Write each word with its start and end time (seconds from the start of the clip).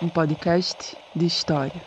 um 0.00 0.08
podcast 0.08 0.96
de 1.14 1.26
história. 1.26 1.82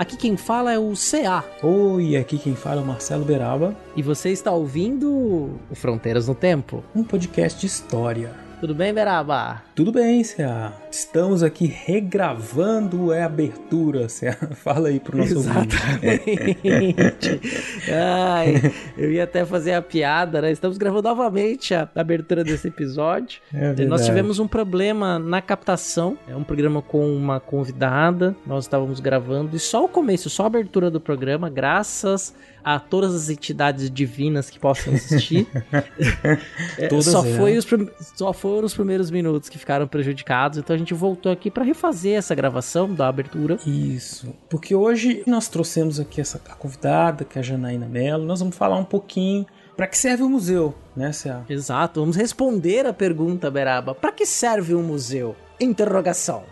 Aqui 0.00 0.16
quem 0.16 0.34
fala 0.34 0.72
é 0.72 0.78
o 0.78 0.94
CA 0.94 1.44
Oi, 1.62 2.16
aqui 2.16 2.38
quem 2.38 2.54
fala 2.54 2.80
é 2.80 2.82
o 2.82 2.86
Marcelo 2.86 3.22
Beraba, 3.22 3.76
e 3.94 4.02
você 4.02 4.30
está 4.30 4.50
ouvindo 4.50 5.60
o 5.70 5.74
Fronteiras 5.74 6.26
no 6.26 6.34
Tempo. 6.34 6.82
um 6.94 7.04
podcast 7.04 7.60
de 7.60 7.66
história. 7.66 8.32
Tudo 8.60 8.74
bem, 8.74 8.94
Beraba? 8.94 9.62
Tudo 9.74 9.92
bem, 9.92 10.22
CA? 10.22 10.72
Estamos 10.90 11.44
aqui 11.44 11.66
regravando 11.66 13.12
a 13.12 13.24
abertura, 13.24 14.08
CA. 14.08 14.36
Fala 14.56 14.88
aí 14.88 14.98
pro 14.98 15.18
nosso. 15.18 15.34
Exatamente. 15.34 17.40
Ai, 17.88 18.72
eu 18.98 19.12
ia 19.12 19.22
até 19.22 19.44
fazer 19.44 19.74
a 19.74 19.82
piada, 19.82 20.42
né? 20.42 20.50
Estamos 20.50 20.76
gravando 20.76 21.08
novamente 21.08 21.74
a 21.74 21.88
abertura 21.94 22.42
desse 22.42 22.66
episódio. 22.66 23.40
É 23.54 23.84
Nós 23.84 24.04
tivemos 24.04 24.40
um 24.40 24.48
problema 24.48 25.16
na 25.16 25.40
captação. 25.40 26.18
É 26.26 26.34
um 26.34 26.42
programa 26.42 26.82
com 26.82 27.14
uma 27.14 27.38
convidada. 27.38 28.34
Nós 28.44 28.64
estávamos 28.64 28.98
gravando 28.98 29.56
e 29.56 29.60
só 29.60 29.84
o 29.84 29.88
começo, 29.88 30.28
só 30.28 30.42
a 30.42 30.46
abertura 30.46 30.90
do 30.90 31.00
programa, 31.00 31.48
graças 31.48 32.34
a 32.62 32.78
todas 32.78 33.14
as 33.14 33.30
entidades 33.30 33.90
divinas 33.90 34.50
que 34.50 34.58
possam 34.58 34.94
assistir. 34.94 35.46
É, 36.78 37.00
só, 37.00 37.22
foi 37.22 37.56
os 37.56 37.66
só 38.16 38.32
foram 38.32 38.66
os 38.66 38.74
primeiros 38.74 39.10
minutos 39.10 39.48
que 39.48 39.58
ficaram 39.58 39.86
prejudicados. 39.86 40.58
Então 40.58 40.74
a 40.74 40.78
gente 40.80 40.94
voltou 40.94 41.30
aqui 41.30 41.50
para 41.50 41.64
refazer 41.64 42.18
essa 42.18 42.34
gravação 42.34 42.92
da 42.92 43.08
abertura. 43.08 43.58
Isso, 43.66 44.34
porque 44.48 44.74
hoje 44.74 45.22
nós 45.26 45.48
trouxemos 45.48 46.00
aqui 46.00 46.20
essa 46.20 46.40
a 46.48 46.54
convidada, 46.54 47.24
que 47.24 47.38
é 47.38 47.40
a 47.40 47.44
Janaína 47.44 47.86
Mello. 47.86 48.24
Nós 48.24 48.40
vamos 48.40 48.56
falar 48.56 48.76
um 48.76 48.84
pouquinho 48.84 49.46
para 49.76 49.86
que 49.86 49.96
serve 49.96 50.22
o 50.22 50.28
museu, 50.28 50.74
né, 50.94 51.10
CA? 51.10 51.44
Exato, 51.48 52.00
vamos 52.00 52.16
responder 52.16 52.86
a 52.86 52.92
pergunta, 52.92 53.50
Beraba. 53.50 53.94
Para 53.94 54.12
que 54.12 54.26
serve 54.26 54.74
um 54.74 54.82
museu? 54.82 55.34
Interrogação. 55.58 56.42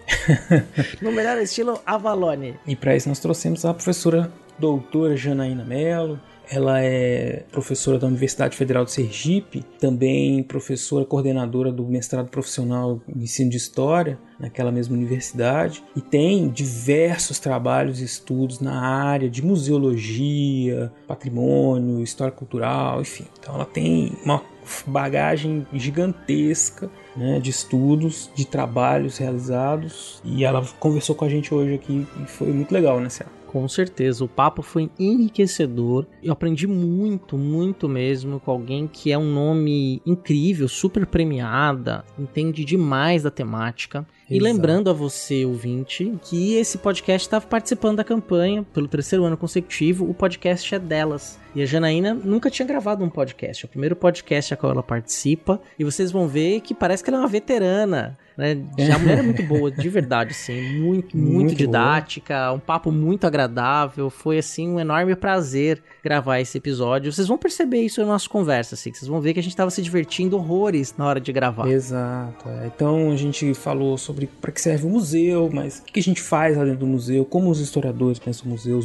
no 1.03 1.13
melhor 1.13 1.39
estilo 1.39 1.81
Avalone. 1.85 2.59
E 2.67 2.77
para 2.77 2.97
isso 2.97 3.09
nós 3.09 3.19
trouxemos 3.19 3.65
a 3.65 3.75
professora 3.75 4.33
doutora 4.59 5.17
Janaína 5.17 5.65
Mello. 5.65 6.21
Ela 6.51 6.81
é 6.83 7.45
professora 7.53 7.99
da 7.99 8.07
Universidade 8.07 8.57
Federal 8.57 8.85
de 8.85 8.91
Sergipe, 8.91 9.65
também 9.79 10.43
professora 10.43 11.05
coordenadora 11.05 11.71
do 11.71 11.85
mestrado 11.85 12.29
profissional 12.29 13.01
em 13.09 13.23
ensino 13.23 13.51
de 13.51 13.57
história 13.59 14.19
naquela 14.39 14.73
mesma 14.73 14.97
universidade 14.97 15.83
e 15.95 16.01
tem 16.01 16.49
diversos 16.49 17.39
trabalhos 17.39 18.01
e 18.01 18.05
estudos 18.05 18.61
na 18.61 18.81
área 18.81 19.29
de 19.29 19.45
museologia, 19.45 20.93
patrimônio, 21.07 22.03
história 22.03 22.33
cultural, 22.33 23.01
enfim. 23.01 23.25
Então 23.39 23.55
ela 23.55 23.67
tem 23.67 24.13
uma 24.25 24.43
bagagem 24.87 25.67
gigantesca 25.73 26.91
né, 27.17 27.41
de 27.41 27.51
estudos, 27.51 28.31
de 28.35 28.47
trabalhos 28.47 29.19
realizados 29.19 30.23
e 30.25 30.45
ela 30.45 30.65
conversou 30.79 31.15
com 31.15 31.25
a 31.25 31.29
gente 31.29 31.53
hoje 31.53 31.75
aqui 31.75 32.07
e 32.23 32.27
foi 32.27 32.49
muito 32.49 32.73
legal, 32.73 33.01
né, 33.01 33.09
Céu? 33.09 33.27
Com 33.49 33.67
certeza, 33.67 34.23
o 34.23 34.29
papo 34.29 34.61
foi 34.61 34.91
enriquecedor. 34.99 36.05
Eu 36.23 36.35
aprendi 36.35 36.67
muito, 36.67 37.39
muito 37.39 37.89
mesmo 37.89 38.39
com 38.39 38.51
alguém 38.51 38.87
que 38.87 39.11
é 39.11 39.17
um 39.17 39.33
nome 39.33 40.03
incrível, 40.05 40.69
super 40.69 41.07
premiada, 41.07 42.05
entende 42.19 42.63
demais 42.63 43.23
da 43.23 43.31
temática. 43.31 44.07
E 44.29 44.37
Exato. 44.37 44.45
lembrando 44.45 44.91
a 44.91 44.93
você, 44.93 45.47
ouvinte, 45.47 46.13
que 46.23 46.57
esse 46.57 46.77
podcast 46.77 47.27
estava 47.27 47.47
participando 47.47 47.97
da 47.97 48.05
campanha 48.05 48.63
pelo 48.75 48.87
terceiro 48.87 49.25
ano 49.25 49.39
consecutivo. 49.39 50.09
O 50.09 50.13
podcast 50.13 50.75
é 50.75 50.79
delas. 50.79 51.41
E 51.55 51.63
a 51.63 51.67
Janaína 51.67 52.13
nunca 52.13 52.51
tinha 52.51 52.69
gravado 52.69 53.03
um 53.03 53.09
podcast. 53.09 53.65
É 53.65 53.67
o 53.67 53.71
primeiro 53.71 53.97
podcast 53.97 54.53
a 54.53 54.57
qual 54.59 54.73
ela 54.73 54.83
participa. 54.83 55.59
E 55.79 55.85
vocês 55.85 56.13
vão 56.13 56.29
ver 56.29 56.61
que 56.61 56.75
parece 56.75 57.03
que 57.03 57.09
ela 57.09 57.17
é 57.17 57.23
uma 57.23 57.29
veterana. 57.29 58.19
Né? 58.39 58.57
Já 58.79 58.95
a 58.95 58.99
mulher 59.01 59.19
é 59.19 59.23
muito 59.23 59.43
boa, 59.43 59.69
de 59.69 59.89
verdade, 59.89 60.31
assim. 60.31 60.79
Muito, 60.79 61.17
muito, 61.17 61.33
Muito 61.33 61.55
didática. 61.57 62.53
Um 62.53 62.61
papo 62.61 62.93
muito 62.93 63.27
agradável. 63.27 64.09
Foi, 64.09 64.39
assim, 64.39 64.69
um 64.69 64.79
enorme 64.79 65.17
prazer 65.17 65.83
gravar 66.05 66.39
esse 66.39 66.57
episódio. 66.57 67.13
Vocês 67.13 67.27
vão 67.27 67.37
perceber 67.37 67.81
isso 67.81 68.01
na 68.01 68.07
nossa 68.07 68.29
conversa, 68.29 68.77
assim. 68.77 68.93
Vocês 68.93 69.09
vão 69.09 69.21
ver 69.21 69.35
que 69.35 69.41
a 69.41 69.43
gente 69.43 69.53
estava 69.53 69.73
se 69.73 69.83
divertindo 69.83 70.37
horrores 70.37 70.95
na 70.97 71.05
hora 71.05 71.21
de 71.21 71.33
gravar. 71.33 71.67
Exato. 71.69 72.49
é. 72.49 72.71
Então 72.73 73.11
a 73.11 73.17
gente 73.17 73.53
falou 73.55 73.99
sobre 73.99 74.29
para 74.41 74.53
que 74.53 74.61
serve 74.61 74.87
o 74.87 74.91
museu, 74.91 75.51
mas 75.53 75.81
o 75.81 75.93
que 75.93 75.99
a 75.99 76.03
gente 76.03 76.23
faz 76.23 76.57
lá 76.57 76.63
dentro 76.63 76.79
do 76.79 76.87
museu, 76.87 77.25
como 77.25 77.51
os 77.51 77.59
historiadores 77.59 78.21
pensam 78.21 78.47
o 78.47 78.51
museu, 78.51 78.81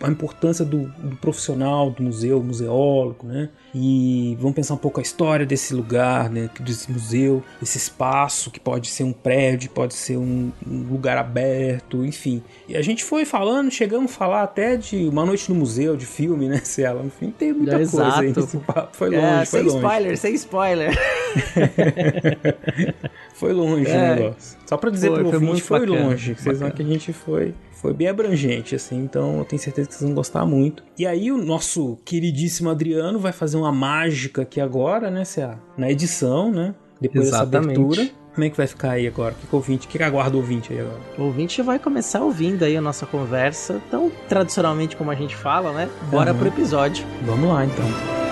a 0.00 0.08
importância 0.08 0.64
do, 0.64 0.86
do 0.86 1.16
profissional 1.16 1.90
do 1.90 2.04
museu, 2.04 2.40
museólogo, 2.40 3.26
né? 3.26 3.48
E 3.78 4.34
vamos 4.40 4.54
pensar 4.54 4.72
um 4.72 4.78
pouco 4.78 5.00
a 5.00 5.02
história 5.02 5.44
desse 5.44 5.74
lugar, 5.74 6.30
né? 6.30 6.48
Desse 6.60 6.90
museu, 6.90 7.42
desse 7.60 7.76
espaço 7.76 8.50
que 8.50 8.58
pode 8.58 8.88
ser 8.88 9.04
um 9.04 9.12
prédio, 9.12 9.68
pode 9.68 9.92
ser 9.92 10.16
um, 10.16 10.50
um 10.66 10.78
lugar 10.90 11.18
aberto, 11.18 12.02
enfim. 12.02 12.42
E 12.66 12.74
a 12.74 12.80
gente 12.80 13.04
foi 13.04 13.26
falando, 13.26 13.70
chegamos 13.70 14.10
a 14.10 14.14
falar 14.14 14.42
até 14.44 14.78
de 14.78 15.04
Uma 15.06 15.26
Noite 15.26 15.52
no 15.52 15.58
Museu, 15.58 15.94
de 15.94 16.06
filme, 16.06 16.48
né, 16.48 16.56
Ciela? 16.64 17.04
Enfim, 17.04 17.30
tem 17.38 17.52
muita 17.52 17.72
É, 17.74 17.76
coisa 17.76 18.02
aí. 18.18 18.28
exato. 18.28 18.40
Esse 18.46 18.56
papo 18.56 18.96
foi 18.96 19.10
longe, 19.10 19.22
É, 19.26 19.44
foi 19.44 19.60
sem 19.60 19.62
longe. 19.68 19.76
spoiler, 19.76 20.16
sem 20.18 20.34
spoiler. 20.34 20.90
Foi 23.34 23.52
longe 23.52 23.90
É. 23.90 24.12
o 24.12 24.14
negócio. 24.16 24.58
Só 24.64 24.76
pra 24.78 24.90
dizer 24.90 25.08
Foi, 25.08 25.18
pro 25.18 25.28
foi 25.30 25.34
ouvinte, 25.38 25.62
foi 25.62 25.80
bacana, 25.80 26.04
longe. 26.08 26.34
Vocês 26.34 26.58
vão 26.60 26.70
que 26.70 26.82
a 26.82 26.84
gente 26.86 27.12
foi, 27.12 27.54
foi 27.86 27.94
bem 27.94 28.08
abrangente, 28.08 28.74
assim. 28.74 28.96
Então 28.96 29.38
eu 29.38 29.44
tenho 29.44 29.62
certeza 29.62 29.86
que 29.86 29.94
vocês 29.94 30.04
vão 30.04 30.14
gostar 30.14 30.44
muito. 30.44 30.82
E 30.98 31.06
aí 31.06 31.30
o 31.30 31.38
nosso 31.38 31.96
queridíssimo 32.04 32.68
Adriano 32.68 33.18
vai 33.18 33.30
fazer 33.30 33.56
uma 33.56 33.70
mágica 33.70 34.42
aqui 34.42 34.60
agora, 34.60 35.08
né, 35.08 35.24
Cea? 35.24 35.56
Na 35.78 35.88
edição, 35.88 36.50
né? 36.50 36.74
Depois 37.00 37.28
Exatamente. 37.28 37.78
dessa 37.78 37.80
abertura. 37.80 38.10
Como 38.34 38.44
é 38.44 38.50
que 38.50 38.56
vai 38.56 38.66
ficar 38.66 38.90
aí 38.90 39.06
agora? 39.06 39.34
O 39.34 39.46
que, 39.46 39.54
o 39.54 39.56
ouvinte, 39.56 39.88
que, 39.88 39.96
que 39.96 40.04
aguarda 40.04 40.36
o 40.36 40.40
ouvinte 40.40 40.72
aí 40.72 40.80
agora? 40.80 41.00
O 41.16 41.22
ouvinte 41.22 41.62
vai 41.62 41.78
começar 41.78 42.20
ouvindo 42.20 42.64
aí 42.64 42.76
a 42.76 42.82
nossa 42.82 43.06
conversa, 43.06 43.80
tão 43.90 44.10
tradicionalmente 44.28 44.94
como 44.96 45.10
a 45.10 45.14
gente 45.14 45.34
fala, 45.34 45.72
né? 45.72 45.88
Bora 46.10 46.32
Aham. 46.32 46.38
pro 46.40 46.48
episódio. 46.48 47.06
Vamos 47.24 47.48
lá 47.48 47.64
então. 47.64 48.25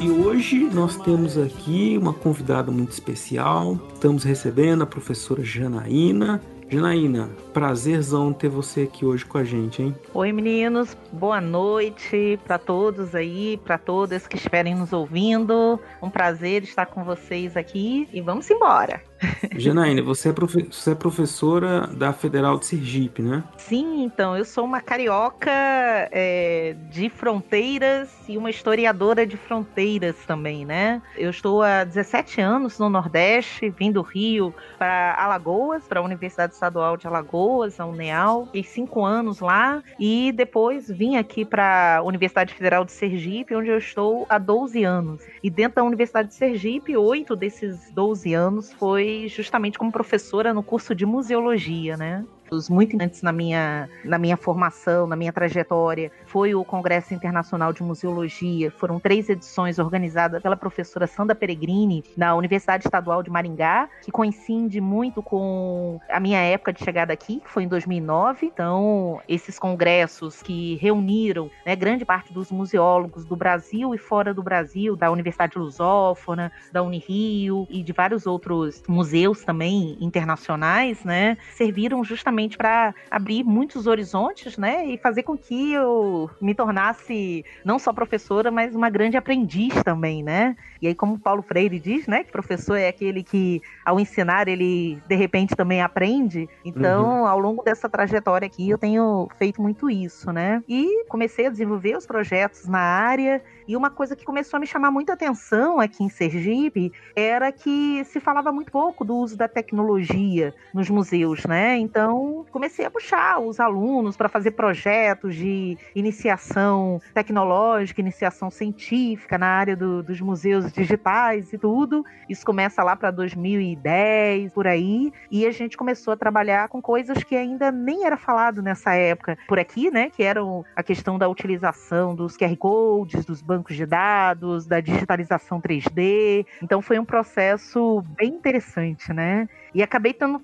E 0.00 0.10
hoje 0.10 0.58
nós 0.72 0.96
temos 0.96 1.38
aqui 1.38 1.96
uma 1.96 2.12
convidada 2.12 2.70
muito 2.70 2.92
especial. 2.92 3.78
Estamos 3.94 4.22
recebendo 4.22 4.82
a 4.82 4.86
professora 4.86 5.42
Janaína. 5.42 6.40
Janaína, 6.68 7.30
prazerzão 7.52 8.32
ter 8.32 8.48
você 8.48 8.82
aqui 8.82 9.04
hoje 9.04 9.24
com 9.24 9.38
a 9.38 9.44
gente, 9.44 9.82
hein? 9.82 9.94
Oi, 10.14 10.32
meninos. 10.32 10.96
Boa 11.12 11.40
noite 11.40 12.38
para 12.44 12.58
todos 12.58 13.14
aí, 13.14 13.58
para 13.64 13.76
todas 13.76 14.26
que 14.26 14.36
estiverem 14.36 14.74
nos 14.74 14.92
ouvindo. 14.92 15.80
Um 16.02 16.10
prazer 16.10 16.62
estar 16.62 16.86
com 16.86 17.02
vocês 17.02 17.56
aqui 17.56 18.08
e 18.12 18.20
vamos 18.20 18.48
embora. 18.50 19.09
Janaína, 19.56 20.02
você 20.02 20.30
é, 20.30 20.32
você 20.32 20.92
é 20.92 20.94
professora 20.94 21.86
da 21.88 22.12
Federal 22.12 22.58
de 22.58 22.66
Sergipe, 22.66 23.22
né? 23.22 23.44
Sim, 23.58 24.02
então, 24.02 24.36
eu 24.36 24.44
sou 24.44 24.64
uma 24.64 24.80
carioca 24.80 25.50
é, 25.50 26.74
de 26.90 27.08
fronteiras 27.10 28.10
e 28.28 28.38
uma 28.38 28.50
historiadora 28.50 29.26
de 29.26 29.36
fronteiras 29.36 30.16
também, 30.26 30.64
né? 30.64 31.02
Eu 31.16 31.30
estou 31.30 31.62
há 31.62 31.84
17 31.84 32.40
anos 32.40 32.78
no 32.78 32.88
Nordeste, 32.88 33.68
vim 33.70 33.92
do 33.92 34.02
Rio 34.02 34.54
para 34.78 35.14
Alagoas, 35.18 35.84
para 35.86 36.00
a 36.00 36.02
Universidade 36.02 36.54
Estadual 36.54 36.96
de 36.96 37.06
Alagoas, 37.06 37.78
a 37.78 37.86
UNEAL. 37.86 38.46
Fiquei 38.46 38.64
cinco 38.64 39.04
anos 39.04 39.40
lá 39.40 39.82
e 39.98 40.32
depois 40.32 40.88
vim 40.88 41.16
aqui 41.16 41.44
para 41.44 41.98
a 41.98 42.02
Universidade 42.02 42.54
Federal 42.54 42.84
de 42.84 42.92
Sergipe, 42.92 43.54
onde 43.54 43.68
eu 43.68 43.78
estou 43.78 44.26
há 44.28 44.38
12 44.38 44.84
anos. 44.84 45.22
E 45.42 45.50
dentro 45.50 45.76
da 45.76 45.84
Universidade 45.84 46.28
de 46.28 46.34
Sergipe, 46.34 46.96
oito 46.96 47.36
desses 47.36 47.90
12 47.92 48.34
anos 48.34 48.72
foi 48.72 49.09
justamente 49.28 49.78
como 49.78 49.92
professora 49.92 50.52
no 50.54 50.62
curso 50.62 50.94
de 50.94 51.04
museologia, 51.06 51.96
né? 51.96 52.24
Muito 52.68 52.94
importantes 52.94 53.22
na 53.22 53.32
minha, 53.32 53.88
na 54.04 54.18
minha 54.18 54.36
formação, 54.36 55.06
na 55.06 55.16
minha 55.16 55.32
trajetória, 55.32 56.10
foi 56.26 56.54
o 56.54 56.64
Congresso 56.64 57.14
Internacional 57.14 57.72
de 57.72 57.82
Museologia. 57.82 58.70
Foram 58.70 58.98
três 58.98 59.28
edições 59.28 59.78
organizadas 59.78 60.42
pela 60.42 60.56
professora 60.56 61.06
Sandra 61.06 61.34
Peregrini, 61.34 62.04
na 62.16 62.34
Universidade 62.34 62.84
Estadual 62.86 63.22
de 63.22 63.30
Maringá, 63.30 63.88
que 64.02 64.10
coincide 64.10 64.80
muito 64.80 65.22
com 65.22 66.00
a 66.08 66.20
minha 66.20 66.40
época 66.40 66.72
de 66.72 66.82
chegada 66.84 67.12
aqui, 67.12 67.40
que 67.40 67.50
foi 67.50 67.64
em 67.64 67.68
2009. 67.68 68.46
Então, 68.46 69.20
esses 69.28 69.58
congressos 69.58 70.42
que 70.42 70.76
reuniram 70.76 71.50
né, 71.64 71.76
grande 71.76 72.04
parte 72.04 72.32
dos 72.32 72.50
museólogos 72.50 73.24
do 73.24 73.36
Brasil 73.36 73.94
e 73.94 73.98
fora 73.98 74.34
do 74.34 74.42
Brasil, 74.42 74.96
da 74.96 75.10
Universidade 75.10 75.58
Lusófona, 75.58 76.52
da 76.72 76.82
Unirio 76.82 77.66
e 77.70 77.82
de 77.82 77.92
vários 77.92 78.26
outros 78.26 78.82
museus 78.88 79.44
também 79.44 79.96
internacionais, 80.00 81.02
né, 81.04 81.36
serviram 81.54 82.02
justamente 82.04 82.39
justamente 82.40 82.56
para 82.56 82.94
abrir 83.10 83.44
muitos 83.44 83.86
horizontes, 83.86 84.56
né, 84.56 84.86
e 84.86 84.98
fazer 84.98 85.22
com 85.22 85.36
que 85.36 85.72
eu 85.72 86.30
me 86.40 86.54
tornasse 86.54 87.44
não 87.64 87.78
só 87.78 87.92
professora, 87.92 88.50
mas 88.50 88.74
uma 88.74 88.88
grande 88.88 89.16
aprendiz 89.16 89.74
também, 89.82 90.22
né? 90.22 90.56
E 90.80 90.86
aí, 90.86 90.94
como 90.94 91.18
Paulo 91.18 91.42
Freire 91.42 91.78
diz, 91.78 92.06
né, 92.06 92.24
que 92.24 92.32
professor 92.32 92.76
é 92.76 92.88
aquele 92.88 93.22
que, 93.22 93.60
ao 93.84 94.00
ensinar, 94.00 94.48
ele 94.48 94.98
de 95.06 95.14
repente 95.14 95.54
também 95.54 95.82
aprende. 95.82 96.48
Então, 96.64 97.20
uhum. 97.20 97.26
ao 97.26 97.38
longo 97.38 97.62
dessa 97.62 97.88
trajetória 97.88 98.46
aqui, 98.46 98.70
eu 98.70 98.78
tenho 98.78 99.28
feito 99.36 99.60
muito 99.60 99.90
isso, 99.90 100.32
né? 100.32 100.62
E 100.68 101.04
comecei 101.08 101.46
a 101.46 101.50
desenvolver 101.50 101.96
os 101.96 102.06
projetos 102.06 102.66
na 102.66 102.80
área 102.80 103.42
e 103.70 103.76
uma 103.76 103.88
coisa 103.88 104.16
que 104.16 104.24
começou 104.24 104.56
a 104.56 104.60
me 104.60 104.66
chamar 104.66 104.90
muita 104.90 105.12
atenção 105.12 105.78
aqui 105.78 106.02
em 106.02 106.08
Sergipe 106.08 106.92
era 107.14 107.52
que 107.52 108.02
se 108.04 108.18
falava 108.18 108.50
muito 108.50 108.72
pouco 108.72 109.04
do 109.04 109.14
uso 109.14 109.36
da 109.36 109.46
tecnologia 109.46 110.52
nos 110.74 110.90
museus, 110.90 111.46
né? 111.46 111.78
Então, 111.78 112.29
comecei 112.50 112.84
a 112.84 112.90
puxar 112.90 113.40
os 113.40 113.60
alunos 113.60 114.16
para 114.16 114.28
fazer 114.28 114.52
projetos 114.52 115.34
de 115.34 115.78
iniciação 115.94 117.00
tecnológica, 117.14 118.00
iniciação 118.00 118.50
científica 118.50 119.38
na 119.38 119.46
área 119.46 119.76
do, 119.76 120.02
dos 120.02 120.20
museus 120.20 120.72
digitais 120.72 121.52
e 121.52 121.58
tudo. 121.58 122.04
Isso 122.28 122.44
começa 122.44 122.82
lá 122.82 122.96
para 122.96 123.10
2010, 123.10 124.52
por 124.52 124.66
aí, 124.66 125.12
e 125.30 125.46
a 125.46 125.50
gente 125.50 125.76
começou 125.76 126.12
a 126.12 126.16
trabalhar 126.16 126.68
com 126.68 126.82
coisas 126.82 127.22
que 127.22 127.36
ainda 127.36 127.70
nem 127.70 128.04
era 128.04 128.16
falado 128.16 128.62
nessa 128.62 128.94
época 128.94 129.38
por 129.46 129.58
aqui, 129.58 129.90
né? 129.90 130.10
Que 130.10 130.22
eram 130.22 130.64
a 130.74 130.82
questão 130.82 131.18
da 131.18 131.28
utilização 131.28 132.14
dos 132.14 132.36
QR 132.36 132.56
codes, 132.56 133.24
dos 133.24 133.40
bancos 133.40 133.60
bancos 133.60 133.76
de 133.76 133.86
dados, 133.86 134.66
da 134.66 134.80
digitalização 134.80 135.60
3D. 135.60 136.46
Então 136.62 136.82
foi 136.82 136.98
um 136.98 137.04
processo 137.04 138.02
bem 138.16 138.34
interessante, 138.34 139.12
né? 139.12 139.48
E 139.74 139.82
acabei 139.82 140.12
tendo 140.12 140.40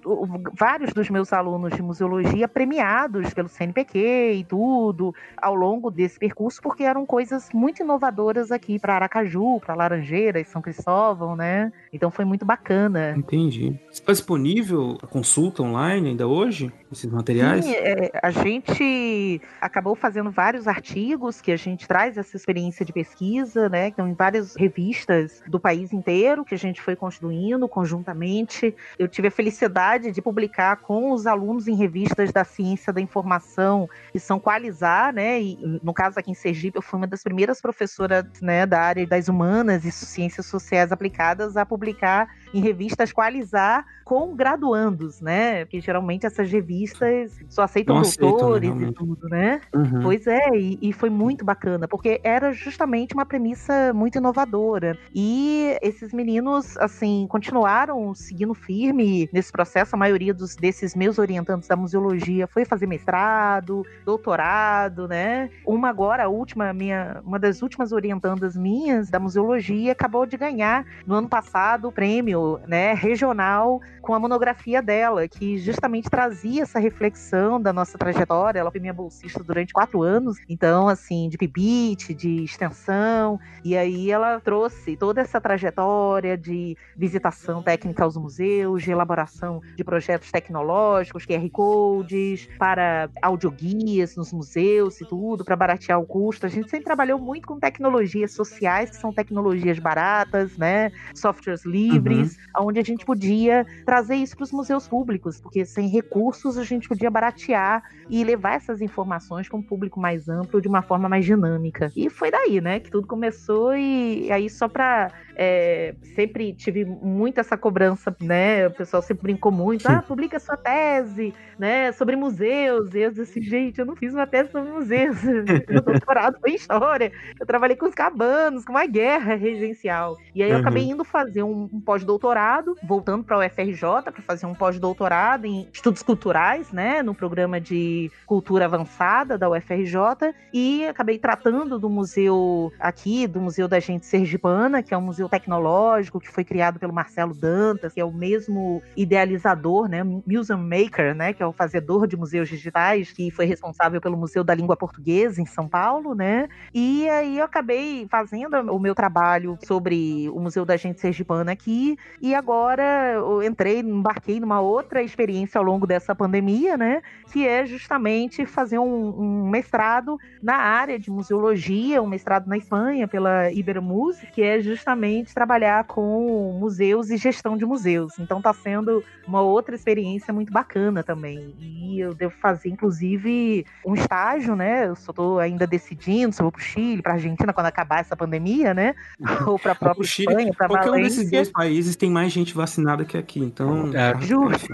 vários 0.52 0.92
dos 0.92 1.10
meus 1.10 1.32
alunos 1.32 1.72
de 1.72 1.82
museologia 1.82 2.48
premiados 2.48 3.32
pelo 3.34 3.48
CNPq 3.48 4.34
e 4.34 4.44
tudo 4.44 5.14
ao 5.36 5.54
longo 5.54 5.90
desse 5.90 6.18
percurso, 6.18 6.60
porque 6.62 6.82
eram 6.82 7.04
coisas 7.04 7.48
muito 7.52 7.82
inovadoras 7.82 8.50
aqui 8.52 8.78
para 8.78 8.94
Aracaju, 8.94 9.60
para 9.60 9.74
Laranjeiras, 9.74 10.48
São 10.48 10.62
Cristóvão, 10.62 11.36
né? 11.36 11.72
Então 11.92 12.10
foi 12.10 12.24
muito 12.24 12.44
bacana. 12.44 13.14
Entendi. 13.16 13.78
Está 13.90 14.12
disponível 14.12 14.98
a 15.02 15.06
consulta 15.06 15.62
online 15.62 16.10
ainda 16.10 16.26
hoje? 16.26 16.72
Esses 16.90 17.10
materiais? 17.10 17.64
Sim, 17.64 17.74
é, 17.74 18.10
a 18.22 18.30
gente 18.30 19.40
acabou 19.60 19.94
fazendo 19.94 20.30
vários 20.30 20.68
artigos 20.68 21.40
que 21.40 21.50
a 21.50 21.56
gente 21.56 21.86
traz 21.86 22.16
essa 22.16 22.36
experiência 22.36 22.84
de 22.84 22.92
pesquisa, 22.92 23.68
né? 23.68 23.86
Que 23.86 23.90
estão 23.90 24.08
em 24.08 24.14
várias 24.14 24.54
revistas 24.54 25.42
do 25.46 25.58
país 25.58 25.92
inteiro 25.92 26.44
que 26.44 26.54
a 26.54 26.58
gente 26.58 26.80
foi 26.80 26.94
construindo 26.94 27.68
conjuntamente. 27.68 28.74
Eu 28.98 29.08
tive 29.16 29.28
a 29.28 29.30
felicidade 29.30 30.12
de 30.12 30.20
publicar 30.20 30.76
com 30.76 31.10
os 31.10 31.26
alunos 31.26 31.66
em 31.66 31.74
revistas 31.74 32.30
da 32.30 32.44
ciência 32.44 32.92
da 32.92 33.00
informação 33.00 33.88
que 34.12 34.20
são 34.20 34.38
Qualizar, 34.38 35.10
né? 35.10 35.40
E 35.40 35.80
no 35.82 35.94
caso 35.94 36.18
aqui 36.18 36.30
em 36.30 36.34
Sergipe, 36.34 36.76
eu 36.76 36.82
fui 36.82 36.98
uma 36.98 37.06
das 37.06 37.22
primeiras 37.22 37.58
professoras 37.58 38.26
né, 38.42 38.66
da 38.66 38.78
área 38.78 39.06
das 39.06 39.28
humanas 39.28 39.86
e 39.86 39.90
ciências 39.90 40.44
sociais 40.44 40.92
aplicadas 40.92 41.56
a 41.56 41.64
publicar 41.64 42.28
em 42.52 42.60
revistas 42.60 43.10
Qualizar 43.10 43.86
com 44.04 44.36
graduandos, 44.36 45.20
né? 45.20 45.64
Porque 45.64 45.80
geralmente 45.80 46.26
essas 46.26 46.50
revistas 46.50 47.40
só 47.48 47.62
aceitam 47.62 47.96
Não 47.96 48.02
doutores 48.02 48.70
aceitam, 48.70 48.90
e 48.90 48.92
tudo, 48.92 49.28
né? 49.28 49.62
Uhum. 49.74 50.02
Pois 50.02 50.26
é, 50.26 50.50
e, 50.54 50.78
e, 50.80 50.92
foi 50.92 51.08
muito 51.10 51.44
bacana, 51.44 51.88
porque 51.88 52.20
era 52.22 52.52
justamente 52.52 53.14
uma 53.14 53.26
premissa 53.26 53.92
muito 53.94 54.18
inovadora. 54.18 54.96
E 55.14 55.76
esses 55.82 56.12
meninos, 56.12 56.76
assim, 56.76 57.26
continuaram 57.28 58.14
seguindo 58.14 58.54
firme 58.54 59.05
nesse 59.32 59.52
processo. 59.52 59.94
A 59.94 59.98
maioria 59.98 60.32
dos, 60.32 60.56
desses 60.56 60.94
meus 60.94 61.18
orientantes 61.18 61.68
da 61.68 61.76
museologia 61.76 62.46
foi 62.46 62.64
fazer 62.64 62.86
mestrado, 62.86 63.84
doutorado, 64.04 65.08
né? 65.08 65.50
Uma 65.64 65.88
agora, 65.88 66.24
a 66.24 66.28
última, 66.28 66.72
minha, 66.72 67.20
uma 67.24 67.38
das 67.38 67.62
últimas 67.62 67.92
orientandas 67.92 68.56
minhas 68.56 69.10
da 69.10 69.18
museologia, 69.18 69.92
acabou 69.92 70.26
de 70.26 70.36
ganhar 70.36 70.84
no 71.06 71.14
ano 71.14 71.28
passado 71.28 71.88
o 71.88 71.92
prêmio, 71.92 72.60
né, 72.66 72.94
regional 72.94 73.80
com 74.02 74.14
a 74.14 74.20
monografia 74.20 74.80
dela, 74.80 75.26
que 75.26 75.58
justamente 75.58 76.08
trazia 76.08 76.62
essa 76.62 76.78
reflexão 76.78 77.60
da 77.60 77.72
nossa 77.72 77.98
trajetória. 77.98 78.60
Ela 78.60 78.70
foi 78.70 78.80
minha 78.80 78.92
bolsista 78.92 79.42
durante 79.42 79.72
quatro 79.72 80.02
anos, 80.02 80.36
então, 80.48 80.88
assim, 80.88 81.28
de 81.28 81.36
PIBIT, 81.36 82.14
de 82.14 82.44
extensão, 82.44 83.40
e 83.64 83.76
aí 83.76 84.10
ela 84.10 84.38
trouxe 84.38 84.96
toda 84.96 85.20
essa 85.20 85.40
trajetória 85.40 86.38
de 86.38 86.76
visitação 86.96 87.62
técnica 87.62 88.04
aos 88.04 88.16
museus, 88.16 88.82
de 88.82 88.92
elaboração 88.96 89.60
de 89.76 89.84
projetos 89.84 90.30
tecnológicos, 90.30 91.24
QR 91.24 91.48
Codes, 91.50 92.48
para 92.58 93.08
audioguias 93.22 94.16
nos 94.16 94.32
museus 94.32 95.00
e 95.00 95.04
tudo, 95.06 95.44
para 95.44 95.56
baratear 95.56 96.00
o 96.00 96.06
custo. 96.06 96.46
A 96.46 96.48
gente 96.48 96.68
sempre 96.70 96.84
trabalhou 96.84 97.18
muito 97.18 97.46
com 97.46 97.58
tecnologias 97.58 98.32
sociais, 98.32 98.90
que 98.90 98.96
são 98.96 99.12
tecnologias 99.12 99.78
baratas, 99.78 100.56
né? 100.56 100.90
Softwares 101.14 101.64
livres, 101.64 102.36
uhum. 102.56 102.66
onde 102.68 102.80
a 102.80 102.84
gente 102.84 103.04
podia 103.04 103.66
trazer 103.84 104.16
isso 104.16 104.36
para 104.36 104.44
os 104.44 104.52
museus 104.52 104.88
públicos, 104.88 105.40
porque 105.40 105.64
sem 105.64 105.88
recursos 105.88 106.58
a 106.58 106.64
gente 106.64 106.88
podia 106.88 107.10
baratear 107.10 107.82
e 108.08 108.24
levar 108.24 108.54
essas 108.54 108.80
informações 108.80 109.48
para 109.48 109.58
um 109.58 109.62
público 109.62 110.00
mais 110.00 110.28
amplo 110.28 110.60
de 110.60 110.68
uma 110.68 110.82
forma 110.82 111.08
mais 111.08 111.24
dinâmica. 111.24 111.92
E 111.96 112.08
foi 112.08 112.30
daí, 112.30 112.60
né, 112.60 112.80
que 112.80 112.90
tudo 112.90 113.06
começou 113.06 113.74
e 113.74 114.30
aí 114.30 114.48
só 114.48 114.68
para 114.68 115.12
é, 115.38 115.94
sempre 116.14 116.54
tive 116.54 116.84
muito 116.84 117.38
essa 117.38 117.58
cobrança, 117.58 118.14
né? 118.20 118.66
O 118.68 118.70
pessoal 118.70 119.02
sempre 119.02 119.24
brincou 119.24 119.52
muito, 119.52 119.86
ah, 119.86 120.00
publica 120.00 120.40
sua 120.40 120.56
tese, 120.56 121.34
né, 121.58 121.92
sobre 121.92 122.16
museus. 122.16 122.94
E 122.94 123.00
eu 123.00 123.10
disse, 123.10 123.40
gente, 123.42 123.78
eu 123.78 123.84
não 123.84 123.94
fiz 123.94 124.14
uma 124.14 124.26
tese 124.26 124.50
sobre 124.50 124.70
museus. 124.70 125.22
Meu 125.68 125.82
doutorado 125.82 126.38
foi 126.40 126.52
em 126.52 126.54
história. 126.54 127.12
Eu 127.38 127.46
trabalhei 127.46 127.76
com 127.76 127.86
os 127.86 127.94
cabanos, 127.94 128.64
com 128.64 128.72
uma 128.72 128.86
guerra 128.86 129.34
regencial. 129.34 130.16
E 130.34 130.42
aí 130.42 130.50
eu 130.50 130.56
acabei 130.56 130.84
uhum. 130.84 130.92
indo 130.92 131.04
fazer 131.04 131.42
um, 131.42 131.68
um 131.70 131.80
pós-doutorado, 131.80 132.74
voltando 132.82 133.22
para 133.22 133.36
o 133.36 133.44
UFRJ 133.44 133.80
para 134.04 134.22
fazer 134.26 134.46
um 134.46 134.54
pós-doutorado 134.54 135.44
em 135.44 135.68
estudos 135.70 136.02
culturais, 136.02 136.72
né, 136.72 137.02
no 137.02 137.14
programa 137.14 137.60
de 137.60 138.10
cultura 138.24 138.64
avançada 138.64 139.36
da 139.36 139.50
UFRJ. 139.50 140.34
E 140.52 140.86
acabei 140.86 141.18
tratando 141.18 141.78
do 141.78 141.90
museu 141.90 142.72
aqui, 142.80 143.26
do 143.26 143.40
Museu 143.40 143.68
da 143.68 143.78
Gente 143.78 144.06
Sergipana, 144.06 144.82
que 144.82 144.94
é 144.94 144.96
um 144.96 145.02
museu 145.02 145.25
Tecnológico, 145.28 146.20
que 146.20 146.30
foi 146.30 146.44
criado 146.44 146.78
pelo 146.78 146.92
Marcelo 146.92 147.34
Dantas, 147.34 147.92
que 147.92 148.00
é 148.00 148.04
o 148.04 148.12
mesmo 148.12 148.82
idealizador, 148.96 149.88
né, 149.88 150.02
museum 150.04 150.58
maker, 150.58 151.14
né, 151.14 151.32
que 151.32 151.42
é 151.42 151.46
o 151.46 151.52
fazedor 151.52 152.06
de 152.06 152.16
museus 152.16 152.48
digitais, 152.48 153.12
que 153.12 153.30
foi 153.30 153.46
responsável 153.46 154.00
pelo 154.00 154.16
Museu 154.16 154.44
da 154.44 154.54
Língua 154.54 154.76
Portuguesa 154.76 155.40
em 155.40 155.46
São 155.46 155.68
Paulo, 155.68 156.14
né? 156.14 156.48
E 156.74 157.08
aí 157.08 157.38
eu 157.38 157.44
acabei 157.44 158.06
fazendo 158.10 158.54
o 158.72 158.78
meu 158.78 158.94
trabalho 158.94 159.58
sobre 159.64 160.28
o 160.30 160.40
Museu 160.40 160.64
da 160.64 160.76
Gente 160.76 161.00
Sergipana 161.00 161.52
aqui, 161.52 161.98
e 162.20 162.34
agora 162.34 163.12
eu 163.14 163.42
entrei, 163.42 163.80
embarquei 163.80 164.40
numa 164.40 164.60
outra 164.60 165.02
experiência 165.02 165.58
ao 165.58 165.64
longo 165.64 165.86
dessa 165.86 166.14
pandemia, 166.14 166.76
né? 166.76 167.02
Que 167.32 167.46
é 167.46 167.64
justamente 167.66 168.46
fazer 168.46 168.78
um, 168.78 169.20
um 169.20 169.48
mestrado 169.48 170.18
na 170.42 170.56
área 170.56 170.98
de 170.98 171.10
museologia, 171.10 172.02
um 172.02 172.06
mestrado 172.06 172.46
na 172.46 172.56
Espanha 172.56 173.08
pela 173.08 173.50
Ibermuse, 173.52 174.26
que 174.26 174.42
é 174.42 174.60
justamente 174.60 175.15
trabalhar 175.24 175.84
com 175.84 176.56
museus 176.58 177.10
e 177.10 177.16
gestão 177.16 177.56
de 177.56 177.64
museus. 177.64 178.18
Então 178.18 178.38
está 178.38 178.52
sendo 178.52 179.02
uma 179.26 179.40
outra 179.40 179.74
experiência 179.74 180.32
muito 180.32 180.52
bacana 180.52 181.02
também. 181.02 181.54
E 181.58 182.00
eu 182.00 182.14
devo 182.14 182.34
fazer, 182.40 182.68
inclusive, 182.68 183.66
um 183.84 183.94
estágio, 183.94 184.54
né? 184.54 184.86
Eu 184.86 184.96
só 184.96 185.10
estou 185.10 185.38
ainda 185.38 185.66
decidindo 185.66 186.34
se 186.34 186.40
eu 186.40 186.44
vou 186.44 186.52
para 186.52 186.60
o 186.60 186.62
Chile, 186.62 187.02
para 187.02 187.12
a 187.12 187.14
Argentina, 187.14 187.52
quando 187.52 187.66
acabar 187.66 188.00
essa 188.00 188.16
pandemia, 188.16 188.74
né? 188.74 188.94
Ou 189.46 189.58
para 189.58 189.72
a 189.72 189.74
própria 189.74 190.06
Chile, 190.06 190.28
Espanha, 190.30 190.52
para 190.56 190.68
Qualquer 190.68 190.90
um 190.90 191.02
desses 191.02 191.30
dois 191.30 191.50
países 191.50 191.96
tem 191.96 192.10
mais 192.10 192.32
gente 192.32 192.54
vacinada 192.54 193.04
que 193.04 193.16
aqui, 193.16 193.40
então... 193.40 193.90
É, 193.94 194.20
justo. 194.20 194.66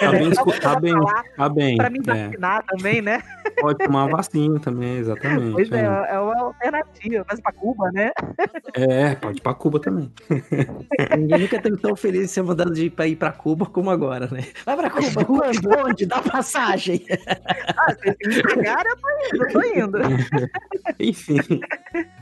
Tá 0.00 0.10
bem, 0.10 0.30
tá 0.30 0.80
bem, 0.80 0.94
tá 1.36 1.48
bem. 1.48 1.76
Para 1.76 1.90
me 1.90 2.00
vacinar 2.00 2.60
é. 2.60 2.76
também, 2.76 3.02
né? 3.02 3.22
Pode 3.60 3.78
tomar 3.78 4.08
vacina 4.08 4.58
também, 4.60 4.98
exatamente. 4.98 5.52
Pois 5.52 5.72
é, 5.72 5.80
é, 5.80 6.14
é 6.14 6.20
uma 6.20 6.40
alternativa. 6.40 7.26
Mas 7.28 7.40
para 7.40 7.52
Cuba, 7.52 7.90
né? 7.92 8.10
É, 8.74 9.14
pode 9.14 9.38
ir 9.38 9.40
para 9.40 9.54
Cuba 9.54 9.79
também. 9.80 10.10
Ninguém 11.18 11.40
nunca 11.40 11.60
teve 11.60 11.76
tão 11.78 11.96
feliz 11.96 12.22
de 12.22 12.28
ser 12.28 12.42
mandado 12.42 12.72
de 12.72 12.86
ir 12.86 13.16
para 13.16 13.32
Cuba 13.32 13.66
como 13.66 13.90
agora, 13.90 14.28
né? 14.30 14.44
Vai 14.64 14.76
para 14.76 14.90
Cuba, 14.90 15.24
quando? 15.26 15.68
Onde? 15.86 16.06
Dá 16.06 16.22
passagem. 16.22 17.04
ah, 17.08 17.94
se 17.94 18.28
me 18.28 18.42
pagar, 18.42 18.84
eu 18.86 18.96
tô 19.48 19.60
indo, 19.62 19.98
eu 19.98 20.02
tô 20.02 20.06
indo. 20.06 20.50
Enfim. 21.00 21.60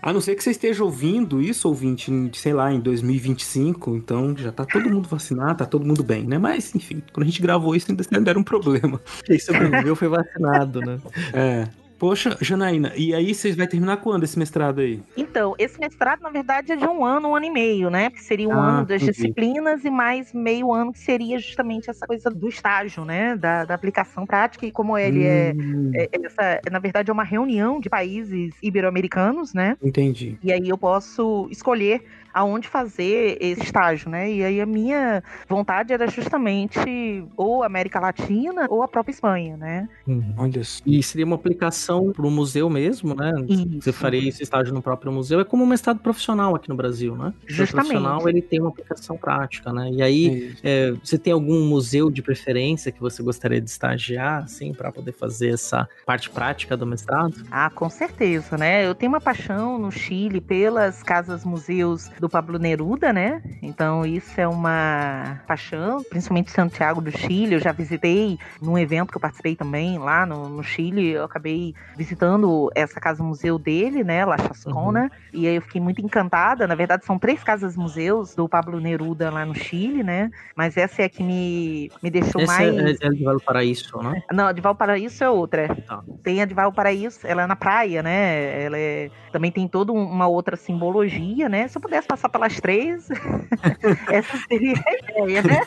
A 0.03 0.13
não 0.13 0.21
ser 0.21 0.35
que 0.35 0.43
você 0.43 0.51
esteja 0.51 0.85
ouvindo 0.85 1.41
isso, 1.43 1.69
ouvinte, 1.69 2.11
sei 2.35 2.53
lá, 2.53 2.73
em 2.73 2.81
2025, 2.81 3.97
então 3.97 4.37
já 4.37 4.53
tá 4.53 4.65
todo 4.65 4.89
mundo 4.89 5.09
vacinado, 5.09 5.59
tá 5.59 5.67
todo 5.67 5.85
mundo 5.85 6.03
bem, 6.03 6.25
né? 6.25 6.39
Mas, 6.39 6.75
enfim, 6.75 7.03
quando 7.13 7.25
a 7.25 7.29
gente 7.29 7.43
gravou 7.43 7.75
isso, 7.75 7.87
ainda 7.91 8.31
era 8.31 8.39
um 8.39 8.45
problema. 8.45 9.01
Quem 9.25 9.39
sobreviveu 9.39 9.97
foi 9.97 10.09
vacinado, 10.09 10.81
né? 10.81 10.99
É. 11.33 11.88
Poxa, 11.99 12.37
Janaína, 12.41 12.93
e 12.97 13.13
aí 13.13 13.35
vocês 13.35 13.57
vai 13.57 13.67
terminar 13.67 13.97
quando 13.99 14.23
esse 14.23 14.39
mestrado 14.39 14.81
aí? 14.81 15.03
Então, 15.17 15.55
esse 15.59 15.81
mestrado, 15.81 16.21
na 16.21 16.31
verdade, 16.31 16.73
é 16.73 16.77
de 16.77 16.87
um 16.87 17.05
ano, 17.05 17.31
um 17.31 17.37
ano 17.37 17.47
e 17.47 17.51
meio, 17.51 17.91
né? 17.91 18.09
Que 18.09 18.23
seria 18.23 18.49
um 18.49 18.53
ah, 18.53 18.79
ano 18.79 18.87
das 18.87 19.03
entendi. 19.03 19.17
disciplinas 19.17 19.85
e 19.85 19.91
mais 19.91 20.33
meio 20.33 20.73
ano 20.73 20.93
que 20.93 21.01
seria 21.01 21.39
justamente 21.39 21.91
essa 21.91 22.07
coisa 22.07 22.31
do 22.31 22.49
estágio, 22.49 23.05
né? 23.05 23.37
Da, 23.37 23.65
da 23.65 23.75
aplicação 23.75 24.25
prática. 24.25 24.65
E 24.65 24.71
como 24.71 24.97
ele 24.97 25.25
é, 25.25 25.53
hum. 25.57 25.91
é, 25.93 26.05
é, 26.05 26.27
essa, 26.27 26.61
na 26.71 26.79
verdade, 26.79 27.11
é 27.11 27.13
uma 27.13 27.25
reunião 27.25 27.81
de 27.81 27.91
países 27.91 28.55
ibero-americanos, 28.63 29.53
né? 29.53 29.77
Entendi. 29.83 30.39
E 30.43 30.53
aí 30.53 30.69
eu 30.69 30.79
posso 30.79 31.49
escolher 31.51 32.05
aonde 32.39 32.69
fazer 32.69 33.37
esse 33.41 33.63
estágio, 33.63 34.09
né? 34.09 34.31
E 34.31 34.45
aí 34.45 34.61
a 34.61 34.67
minha 34.67 35.25
vontade 35.49 35.93
era 35.93 36.07
justamente 36.07 37.25
ou 37.37 37.65
América 37.65 37.99
Latina 37.99 38.67
ou 38.71 38.81
a 38.81 38.87
própria 38.87 39.13
Espanha, 39.13 39.57
né? 39.57 39.89
Uhum. 40.07 40.35
Olha 40.37 40.61
isso. 40.61 40.81
E 40.87 41.03
seria 41.03 41.27
uma 41.27 41.35
aplicação 41.35 42.13
para 42.13 42.25
o 42.25 42.31
museu 42.31 42.71
mesmo, 42.71 43.13
né? 43.13 43.33
Isso. 43.49 43.83
Você 43.83 43.93
faria 43.93 44.29
esse 44.29 44.45
estágio 44.45 44.73
no 44.73 44.81
próprio 44.81 45.11
museu. 45.11 45.41
É 45.41 45.45
como 45.45 45.65
um 45.65 45.67
mestrado 45.67 45.99
profissional 45.99 46.55
aqui 46.55 46.69
no 46.69 46.77
Brasil, 46.77 47.17
né? 47.17 47.35
Justamente. 47.45 47.71
O 47.71 47.75
profissional 47.75 48.29
ele 48.29 48.41
tem 48.41 48.61
uma 48.61 48.69
aplicação 48.69 49.17
prática, 49.17 49.73
né? 49.73 49.91
E 49.91 50.01
aí, 50.01 50.57
é, 50.63 50.93
você 51.03 51.19
tem 51.19 51.33
algum 51.33 51.67
museu 51.67 52.09
de 52.09 52.23
preferência 52.23 52.93
que 52.93 53.01
você 53.01 53.21
gostaria 53.21 53.61
de 53.61 53.69
estagiar, 53.69 54.45
assim, 54.45 54.73
para 54.73 54.93
poder 54.93 55.13
fazer 55.13 55.55
essa 55.55 55.89
parte 56.07 56.31
prática 56.31 56.77
do 56.77 56.87
mestrado? 56.87 57.35
Ah, 57.51 57.69
com 57.69 57.91
certeza, 57.91 58.57
né? 58.57 58.87
Eu 58.87 58.95
tenho 58.95 59.11
uma 59.11 59.21
paixão 59.21 59.77
no 59.77 59.91
Chile 59.91 60.41
pelas 60.41 61.03
casas 61.03 61.45
museus 61.45 62.09
do 62.29 62.31
Pablo 62.31 62.59
Neruda, 62.59 63.13
né? 63.13 63.43
Então 63.63 64.05
isso 64.05 64.39
é 64.39 64.47
uma 64.47 65.41
paixão, 65.49 66.05
principalmente 66.05 66.51
Santiago 66.51 67.01
do 67.01 67.11
Chile. 67.11 67.55
Eu 67.55 67.61
já 67.61 67.73
visitei 67.73 68.39
num 68.61 68.79
evento 68.79 69.11
que 69.11 69.17
eu 69.17 69.21
participei 69.21 69.57
também 69.57 69.99
lá 69.99 70.27
no, 70.27 70.49
no 70.49 70.63
Chile. 70.63 71.09
Eu 71.09 71.25
acabei 71.25 71.75
visitando 71.97 72.71
essa 72.75 73.01
casa 73.01 73.23
museu 73.23 73.59
dele, 73.59 74.05
né? 74.05 74.25
La 74.25 74.37
Chascona. 74.37 75.05
Uhum. 75.05 75.09
E 75.33 75.47
aí 75.49 75.57
eu 75.57 75.63
fiquei 75.63 75.81
muito 75.81 76.01
encantada. 76.03 76.67
Na 76.67 76.75
verdade, 76.75 77.05
são 77.05 77.19
três 77.19 77.43
casas 77.43 77.77
museus 77.77 78.35
do 78.35 78.49
Pablo 78.49 78.79
Neruda 78.79 79.31
lá 79.31 79.47
no 79.47 79.55
Chile, 79.55 80.03
né? 80.03 80.31
Mas 80.55 80.77
essa 80.77 81.03
é 81.03 81.05
a 81.07 81.09
que 81.09 81.23
me, 81.23 81.91
me 82.03 82.11
deixou 82.11 82.43
essa 82.43 82.53
mais. 82.53 83.01
É, 83.01 83.07
é 83.07 83.11
de 83.11 83.25
Valparaíso, 83.25 83.97
né? 84.03 84.23
Não, 84.31 84.47
a 84.47 84.53
de 84.53 84.61
Valparaíso 84.61 85.25
é 85.25 85.31
outra. 85.31 85.75
Tá. 85.87 86.03
Tem 86.23 86.43
a 86.43 86.45
de 86.45 86.53
Valparaíso, 86.53 87.21
ela 87.25 87.43
é 87.43 87.47
na 87.47 87.57
praia, 87.57 88.03
né? 88.03 88.65
Ela 88.65 88.79
é, 88.79 89.11
também 89.33 89.51
tem 89.51 89.67
toda 89.67 89.93
uma 89.93 90.27
outra 90.27 90.57
simbologia, 90.57 91.49
né? 91.49 91.67
Se 91.69 91.79
eu 91.79 91.83
pudesse 91.83 92.07
passar 92.07 92.18
pelas 92.27 92.59
três, 92.59 93.09
essa 94.11 94.37
seria 94.49 94.75
a 94.75 95.21
ideia, 95.21 95.43
né? 95.43 95.61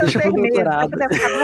Deixa 0.00 0.26
eu 0.26 0.32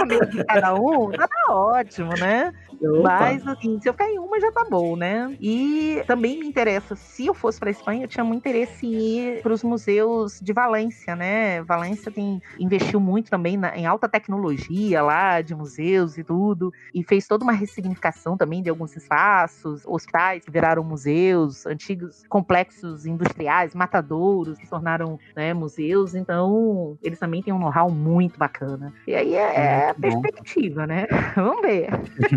meses, 0.06 0.30
de 0.30 0.44
cada 0.44 0.74
um, 0.74 1.10
tá 1.10 1.28
ótimo, 1.50 2.14
né? 2.18 2.52
Opa. 2.80 3.02
Mas, 3.02 3.46
assim, 3.46 3.80
se 3.80 3.88
eu 3.88 3.92
ficar 3.92 4.08
em 4.08 4.18
uma 4.18 4.38
já 4.40 4.52
tá 4.52 4.66
bom, 4.68 4.96
né? 4.96 5.36
E 5.40 6.02
também 6.06 6.38
me 6.38 6.46
interessa, 6.46 6.94
se 6.94 7.26
eu 7.26 7.34
fosse 7.34 7.58
pra 7.58 7.70
Espanha, 7.70 8.04
eu 8.04 8.08
tinha 8.08 8.24
muito 8.24 8.40
interesse 8.40 8.86
em 8.86 8.92
ir 8.92 9.42
pros 9.42 9.62
museus 9.62 10.38
de 10.40 10.52
Valência, 10.52 11.16
né? 11.16 11.62
Valência 11.62 12.10
tem, 12.10 12.40
investiu 12.58 13.00
muito 13.00 13.30
também 13.30 13.56
na, 13.56 13.76
em 13.76 13.86
alta 13.86 14.08
tecnologia 14.08 15.02
lá, 15.02 15.40
de 15.40 15.54
museus 15.54 16.18
e 16.18 16.24
tudo, 16.24 16.72
e 16.94 17.02
fez 17.02 17.26
toda 17.26 17.44
uma 17.44 17.52
ressignificação 17.52 18.36
também 18.36 18.62
de 18.62 18.68
alguns 18.68 18.94
espaços, 18.96 19.82
hospitais 19.86 20.44
que 20.44 20.50
viraram 20.50 20.84
museus, 20.84 21.66
antigos 21.66 22.24
complexos 22.28 23.06
industriais, 23.06 23.74
que 24.06 24.64
se 24.64 24.70
tornaram 24.70 25.18
né, 25.34 25.52
museus, 25.54 26.14
então 26.14 26.96
eles 27.02 27.18
também 27.18 27.42
têm 27.42 27.52
um 27.52 27.58
know-how 27.58 27.90
muito 27.90 28.38
bacana. 28.38 28.92
E 29.06 29.14
aí 29.14 29.34
é, 29.34 29.88
é 29.88 29.94
perspectiva, 29.94 30.86
né? 30.86 31.06
Vamos 31.34 31.62
ver. 31.62 31.88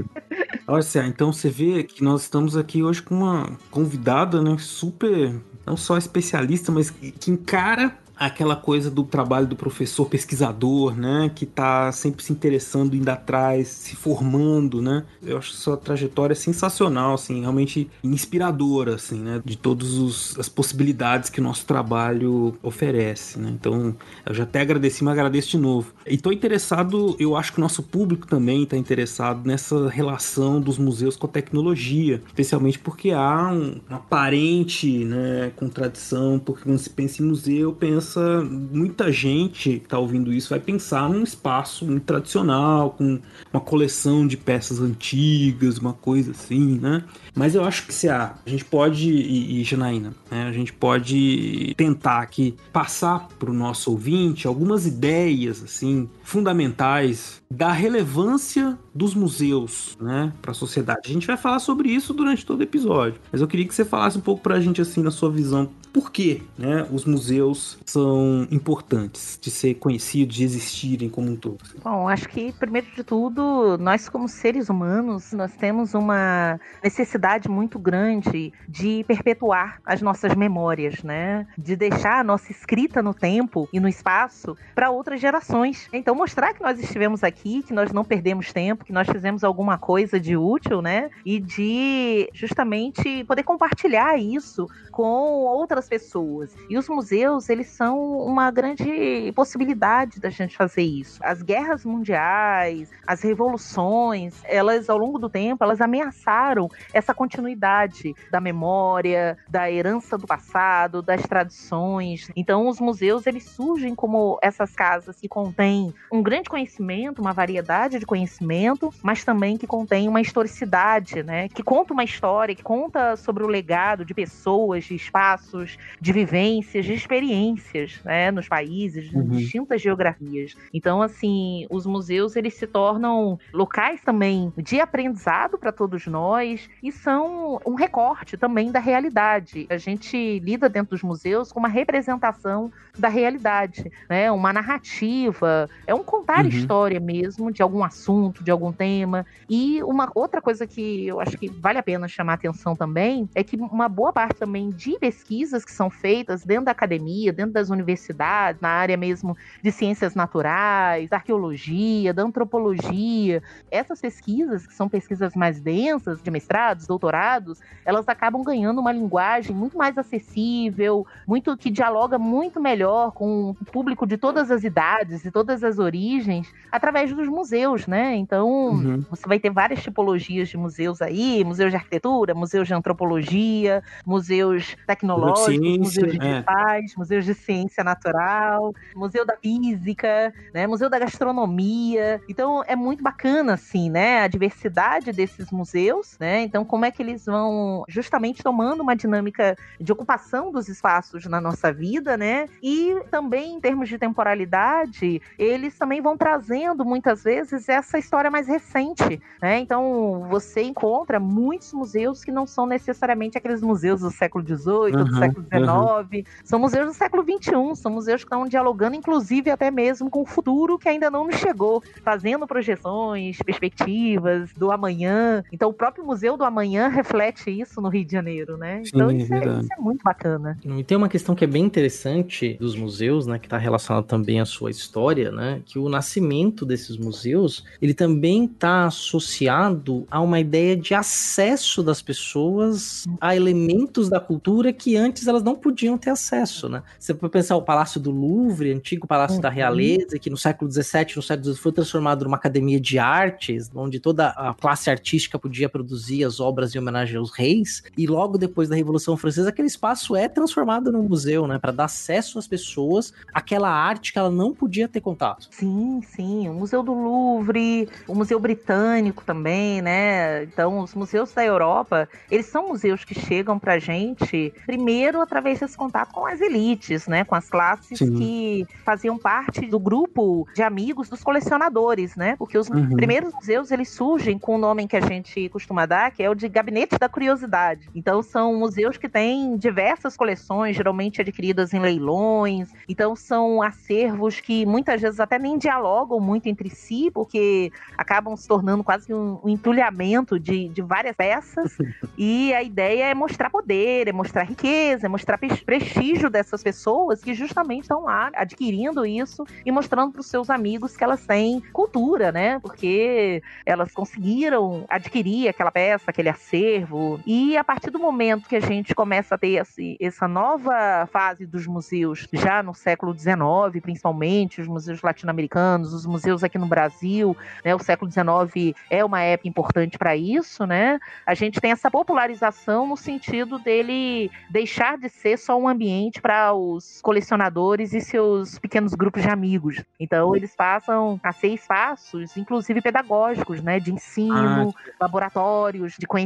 Olha, 0.68 0.84
então 1.08 1.34
você 1.34 1.50
vê 1.50 1.84
que 1.84 2.04
nós 2.04 2.24
estamos 2.24 2.56
aqui 2.56 2.84
hoje 2.84 3.02
com 3.02 3.16
uma 3.16 3.58
convidada, 3.72 4.42
né, 4.42 4.56
super, 4.60 5.36
não 5.66 5.76
só 5.76 5.98
especialista, 5.98 6.72
mas 6.72 6.90
que 6.90 7.32
encara 7.32 7.98
aquela 8.20 8.56
coisa 8.56 8.92
do 8.92 9.04
trabalho 9.04 9.48
do 9.48 9.56
professor 9.56 10.06
pesquisador, 10.06 10.94
né, 10.94 11.32
que 11.34 11.46
está 11.46 11.90
sempre 11.94 12.22
se 12.22 12.34
interessando, 12.34 12.94
indo 12.94 13.08
atrás, 13.08 13.70
se 13.70 13.96
formando, 13.96 14.82
né? 14.82 15.06
Eu 15.24 15.38
acho 15.38 15.54
sua 15.54 15.78
trajetória 15.78 16.36
sensacional, 16.36 17.14
assim, 17.14 17.40
realmente 17.40 17.90
inspiradora, 18.04 18.96
assim, 18.96 19.20
né, 19.20 19.42
de 19.46 19.58
todas 19.58 20.38
as 20.38 20.50
possibilidades 20.50 21.30
que 21.30 21.40
o 21.40 21.44
nosso 21.44 21.66
trabalho 21.66 22.58
oferece, 22.62 23.40
né? 23.40 23.50
Então, 23.50 23.96
eu 24.26 24.34
já 24.34 24.44
até 24.44 24.60
agradeci, 24.60 25.02
mas 25.02 25.14
agradeço 25.14 25.52
de 25.52 25.58
novo. 25.58 25.94
E 26.06 26.18
tô 26.18 26.32
interessado, 26.32 27.16
eu 27.20 27.38
acho 27.38 27.54
que 27.54 27.60
o 27.60 27.62
nosso 27.62 27.82
público 27.82 28.28
também 28.28 28.64
está 28.64 28.76
interessado 28.76 29.48
nessa 29.48 29.88
relação 29.88 30.60
dos 30.60 30.78
museus 30.78 31.16
com 31.16 31.26
a 31.26 31.30
tecnologia, 31.30 32.22
especialmente 32.28 32.80
porque 32.80 33.12
há 33.12 33.50
um, 33.50 33.80
uma 33.88 33.98
aparente, 33.98 35.06
né, 35.06 35.54
contradição, 35.56 36.38
porque 36.38 36.64
quando 36.64 36.80
se 36.80 36.90
pensa 36.90 37.22
em 37.22 37.26
museu, 37.26 37.72
pensa 37.72 38.09
pensa, 38.10 38.42
muita 38.42 39.12
gente 39.12 39.80
que 39.80 39.88
tá 39.88 40.00
ouvindo 40.00 40.34
isso 40.34 40.50
vai 40.50 40.60
pensar 40.60 41.08
num 41.08 41.24
espaço 41.24 41.86
muito 41.86 42.04
tradicional, 42.04 42.92
com 42.92 43.20
uma 43.54 43.62
coleção 43.62 44.26
de 44.26 44.36
peças 44.36 44.80
antigas, 44.80 45.78
uma 45.78 45.94
coisa 45.94 46.32
assim, 46.32 46.80
né? 46.80 47.04
Mas 47.36 47.56
eu 47.56 47.64
acho 47.64 47.86
que 47.86 47.94
se 47.94 48.10
a, 48.10 48.36
a 48.46 48.50
gente 48.50 48.66
pode, 48.66 49.10
e, 49.10 49.62
e 49.62 49.64
Janaína, 49.64 50.14
né, 50.30 50.44
a 50.44 50.52
gente 50.52 50.74
pode 50.74 51.74
tentar 51.78 52.20
aqui 52.20 52.56
passar 52.72 53.28
para 53.40 53.50
o 53.50 53.54
nosso 53.54 53.92
ouvinte 53.92 54.48
algumas 54.48 54.86
ideias 54.86 55.64
assim 55.64 56.10
fundamentais 56.24 57.42
da 57.52 57.72
relevância 57.72 58.78
dos 58.94 59.16
museus, 59.16 59.98
né, 60.00 60.32
para 60.42 60.52
a 60.52 60.54
sociedade. 60.54 61.02
A 61.06 61.14
gente 61.14 61.28
vai 61.28 61.38
falar 61.38 61.60
sobre 61.60 61.90
isso 61.90 62.14
durante 62.14 62.46
todo 62.46 62.60
o 62.60 62.64
episódio, 62.64 63.20
mas 63.32 63.42
eu 63.42 63.48
queria 63.48 63.68
que 63.68 63.74
você 63.74 63.86
falasse 63.86 64.18
um 64.18 64.22
pouco 64.22 64.42
para 64.42 64.56
a 64.56 64.60
gente 64.60 64.82
assim 64.82 65.02
na 65.02 65.12
sua 65.12 65.32
visão 65.32 65.70
por 65.92 66.12
que 66.12 66.44
né, 66.58 66.88
os 66.92 67.04
museus 67.04 67.80
são 67.86 68.48
importantes 68.52 69.40
de 69.42 69.50
ser 69.50 69.76
conhecidos, 69.76 70.36
de 70.36 70.44
existirem 70.44 71.10
como 71.10 71.32
um 71.32 71.36
todo? 71.36 71.58
Bom, 71.84 72.08
acho 72.08 72.30
que, 72.30 72.52
primeiro 72.54 72.88
de 72.96 73.04
tudo, 73.04 73.76
nós 73.80 74.08
como 74.08 74.28
seres 74.28 74.70
humanos, 74.70 75.32
nós 75.32 75.52
temos 75.54 75.96
uma 75.96 76.60
necessidade 76.84 77.19
muito 77.50 77.80
grande 77.80 78.54
de 78.68 79.04
perpetuar 79.08 79.80
as 79.86 80.02
nossas 80.02 80.36
memórias, 80.36 81.02
né? 81.04 81.48
De 81.58 81.76
deixar 81.76 82.20
a 82.20 82.24
nossa 82.24 82.52
escrita 82.52 83.02
no 83.02 83.14
tempo 83.14 83.68
e 83.74 83.80
no 83.80 83.88
espaço 83.88 84.56
para 84.76 84.90
outras 84.90 85.20
gerações. 85.20 85.88
Então, 85.94 86.14
mostrar 86.14 86.54
que 86.54 86.62
nós 86.62 86.80
estivemos 86.80 87.24
aqui, 87.24 87.64
que 87.64 87.74
nós 87.74 87.92
não 87.92 88.04
perdemos 88.04 88.54
tempo, 88.54 88.86
que 88.86 88.94
nós 88.94 89.08
fizemos 89.10 89.44
alguma 89.44 89.78
coisa 89.78 90.20
de 90.20 90.36
útil, 90.36 90.82
né? 90.82 91.10
E 91.26 91.40
de 91.40 92.30
justamente 92.34 93.24
poder 93.24 93.44
compartilhar 93.44 94.18
isso 94.18 94.68
com 94.92 95.04
outras 95.04 95.80
outras 95.80 95.88
pessoas. 95.88 96.56
E 96.70 96.78
os 96.78 96.90
museus, 96.90 97.50
eles 97.50 97.68
são 97.68 98.18
uma 98.20 98.52
grande 98.52 99.32
possibilidade 99.36 100.20
da 100.20 100.30
gente 100.30 100.58
fazer 100.58 100.82
isso. 100.82 101.20
As 101.24 101.42
guerras 101.42 101.86
mundiais, 101.86 102.90
as 103.08 103.22
revoluções, 103.22 104.42
elas 104.44 104.90
ao 104.90 104.98
longo 104.98 105.18
do 105.18 105.30
tempo, 105.30 105.64
elas 105.64 105.80
ameaçaram 105.80 106.68
essa 106.94 107.09
continuidade 107.14 108.14
da 108.32 108.40
memória, 108.40 109.38
da 109.50 109.72
herança 109.72 110.18
do 110.18 110.28
passado, 110.28 111.02
das 111.02 111.22
tradições. 111.24 112.30
Então, 112.36 112.68
os 112.68 112.80
museus, 112.80 113.26
eles 113.28 113.44
surgem 113.44 113.96
como 113.96 114.40
essas 114.42 114.74
casas 114.74 115.20
que 115.20 115.28
contêm 115.28 115.94
um 116.12 116.22
grande 116.22 116.50
conhecimento, 116.50 117.22
uma 117.22 117.34
variedade 117.34 118.00
de 118.00 118.06
conhecimento, 118.06 118.94
mas 119.04 119.24
também 119.24 119.58
que 119.58 119.68
contém 119.68 120.08
uma 120.08 120.22
historicidade, 120.22 121.24
né? 121.24 121.50
Que 121.50 121.64
conta 121.64 121.94
uma 121.94 122.04
história, 122.04 122.56
que 122.56 122.64
conta 122.64 123.16
sobre 123.16 123.44
o 123.44 123.48
legado 123.48 124.06
de 124.06 124.14
pessoas, 124.14 124.86
de 124.86 124.96
espaços, 124.96 125.78
de 126.00 126.14
vivências, 126.14 126.86
de 126.86 126.94
experiências, 126.94 128.02
né? 128.04 128.32
Nos 128.32 128.48
países, 128.48 129.12
uhum. 129.12 129.22
em 129.22 129.28
distintas 129.30 129.82
geografias. 129.82 130.56
Então, 130.74 131.02
assim, 131.02 131.66
os 131.70 131.86
museus 131.86 132.36
eles 132.36 132.54
se 132.54 132.68
tornam 132.68 133.40
locais 133.54 134.02
também 134.02 134.54
de 134.58 134.80
aprendizado 134.80 135.58
para 135.58 135.72
todos 135.72 136.06
nós 136.08 136.70
e 136.82 136.92
são 137.04 137.60
um 137.66 137.76
recorte 137.76 138.38
também 138.38 138.72
da 138.72 138.80
realidade. 138.80 139.66
A 139.70 139.78
gente 139.78 140.40
lida 140.40 140.68
dentro 140.68 140.92
dos 140.92 141.02
museus 141.02 141.52
com 141.52 141.60
uma 141.60 141.68
representação 141.68 142.72
da 142.98 143.08
realidade, 143.08 143.90
né? 144.10 144.32
Uma 144.32 144.52
narrativa, 144.52 145.70
é 145.88 145.96
um 145.96 146.04
contar 146.04 146.44
uhum. 146.44 146.50
história 146.50 147.00
mesmo 147.00 147.52
de 147.52 147.62
algum 147.62 147.84
assunto, 147.84 148.44
de 148.44 148.52
algum 148.52 148.72
tema. 148.72 149.26
E 149.50 149.82
uma 149.84 150.12
outra 150.14 150.42
coisa 150.42 150.68
que 150.68 151.08
eu 151.08 151.20
acho 151.20 151.38
que 151.38 151.50
vale 151.50 151.80
a 151.80 151.84
pena 151.84 152.08
chamar 152.08 152.34
atenção 152.34 152.76
também 152.76 153.30
é 153.34 153.44
que 153.44 153.56
uma 153.56 153.88
boa 153.88 154.12
parte 154.12 154.38
também 154.38 154.70
de 154.70 154.98
pesquisas 155.00 155.64
que 155.64 155.72
são 155.72 155.90
feitas 155.90 156.44
dentro 156.44 156.66
da 156.66 156.72
academia, 156.72 157.32
dentro 157.32 157.54
das 157.54 157.70
universidades, 157.70 158.62
na 158.62 158.70
área 158.70 158.98
mesmo 158.98 159.38
de 159.64 159.72
ciências 159.72 160.14
naturais, 160.16 161.10
da 161.10 161.18
arqueologia, 161.18 162.14
da 162.14 162.24
antropologia, 162.24 163.42
essas 163.72 164.02
pesquisas, 164.02 164.68
que 164.68 164.74
são 164.74 164.90
pesquisas 164.90 165.34
mais 165.36 165.62
densas, 165.62 166.22
de 166.22 166.30
mestrados, 166.30 166.89
doutorados, 166.90 167.62
elas 167.86 168.10
acabam 168.10 168.44
ganhando 168.44 168.82
uma 168.82 168.92
linguagem 168.92 169.56
muito 169.56 169.78
mais 169.78 169.98
acessível, 169.98 171.06
muito 171.28 171.56
que 171.56 171.70
dialoga 171.70 172.18
muito 172.18 172.60
melhor 172.60 173.12
com 173.12 173.52
o 173.52 173.66
público 173.66 174.08
de 174.08 174.18
todas 174.18 174.50
as 174.50 174.64
idades 174.64 175.24
e 175.24 175.32
todas 175.32 175.64
as 175.64 175.78
origens, 175.78 176.52
através 176.72 177.14
dos 177.14 177.28
museus, 177.28 177.86
né? 177.86 178.16
Então, 178.16 178.50
uhum. 178.50 179.06
você 179.10 179.28
vai 179.28 179.40
ter 179.40 179.52
várias 179.52 179.84
tipologias 179.84 180.50
de 180.50 180.58
museus 180.58 181.02
aí, 181.02 181.44
museus 181.44 181.70
de 181.70 181.78
arquitetura, 181.78 182.34
museus 182.34 182.68
de 182.68 182.74
antropologia, 182.74 183.84
museus 184.06 184.76
tecnológicos, 184.88 185.78
museus 185.78 186.12
digitais, 186.12 186.92
é. 186.92 186.98
museus 186.98 187.26
de 187.26 187.36
ciência 187.36 187.84
natural, 187.84 188.74
museu 188.96 189.26
da 189.26 189.38
física, 189.38 190.34
né? 190.54 190.66
Museu 190.66 190.90
da 190.90 190.98
gastronomia. 190.98 192.20
Então, 192.28 192.64
é 192.66 192.76
muito 192.76 193.04
bacana, 193.04 193.54
assim, 193.54 193.90
né? 193.92 194.24
A 194.24 194.28
diversidade 194.28 195.12
desses 195.12 195.52
museus, 195.52 196.18
né? 196.20 196.42
Então, 196.42 196.66
como 196.66 196.79
é 196.86 196.92
que 196.92 197.02
eles 197.02 197.26
vão 197.26 197.84
justamente 197.88 198.44
tomando 198.44 198.82
uma 198.82 198.96
dinâmica 198.96 199.56
de 199.80 199.92
ocupação 199.92 200.52
dos 200.52 200.68
espaços 200.68 201.26
na 201.26 201.40
nossa 201.42 201.72
vida, 201.72 202.18
né? 202.18 202.48
E 202.62 202.96
também, 203.12 203.56
em 203.56 203.60
termos 203.60 203.90
de 203.90 203.98
temporalidade, 203.98 205.22
eles 205.38 205.78
também 205.78 206.02
vão 206.02 206.18
trazendo 206.18 206.86
muitas 206.86 207.24
vezes 207.24 207.68
essa 207.70 207.98
história 207.98 208.32
mais 208.32 208.48
recente, 208.48 209.22
né? 209.42 209.60
Então, 209.60 210.26
você 210.30 210.62
encontra 210.62 211.20
muitos 211.20 211.74
museus 211.74 212.24
que 212.24 212.32
não 212.32 212.46
são 212.46 212.66
necessariamente 212.66 213.38
aqueles 213.38 213.62
museus 213.62 214.02
do 214.02 214.12
século 214.12 214.44
XVIII, 214.44 214.96
uhum, 214.96 215.04
do 215.04 215.18
século 215.18 215.46
XIX, 215.46 215.68
uhum. 215.68 216.24
são 216.44 216.60
museus 216.60 216.88
do 216.88 216.94
século 216.94 217.24
XXI, 217.24 217.76
são 217.76 217.92
museus 217.92 218.24
que 218.24 218.28
estão 218.28 218.46
dialogando, 218.46 218.96
inclusive, 218.96 219.50
até 219.50 219.72
mesmo 219.72 220.10
com 220.10 220.22
o 220.22 220.26
futuro 220.26 220.78
que 220.78 220.90
ainda 220.90 221.10
não 221.10 221.26
nos 221.26 221.36
chegou, 221.36 221.84
fazendo 222.04 222.48
projeções, 222.48 223.38
perspectivas 223.38 224.52
do 224.54 224.72
amanhã. 224.72 225.44
Então, 225.52 225.70
o 225.70 225.74
próprio 225.74 226.06
Museu 226.06 226.38
do 226.38 226.44
Amanhã 226.44 226.69
reflete 226.78 227.50
isso 227.50 227.82
no 227.82 227.90
Rio 227.90 228.06
de 228.06 228.12
Janeiro, 228.12 228.58
né? 228.58 228.84
Então, 228.86 229.10
Sim, 229.10 229.18
isso, 229.18 229.34
é, 229.34 229.40
isso, 229.40 229.74
é, 229.78 229.82
muito 229.82 230.04
bacana. 230.04 230.58
E 230.64 230.84
tem 230.84 230.98
uma 230.98 231.10
questão 231.10 231.36
que 231.36 231.44
é 231.44 231.48
bem 231.48 231.64
interessante 231.64 232.58
dos 232.60 232.76
museus, 232.76 233.26
né, 233.26 233.40
que 233.40 233.46
está 233.46 233.58
relacionada 233.58 234.06
também 234.06 234.40
à 234.40 234.46
sua 234.46 234.70
história, 234.70 235.32
né, 235.32 235.62
que 235.66 235.80
o 235.80 235.90
nascimento 235.90 236.66
desses 236.66 236.98
museus, 236.98 237.64
ele 237.82 237.94
também 237.94 238.46
está 238.46 238.86
associado 238.86 240.06
a 240.10 240.20
uma 240.20 240.40
ideia 240.40 240.76
de 240.76 240.94
acesso 240.94 241.82
das 241.82 242.02
pessoas 242.02 243.06
a 243.20 243.36
elementos 243.36 244.10
da 244.10 244.20
cultura 244.20 244.72
que 244.74 244.96
antes 244.96 245.28
elas 245.28 245.44
não 245.44 245.56
podiam 245.56 245.98
ter 245.98 246.10
acesso, 246.10 246.70
né? 246.70 246.84
Você 246.98 247.14
pode 247.14 247.32
pensar 247.32 247.56
o 247.56 247.62
Palácio 247.62 248.00
do 248.00 248.12
Louvre, 248.12 248.72
antigo 248.72 249.08
Palácio 249.08 249.36
uhum. 249.36 249.42
da 249.42 249.50
Realeza, 249.50 250.20
que 250.20 250.30
no 250.30 250.38
século 250.38 250.72
XVII, 250.72 251.16
no 251.16 251.22
século 251.22 251.44
XVIII 251.44 251.56
foi 251.56 251.72
transformado 251.72 252.26
numa 252.26 252.38
academia 252.38 252.80
de 252.80 252.98
artes, 253.00 253.70
onde 253.74 254.00
toda 254.00 254.30
a 254.30 254.54
classe 254.54 254.90
artística 254.90 255.40
podia 255.40 255.70
produzir 255.70 256.24
as 256.24 256.40
obras 256.40 256.59
em 256.76 256.80
homenagem 256.80 257.18
aos 257.18 257.32
reis, 257.32 257.84
e 257.98 258.08
logo 258.08 258.38
depois 258.38 258.70
da 258.70 258.76
Revolução 258.76 259.16
Francesa, 259.18 259.50
aquele 259.50 259.68
espaço 259.68 260.16
é 260.16 260.28
transformado 260.28 260.92
num 260.92 261.04
museu, 261.04 261.48
né, 261.48 261.58
para 261.58 261.72
dar 261.72 261.86
acesso 261.86 262.38
às 262.40 262.48
pessoas 262.48 263.14
àquela 263.34 263.70
arte 263.70 264.14
que 264.14 264.20
ela 264.20 264.30
não 264.30 264.54
podia 264.54 264.88
ter 264.88 265.02
contato. 265.02 265.48
Sim, 265.52 266.02
sim, 266.02 266.50
o 266.50 266.54
Museu 266.54 266.84
do 266.84 266.94
Louvre, 266.94 267.90
o 268.08 268.16
Museu 268.16 268.40
Britânico 268.40 269.24
também, 269.24 269.82
né? 269.82 270.44
Então, 270.44 270.80
os 270.80 270.94
museus 270.94 271.32
da 271.34 271.44
Europa, 271.44 272.08
eles 272.30 272.46
são 272.48 272.68
museus 272.68 273.04
que 273.04 273.18
chegam 273.20 273.58
pra 273.58 273.80
gente 273.80 274.54
primeiro 274.66 275.22
através 275.22 275.60
desse 275.60 275.78
contato 275.78 276.12
com 276.12 276.26
as 276.26 276.42
elites, 276.42 277.08
né, 277.08 277.24
com 277.24 277.36
as 277.36 277.50
classes 277.50 278.00
sim. 278.00 278.16
que 278.16 278.68
faziam 278.84 279.18
parte 279.18 279.66
do 279.66 279.80
grupo 279.80 280.48
de 280.54 280.62
amigos 280.62 281.10
dos 281.10 281.24
colecionadores, 281.24 282.16
né? 282.16 282.36
Porque 282.38 282.58
os 282.58 282.70
uhum. 282.70 282.96
primeiros 282.96 283.34
museus 283.34 283.72
eles 283.72 283.90
surgem 283.90 284.38
com 284.38 284.56
o 284.56 284.58
nome 284.58 284.88
que 284.88 284.98
a 284.98 285.02
gente 285.02 285.48
costuma 285.50 285.86
dar, 285.86 286.12
que 286.12 286.24
é 286.24 286.30
o 286.30 286.36
de 286.36 286.49
Gabinete 286.50 286.98
da 286.98 287.08
Curiosidade. 287.08 287.90
Então 287.94 288.22
são 288.22 288.56
museus 288.56 288.98
que 288.98 289.08
têm 289.08 289.58
diversas 289.58 290.18
coleções, 290.18 290.76
geralmente 290.76 291.22
adquiridas 291.22 291.74
em 291.74 291.80
leilões. 291.80 292.72
Então 292.88 293.16
são 293.16 293.62
acervos 293.62 294.40
que 294.40 294.66
muitas 294.66 295.02
vezes 295.02 295.20
até 295.20 295.38
nem 295.38 295.58
dialogam 295.58 296.20
muito 296.20 296.48
entre 296.48 296.70
si, 296.70 297.10
porque 297.14 297.72
acabam 297.98 298.36
se 298.36 298.48
tornando 298.48 298.84
quase 298.84 299.14
um, 299.14 299.40
um 299.44 299.50
entulhamento 299.50 300.40
de, 300.40 300.70
de 300.70 300.82
várias 300.82 301.16
peças. 301.16 301.78
e 302.18 302.54
a 302.54 302.64
ideia 302.64 303.06
é 303.06 303.14
mostrar 303.14 303.50
poder, 303.50 304.08
é 304.08 304.12
mostrar 304.12 304.44
riqueza, 304.44 305.06
é 305.06 305.10
mostrar 305.10 305.38
prestígio 305.38 306.30
dessas 306.30 306.64
pessoas 306.64 307.22
que 307.22 307.34
justamente 307.34 307.84
estão 307.84 308.04
lá 308.04 308.32
adquirindo 308.34 309.06
isso 309.06 309.46
e 309.66 309.72
mostrando 309.72 310.12
para 310.12 310.22
os 310.22 310.28
seus 310.28 310.50
amigos 310.50 310.96
que 310.96 311.04
elas 311.04 311.26
têm 311.26 311.62
cultura, 311.74 312.32
né? 312.32 312.60
Porque 312.60 313.42
elas 313.66 313.92
conseguiram 313.92 314.86
adquirir 314.90 315.50
aquela 315.50 315.72
peça, 315.72 316.06
aquele 316.08 316.30
acervo. 316.40 317.20
E 317.26 317.58
a 317.58 317.64
partir 317.64 317.92
do 317.92 318.00
momento 318.00 318.48
que 318.48 318.56
a 318.56 318.60
gente 318.60 318.96
começa 318.96 319.36
a 319.36 319.38
ter 319.38 319.62
essa 320.00 320.28
nova 320.28 321.08
fase 321.12 321.46
dos 321.46 321.68
museus, 321.68 322.28
já 322.32 322.64
no 322.64 322.74
século 322.74 323.14
XIX, 323.18 323.82
principalmente, 323.82 324.62
os 324.62 324.68
museus 324.68 325.02
latino-americanos, 325.02 325.94
os 325.94 326.06
museus 326.06 326.44
aqui 326.44 326.58
no 326.58 326.66
Brasil, 326.66 327.36
né? 327.64 327.76
O 327.76 327.80
século 327.80 328.10
XIX 328.10 328.76
é 328.90 329.04
uma 329.04 329.22
época 329.22 329.50
importante 329.50 329.98
para 329.98 330.16
isso, 330.16 330.66
né? 330.66 331.00
A 331.26 331.34
gente 331.34 331.60
tem 331.60 331.72
essa 331.72 331.92
popularização 331.92 332.88
no 332.88 332.96
sentido 332.96 333.60
dele 333.60 334.32
deixar 334.50 334.98
de 334.98 335.10
ser 335.10 335.38
só 335.38 335.60
um 335.60 335.68
ambiente 335.68 336.22
para 336.22 336.54
os 336.54 337.02
colecionadores 337.02 337.94
e 337.94 338.02
seus 338.02 338.58
pequenos 338.58 338.94
grupos 338.94 339.22
de 339.22 339.30
amigos. 339.30 339.84
Então, 340.00 340.36
eles 340.36 340.56
passam 340.56 341.20
a 341.22 341.32
ser 341.34 341.50
espaços, 341.50 342.38
inclusive 342.38 342.82
pedagógicos, 342.82 343.62
né? 343.62 343.80
De 343.80 343.94
ensino, 343.94 344.74
ah. 344.76 344.92
laboratórios 345.02 345.96
de 345.98 346.08
conhecimento 346.08 346.19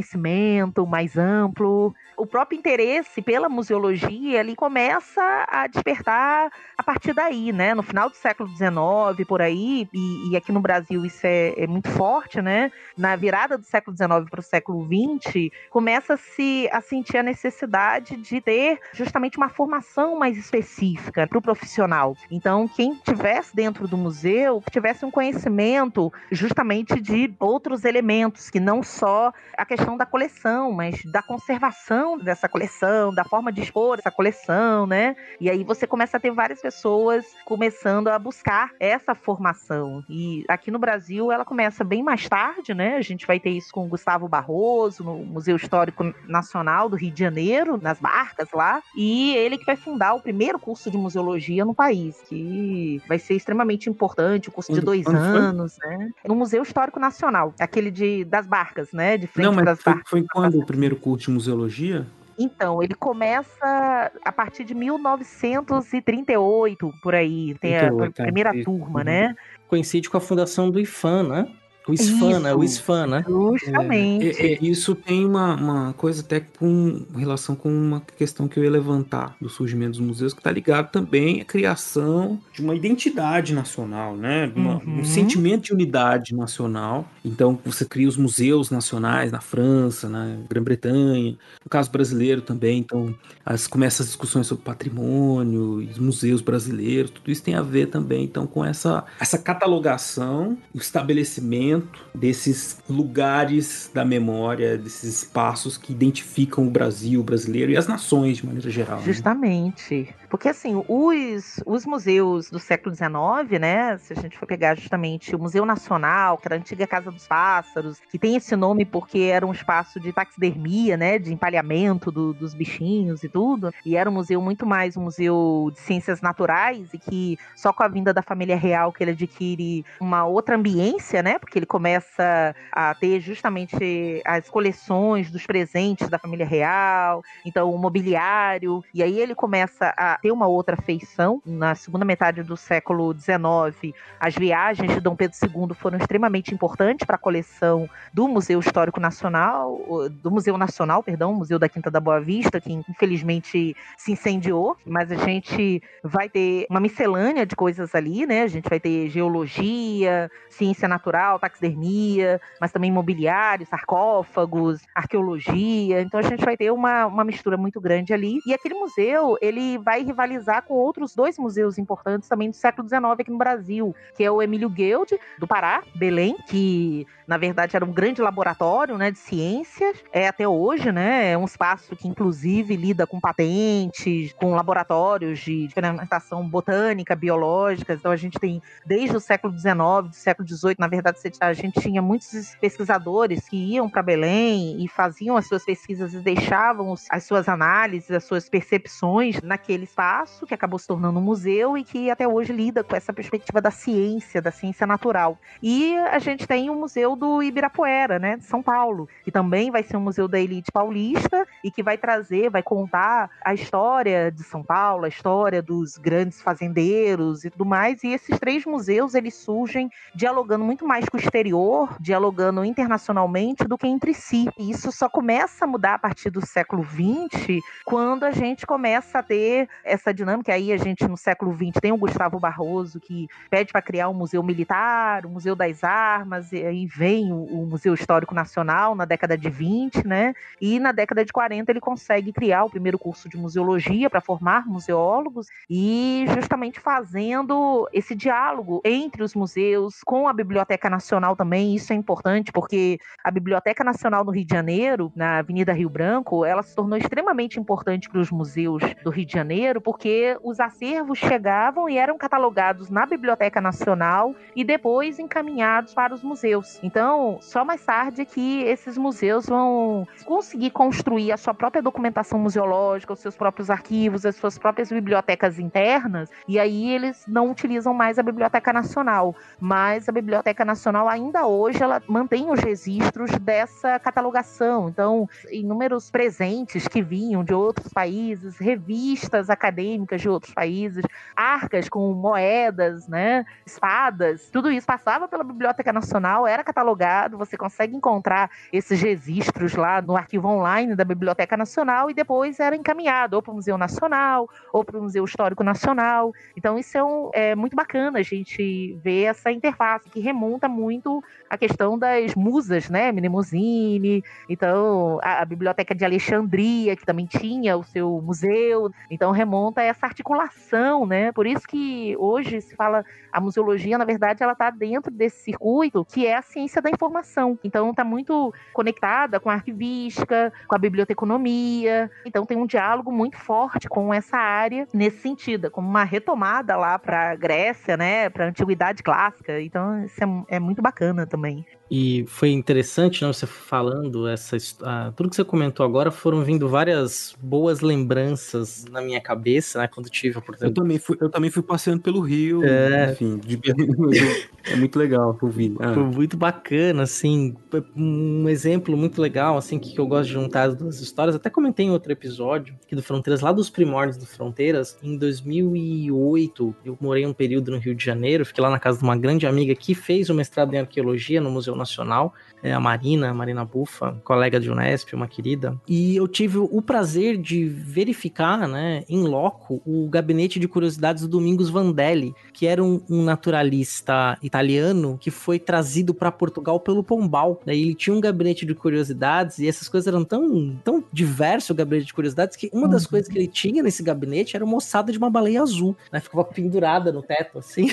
mais 0.86 1.16
amplo. 1.16 1.94
O 2.16 2.26
próprio 2.26 2.56
interesse 2.56 3.20
pela 3.20 3.48
museologia 3.48 4.40
ali 4.40 4.54
começa 4.54 5.20
a 5.48 5.66
despertar 5.66 6.50
a 6.78 6.82
partir 6.82 7.12
daí, 7.12 7.52
né? 7.52 7.74
No 7.74 7.82
final 7.82 8.08
do 8.08 8.16
século 8.16 8.48
XIX, 8.48 9.26
por 9.26 9.42
aí, 9.42 9.88
e, 9.92 10.30
e 10.30 10.36
aqui 10.36 10.52
no 10.52 10.60
Brasil 10.60 11.04
isso 11.04 11.26
é, 11.26 11.54
é, 11.56 11.66
muito 11.66 11.90
forte, 11.90 12.40
né? 12.40 12.70
Na 12.96 13.16
virada 13.16 13.58
do 13.58 13.64
século 13.64 13.96
XIX 13.96 14.30
para 14.30 14.40
o 14.40 14.42
século 14.42 14.86
XX, 14.86 15.50
começa-se 15.70 16.68
a 16.72 16.80
sentir 16.80 17.18
a 17.18 17.22
necessidade 17.22 18.16
de 18.16 18.40
ter 18.40 18.78
justamente 18.92 19.36
uma 19.36 19.48
formação 19.48 20.16
mais 20.16 20.36
específica 20.36 21.26
para 21.26 21.38
o 21.38 21.42
profissional. 21.42 22.16
Então, 22.30 22.68
quem 22.68 22.94
tivesse 22.94 23.54
dentro 23.54 23.88
do 23.88 23.96
museu, 23.96 24.60
que 24.60 24.70
tivesse 24.70 25.04
um 25.04 25.10
conhecimento 25.10 26.12
justamente 26.30 27.00
de 27.00 27.34
outros 27.40 27.84
elementos, 27.84 28.50
que 28.50 28.60
não 28.60 28.82
só 28.82 29.32
a 29.56 29.64
questão 29.64 29.83
da 29.96 30.06
coleção, 30.06 30.72
mas 30.72 31.04
da 31.04 31.22
conservação 31.22 32.18
dessa 32.18 32.48
coleção, 32.48 33.14
da 33.14 33.24
forma 33.24 33.52
de 33.52 33.60
expor 33.60 33.98
essa 33.98 34.10
coleção, 34.10 34.86
né? 34.86 35.14
E 35.38 35.50
aí 35.50 35.62
você 35.62 35.86
começa 35.86 36.16
a 36.16 36.20
ter 36.20 36.30
várias 36.30 36.60
pessoas 36.60 37.26
começando 37.44 38.08
a 38.08 38.18
buscar 38.18 38.70
essa 38.80 39.14
formação. 39.14 40.02
E 40.08 40.44
aqui 40.48 40.70
no 40.70 40.78
Brasil 40.78 41.30
ela 41.30 41.44
começa 41.44 41.84
bem 41.84 42.02
mais 42.02 42.28
tarde, 42.28 42.72
né? 42.72 42.96
A 42.96 43.02
gente 43.02 43.26
vai 43.26 43.38
ter 43.38 43.50
isso 43.50 43.70
com 43.72 43.84
o 43.84 43.88
Gustavo 43.88 44.26
Barroso, 44.26 45.04
no 45.04 45.18
Museu 45.18 45.56
Histórico 45.56 46.14
Nacional 46.26 46.88
do 46.88 46.96
Rio 46.96 47.12
de 47.12 47.20
Janeiro, 47.20 47.78
nas 47.80 48.00
barcas 48.00 48.48
lá, 48.52 48.82
e 48.96 49.36
ele 49.36 49.58
que 49.58 49.66
vai 49.66 49.76
fundar 49.76 50.14
o 50.14 50.20
primeiro 50.20 50.58
curso 50.58 50.90
de 50.90 50.96
museologia 50.96 51.64
no 51.64 51.74
país, 51.74 52.20
que 52.28 53.02
vai 53.06 53.18
ser 53.18 53.34
extremamente 53.34 53.90
importante, 53.90 54.48
o 54.48 54.52
curso 54.52 54.72
de 54.72 54.80
dois 54.80 55.06
anos, 55.06 55.76
né? 55.78 56.10
No 56.26 56.34
Museu 56.34 56.62
Histórico 56.62 56.98
Nacional, 56.98 57.52
aquele 57.58 57.90
de, 57.90 58.24
das 58.24 58.46
barcas, 58.46 58.92
né? 58.92 59.18
De 59.18 59.26
frente 59.26 59.46
Não, 59.46 59.52
mas 59.52 59.73
foi, 59.76 59.92
barcas. 59.92 60.10
foi 60.10 60.24
quando 60.32 60.58
o 60.58 60.66
primeiro 60.66 60.96
curso 60.96 61.26
de 61.26 61.32
museologia? 61.32 62.04
Então, 62.38 62.82
ele 62.82 62.94
começa 62.94 64.10
a 64.24 64.32
partir 64.32 64.64
de 64.64 64.74
1938, 64.74 66.90
por 67.02 67.14
aí. 67.14 67.54
Tem 67.60 67.78
38, 67.78 68.02
a 68.02 68.06
é. 68.06 68.10
primeira 68.24 68.56
Isso. 68.56 68.64
turma, 68.64 69.04
né? 69.04 69.36
Coincide 69.68 70.08
com 70.10 70.16
a 70.16 70.20
fundação 70.20 70.70
do 70.70 70.80
IFAM, 70.80 71.28
né? 71.28 71.46
O 71.86 71.92
ISFAN, 71.92 72.40
né? 72.40 72.54
O 72.54 72.64
Isso. 72.64 72.76
ISFAN, 72.80 73.06
né? 73.06 73.24
Justamente. 73.28 74.42
É, 74.42 74.52
é, 74.54 74.58
isso 74.62 74.94
tem 74.94 75.24
uma, 75.24 75.54
uma 75.54 75.92
coisa 75.92 76.22
até 76.22 76.40
com 76.40 77.04
relação 77.14 77.54
com 77.54 77.68
uma 77.68 78.00
questão 78.16 78.48
que 78.48 78.58
eu 78.58 78.64
ia 78.64 78.70
levantar 78.70 79.36
do 79.40 79.48
surgimento 79.50 79.92
dos 79.92 80.00
museus, 80.00 80.32
que 80.32 80.40
está 80.40 80.50
ligado 80.50 80.90
também 80.90 81.40
à 81.40 81.44
criação 81.44 82.40
de 82.52 82.62
uma 82.62 82.74
identidade 82.74 83.52
nacional, 83.52 84.16
né? 84.16 84.50
Uma- 84.56 84.74
Uhum. 84.84 85.00
Um 85.00 85.04
sentimento 85.04 85.64
de 85.64 85.72
unidade 85.72 86.34
nacional. 86.34 87.06
Então, 87.24 87.58
você 87.64 87.84
cria 87.84 88.08
os 88.08 88.16
museus 88.16 88.70
nacionais 88.70 89.30
na 89.30 89.40
França, 89.40 90.08
na 90.08 90.36
Grã-Bretanha, 90.48 91.32
no 91.64 91.70
caso 91.70 91.90
brasileiro 91.90 92.40
também. 92.40 92.78
Então, 92.78 93.14
as, 93.44 93.66
começam 93.66 94.02
as 94.02 94.08
discussões 94.08 94.46
sobre 94.46 94.64
patrimônio, 94.64 95.76
os 95.90 95.98
museus 95.98 96.40
brasileiros, 96.40 97.10
tudo 97.10 97.30
isso 97.30 97.42
tem 97.42 97.54
a 97.54 97.62
ver 97.62 97.86
também 97.86 98.24
então 98.24 98.46
com 98.46 98.64
essa, 98.64 99.04
essa 99.20 99.38
catalogação, 99.38 100.56
o 100.74 100.78
estabelecimento 100.78 101.73
desses 102.14 102.78
lugares 102.88 103.90
da 103.92 104.04
memória, 104.04 104.76
desses 104.76 105.22
espaços 105.22 105.76
que 105.76 105.92
identificam 105.92 106.66
o 106.66 106.70
Brasil, 106.70 107.20
o 107.20 107.24
brasileiro 107.24 107.72
e 107.72 107.76
as 107.76 107.86
nações 107.86 108.38
de 108.38 108.46
maneira 108.46 108.70
geral. 108.70 108.98
né? 108.98 110.23
Porque, 110.34 110.48
assim, 110.48 110.82
os, 110.88 111.62
os 111.64 111.86
museus 111.86 112.50
do 112.50 112.58
século 112.58 112.92
XIX, 112.92 113.60
né? 113.60 113.96
Se 113.98 114.14
a 114.14 114.16
gente 114.20 114.36
for 114.36 114.46
pegar 114.46 114.74
justamente 114.74 115.36
o 115.36 115.38
Museu 115.38 115.64
Nacional, 115.64 116.38
que 116.38 116.48
era 116.48 116.56
a 116.56 116.58
antiga 116.58 116.88
Casa 116.88 117.12
dos 117.12 117.24
Pássaros, 117.28 118.00
que 118.10 118.18
tem 118.18 118.34
esse 118.34 118.56
nome 118.56 118.84
porque 118.84 119.30
era 119.32 119.46
um 119.46 119.52
espaço 119.52 120.00
de 120.00 120.12
taxidermia, 120.12 120.96
né? 120.96 121.20
De 121.20 121.32
empalhamento 121.32 122.10
do- 122.10 122.34
dos 122.34 122.52
bichinhos 122.52 123.22
e 123.22 123.28
tudo. 123.28 123.70
E 123.86 123.94
era 123.94 124.10
um 124.10 124.12
museu 124.12 124.42
muito 124.42 124.66
mais 124.66 124.96
um 124.96 125.02
museu 125.02 125.70
de 125.72 125.78
ciências 125.78 126.20
naturais 126.20 126.92
e 126.92 126.98
que 126.98 127.38
só 127.54 127.72
com 127.72 127.84
a 127.84 127.88
vinda 127.88 128.12
da 128.12 128.20
família 128.20 128.56
real 128.56 128.92
que 128.92 129.04
ele 129.04 129.12
adquire 129.12 129.84
uma 130.00 130.26
outra 130.26 130.56
ambiência, 130.56 131.22
né? 131.22 131.38
Porque 131.38 131.60
ele 131.60 131.66
começa 131.66 132.52
a 132.72 132.92
ter 132.96 133.20
justamente 133.20 134.20
as 134.26 134.50
coleções 134.50 135.30
dos 135.30 135.46
presentes 135.46 136.08
da 136.08 136.18
família 136.18 136.44
real, 136.44 137.22
então 137.44 137.72
o 137.72 137.78
mobiliário, 137.78 138.84
e 138.92 139.00
aí 139.00 139.16
ele 139.20 139.36
começa 139.36 139.94
a 139.96 140.18
ter 140.24 140.32
uma 140.32 140.46
outra 140.46 140.74
feição. 140.74 141.42
Na 141.44 141.74
segunda 141.74 142.02
metade 142.02 142.42
do 142.42 142.56
século 142.56 143.12
XIX, 143.12 143.94
as 144.18 144.34
viagens 144.34 144.94
de 144.94 145.00
Dom 145.00 145.14
Pedro 145.14 145.36
II 145.42 145.74
foram 145.74 145.98
extremamente 145.98 146.54
importantes 146.54 147.06
para 147.06 147.16
a 147.16 147.18
coleção 147.18 147.86
do 148.10 148.26
Museu 148.26 148.58
Histórico 148.58 148.98
Nacional, 148.98 149.78
do 150.22 150.30
Museu 150.30 150.56
Nacional, 150.56 151.02
perdão, 151.02 151.34
Museu 151.34 151.58
da 151.58 151.68
Quinta 151.68 151.90
da 151.90 152.00
Boa 152.00 152.22
Vista, 152.22 152.58
que 152.58 152.72
infelizmente 152.72 153.76
se 153.98 154.12
incendiou, 154.12 154.78
mas 154.86 155.12
a 155.12 155.16
gente 155.16 155.82
vai 156.02 156.30
ter 156.30 156.66
uma 156.70 156.80
miscelânea 156.80 157.44
de 157.44 157.54
coisas 157.54 157.94
ali, 157.94 158.24
né? 158.24 158.44
A 158.44 158.48
gente 158.48 158.66
vai 158.66 158.80
ter 158.80 159.10
geologia, 159.10 160.30
ciência 160.48 160.88
natural, 160.88 161.38
taxidermia, 161.38 162.40
mas 162.58 162.72
também 162.72 162.90
mobiliário, 162.90 163.66
sarcófagos, 163.66 164.80
arqueologia. 164.94 166.00
Então 166.00 166.18
a 166.18 166.22
gente 166.22 166.42
vai 166.42 166.56
ter 166.56 166.70
uma, 166.70 167.04
uma 167.04 167.24
mistura 167.24 167.58
muito 167.58 167.78
grande 167.78 168.14
ali. 168.14 168.38
E 168.46 168.54
aquele 168.54 168.74
museu, 168.74 169.36
ele 169.42 169.76
vai 169.76 170.02
rivalizar 170.14 170.62
com 170.62 170.74
outros 170.74 171.14
dois 171.14 171.36
museus 171.38 171.76
importantes 171.76 172.28
também 172.28 172.48
do 172.48 172.56
século 172.56 172.88
XIX 172.88 173.04
aqui 173.18 173.30
no 173.30 173.36
Brasil, 173.36 173.94
que 174.16 174.22
é 174.22 174.30
o 174.30 174.40
Emílio 174.40 174.70
Guild, 174.70 175.18
do 175.38 175.46
Pará, 175.46 175.82
Belém, 175.94 176.36
que 176.48 177.06
na 177.26 177.36
verdade 177.36 177.74
era 177.74 177.84
um 177.84 177.92
grande 177.92 178.22
laboratório 178.22 178.96
né, 178.96 179.10
de 179.10 179.18
ciências, 179.18 179.96
é 180.12 180.28
até 180.28 180.46
hoje, 180.46 180.92
né? 180.92 181.32
É 181.32 181.38
um 181.38 181.44
espaço 181.44 181.96
que 181.96 182.06
inclusive 182.06 182.76
lida 182.76 183.06
com 183.06 183.18
patentes, 183.18 184.32
com 184.34 184.54
laboratórios 184.54 185.40
de 185.40 185.66
experimentação 185.66 186.46
botânica, 186.46 187.16
biológica. 187.16 187.94
Então 187.94 188.12
a 188.12 188.16
gente 188.16 188.38
tem 188.38 188.62
desde 188.86 189.16
o 189.16 189.20
século 189.20 189.52
XIX, 189.58 189.74
do 190.08 190.14
século 190.14 190.46
XVIII, 190.46 190.76
na 190.78 190.86
verdade, 190.86 191.18
a 191.40 191.52
gente 191.52 191.80
tinha 191.80 192.00
muitos 192.00 192.54
pesquisadores 192.60 193.48
que 193.48 193.56
iam 193.56 193.88
para 193.88 194.02
Belém 194.02 194.84
e 194.84 194.88
faziam 194.88 195.36
as 195.36 195.48
suas 195.48 195.64
pesquisas 195.64 196.14
e 196.14 196.20
deixavam 196.20 196.94
as 197.10 197.24
suas 197.24 197.48
análises, 197.48 198.10
as 198.10 198.24
suas 198.24 198.48
percepções 198.48 199.40
naquele 199.42 199.86
espaço, 199.94 200.44
que 200.44 200.52
acabou 200.52 200.76
se 200.76 200.88
tornando 200.88 201.20
um 201.20 201.22
museu 201.22 201.78
e 201.78 201.84
que 201.84 202.10
até 202.10 202.26
hoje 202.26 202.52
lida 202.52 202.82
com 202.82 202.96
essa 202.96 203.12
perspectiva 203.12 203.60
da 203.60 203.70
ciência, 203.70 204.42
da 204.42 204.50
ciência 204.50 204.84
natural. 204.84 205.38
E 205.62 205.96
a 205.96 206.18
gente 206.18 206.48
tem 206.48 206.68
o 206.68 206.74
Museu 206.74 207.14
do 207.14 207.40
Ibirapuera, 207.40 208.18
né, 208.18 208.36
de 208.36 208.44
São 208.44 208.60
Paulo, 208.60 209.08
que 209.22 209.30
também 209.30 209.70
vai 209.70 209.84
ser 209.84 209.96
um 209.96 210.00
museu 210.00 210.26
da 210.26 210.40
elite 210.40 210.72
paulista 210.72 211.46
e 211.62 211.70
que 211.70 211.82
vai 211.82 211.96
trazer, 211.96 212.50
vai 212.50 212.62
contar 212.62 213.30
a 213.44 213.54
história 213.54 214.32
de 214.32 214.42
São 214.42 214.64
Paulo, 214.64 215.04
a 215.04 215.08
história 215.08 215.62
dos 215.62 215.96
grandes 215.96 216.42
fazendeiros 216.42 217.44
e 217.44 217.50
tudo 217.50 217.64
mais. 217.64 218.02
E 218.02 218.08
esses 218.08 218.38
três 218.38 218.66
museus, 218.66 219.14
eles 219.14 219.34
surgem 219.34 219.88
dialogando 220.14 220.64
muito 220.64 220.84
mais 220.84 221.08
com 221.08 221.16
o 221.16 221.20
exterior, 221.20 221.96
dialogando 222.00 222.64
internacionalmente 222.64 223.64
do 223.64 223.78
que 223.78 223.86
entre 223.86 224.12
si. 224.12 224.48
E 224.58 224.70
isso 224.70 224.90
só 224.90 225.08
começa 225.08 225.64
a 225.64 225.68
mudar 225.68 225.94
a 225.94 225.98
partir 225.98 226.30
do 226.30 226.44
século 226.44 226.84
XX, 226.84 227.60
quando 227.84 228.24
a 228.24 228.32
gente 228.32 228.66
começa 228.66 229.20
a 229.20 229.22
ter 229.22 229.68
essa 229.84 230.12
dinâmica. 230.12 230.52
Aí 230.52 230.72
a 230.72 230.76
gente, 230.76 231.06
no 231.06 231.16
século 231.16 231.54
XX, 231.54 231.80
tem 231.80 231.92
o 231.92 231.96
Gustavo 231.96 232.38
Barroso, 232.38 232.98
que 233.00 233.28
pede 233.50 233.72
para 233.72 233.82
criar 233.82 234.08
um 234.08 234.14
museu 234.14 234.42
militar, 234.42 235.24
o 235.26 235.28
Museu 235.28 235.54
das 235.54 235.84
Armas, 235.84 236.52
e 236.52 236.64
aí 236.64 236.86
vem 236.86 237.32
o, 237.32 237.44
o 237.44 237.66
Museu 237.66 237.94
Histórico 237.94 238.34
Nacional 238.34 238.94
na 238.94 239.04
década 239.04 239.36
de 239.36 239.48
20, 239.50 240.06
né? 240.06 240.34
E 240.60 240.80
na 240.80 240.92
década 240.92 241.24
de 241.24 241.32
40 241.32 241.70
ele 241.70 241.80
consegue 241.80 242.32
criar 242.32 242.64
o 242.64 242.70
primeiro 242.70 242.98
curso 242.98 243.28
de 243.28 243.36
museologia 243.36 244.08
para 244.08 244.20
formar 244.20 244.66
museólogos 244.66 245.46
e 245.68 246.24
justamente 246.34 246.80
fazendo 246.80 247.88
esse 247.92 248.14
diálogo 248.14 248.80
entre 248.84 249.22
os 249.22 249.34
museus 249.34 250.00
com 250.04 250.28
a 250.28 250.32
Biblioteca 250.32 250.88
Nacional 250.88 251.36
também. 251.36 251.74
Isso 251.74 251.92
é 251.92 251.96
importante 251.96 252.52
porque 252.52 252.98
a 253.22 253.30
Biblioteca 253.30 253.84
Nacional 253.84 254.24
do 254.24 254.30
Rio 254.30 254.44
de 254.44 254.54
Janeiro, 254.54 255.12
na 255.14 255.38
Avenida 255.38 255.72
Rio 255.72 255.88
Branco, 255.88 256.44
ela 256.44 256.62
se 256.62 256.74
tornou 256.74 256.98
extremamente 256.98 257.58
importante 257.58 258.08
para 258.08 258.20
os 258.20 258.30
museus 258.30 258.82
do 259.02 259.10
Rio 259.10 259.26
de 259.26 259.32
Janeiro 259.32 259.73
porque 259.80 260.38
os 260.42 260.60
acervos 260.60 261.18
chegavam 261.18 261.88
e 261.88 261.98
eram 261.98 262.16
catalogados 262.16 262.90
na 262.90 263.06
Biblioteca 263.06 263.60
Nacional 263.60 264.34
e 264.54 264.64
depois 264.64 265.18
encaminhados 265.18 265.94
para 265.94 266.14
os 266.14 266.22
museus. 266.22 266.78
Então, 266.82 267.38
só 267.40 267.64
mais 267.64 267.84
tarde 267.84 268.22
é 268.22 268.24
que 268.24 268.62
esses 268.62 268.96
museus 268.96 269.46
vão 269.46 270.06
conseguir 270.24 270.70
construir 270.70 271.32
a 271.32 271.36
sua 271.36 271.54
própria 271.54 271.82
documentação 271.82 272.38
museológica, 272.38 273.12
os 273.12 273.20
seus 273.20 273.36
próprios 273.36 273.70
arquivos, 273.70 274.24
as 274.24 274.36
suas 274.36 274.58
próprias 274.58 274.90
bibliotecas 274.90 275.58
internas, 275.58 276.30
e 276.48 276.58
aí 276.58 276.90
eles 276.90 277.24
não 277.26 277.50
utilizam 277.50 277.92
mais 277.92 278.18
a 278.18 278.22
Biblioteca 278.22 278.72
Nacional, 278.72 279.34
mas 279.60 280.08
a 280.08 280.12
Biblioteca 280.12 280.64
Nacional 280.64 281.08
ainda 281.08 281.46
hoje 281.46 281.82
ela 281.82 282.02
mantém 282.08 282.50
os 282.50 282.60
registros 282.60 283.30
dessa 283.32 283.98
catalogação. 283.98 284.88
Então, 284.88 285.28
inúmeros 285.50 286.10
presentes 286.10 286.88
que 286.88 287.02
vinham 287.02 287.44
de 287.44 287.54
outros 287.54 287.92
países, 287.92 288.58
revistas 288.58 289.50
acadêmicas 289.50 289.63
de 289.70 290.28
outros 290.28 290.52
países, 290.52 291.04
arcas 291.36 291.88
com 291.88 292.12
moedas, 292.12 293.08
né, 293.08 293.44
espadas, 293.66 294.48
tudo 294.50 294.70
isso 294.70 294.86
passava 294.86 295.26
pela 295.28 295.44
Biblioteca 295.44 295.92
Nacional, 295.92 296.46
era 296.46 296.62
catalogado, 296.62 297.38
você 297.38 297.56
consegue 297.56 297.96
encontrar 297.96 298.50
esses 298.72 299.00
registros 299.00 299.74
lá 299.74 300.00
no 300.02 300.16
arquivo 300.16 300.48
online 300.48 300.94
da 300.94 301.04
Biblioteca 301.04 301.56
Nacional 301.56 302.10
e 302.10 302.14
depois 302.14 302.60
era 302.60 302.76
encaminhado 302.76 303.36
ou 303.36 303.42
para 303.42 303.52
o 303.52 303.54
Museu 303.54 303.78
Nacional 303.78 304.48
ou 304.72 304.84
para 304.84 304.98
o 304.98 305.02
Museu 305.02 305.24
Histórico 305.24 305.62
Nacional. 305.62 306.32
Então 306.56 306.78
isso 306.78 306.96
é, 306.96 307.04
um- 307.04 307.30
é 307.32 307.54
muito 307.54 307.76
bacana 307.76 308.18
a 308.18 308.22
gente 308.22 308.94
ver 309.02 309.24
essa 309.24 309.50
interface 309.50 310.08
que 310.10 310.20
remonta 310.20 310.68
muito 310.68 311.22
a 311.48 311.56
questão 311.56 311.98
das 311.98 312.34
musas, 312.34 312.88
né, 312.88 313.10
Mnemosyne, 313.12 314.22
então 314.48 315.18
a, 315.22 315.42
a 315.42 315.44
Biblioteca 315.44 315.94
de 315.94 316.04
Alexandria, 316.04 316.96
que 316.96 317.04
também 317.04 317.26
tinha 317.26 317.76
o 317.76 317.84
seu 317.84 318.20
museu, 318.22 318.90
então 319.10 319.30
remonta 319.30 319.53
a 319.76 319.82
essa 319.82 320.06
articulação, 320.06 321.06
né? 321.06 321.32
Por 321.32 321.46
isso 321.46 321.66
que 321.66 322.16
hoje 322.18 322.60
se 322.60 322.74
fala 322.74 323.04
a 323.34 323.40
museologia, 323.40 323.98
na 323.98 324.04
verdade, 324.04 324.44
ela 324.44 324.52
está 324.52 324.70
dentro 324.70 325.10
desse 325.10 325.42
circuito 325.42 326.04
que 326.04 326.24
é 326.24 326.36
a 326.36 326.42
ciência 326.42 326.80
da 326.80 326.88
informação. 326.88 327.58
Então 327.64 327.90
está 327.90 328.04
muito 328.04 328.54
conectada 328.72 329.40
com 329.40 329.50
a 329.50 329.54
arquivística, 329.54 330.52
com 330.68 330.74
a 330.76 330.78
biblioteconomia. 330.78 332.08
Então 332.24 332.46
tem 332.46 332.56
um 332.56 332.64
diálogo 332.64 333.10
muito 333.10 333.36
forte 333.36 333.88
com 333.88 334.14
essa 334.14 334.36
área 334.36 334.86
nesse 334.94 335.18
sentido, 335.18 335.68
como 335.68 335.88
uma 335.88 336.04
retomada 336.04 336.76
lá 336.76 336.96
para 336.96 337.32
a 337.32 337.34
Grécia, 337.34 337.96
né, 337.96 338.30
para 338.30 338.44
a 338.44 338.48
antiguidade 338.48 339.02
clássica. 339.02 339.60
Então 339.60 340.04
isso 340.04 340.22
é, 340.22 340.56
é 340.56 340.60
muito 340.60 340.80
bacana 340.80 341.26
também. 341.26 341.66
E 341.90 342.24
foi 342.28 342.50
interessante, 342.50 343.22
não, 343.22 343.32
você 343.32 343.46
falando 343.46 344.26
essa 344.26 344.56
ah, 344.82 345.12
tudo 345.14 345.28
que 345.28 345.36
você 345.36 345.44
comentou 345.44 345.84
agora 345.84 346.10
foram 346.10 346.42
vindo 346.42 346.68
várias 346.68 347.36
boas 347.40 347.80
lembranças 347.80 348.84
na 348.90 349.02
minha 349.02 349.20
cabeça, 349.20 349.80
né, 349.80 349.88
quando 349.88 350.08
tive 350.08 350.36
a 350.36 350.38
oportunidade. 350.38 350.70
Eu 350.70 350.82
também 350.82 350.98
fui, 350.98 351.16
eu 351.20 351.30
também 351.30 351.50
fui 351.50 351.62
passeando 351.62 352.02
pelo 352.02 352.20
Rio, 352.20 352.64
É. 352.64 353.12
enfim, 353.12 353.23
de... 353.38 353.60
é 354.70 354.76
muito 354.76 354.98
legal 354.98 355.36
ouvir. 355.40 355.74
Ah. 355.80 355.92
Muito 355.94 356.36
bacana, 356.36 357.02
assim, 357.02 357.54
um 357.96 358.48
exemplo 358.48 358.96
muito 358.96 359.20
legal, 359.20 359.56
assim, 359.56 359.78
que 359.78 359.98
eu 359.98 360.06
gosto 360.06 360.28
de 360.28 360.34
juntar 360.34 360.70
as 360.70 360.76
duas 360.76 361.00
histórias. 361.00 361.36
Até 361.36 361.50
comentei 361.50 361.86
em 361.86 361.90
outro 361.90 362.12
episódio 362.12 362.74
aqui 362.84 362.94
do 362.94 363.02
Fronteiras, 363.02 363.40
lá 363.40 363.52
dos 363.52 363.70
primórdios 363.70 364.16
do 364.16 364.26
Fronteiras, 364.26 364.96
em 365.02 365.16
2008, 365.16 366.74
eu 366.84 366.96
morei 367.00 367.26
um 367.26 367.32
período 367.32 367.70
no 367.70 367.78
Rio 367.78 367.94
de 367.94 368.04
Janeiro, 368.04 368.44
fiquei 368.44 368.62
lá 368.62 368.70
na 368.70 368.78
casa 368.78 368.98
de 368.98 369.04
uma 369.04 369.16
grande 369.16 369.46
amiga 369.46 369.74
que 369.74 369.94
fez 369.94 370.30
o 370.30 370.34
mestrado 370.34 370.74
em 370.74 370.78
arqueologia 370.78 371.40
no 371.40 371.50
Museu 371.50 371.76
Nacional, 371.76 372.34
é, 372.62 372.72
a 372.72 372.80
Marina, 372.80 373.28
a 373.28 373.34
Marina 373.34 373.64
Bufa, 373.64 374.18
colega 374.24 374.58
de 374.58 374.70
Unesp, 374.70 375.12
uma 375.14 375.28
querida. 375.28 375.78
E 375.86 376.16
eu 376.16 376.26
tive 376.26 376.58
o 376.58 376.80
prazer 376.80 377.36
de 377.36 377.66
verificar, 377.66 378.66
né, 378.66 379.04
em 379.08 379.22
loco, 379.22 379.82
o 379.84 380.08
gabinete 380.08 380.58
de 380.58 380.66
curiosidades 380.66 381.22
do 381.22 381.28
Domingos 381.28 381.68
Vandelli, 381.68 382.34
que 382.52 382.66
era 382.66 382.82
um, 382.82 383.02
um 383.14 383.22
naturalista 383.22 384.36
italiano 384.42 385.16
que 385.20 385.30
foi 385.30 385.58
trazido 385.58 386.12
para 386.12 386.32
Portugal 386.32 386.80
pelo 386.80 387.04
Pombal. 387.04 387.60
Daí 387.64 387.82
ele 387.82 387.94
tinha 387.94 388.14
um 388.14 388.20
gabinete 388.20 388.66
de 388.66 388.74
curiosidades 388.74 389.58
e 389.58 389.68
essas 389.68 389.88
coisas 389.88 390.06
eram 390.06 390.24
tão, 390.24 390.76
tão 390.82 391.04
diverso 391.12 391.72
o 391.72 391.76
gabinete 391.76 392.06
de 392.06 392.14
curiosidades 392.14 392.56
que 392.56 392.70
uma 392.72 392.88
das 392.88 393.06
coisas 393.06 393.28
que 393.28 393.38
ele 393.38 393.46
tinha 393.46 393.82
nesse 393.82 394.02
gabinete 394.02 394.56
era 394.56 394.64
uma 394.64 394.76
ossada 394.76 395.12
de 395.12 395.18
uma 395.18 395.30
baleia 395.30 395.62
azul, 395.62 395.96
né? 396.12 396.20
Ficava 396.20 396.44
pendurada 396.44 397.12
no 397.12 397.22
teto, 397.22 397.58
assim, 397.58 397.88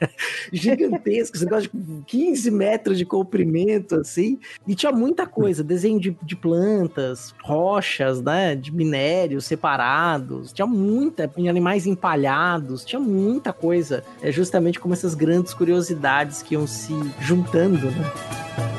gigantesca, 0.52 1.36
esse 1.36 1.44
negócio 1.44 1.70
de 1.72 2.02
15 2.06 2.50
metros 2.50 2.98
de 2.98 3.04
comprimento, 3.04 3.96
assim, 3.96 4.38
e 4.66 4.74
tinha 4.74 4.92
muita 4.92 5.26
coisa, 5.26 5.62
desenho 5.62 6.00
de, 6.00 6.16
de 6.22 6.36
plantas, 6.36 7.34
rochas, 7.42 8.22
né, 8.22 8.54
de 8.54 8.72
minérios 8.72 9.44
separados, 9.44 10.52
tinha 10.52 10.66
muita, 10.66 11.30
em 11.36 11.48
animais 11.48 11.86
empalhados, 11.86 12.84
tinha 12.84 13.00
muita 13.00 13.52
coisa, 13.52 14.04
é 14.22 14.30
justamente 14.30 14.61
como 14.80 14.94
essas 14.94 15.14
grandes 15.14 15.52
curiosidades 15.52 16.42
que 16.42 16.54
iam 16.54 16.66
se 16.66 16.94
juntando, 17.20 17.90
né? 17.90 18.71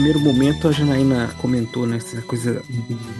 Primeiro 0.00 0.18
momento 0.18 0.66
a 0.66 0.72
Janaína 0.72 1.28
comentou 1.42 1.86
né, 1.86 1.98
essa 1.98 2.22
coisa 2.22 2.62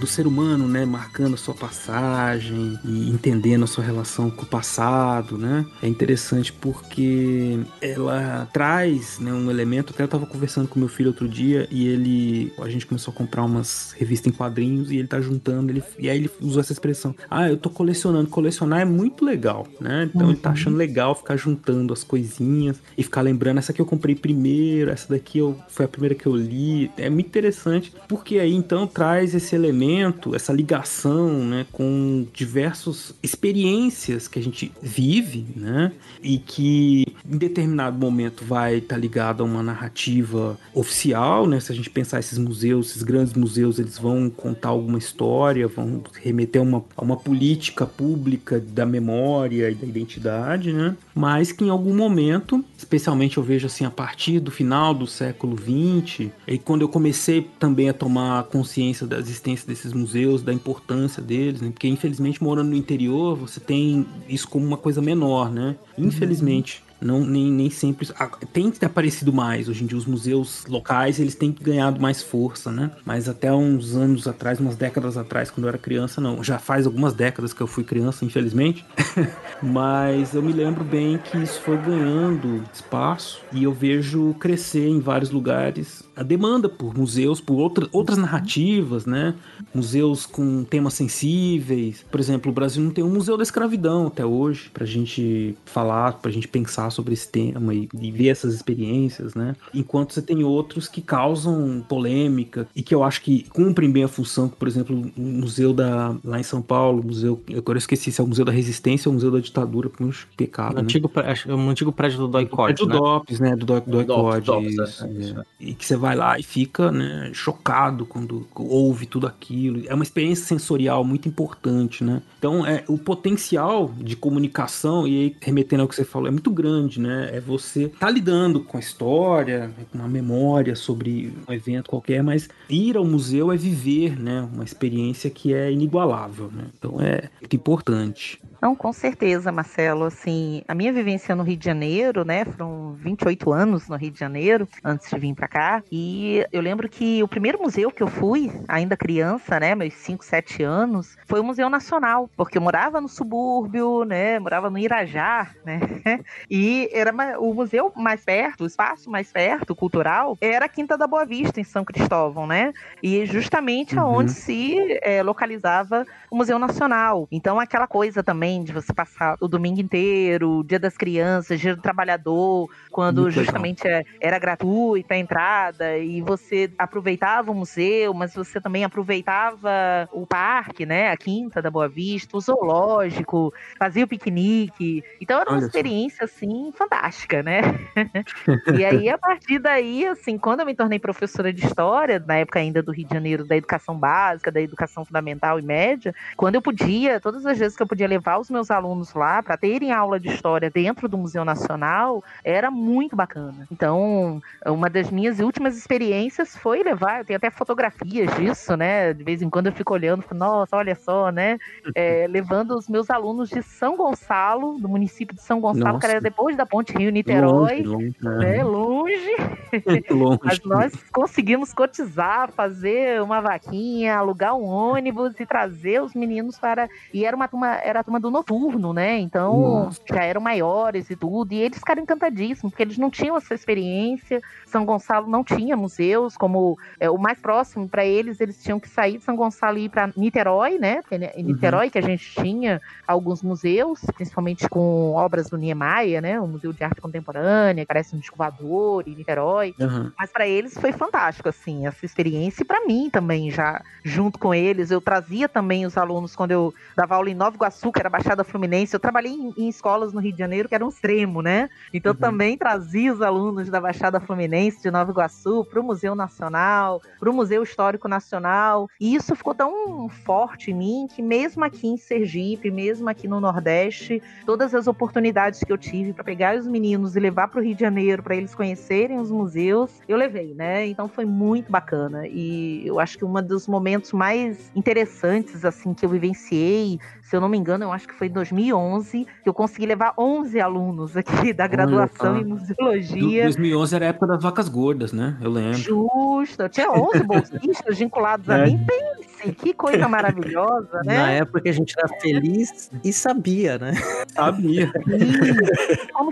do 0.00 0.06
ser 0.06 0.26
humano, 0.26 0.66
né, 0.66 0.86
marcando 0.86 1.34
a 1.34 1.36
sua 1.36 1.52
passagem 1.52 2.78
e 2.82 3.10
entendendo 3.10 3.64
a 3.64 3.66
sua 3.66 3.84
relação 3.84 4.30
com 4.30 4.44
o 4.44 4.46
passado, 4.46 5.36
né? 5.36 5.66
É 5.82 5.86
interessante 5.86 6.50
porque 6.50 7.60
ela 7.82 8.48
traz, 8.50 9.18
né, 9.18 9.30
um 9.30 9.50
elemento. 9.50 9.92
Até 9.92 10.04
eu 10.04 10.06
estava 10.06 10.24
conversando 10.24 10.68
com 10.68 10.78
meu 10.78 10.88
filho 10.88 11.08
outro 11.08 11.28
dia 11.28 11.68
e 11.70 11.86
ele, 11.86 12.50
a 12.58 12.70
gente 12.70 12.86
começou 12.86 13.12
a 13.12 13.14
comprar 13.14 13.44
umas 13.44 13.94
revistas 13.98 14.32
em 14.32 14.34
quadrinhos 14.34 14.90
e 14.90 14.96
ele 14.96 15.06
tá 15.06 15.20
juntando, 15.20 15.70
ele, 15.70 15.84
e 15.98 16.08
aí 16.08 16.16
ele 16.16 16.30
usou 16.40 16.60
essa 16.60 16.72
expressão: 16.72 17.14
"Ah, 17.30 17.46
eu 17.46 17.58
tô 17.58 17.68
colecionando". 17.68 18.30
Colecionar 18.30 18.80
é 18.80 18.86
muito 18.86 19.22
legal, 19.22 19.66
né? 19.78 20.08
Então 20.14 20.30
ele 20.30 20.38
tá 20.38 20.52
achando 20.52 20.78
legal 20.78 21.14
ficar 21.14 21.36
juntando 21.36 21.92
as 21.92 22.02
coisinhas 22.02 22.78
e 22.96 23.02
ficar 23.02 23.20
lembrando 23.20 23.58
essa 23.58 23.70
aqui 23.70 23.82
eu 23.82 23.86
comprei 23.86 24.14
primeiro, 24.14 24.90
essa 24.90 25.10
daqui 25.10 25.40
eu, 25.40 25.58
foi 25.68 25.84
a 25.84 25.88
primeira 25.88 26.14
que 26.14 26.24
eu 26.24 26.34
li. 26.34 26.69
É 26.96 27.08
muito 27.08 27.26
interessante, 27.26 27.92
porque 28.08 28.38
aí 28.38 28.54
então 28.54 28.86
traz 28.86 29.34
esse 29.34 29.54
elemento, 29.54 30.34
essa 30.34 30.52
ligação, 30.52 31.44
né, 31.44 31.66
com 31.72 32.26
diversas 32.32 33.14
experiências 33.22 34.28
que 34.28 34.38
a 34.38 34.42
gente 34.42 34.72
vive, 34.82 35.46
né, 35.56 35.92
e 36.22 36.38
que 36.38 37.06
em 37.28 37.36
determinado 37.36 37.98
momento 37.98 38.44
vai 38.44 38.76
estar 38.76 38.96
ligado 38.96 39.42
a 39.42 39.46
uma 39.46 39.62
narrativa 39.62 40.58
oficial, 40.74 41.46
né, 41.46 41.60
se 41.60 41.72
a 41.72 41.74
gente 41.74 41.90
pensar 41.90 42.18
esses 42.18 42.38
museus, 42.38 42.90
esses 42.90 43.02
grandes 43.02 43.34
museus, 43.34 43.78
eles 43.78 43.98
vão 43.98 44.28
contar 44.30 44.70
alguma 44.70 44.98
história, 44.98 45.66
vão 45.68 46.02
remeter 46.22 46.60
a 46.60 46.64
uma, 46.64 46.84
a 46.96 47.02
uma 47.02 47.16
política 47.16 47.86
pública 47.86 48.60
da 48.60 48.84
memória 48.86 49.70
e 49.70 49.74
da 49.74 49.86
identidade, 49.86 50.72
né, 50.72 50.96
mas 51.14 51.52
que 51.52 51.64
em 51.64 51.70
algum 51.70 51.94
momento, 51.94 52.64
especialmente 52.76 53.36
eu 53.36 53.42
vejo 53.42 53.66
assim 53.66 53.84
a 53.84 53.90
partir 53.90 54.40
do 54.40 54.50
final 54.50 54.94
do 54.94 55.06
século 55.06 55.56
XX, 55.56 56.30
quando 56.64 56.82
eu 56.82 56.88
comecei 56.88 57.48
também 57.58 57.88
a 57.88 57.92
tomar 57.94 58.44
consciência 58.44 59.06
da 59.06 59.18
existência 59.18 59.66
desses 59.66 59.92
museus, 59.92 60.42
da 60.42 60.52
importância 60.52 61.22
deles, 61.22 61.60
né? 61.60 61.70
Porque 61.70 61.88
infelizmente 61.88 62.42
morando 62.42 62.70
no 62.70 62.76
interior, 62.76 63.36
você 63.36 63.60
tem 63.60 64.06
isso 64.28 64.48
como 64.48 64.66
uma 64.66 64.76
coisa 64.76 65.00
menor, 65.00 65.50
né? 65.50 65.76
Infelizmente. 65.96 66.82
Não, 67.00 67.24
nem, 67.24 67.50
nem 67.50 67.70
sempre. 67.70 68.08
Tem 68.52 68.72
aparecido 68.82 69.32
mais. 69.32 69.68
Hoje 69.68 69.84
em 69.84 69.86
dia, 69.86 69.96
os 69.96 70.06
museus 70.06 70.64
locais 70.66 71.18
eles 71.18 71.34
têm 71.34 71.54
ganhado 71.60 72.00
mais 72.00 72.22
força, 72.22 72.70
né? 72.70 72.90
Mas 73.04 73.28
até 73.28 73.52
uns 73.52 73.94
anos 73.94 74.26
atrás, 74.26 74.60
umas 74.60 74.76
décadas 74.76 75.16
atrás, 75.16 75.50
quando 75.50 75.64
eu 75.64 75.68
era 75.68 75.78
criança, 75.78 76.20
não. 76.20 76.42
Já 76.42 76.58
faz 76.58 76.86
algumas 76.86 77.14
décadas 77.14 77.52
que 77.52 77.60
eu 77.60 77.66
fui 77.66 77.84
criança, 77.84 78.24
infelizmente. 78.24 78.84
Mas 79.62 80.34
eu 80.34 80.42
me 80.42 80.52
lembro 80.52 80.84
bem 80.84 81.18
que 81.18 81.38
isso 81.38 81.60
foi 81.60 81.76
ganhando 81.76 82.62
espaço 82.72 83.40
e 83.52 83.64
eu 83.64 83.72
vejo 83.72 84.34
crescer 84.34 84.88
em 84.88 85.00
vários 85.00 85.30
lugares 85.30 86.04
a 86.20 86.22
demanda 86.22 86.68
por 86.68 86.94
museus, 86.94 87.40
por 87.40 87.54
outra, 87.54 87.88
outras 87.92 88.18
narrativas, 88.18 89.06
né? 89.06 89.34
Museus 89.74 90.26
com 90.26 90.62
temas 90.64 90.92
sensíveis. 90.92 92.04
Por 92.10 92.20
exemplo, 92.20 92.52
o 92.52 92.54
Brasil 92.54 92.84
não 92.84 92.90
tem 92.90 93.02
um 93.02 93.08
museu 93.08 93.38
da 93.38 93.42
escravidão 93.42 94.08
até 94.08 94.22
hoje, 94.22 94.68
pra 94.68 94.84
gente 94.84 95.56
falar, 95.64 96.12
pra 96.14 96.30
gente 96.30 96.46
pensar 96.46 96.89
sobre 96.90 97.14
esse 97.14 97.28
tema 97.30 97.74
e, 97.74 97.88
e 98.00 98.10
ver 98.10 98.28
essas 98.28 98.54
experiências, 98.54 99.34
né? 99.34 99.54
Enquanto 99.74 100.12
você 100.14 100.22
tem 100.22 100.42
outros 100.44 100.88
que 100.88 101.00
causam 101.00 101.84
polêmica 101.88 102.68
e 102.74 102.82
que 102.82 102.94
eu 102.94 103.02
acho 103.02 103.22
que 103.22 103.44
cumprem 103.50 103.90
bem 103.90 104.04
a 104.04 104.08
função, 104.08 104.48
por 104.48 104.66
exemplo, 104.68 104.96
o 105.16 105.20
museu 105.20 105.72
da 105.72 106.16
lá 106.24 106.38
em 106.38 106.42
São 106.42 106.62
Paulo, 106.62 107.00
o 107.02 107.06
museu, 107.06 107.40
agora 107.56 107.76
eu 107.76 107.80
esqueci 107.80 108.10
se 108.12 108.20
é 108.20 108.24
o 108.24 108.26
Museu 108.26 108.44
da 108.44 108.52
Resistência 108.52 109.08
ou 109.08 109.12
o 109.12 109.14
Museu 109.14 109.30
da 109.30 109.40
Ditadura, 109.40 109.88
porque 109.88 110.04
um 110.04 110.10
pecado, 110.36 110.72
O 110.78 110.82
né? 110.82 110.82
antigo, 110.82 111.08
pré- 111.08 111.30
acho- 111.30 111.50
o 111.52 111.68
antigo 111.68 111.92
prédio 111.92 112.18
do 112.18 112.26
É 112.26 112.30
Doicode, 112.30 112.74
do 112.74 112.86
né? 112.86 112.94
DOPS, 112.96 113.40
né? 113.40 113.56
Do, 113.56 113.66
do, 113.66 113.80
do 113.80 114.04
DOPS, 114.04 114.38
ICOD, 114.38 114.46
DOPS, 114.46 114.72
isso, 114.74 115.04
é, 115.04 115.08
é. 115.08 115.12
isso, 115.20 115.34
E 115.58 115.74
que 115.74 115.84
você 115.86 115.96
vai 115.96 116.16
lá 116.16 116.38
e 116.38 116.42
fica 116.42 116.90
né, 116.90 117.30
chocado 117.32 118.06
quando 118.06 118.46
ouve 118.54 119.06
tudo 119.06 119.26
aquilo. 119.26 119.82
É 119.86 119.94
uma 119.94 120.02
experiência 120.04 120.44
sensorial 120.46 121.04
muito 121.04 121.28
importante, 121.28 122.02
né? 122.04 122.22
Então, 122.38 122.64
é, 122.66 122.84
o 122.88 122.96
potencial 122.98 123.92
de 123.98 124.16
comunicação, 124.16 125.06
e 125.06 125.10
aí, 125.20 125.36
remetendo 125.40 125.82
ao 125.82 125.88
que 125.88 125.94
você 125.94 126.04
falou, 126.04 126.28
é 126.28 126.30
muito 126.30 126.50
grande, 126.50 126.79
né? 127.00 127.30
É 127.32 127.40
você 127.40 127.88
tá 127.88 128.10
lidando 128.10 128.60
com 128.60 128.76
a 128.76 128.80
história, 128.80 129.70
com 129.90 129.98
uma 129.98 130.08
memória 130.08 130.74
sobre 130.74 131.32
um 131.48 131.52
evento 131.52 131.90
qualquer, 131.90 132.22
mas 132.22 132.48
ir 132.68 132.96
ao 132.96 133.04
museu 133.04 133.52
é 133.52 133.56
viver, 133.56 134.18
né? 134.18 134.48
Uma 134.52 134.64
experiência 134.64 135.30
que 135.30 135.52
é 135.52 135.70
inigualável, 135.70 136.50
né? 136.52 136.66
Então, 136.78 137.00
é 137.00 137.28
muito 137.40 137.56
importante. 137.56 138.40
Não, 138.62 138.76
com 138.76 138.92
certeza, 138.92 139.50
Marcelo. 139.50 140.04
Assim, 140.04 140.62
a 140.68 140.74
minha 140.74 140.92
vivência 140.92 141.34
no 141.34 141.42
Rio 141.42 141.56
de 141.56 141.64
Janeiro, 141.64 142.24
né? 142.26 142.44
Foram 142.44 142.94
28 142.94 143.50
anos 143.52 143.88
no 143.88 143.96
Rio 143.96 144.10
de 144.10 144.18
Janeiro 144.18 144.68
antes 144.84 145.08
de 145.08 145.18
vir 145.18 145.34
para 145.34 145.48
cá. 145.48 145.82
E 145.90 146.44
eu 146.52 146.60
lembro 146.60 146.86
que 146.88 147.22
o 147.22 147.28
primeiro 147.28 147.58
museu 147.60 147.90
que 147.90 148.02
eu 148.02 148.06
fui, 148.06 148.50
ainda 148.68 148.98
criança, 148.98 149.58
né? 149.58 149.74
Meus 149.74 149.94
5, 149.94 150.22
7 150.24 150.62
anos, 150.62 151.16
foi 151.26 151.40
o 151.40 151.44
Museu 151.44 151.70
Nacional, 151.70 152.30
porque 152.36 152.58
eu 152.58 152.62
morava 152.62 153.00
no 153.00 153.08
subúrbio, 153.08 154.04
né? 154.04 154.38
Morava 154.38 154.68
no 154.68 154.76
Irajá, 154.78 155.50
né? 155.64 155.80
E 156.50 156.88
era 156.92 157.12
o 157.40 157.54
museu 157.54 157.92
mais 157.96 158.24
perto, 158.24 158.64
o 158.64 158.66
espaço 158.66 159.10
mais 159.10 159.30
perto, 159.32 159.74
cultural, 159.74 160.36
era 160.40 160.66
a 160.66 160.68
Quinta 160.68 160.98
da 160.98 161.06
Boa 161.06 161.24
Vista, 161.24 161.60
em 161.60 161.64
São 161.64 161.84
Cristóvão, 161.84 162.46
né? 162.46 162.72
E 163.02 163.24
justamente 163.26 163.98
Uhum. 163.98 164.02
aonde 164.02 164.32
se 164.32 164.76
eh, 165.02 165.22
localizava 165.22 166.04
o 166.30 166.36
Museu 166.36 166.58
Nacional. 166.58 167.26
Então, 167.30 167.58
aquela 167.60 167.86
coisa 167.86 168.22
também 168.22 168.49
também, 168.50 168.64
de 168.64 168.72
você 168.72 168.92
passar 168.92 169.36
o 169.40 169.46
domingo 169.48 169.80
inteiro, 169.80 170.64
Dia 170.64 170.78
das 170.78 170.96
Crianças, 170.96 171.60
Dia 171.60 171.76
do 171.76 171.82
Trabalhador, 171.82 172.68
quando 172.90 173.22
Muito 173.22 173.30
justamente 173.30 173.86
é- 173.86 174.02
era 174.20 174.38
gratuita 174.38 175.14
a 175.14 175.18
entrada 175.18 175.96
e 175.98 176.20
você 176.22 176.72
aproveitava 176.78 177.50
o 177.50 177.54
museu, 177.54 178.12
mas 178.12 178.34
você 178.34 178.60
também 178.60 178.84
aproveitava 178.84 180.08
o 180.12 180.26
parque, 180.26 180.84
né? 180.84 181.10
A 181.10 181.16
Quinta 181.16 181.62
da 181.62 181.70
Boa 181.70 181.88
Vista, 181.88 182.36
o 182.36 182.40
zoológico, 182.40 183.52
fazia 183.78 184.04
o 184.04 184.08
piquenique. 184.08 185.04
Então 185.20 185.40
era 185.40 185.50
uma 185.50 185.58
Olha 185.58 185.70
só. 185.70 185.82
experiência 185.82 186.24
assim 186.24 186.70
fantástica, 186.76 187.42
né? 187.42 187.60
e 188.72 188.84
aí 188.84 189.08
a 189.08 189.18
partir 189.18 189.58
daí, 189.58 190.06
assim, 190.06 190.38
quando 190.38 190.60
eu 190.60 190.66
me 190.66 190.74
tornei 190.74 190.98
professora 190.98 191.52
de 191.52 191.64
história, 191.64 192.18
na 192.26 192.36
época 192.36 192.58
ainda 192.58 192.82
do 192.82 192.92
Rio 192.92 193.06
de 193.06 193.14
Janeiro, 193.14 193.44
da 193.46 193.56
educação 193.56 193.98
básica, 193.98 194.50
da 194.50 194.60
educação 194.60 195.04
fundamental 195.04 195.58
e 195.58 195.62
média, 195.62 196.14
quando 196.36 196.54
eu 196.56 196.62
podia, 196.62 197.20
todas 197.20 197.44
as 197.46 197.58
vezes 197.58 197.76
que 197.76 197.82
eu 197.82 197.86
podia 197.86 198.08
levar 198.08 198.38
os 198.40 198.50
meus 198.50 198.70
alunos 198.70 199.14
lá 199.14 199.42
para 199.42 199.56
terem 199.56 199.92
aula 199.92 200.18
de 200.18 200.28
história 200.28 200.70
dentro 200.70 201.08
do 201.08 201.18
Museu 201.18 201.44
Nacional, 201.44 202.24
era 202.44 202.70
muito 202.70 203.14
bacana. 203.14 203.66
Então, 203.70 204.42
uma 204.66 204.88
das 204.88 205.10
minhas 205.10 205.40
últimas 205.40 205.76
experiências 205.76 206.56
foi 206.56 206.82
levar, 206.82 207.20
eu 207.20 207.24
tenho 207.24 207.36
até 207.36 207.50
fotografias 207.50 208.34
disso, 208.36 208.76
né? 208.76 209.12
De 209.12 209.22
vez 209.22 209.42
em 209.42 209.50
quando 209.50 209.66
eu 209.66 209.72
fico 209.72 209.92
olhando, 209.92 210.22
falo, 210.22 210.38
nossa, 210.38 210.76
olha 210.76 210.94
só, 210.94 211.30
né? 211.30 211.58
É, 211.94 212.26
levando 212.28 212.76
os 212.76 212.88
meus 212.88 213.10
alunos 213.10 213.48
de 213.48 213.62
São 213.62 213.96
Gonçalo, 213.96 214.78
do 214.78 214.88
município 214.88 215.34
de 215.34 215.42
São 215.42 215.60
Gonçalo, 215.60 215.98
que 215.98 216.06
era 216.06 216.14
Nossa. 216.14 216.24
depois 216.24 216.56
da 216.56 216.66
Ponte 216.66 216.92
Rio-Niterói. 216.96 217.82
Longe, 217.82 217.82
longe, 217.82 218.16
né, 218.20 218.64
longe, 218.64 219.36
é. 219.72 220.12
longe. 220.14 220.40
mas 220.42 220.60
nós 220.64 220.92
conseguimos 221.12 221.72
cotizar, 221.72 222.50
fazer 222.52 223.22
uma 223.22 223.40
vaquinha, 223.40 224.16
alugar 224.16 224.54
um 224.54 224.64
ônibus 224.64 225.38
e 225.38 225.46
trazer 225.46 226.02
os 226.02 226.14
meninos 226.14 226.58
para. 226.58 226.88
E 227.12 227.24
era 227.24 227.36
uma 227.36 227.48
turma, 227.48 227.74
era 227.76 228.00
a 228.00 228.04
turma 228.04 228.20
do 228.20 228.29
noturno, 228.30 228.92
né? 228.92 229.18
Então 229.18 229.84
Nossa. 229.84 230.00
já 230.08 230.24
eram 230.24 230.40
maiores 230.40 231.10
e 231.10 231.16
tudo. 231.16 231.52
E 231.52 231.58
eles 231.58 231.78
ficaram 231.78 232.02
encantadíssimos, 232.02 232.72
porque 232.72 232.82
eles 232.82 232.98
não 232.98 233.10
tinham 233.10 233.36
essa 233.36 233.54
experiência. 233.54 234.40
São 234.66 234.84
Gonçalo 234.84 235.28
não 235.28 235.42
tinha 235.42 235.76
museus, 235.76 236.36
como 236.36 236.78
é, 236.98 237.10
o 237.10 237.18
mais 237.18 237.38
próximo 237.38 237.88
para 237.88 238.04
eles, 238.04 238.40
eles 238.40 238.62
tinham 238.62 238.78
que 238.78 238.88
sair 238.88 239.18
de 239.18 239.24
São 239.24 239.36
Gonçalo 239.36 239.78
e 239.78 239.84
ir 239.84 239.88
para 239.88 240.12
Niterói, 240.16 240.78
né? 240.78 241.02
Porque 241.02 241.16
é 241.16 241.32
em 241.36 241.42
Niterói 241.42 241.90
que 241.90 241.98
a 241.98 242.02
gente 242.02 242.34
tinha 242.34 242.80
alguns 243.06 243.42
museus, 243.42 244.00
principalmente 244.14 244.68
com 244.68 245.12
obras 245.12 245.48
do 245.48 245.56
Niemeyer, 245.56 246.22
né? 246.22 246.40
O 246.40 246.46
Museu 246.46 246.72
de 246.72 246.84
Arte 246.84 247.00
Contemporânea, 247.00 247.84
parece 247.86 248.14
um 248.14 248.18
Descovador 248.18 249.04
em 249.06 249.14
Niterói. 249.14 249.74
Aham. 249.80 250.12
Mas 250.18 250.30
para 250.30 250.46
eles 250.46 250.74
foi 250.78 250.92
fantástico, 250.92 251.48
assim, 251.48 251.86
essa 251.86 252.04
experiência. 252.04 252.62
E 252.62 252.64
para 252.64 252.84
mim 252.86 253.08
também, 253.10 253.50
já 253.50 253.82
junto 254.04 254.38
com 254.38 254.54
eles, 254.54 254.90
eu 254.90 255.00
trazia 255.00 255.48
também 255.48 255.86
os 255.86 255.96
alunos 255.96 256.36
quando 256.36 256.52
eu 256.52 256.74
dava 256.96 257.16
aula 257.16 257.30
em 257.30 257.34
Nova 257.34 257.56
Iguaçu, 257.56 257.92
que 257.92 258.00
era 258.00 258.08
Baixada 258.20 258.44
Fluminense. 258.44 258.94
Eu 258.94 259.00
trabalhei 259.00 259.32
em, 259.32 259.54
em 259.56 259.68
escolas 259.68 260.12
no 260.12 260.20
Rio 260.20 260.32
de 260.32 260.38
Janeiro 260.38 260.68
que 260.68 260.74
eram 260.74 260.86
um 260.86 260.90
extremo, 260.90 261.40
né? 261.40 261.70
Então 261.92 262.12
eu 262.12 262.16
também 262.16 262.56
trazia 262.56 263.12
os 263.12 263.22
alunos 263.22 263.70
da 263.70 263.80
Baixada 263.80 264.20
Fluminense 264.20 264.82
de 264.82 264.90
Nova 264.90 265.10
Iguaçu 265.10 265.64
para 265.64 265.80
o 265.80 265.82
Museu 265.82 266.14
Nacional, 266.14 267.00
para 267.18 267.30
o 267.30 267.32
Museu 267.32 267.62
Histórico 267.62 268.08
Nacional. 268.08 268.88
E 269.00 269.14
isso 269.14 269.34
ficou 269.34 269.54
tão 269.54 270.08
forte 270.08 270.70
em 270.70 270.74
mim 270.74 271.08
que 271.08 271.22
mesmo 271.22 271.64
aqui 271.64 271.88
em 271.88 271.96
Sergipe, 271.96 272.70
mesmo 272.70 273.08
aqui 273.08 273.26
no 273.26 273.40
Nordeste, 273.40 274.22
todas 274.44 274.74
as 274.74 274.86
oportunidades 274.86 275.64
que 275.64 275.72
eu 275.72 275.78
tive 275.78 276.12
para 276.12 276.22
pegar 276.22 276.56
os 276.56 276.66
meninos 276.66 277.16
e 277.16 277.20
levar 277.20 277.48
para 277.48 277.60
o 277.60 277.64
Rio 277.64 277.74
de 277.74 277.80
Janeiro 277.80 278.22
para 278.22 278.36
eles 278.36 278.54
conhecerem 278.54 279.18
os 279.18 279.30
museus, 279.30 280.02
eu 280.06 280.18
levei, 280.18 280.52
né? 280.54 280.86
Então 280.86 281.08
foi 281.08 281.24
muito 281.24 281.72
bacana 281.72 282.26
e 282.26 282.86
eu 282.86 283.00
acho 283.00 283.16
que 283.16 283.24
um 283.24 283.32
dos 283.42 283.66
momentos 283.66 284.12
mais 284.12 284.70
interessantes 284.76 285.64
assim 285.64 285.94
que 285.94 286.04
eu 286.04 286.10
vivenciei, 286.10 286.98
se 287.30 287.36
eu 287.36 287.40
não 287.40 287.48
me 287.48 287.56
engano, 287.56 287.84
eu 287.84 287.92
acho 287.92 288.08
que 288.08 288.14
foi 288.14 288.26
em 288.26 288.32
2011 288.32 289.24
que 289.44 289.48
eu 289.48 289.54
consegui 289.54 289.86
levar 289.86 290.12
11 290.18 290.60
alunos 290.60 291.16
aqui 291.16 291.52
da 291.52 291.64
graduação 291.68 292.34
só. 292.34 292.40
em 292.40 292.44
museologia. 292.44 293.44
2011 293.44 293.94
era 293.94 294.06
a 294.06 294.08
época 294.08 294.26
das 294.26 294.42
vacas 294.42 294.68
gordas, 294.68 295.12
né? 295.12 295.36
Eu 295.40 295.48
lembro. 295.48 295.78
Justo, 295.78 296.62
eu 296.62 296.68
tinha 296.68 296.90
11 296.90 297.22
bolsistas 297.22 297.98
vinculados 297.98 298.50
a 298.50 298.58
É. 298.58 298.66
mim. 298.66 298.84
Pense, 298.84 299.52
que 299.52 299.72
coisa 299.72 300.08
maravilhosa, 300.08 301.00
né? 301.06 301.16
Na 301.18 301.30
época 301.30 301.60
que 301.60 301.68
a 301.68 301.72
gente 301.72 301.94
era 301.96 302.08
feliz 302.20 302.90
e 303.04 303.12
sabia, 303.12 303.78
né? 303.78 303.92
Sabia. 304.34 304.90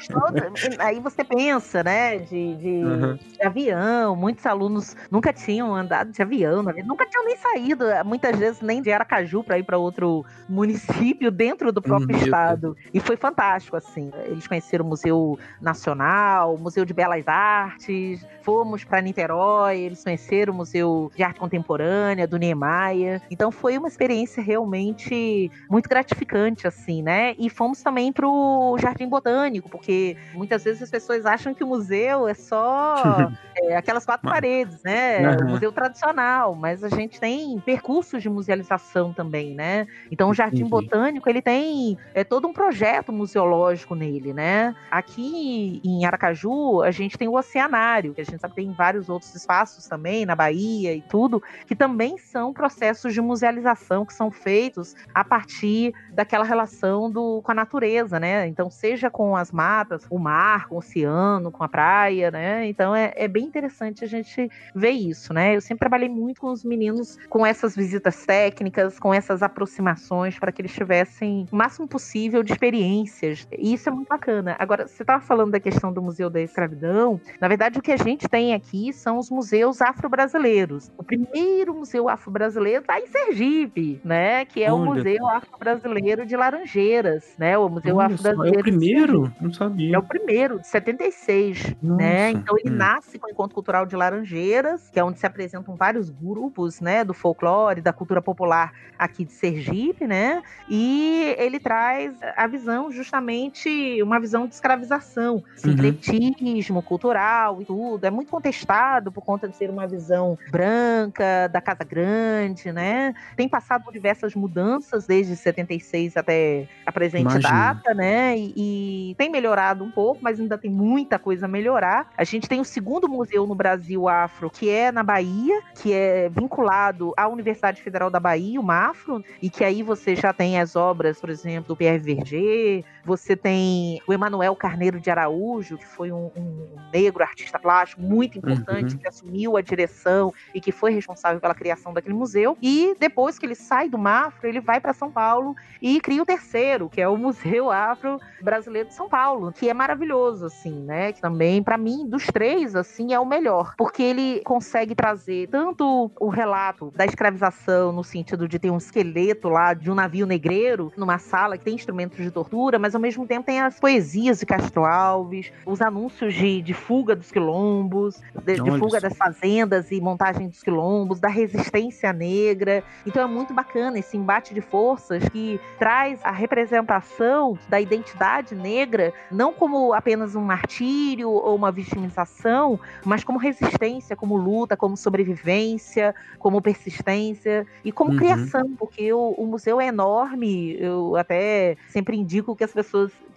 Todos. 0.09 0.79
Aí 0.81 0.99
você 0.99 1.23
pensa, 1.23 1.85
né, 1.85 2.19
de, 2.19 2.57
de, 2.57 2.69
Uhum. 2.85 3.15
de 3.17 3.43
avião. 3.47 4.17
Muitos 4.17 4.45
alunos 4.47 4.97
nunca 5.13 5.33
tinham 5.33 5.73
andado 5.75 6.11
de 6.11 6.21
avião, 6.21 6.61
nunca 6.63 7.07
tinham 7.07 7.25
nem 7.25 7.37
saído, 7.37 7.85
muitas 8.05 8.37
vezes 8.37 8.61
nem 8.61 8.83
de 8.83 8.91
Aracaju 8.91 9.45
para 9.45 9.59
ir 9.59 9.63
para 9.63 9.79
outro 9.79 10.25
município 10.49 10.88
dentro 11.33 11.73
do 11.73 11.83
próprio 11.83 12.17
Uhum. 12.17 12.25
estado. 12.25 12.77
E 12.93 13.01
foi 13.01 13.17
fantástico, 13.17 13.77
assim. 13.77 14.11
Eles 14.27 14.47
conheceram 14.47 14.85
o 14.85 14.89
Museu 14.89 15.39
Nacional, 15.61 16.55
o 16.55 16.59
Museu 16.59 16.85
de 16.85 16.95
Belas 16.95 17.27
Artes, 17.27 18.27
fomos 18.43 18.85
para 18.85 19.01
Niterói, 19.01 19.79
eles 19.79 20.03
conheceram 20.03 20.53
o 20.53 20.57
Museu 20.57 21.13
de 21.15 21.23
Arte 21.23 21.39
Contemporânea 21.39 22.27
do 22.27 22.39
Niemeyer. 22.39 23.21
Então 23.31 23.51
foi 23.51 23.77
uma 23.77 23.89
experiência 23.89 24.43
realmente 24.43 25.51
muito 25.71 25.89
gratificante, 25.89 26.67
assim, 26.67 27.03
né? 27.03 27.35
E 27.39 27.51
fomos 27.51 27.83
também 27.83 28.13
pro 28.13 28.77
Jardim 28.81 29.09
Botânico, 29.09 29.69
porque 29.69 30.17
muitas 30.33 30.65
vezes 30.65 30.83
as 30.83 30.91
pessoas 30.91 31.27
acham 31.27 31.55
que 31.55 31.63
o 31.63 31.67
museu 31.67 32.27
é 32.27 32.35
só 32.35 32.95
é, 33.57 33.77
aquelas 33.77 34.05
quatro 34.05 34.29
paredes, 34.29 34.83
né? 34.83 35.27
Aham. 35.27 35.47
O 35.47 35.51
museu 35.51 35.73
tradicional, 35.73 36.55
mas 36.55 36.83
a 36.83 36.89
gente 36.89 37.21
tem 37.21 37.61
percursos 37.61 38.23
de 38.23 38.31
musealização 38.31 39.13
também, 39.13 39.55
né? 39.55 39.87
Então 40.11 40.31
o 40.31 40.35
Jardim 40.35 40.59
Entendi. 40.59 40.71
Botânico, 40.83 41.29
ele 41.29 41.43
tem 41.43 41.99
é, 42.15 42.25
todo 42.25 42.47
um 42.47 42.53
projeto 42.53 43.13
museológico 43.13 43.95
nele, 43.95 44.33
né? 44.33 44.75
Aqui 44.91 45.81
em 45.85 46.05
Aracaju, 46.05 46.83
a 46.83 46.91
gente 46.91 47.17
tem 47.17 47.29
o 47.29 47.37
Oceanário, 47.37 48.15
que 48.15 48.21
a 48.21 48.25
gente 48.25 48.41
sabe 48.41 48.55
tem 48.55 48.73
vários 48.73 49.09
outros 49.09 49.35
espaços 49.35 49.87
também, 49.87 50.27
na 50.27 50.35
Bahia 50.35 50.95
e 50.95 51.03
tudo, 51.03 51.43
que 51.67 51.77
também 51.77 52.19
são 52.19 52.53
processos 52.53 53.15
de 53.15 53.21
musealização 53.21 54.05
que 54.05 54.13
são 54.13 54.31
feitos 54.31 54.95
a 55.15 55.25
partir 55.25 55.95
daquela 56.13 56.45
relação 56.45 57.11
do, 57.11 57.41
com 57.43 57.53
a 57.53 57.55
natureza, 57.55 58.19
né? 58.19 58.47
Então, 58.47 58.71
seja 58.71 59.11
com 59.11 59.37
as 59.37 59.53
matas, 59.53 60.07
o 60.11 60.19
mar, 60.19 60.69
com 60.69 60.77
o 60.77 60.79
oceano, 60.79 61.51
com 61.51 61.63
a 61.63 61.69
praia, 61.69 62.31
né? 62.31 62.67
Então, 62.67 62.95
é, 62.95 63.13
é 63.15 63.29
bem 63.29 63.45
interessante 63.45 64.05
a 64.05 64.09
gente 64.09 64.51
ver 64.75 64.91
isso, 64.91 65.33
né? 65.33 65.57
Eu 65.57 65.61
sempre 65.61 65.81
trabalhei 65.81 66.09
muito 66.09 66.41
com 66.41 66.49
os 66.49 66.65
meninos 66.65 67.19
com 67.29 67.47
essas 67.47 67.77
visitas 67.77 68.25
técnicas, 68.27 68.99
com 68.99 69.13
essas 69.13 69.43
aproximações, 69.43 70.39
para 70.39 70.51
que 70.51 70.63
eles 70.63 70.68
tivessem 70.73 71.47
o 71.51 71.57
máximo 71.57 71.87
possível 71.87 72.43
de 72.43 72.53
experiências. 72.53 73.47
E 73.57 73.75
isso 73.75 73.89
é 73.89 73.93
muito 73.93 74.09
bacana. 74.09 74.57
Agora, 74.59 74.87
você 74.87 75.03
estava 75.03 75.23
falando 75.23 75.53
da 75.53 75.61
questão 75.61 75.93
do 75.93 76.03
Museu 76.03 76.31
da 76.31 76.41
Escravidão. 76.41 77.21
Na 77.41 77.49
verdade, 77.49 77.79
o 77.79 77.83
que 77.83 77.93
a 77.93 77.97
gente 77.97 78.29
tem 78.29 78.55
aqui 78.55 78.93
são 78.93 79.19
os 79.19 79.31
museus 79.31 79.81
afro-brasileiros. 79.81 80.91
O 80.97 81.03
primeiro 81.03 81.75
museu 81.75 82.09
afro-brasileiro 82.09 82.81
está 82.81 83.01
em 83.01 83.07
Sergipe, 83.07 84.01
né? 84.05 84.45
Que 84.45 84.63
é 84.63 84.73
o 84.73 84.77
Olha. 84.77 84.95
Museu 84.95 85.29
Afro-Brasileiro 85.29 86.27
de 86.27 86.37
Laranjeiras, 86.37 87.35
né? 87.39 87.57
O 87.59 87.69
Museu 87.69 88.01
Afro-Brasileiro. 88.01 88.57
É 88.57 88.61
o 88.61 88.63
primeiro? 88.63 89.33
Não 89.41 89.53
sabia. 89.53 89.97
é 89.97 89.99
o 89.99 90.03
primeiro, 90.03 90.61
de 90.61 90.67
76, 90.67 91.77
né? 91.83 92.33
Nossa, 92.33 92.39
Então 92.39 92.57
ele 92.59 92.71
hum. 92.75 92.77
nasce 92.77 93.19
com 93.19 93.27
o 93.27 93.31
Encontro 93.31 93.55
Cultural 93.55 93.87
de 93.87 93.97
Laranjeiras, 93.97 94.89
que 94.91 94.99
é 94.99 95.05
onde 95.05 95.19
se 95.19 95.27
apresentam 95.27 95.77
vários 95.77 96.11
grupos, 96.11 96.81
né, 96.81 97.05
do 97.05 97.15
folclore, 97.15 97.81
da 97.81 97.93
cultura 97.93 98.23
popular 98.23 98.73
aqui 98.99 99.25
de 99.25 99.33
Sergipe, 99.33 100.07
né? 100.07 100.43
E 100.69 101.35
ele 101.39 101.59
traz 101.59 102.15
a 102.37 102.47
visão 102.47 102.91
justamente 102.91 104.03
uma 104.03 104.21
visão 104.21 104.47
de 104.47 104.55
escravização, 104.55 105.43
sincretismo 105.57 106.83
cultural 106.83 107.61
e 107.61 107.65
tudo. 107.65 108.05
É 108.05 108.11
muito 108.11 108.31
contestado 108.31 109.11
por 109.13 109.25
conta 109.25 109.49
de 109.49 109.57
ser 109.57 109.71
uma 109.71 109.87
visão 109.87 110.39
branca, 110.51 111.49
da 111.49 111.61
Casa 111.61 111.85
Grande, 111.85 112.73
né? 112.73 113.15
Tem 113.37 113.49
passado 113.49 113.85
por 113.85 113.93
diversas 113.93 114.35
mudanças 114.35 115.07
desde 115.07 115.37
76 115.37 116.17
até 116.17 116.69
a 116.85 116.93
presente 116.93 117.23
Imagino. 117.23 117.43
data, 117.43 117.95
né? 117.95 118.37
E, 118.37 119.11
e 119.11 119.15
tem 119.17 119.31
melhorado 119.31 119.85
um 119.85 119.91
pouco, 119.91 120.21
mas 120.23 120.39
ainda 120.39 120.59
tem 120.59 120.71
muita 120.71 121.19
coisa 121.19 121.47
a 121.47 121.49
melhorar. 121.49 122.11
A 122.17 122.25
gente 122.25 122.49
tem 122.49 122.61
o 122.61 122.65
segundo 122.65 123.09
museu 123.09 123.47
no 123.47 123.55
Brasil 123.55 124.09
afro, 124.09 124.51
que 124.51 124.71
é 124.71 124.93
na 124.93 125.03
Bahia, 125.03 125.61
que 125.75 125.93
é 125.93 126.29
vinculado 126.29 127.13
à 127.17 127.29
Universidade 127.29 127.83
Federal 127.83 128.11
da 128.11 128.21
Bahia, 128.21 128.61
o 128.61 128.63
MAFRO, 128.63 129.25
e 129.41 129.51
que 129.51 129.65
aí 129.65 129.83
você 129.83 130.15
já 130.15 130.33
tem 130.33 130.48
as 130.57 130.77
obras, 130.77 131.21
por 131.21 131.31
exemplo, 131.31 131.69
do 131.69 131.77
Pierre 131.77 131.99
Verger, 131.99 132.85
Você 133.09 133.35
tem 133.35 134.03
o 134.07 134.13
Emanuel 134.13 134.55
Carneiro 134.55 135.01
de 135.01 135.11
Araújo, 135.11 135.79
que 135.79 135.87
foi 135.87 136.13
um, 136.13 136.31
um 136.37 136.77
negro 136.93 137.23
artista 137.23 137.59
plástico 137.59 138.03
muito 138.03 138.37
importante, 138.37 138.93
uhum. 138.93 138.99
que 138.99 139.09
assumiu 139.09 139.57
a 139.57 139.63
direção 139.63 140.31
e 140.55 140.61
que 140.61 140.71
foi 140.71 140.93
responsável 140.93 141.41
pela 141.41 141.55
criação 141.55 141.95
daquele 141.95 142.15
museu. 142.15 142.55
E 142.61 142.95
depois 143.01 143.39
que 143.39 143.47
ele 143.47 143.55
sai 143.55 143.89
do 143.89 143.97
Mafro, 143.97 144.47
ele 144.47 144.61
vai 144.61 144.79
para 144.79 144.93
São 144.93 145.11
Paulo 145.11 145.57
e 145.81 145.99
cria 146.03 146.23
o 146.23 146.27
terceiro, 146.27 146.91
que 146.91 147.01
é 147.01 147.09
o 147.09 147.17
Museu 147.17 147.71
Afro 147.71 148.21
Brasileiro 148.43 148.89
de 148.89 148.95
São 148.95 149.09
Paulo, 149.09 149.53
que 149.53 149.71
é 149.71 149.73
maravilhoso, 149.73 150.45
assim, 150.45 150.75
né? 150.85 151.11
Que 151.11 151.23
também, 151.23 151.63
para 151.63 151.79
mim, 151.79 152.07
dos 152.07 152.27
três, 152.27 152.77
assim, 152.77 153.15
é 153.15 153.19
o 153.19 153.25
melhor, 153.25 153.73
porque 153.79 154.03
ele 154.03 154.43
consegue 154.45 154.95
trazer 154.95 155.49
tanto 155.49 156.11
o 156.21 156.29
relato 156.29 156.93
da 156.95 157.07
escravização, 157.07 157.91
no 157.91 158.05
sentido 158.05 158.47
de 158.47 158.59
ter 158.59 158.71
um 158.71 158.77
esqueleto 158.77 159.49
lá 159.49 159.73
de 159.73 159.91
um 159.91 159.95
navio 159.95 160.27
negreiro 160.27 160.93
numa 160.95 161.17
sala 161.19 161.57
que 161.57 161.65
tem 161.65 161.75
instrumentos 161.75 162.19
de 162.19 162.31
tortura, 162.31 162.79
mas 162.79 162.95
ao 162.99 163.01
mesmo 163.01 163.27
tempo 163.27 163.47
tem 163.47 163.61
as 163.61 163.79
poesias 163.79 164.41
de 164.41 164.47
Castro 164.47 164.85
Alves, 164.85 165.53
os 165.65 165.81
anúncios 165.81 166.35
de, 166.35 166.61
de 166.61 166.75
fuga 166.75 167.15
dos 167.15 167.31
quilombos, 167.31 168.21
de, 168.45 168.61
de 168.61 168.79
fuga 168.79 169.01
das 169.01 169.17
fazendas 169.17 169.93
e 169.93 170.01
montagem 170.01 170.49
dos 170.49 170.63
quilombos, 170.65 171.21
da 171.21 171.29
resistência 171.29 172.13
negra. 172.13 172.83
Então 173.07 173.23
é 173.23 173.27
muito 173.27 173.55
bacana 173.55 174.01
esse 174.01 174.17
embate 174.17 174.53
de 174.53 174.61
forças 174.61 175.23
que 175.29 175.61
traz 175.79 176.19
a 176.25 176.33
representação 176.33 177.57
da 177.69 177.81
identidade 177.81 178.57
negra 178.57 179.15
não 179.31 179.53
como 179.53 179.93
apenas 179.93 180.35
um 180.35 180.43
martírio 180.43 181.31
ou 181.31 181.55
uma 181.55 181.71
vitimização, 181.71 182.81
mas 183.05 183.23
como 183.23 183.39
resistência, 183.39 184.17
como 184.17 184.37
luta, 184.37 184.77
como 184.77 184.97
sobrevivência, 184.97 186.15
como 186.41 186.61
persistência 186.61 187.65
e 187.85 187.93
como 187.93 188.11
uhum. 188.11 188.17
criação, 188.17 188.75
porque 188.77 189.13
o, 189.13 189.35
o 189.39 189.47
museu 189.47 189.81
é 189.81 189.87
enorme. 189.87 190.77
Eu 190.81 191.15
até 191.15 191.77
sempre 191.87 192.17
indico 192.17 192.57
que 192.57 192.65
as 192.65 192.73
pessoas 192.73 192.88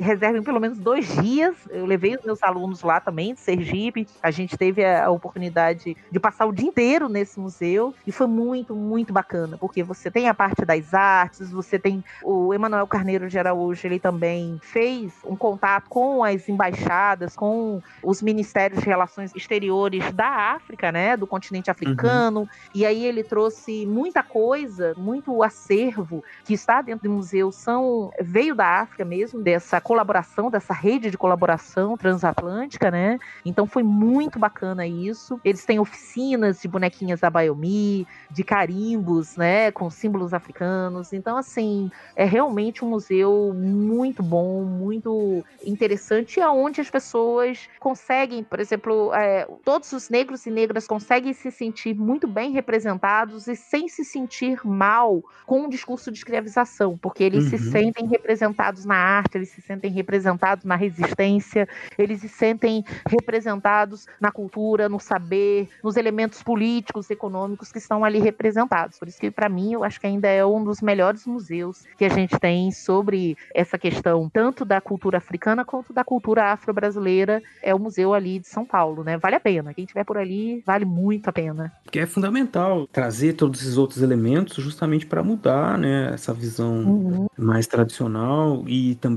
reservem 0.01 0.41
pelo 0.41 0.59
menos 0.59 0.79
dois 0.79 1.07
dias. 1.21 1.55
Eu 1.69 1.85
levei 1.85 2.15
os 2.15 2.23
meus 2.23 2.41
alunos 2.43 2.81
lá 2.81 2.99
também, 2.99 3.33
de 3.33 3.39
Sergipe. 3.39 4.07
A 4.21 4.31
gente 4.31 4.57
teve 4.57 4.83
a, 4.83 5.09
oportunidade 5.09 5.95
de 6.11 6.19
passar 6.19 6.45
o 6.45 6.51
dia 6.51 6.67
inteiro 6.67 7.07
nesse 7.07 7.39
museu 7.39 7.93
e 8.05 8.11
foi 8.11 8.27
muito, 8.27 8.75
muito 8.75 9.13
bacana, 9.13 9.57
porque 9.57 9.83
você 9.83 10.09
tem 10.09 10.27
a 10.27 10.33
parte 10.33 10.65
das 10.65 10.93
artes, 10.93 11.51
você 11.51 11.77
tem 11.77 12.03
o 12.23 12.53
Emanuel 12.53 12.87
Carneiro 12.87 13.29
de 13.29 13.37
Araújo, 13.37 13.85
ele 13.85 13.99
também 13.99 14.59
fez 14.61 15.13
um 15.25 15.35
contato 15.35 15.89
com 15.89 16.23
as 16.23 16.49
embaixadas, 16.49 17.35
com 17.35 17.81
os 18.01 18.21
ministérios 18.21 18.81
de 18.81 18.87
relações 18.87 19.31
exteriores 19.35 20.11
da 20.13 20.27
África, 20.27 20.91
né, 20.91 21.15
do 21.15 21.27
continente 21.27 21.69
africano. 21.69 22.41
Uhum. 22.41 22.47
E 22.73 22.85
aí 22.85 23.05
ele 23.05 23.23
trouxe 23.23 23.85
muita 23.85 24.23
coisa, 24.23 24.93
muito 24.97 25.43
acervo 25.43 26.23
que 26.43 26.53
está 26.53 26.81
dentro 26.81 27.07
do 27.07 27.15
museu 27.15 27.51
são 27.51 28.11
veio 28.19 28.55
da 28.55 28.81
África 28.81 29.05
mesmo, 29.05 29.30
dessa 29.39 29.79
colaboração, 29.79 30.49
dessa 30.49 30.73
rede 30.73 31.09
de 31.09 31.17
colaboração 31.17 31.97
transatlântica, 31.97 32.91
né? 32.91 33.19
Então 33.45 33.65
foi 33.65 33.83
muito 33.83 34.39
bacana 34.39 34.85
isso. 34.85 35.39
Eles 35.43 35.65
têm 35.65 35.79
oficinas 35.79 36.61
de 36.61 36.67
bonequinhas 36.67 37.19
da 37.19 37.29
Bayomi, 37.29 38.07
de 38.29 38.43
carimbos, 38.43 39.35
né, 39.37 39.71
com 39.71 39.89
símbolos 39.89 40.33
africanos. 40.33 41.13
Então 41.13 41.37
assim, 41.37 41.91
é 42.15 42.25
realmente 42.25 42.83
um 42.83 42.89
museu 42.89 43.53
muito 43.55 44.23
bom, 44.23 44.63
muito 44.63 45.43
interessante, 45.65 46.39
aonde 46.41 46.81
as 46.81 46.89
pessoas 46.89 47.69
conseguem, 47.79 48.43
por 48.43 48.59
exemplo, 48.59 49.13
é, 49.13 49.47
todos 49.63 49.91
os 49.91 50.09
negros 50.09 50.45
e 50.45 50.51
negras 50.51 50.87
conseguem 50.87 51.33
se 51.33 51.51
sentir 51.51 51.93
muito 51.93 52.27
bem 52.27 52.51
representados 52.51 53.47
e 53.47 53.55
sem 53.55 53.87
se 53.87 54.03
sentir 54.03 54.59
mal 54.65 55.23
com 55.45 55.65
o 55.65 55.69
discurso 55.69 56.11
de 56.11 56.17
escravização, 56.17 56.97
porque 56.97 57.23
eles 57.23 57.45
uhum. 57.45 57.49
se 57.49 57.71
sentem 57.71 58.07
representados 58.07 58.85
na 58.85 58.95
arte, 58.95 59.20
eles 59.37 59.49
se 59.49 59.61
sentem 59.61 59.81
sentem 59.81 59.91
representados 59.91 60.63
na 60.63 60.75
resistência, 60.75 61.67
eles 61.97 62.21
se 62.21 62.29
sentem 62.29 62.83
representados 63.09 64.05
na 64.19 64.31
cultura, 64.31 64.87
no 64.87 64.99
saber, 64.99 65.67
nos 65.83 65.97
elementos 65.97 66.43
políticos, 66.43 67.09
econômicos 67.09 67.71
que 67.71 67.79
estão 67.79 68.05
ali 68.05 68.19
representados. 68.19 68.99
Por 68.99 69.07
isso 69.07 69.19
que, 69.19 69.31
para 69.31 69.49
mim, 69.49 69.73
eu 69.73 69.83
acho 69.83 69.99
que 69.99 70.05
ainda 70.05 70.27
é 70.27 70.45
um 70.45 70.63
dos 70.63 70.81
melhores 70.81 71.25
museus 71.25 71.83
que 71.97 72.05
a 72.05 72.09
gente 72.09 72.39
tem 72.39 72.71
sobre 72.71 73.35
essa 73.55 73.77
questão, 73.77 74.29
tanto 74.29 74.63
da 74.63 74.79
cultura 74.79 75.17
africana 75.17 75.65
quanto 75.65 75.91
da 75.91 76.03
cultura 76.03 76.51
afro-brasileira. 76.51 77.41
É 77.61 77.73
o 77.73 77.79
museu 77.79 78.13
ali 78.13 78.39
de 78.39 78.47
São 78.47 78.65
Paulo, 78.65 79.03
né? 79.03 79.17
Vale 79.17 79.35
a 79.35 79.39
pena. 79.39 79.73
Quem 79.73 79.83
estiver 79.83 80.03
por 80.03 80.17
ali, 80.17 80.61
vale 80.65 80.85
muito 80.85 81.27
a 81.29 81.33
pena. 81.33 81.71
Que 81.91 81.99
é 81.99 82.05
fundamental 82.05 82.87
trazer 82.87 83.33
todos 83.33 83.61
esses 83.61 83.77
outros 83.77 84.01
elementos 84.01 84.55
justamente 84.63 85.05
para 85.05 85.23
mudar, 85.23 85.77
né? 85.77 86.11
Essa 86.13 86.33
visão 86.33 86.83
uhum. 86.83 87.27
mais 87.37 87.67
tradicional 87.67 88.63
e 88.67 88.95
também 88.95 89.10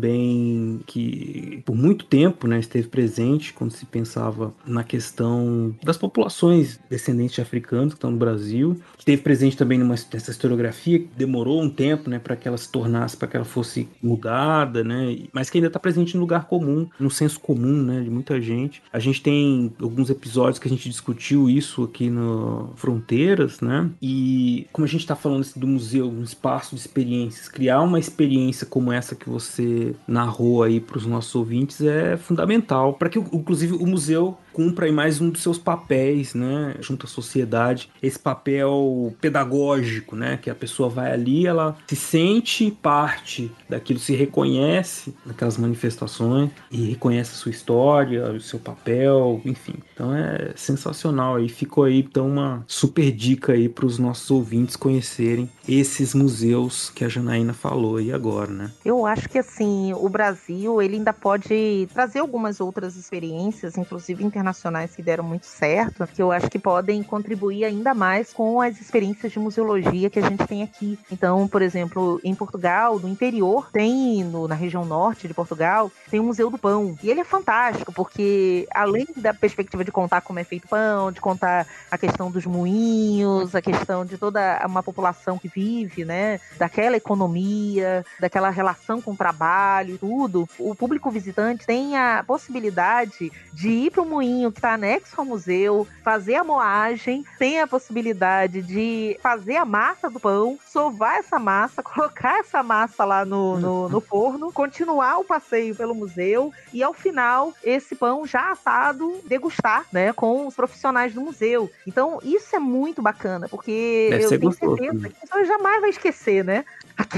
que 0.86 1.62
por 1.64 1.74
muito 1.74 2.04
tempo 2.04 2.46
né, 2.46 2.58
esteve 2.58 2.88
presente 2.88 3.52
quando 3.52 3.72
se 3.72 3.86
pensava 3.86 4.52
na 4.66 4.84
questão 4.84 5.74
das 5.82 5.96
populações 5.96 6.78
descendentes 6.88 7.34
de 7.34 7.40
africanos 7.40 7.94
que 7.94 7.98
estão 7.98 8.10
no 8.10 8.16
Brasil. 8.16 8.80
Esteve 8.98 9.22
presente 9.22 9.56
também 9.56 9.78
numa, 9.78 9.94
nessa 10.12 10.30
historiografia 10.30 11.00
que 11.00 11.08
demorou 11.16 11.62
um 11.62 11.70
tempo 11.70 12.08
né, 12.08 12.18
para 12.18 12.36
que 12.36 12.48
ela 12.48 12.56
se 12.56 12.70
tornasse, 12.70 13.16
para 13.16 13.28
que 13.28 13.36
ela 13.36 13.44
fosse 13.44 13.88
mudada, 14.02 14.82
né, 14.82 15.18
mas 15.32 15.50
que 15.50 15.58
ainda 15.58 15.68
está 15.68 15.78
presente 15.78 16.14
no 16.14 16.20
lugar 16.20 16.46
comum, 16.46 16.88
no 16.98 17.10
senso 17.10 17.40
comum 17.40 17.82
né, 17.82 18.00
de 18.02 18.10
muita 18.10 18.40
gente. 18.40 18.82
A 18.92 18.98
gente 18.98 19.22
tem 19.22 19.72
alguns 19.80 20.10
episódios 20.10 20.58
que 20.58 20.68
a 20.68 20.70
gente 20.70 20.88
discutiu 20.88 21.48
isso 21.48 21.84
aqui 21.84 22.08
no 22.10 22.72
Fronteiras, 22.76 23.60
né? 23.60 23.90
E 24.00 24.66
como 24.72 24.84
a 24.84 24.88
gente 24.88 25.00
está 25.00 25.16
falando 25.16 25.40
assim, 25.40 25.58
do 25.58 25.66
museu, 25.66 26.08
um 26.08 26.22
espaço 26.22 26.74
de 26.74 26.80
experiências, 26.80 27.48
criar 27.48 27.80
uma 27.82 27.98
experiência 27.98 28.66
como 28.66 28.92
essa 28.92 29.14
que 29.14 29.28
você 29.28 29.83
narrou 30.06 30.62
aí 30.62 30.80
para 30.80 30.98
os 30.98 31.06
nossos 31.06 31.34
ouvintes 31.34 31.80
é 31.80 32.16
fundamental 32.16 32.94
para 32.94 33.08
que, 33.08 33.18
inclusive, 33.18 33.74
o 33.74 33.86
museu 33.86 34.36
cumpra 34.54 34.90
mais 34.92 35.20
um 35.20 35.30
dos 35.30 35.42
seus 35.42 35.58
papéis, 35.58 36.32
né, 36.32 36.76
junto 36.80 37.06
à 37.06 37.08
sociedade, 37.08 37.90
esse 38.00 38.18
papel 38.18 39.12
pedagógico, 39.20 40.14
né, 40.14 40.38
que 40.40 40.48
a 40.48 40.54
pessoa 40.54 40.88
vai 40.88 41.12
ali, 41.12 41.44
ela 41.44 41.76
se 41.88 41.96
sente 41.96 42.70
parte 42.70 43.50
daquilo, 43.68 43.98
se 43.98 44.14
reconhece 44.14 45.12
naquelas 45.26 45.58
manifestações 45.58 46.50
e 46.70 46.88
reconhece 46.90 47.32
a 47.32 47.34
sua 47.34 47.50
história, 47.50 48.30
o 48.30 48.40
seu 48.40 48.60
papel, 48.60 49.40
enfim. 49.44 49.74
Então 49.92 50.14
é 50.14 50.52
sensacional 50.54 51.36
aí, 51.36 51.48
ficou 51.48 51.84
aí 51.84 51.98
então 51.98 52.28
uma 52.28 52.64
super 52.68 53.10
dica 53.10 53.54
aí 53.54 53.68
para 53.68 53.86
os 53.86 53.98
nossos 53.98 54.30
ouvintes 54.30 54.76
conhecerem 54.76 55.50
esses 55.68 56.14
museus 56.14 56.90
que 56.90 57.04
a 57.04 57.08
Janaína 57.08 57.52
falou 57.52 57.96
aí 57.96 58.12
agora, 58.12 58.52
né? 58.52 58.70
Eu 58.84 59.04
acho 59.04 59.28
que 59.28 59.38
assim, 59.38 59.92
o 59.94 60.08
Brasil, 60.08 60.80
ele 60.80 60.96
ainda 60.96 61.12
pode 61.12 61.88
trazer 61.92 62.20
algumas 62.20 62.60
outras 62.60 62.94
experiências, 62.94 63.76
inclusive 63.76 64.22
internacionais 64.22 64.43
internacionais 64.44 64.94
que 64.94 65.02
deram 65.02 65.24
muito 65.24 65.46
certo, 65.46 66.06
que 66.06 66.20
eu 66.20 66.30
acho 66.30 66.50
que 66.50 66.58
podem 66.58 67.02
contribuir 67.02 67.64
ainda 67.64 67.94
mais 67.94 68.32
com 68.32 68.60
as 68.60 68.78
experiências 68.80 69.32
de 69.32 69.38
museologia 69.38 70.10
que 70.10 70.18
a 70.18 70.28
gente 70.28 70.46
tem 70.46 70.62
aqui. 70.62 70.98
Então, 71.10 71.48
por 71.48 71.62
exemplo, 71.62 72.20
em 72.22 72.34
Portugal, 72.34 72.98
no 72.98 73.08
interior, 73.08 73.70
tem 73.72 74.22
no, 74.22 74.46
na 74.46 74.54
região 74.54 74.84
norte 74.84 75.26
de 75.26 75.32
Portugal, 75.32 75.90
tem 76.10 76.20
o 76.20 76.24
Museu 76.24 76.50
do 76.50 76.58
Pão. 76.58 76.96
E 77.02 77.10
ele 77.10 77.20
é 77.20 77.24
fantástico, 77.24 77.92
porque 77.92 78.68
além 78.72 79.06
da 79.16 79.32
perspectiva 79.32 79.82
de 79.82 79.90
contar 79.90 80.20
como 80.20 80.38
é 80.38 80.44
feito 80.44 80.68
pão, 80.68 81.10
de 81.10 81.20
contar 81.20 81.66
a 81.90 81.96
questão 81.96 82.30
dos 82.30 82.44
moinhos, 82.44 83.54
a 83.54 83.62
questão 83.62 84.04
de 84.04 84.18
toda 84.18 84.62
uma 84.66 84.82
população 84.82 85.38
que 85.38 85.48
vive, 85.48 86.04
né, 86.04 86.38
daquela 86.58 86.96
economia, 86.96 88.04
daquela 88.20 88.50
relação 88.50 89.00
com 89.00 89.12
o 89.12 89.16
trabalho 89.16 89.94
e 89.94 89.98
tudo, 89.98 90.48
o 90.58 90.74
público 90.74 91.10
visitante 91.10 91.66
tem 91.66 91.96
a 91.96 92.22
possibilidade 92.26 93.32
de 93.52 93.68
ir 93.68 93.90
para 93.90 94.02
o 94.02 94.06
moinho 94.06 94.33
que 94.50 94.58
está 94.58 94.74
anexo 94.74 95.14
ao 95.16 95.24
museu, 95.24 95.86
fazer 96.02 96.36
a 96.36 96.44
moagem, 96.44 97.24
tem 97.38 97.60
a 97.60 97.66
possibilidade 97.66 98.62
de 98.62 99.18
fazer 99.22 99.56
a 99.56 99.64
massa 99.64 100.10
do 100.10 100.18
pão, 100.20 100.58
sovar 100.66 101.18
essa 101.18 101.38
massa, 101.38 101.82
colocar 101.84 102.40
essa 102.40 102.62
massa 102.62 103.04
lá 103.04 103.24
no, 103.24 103.58
no, 103.58 103.88
no 103.88 104.00
forno, 104.00 104.52
continuar 104.52 105.18
o 105.18 105.24
passeio 105.24 105.74
pelo 105.74 105.94
museu 105.94 106.52
e 106.72 106.82
ao 106.82 106.92
final 106.92 107.52
esse 107.62 107.94
pão 107.94 108.26
já 108.26 108.50
assado 108.50 109.20
degustar, 109.24 109.86
né, 109.92 110.12
com 110.12 110.46
os 110.46 110.54
profissionais 110.54 111.14
do 111.14 111.20
museu. 111.20 111.70
Então 111.86 112.18
isso 112.22 112.54
é 112.54 112.58
muito 112.58 113.00
bacana, 113.02 113.48
porque 113.48 114.08
Deve 114.10 114.24
eu 114.24 114.28
tenho 114.30 114.40
gostoso. 114.42 114.76
certeza 114.76 115.08
que 115.08 115.16
a 115.16 115.20
pessoa 115.20 115.44
jamais 115.44 115.80
vai 115.80 115.90
esquecer, 115.90 116.44
né? 116.44 116.64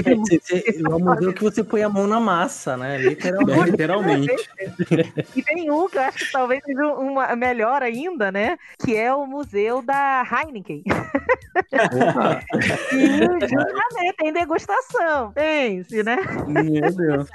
É, 0.05 0.15
você, 0.15 0.81
é 0.83 0.89
um 0.89 0.99
museu 0.99 1.33
que 1.33 1.43
você 1.43 1.63
põe 1.63 1.83
a 1.83 1.89
mão 1.89 2.07
na 2.07 2.19
massa, 2.19 2.75
né? 2.75 2.97
Literalmente. 2.97 3.71
literalmente. 3.71 4.49
e 5.35 5.43
tem 5.43 5.69
um 5.69 5.87
que 5.87 5.97
eu 5.97 6.01
acho 6.01 6.25
que 6.25 6.31
talvez 6.31 6.63
seja 6.63 6.87
uma 6.87 7.35
melhor 7.35 7.83
ainda, 7.83 8.31
né? 8.31 8.57
Que 8.83 8.95
é 8.95 9.13
o 9.13 9.27
museu 9.27 9.83
da 9.83 10.23
Heineken. 10.23 10.83
e 12.91 13.47
justamente 13.47 14.17
tem 14.17 14.33
degustação, 14.33 15.31
pense, 15.33 16.03
né? 16.03 16.17
Meu 16.47 16.91
Deus. 16.91 17.29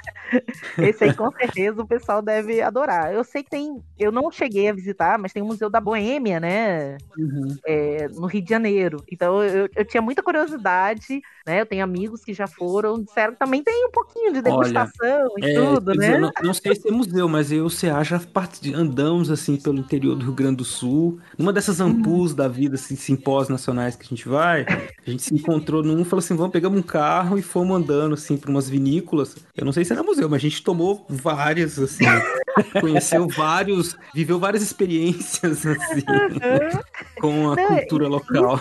Esse 0.77 1.05
aí 1.05 1.13
com 1.13 1.31
certeza 1.31 1.81
o 1.81 1.87
pessoal 1.87 2.21
deve 2.21 2.61
adorar. 2.61 3.13
Eu 3.13 3.23
sei 3.23 3.43
que 3.43 3.49
tem, 3.49 3.81
eu 3.97 4.11
não 4.11 4.31
cheguei 4.31 4.69
a 4.69 4.73
visitar, 4.73 5.17
mas 5.17 5.31
tem 5.31 5.41
o 5.41 5.45
Museu 5.45 5.69
da 5.69 5.79
Boêmia, 5.79 6.39
né? 6.39 6.97
Uhum. 7.17 7.55
É, 7.65 8.07
no 8.09 8.27
Rio 8.27 8.41
de 8.41 8.49
Janeiro. 8.49 9.03
Então 9.09 9.43
eu, 9.43 9.69
eu 9.75 9.85
tinha 9.85 10.01
muita 10.01 10.21
curiosidade, 10.21 11.21
né? 11.45 11.61
Eu 11.61 11.65
tenho 11.65 11.83
amigos 11.83 12.23
que 12.23 12.32
que 12.33 12.37
já 12.37 12.47
foram 12.47 13.01
disseram 13.01 13.33
que 13.33 13.39
também 13.39 13.63
tem 13.63 13.85
um 13.85 13.91
pouquinho 13.91 14.33
de 14.33 14.41
degustação 14.41 15.29
Olha, 15.31 15.45
e 15.45 15.45
é, 15.45 15.53
tudo, 15.53 15.93
né? 15.93 16.17
não, 16.17 16.31
não, 16.41 16.53
sei 16.53 16.75
se 16.75 16.89
é 16.89 16.91
museu, 16.91 17.29
mas 17.29 17.51
eu 17.51 17.59
e 17.59 17.61
o 17.61 17.69
CA 17.69 18.03
já 18.03 18.19
andamos 18.75 19.29
assim 19.29 19.55
pelo 19.55 19.77
interior 19.77 20.15
do 20.15 20.25
Rio 20.25 20.33
Grande 20.33 20.57
do 20.57 20.65
Sul. 20.65 21.19
Numa 21.37 21.53
dessas 21.53 21.79
ampus 21.79 22.31
hum. 22.31 22.35
da 22.35 22.47
vida, 22.47 22.75
assim, 22.75 22.95
simpósios 22.95 23.49
nacionais 23.49 23.95
que 23.95 24.05
a 24.05 24.09
gente 24.09 24.27
vai, 24.27 24.65
a 24.65 25.09
gente 25.09 25.23
se 25.23 25.33
encontrou 25.33 25.83
num 25.83 26.01
e 26.01 26.05
falou 26.05 26.19
assim: 26.19 26.35
vamos 26.35 26.51
pegar 26.51 26.69
um 26.69 26.81
carro 26.81 27.37
e 27.37 27.41
fomos 27.41 27.77
andando 27.77 28.13
assim 28.13 28.35
por 28.35 28.49
umas 28.49 28.67
vinícolas. 28.67 29.35
Eu 29.55 29.65
não 29.65 29.71
sei 29.71 29.85
se 29.85 29.93
era 29.93 30.03
museu, 30.03 30.27
mas 30.27 30.37
a 30.37 30.41
gente 30.41 30.63
tomou 30.63 31.05
várias, 31.07 31.77
assim. 31.77 32.05
conheceu 32.79 33.27
vários, 33.27 33.95
viveu 34.13 34.39
várias 34.39 34.61
experiências 34.61 35.65
assim, 35.65 36.03
com 37.23 37.51
a 37.51 37.55
não, 37.55 37.67
cultura 37.67 38.07
local. 38.09 38.59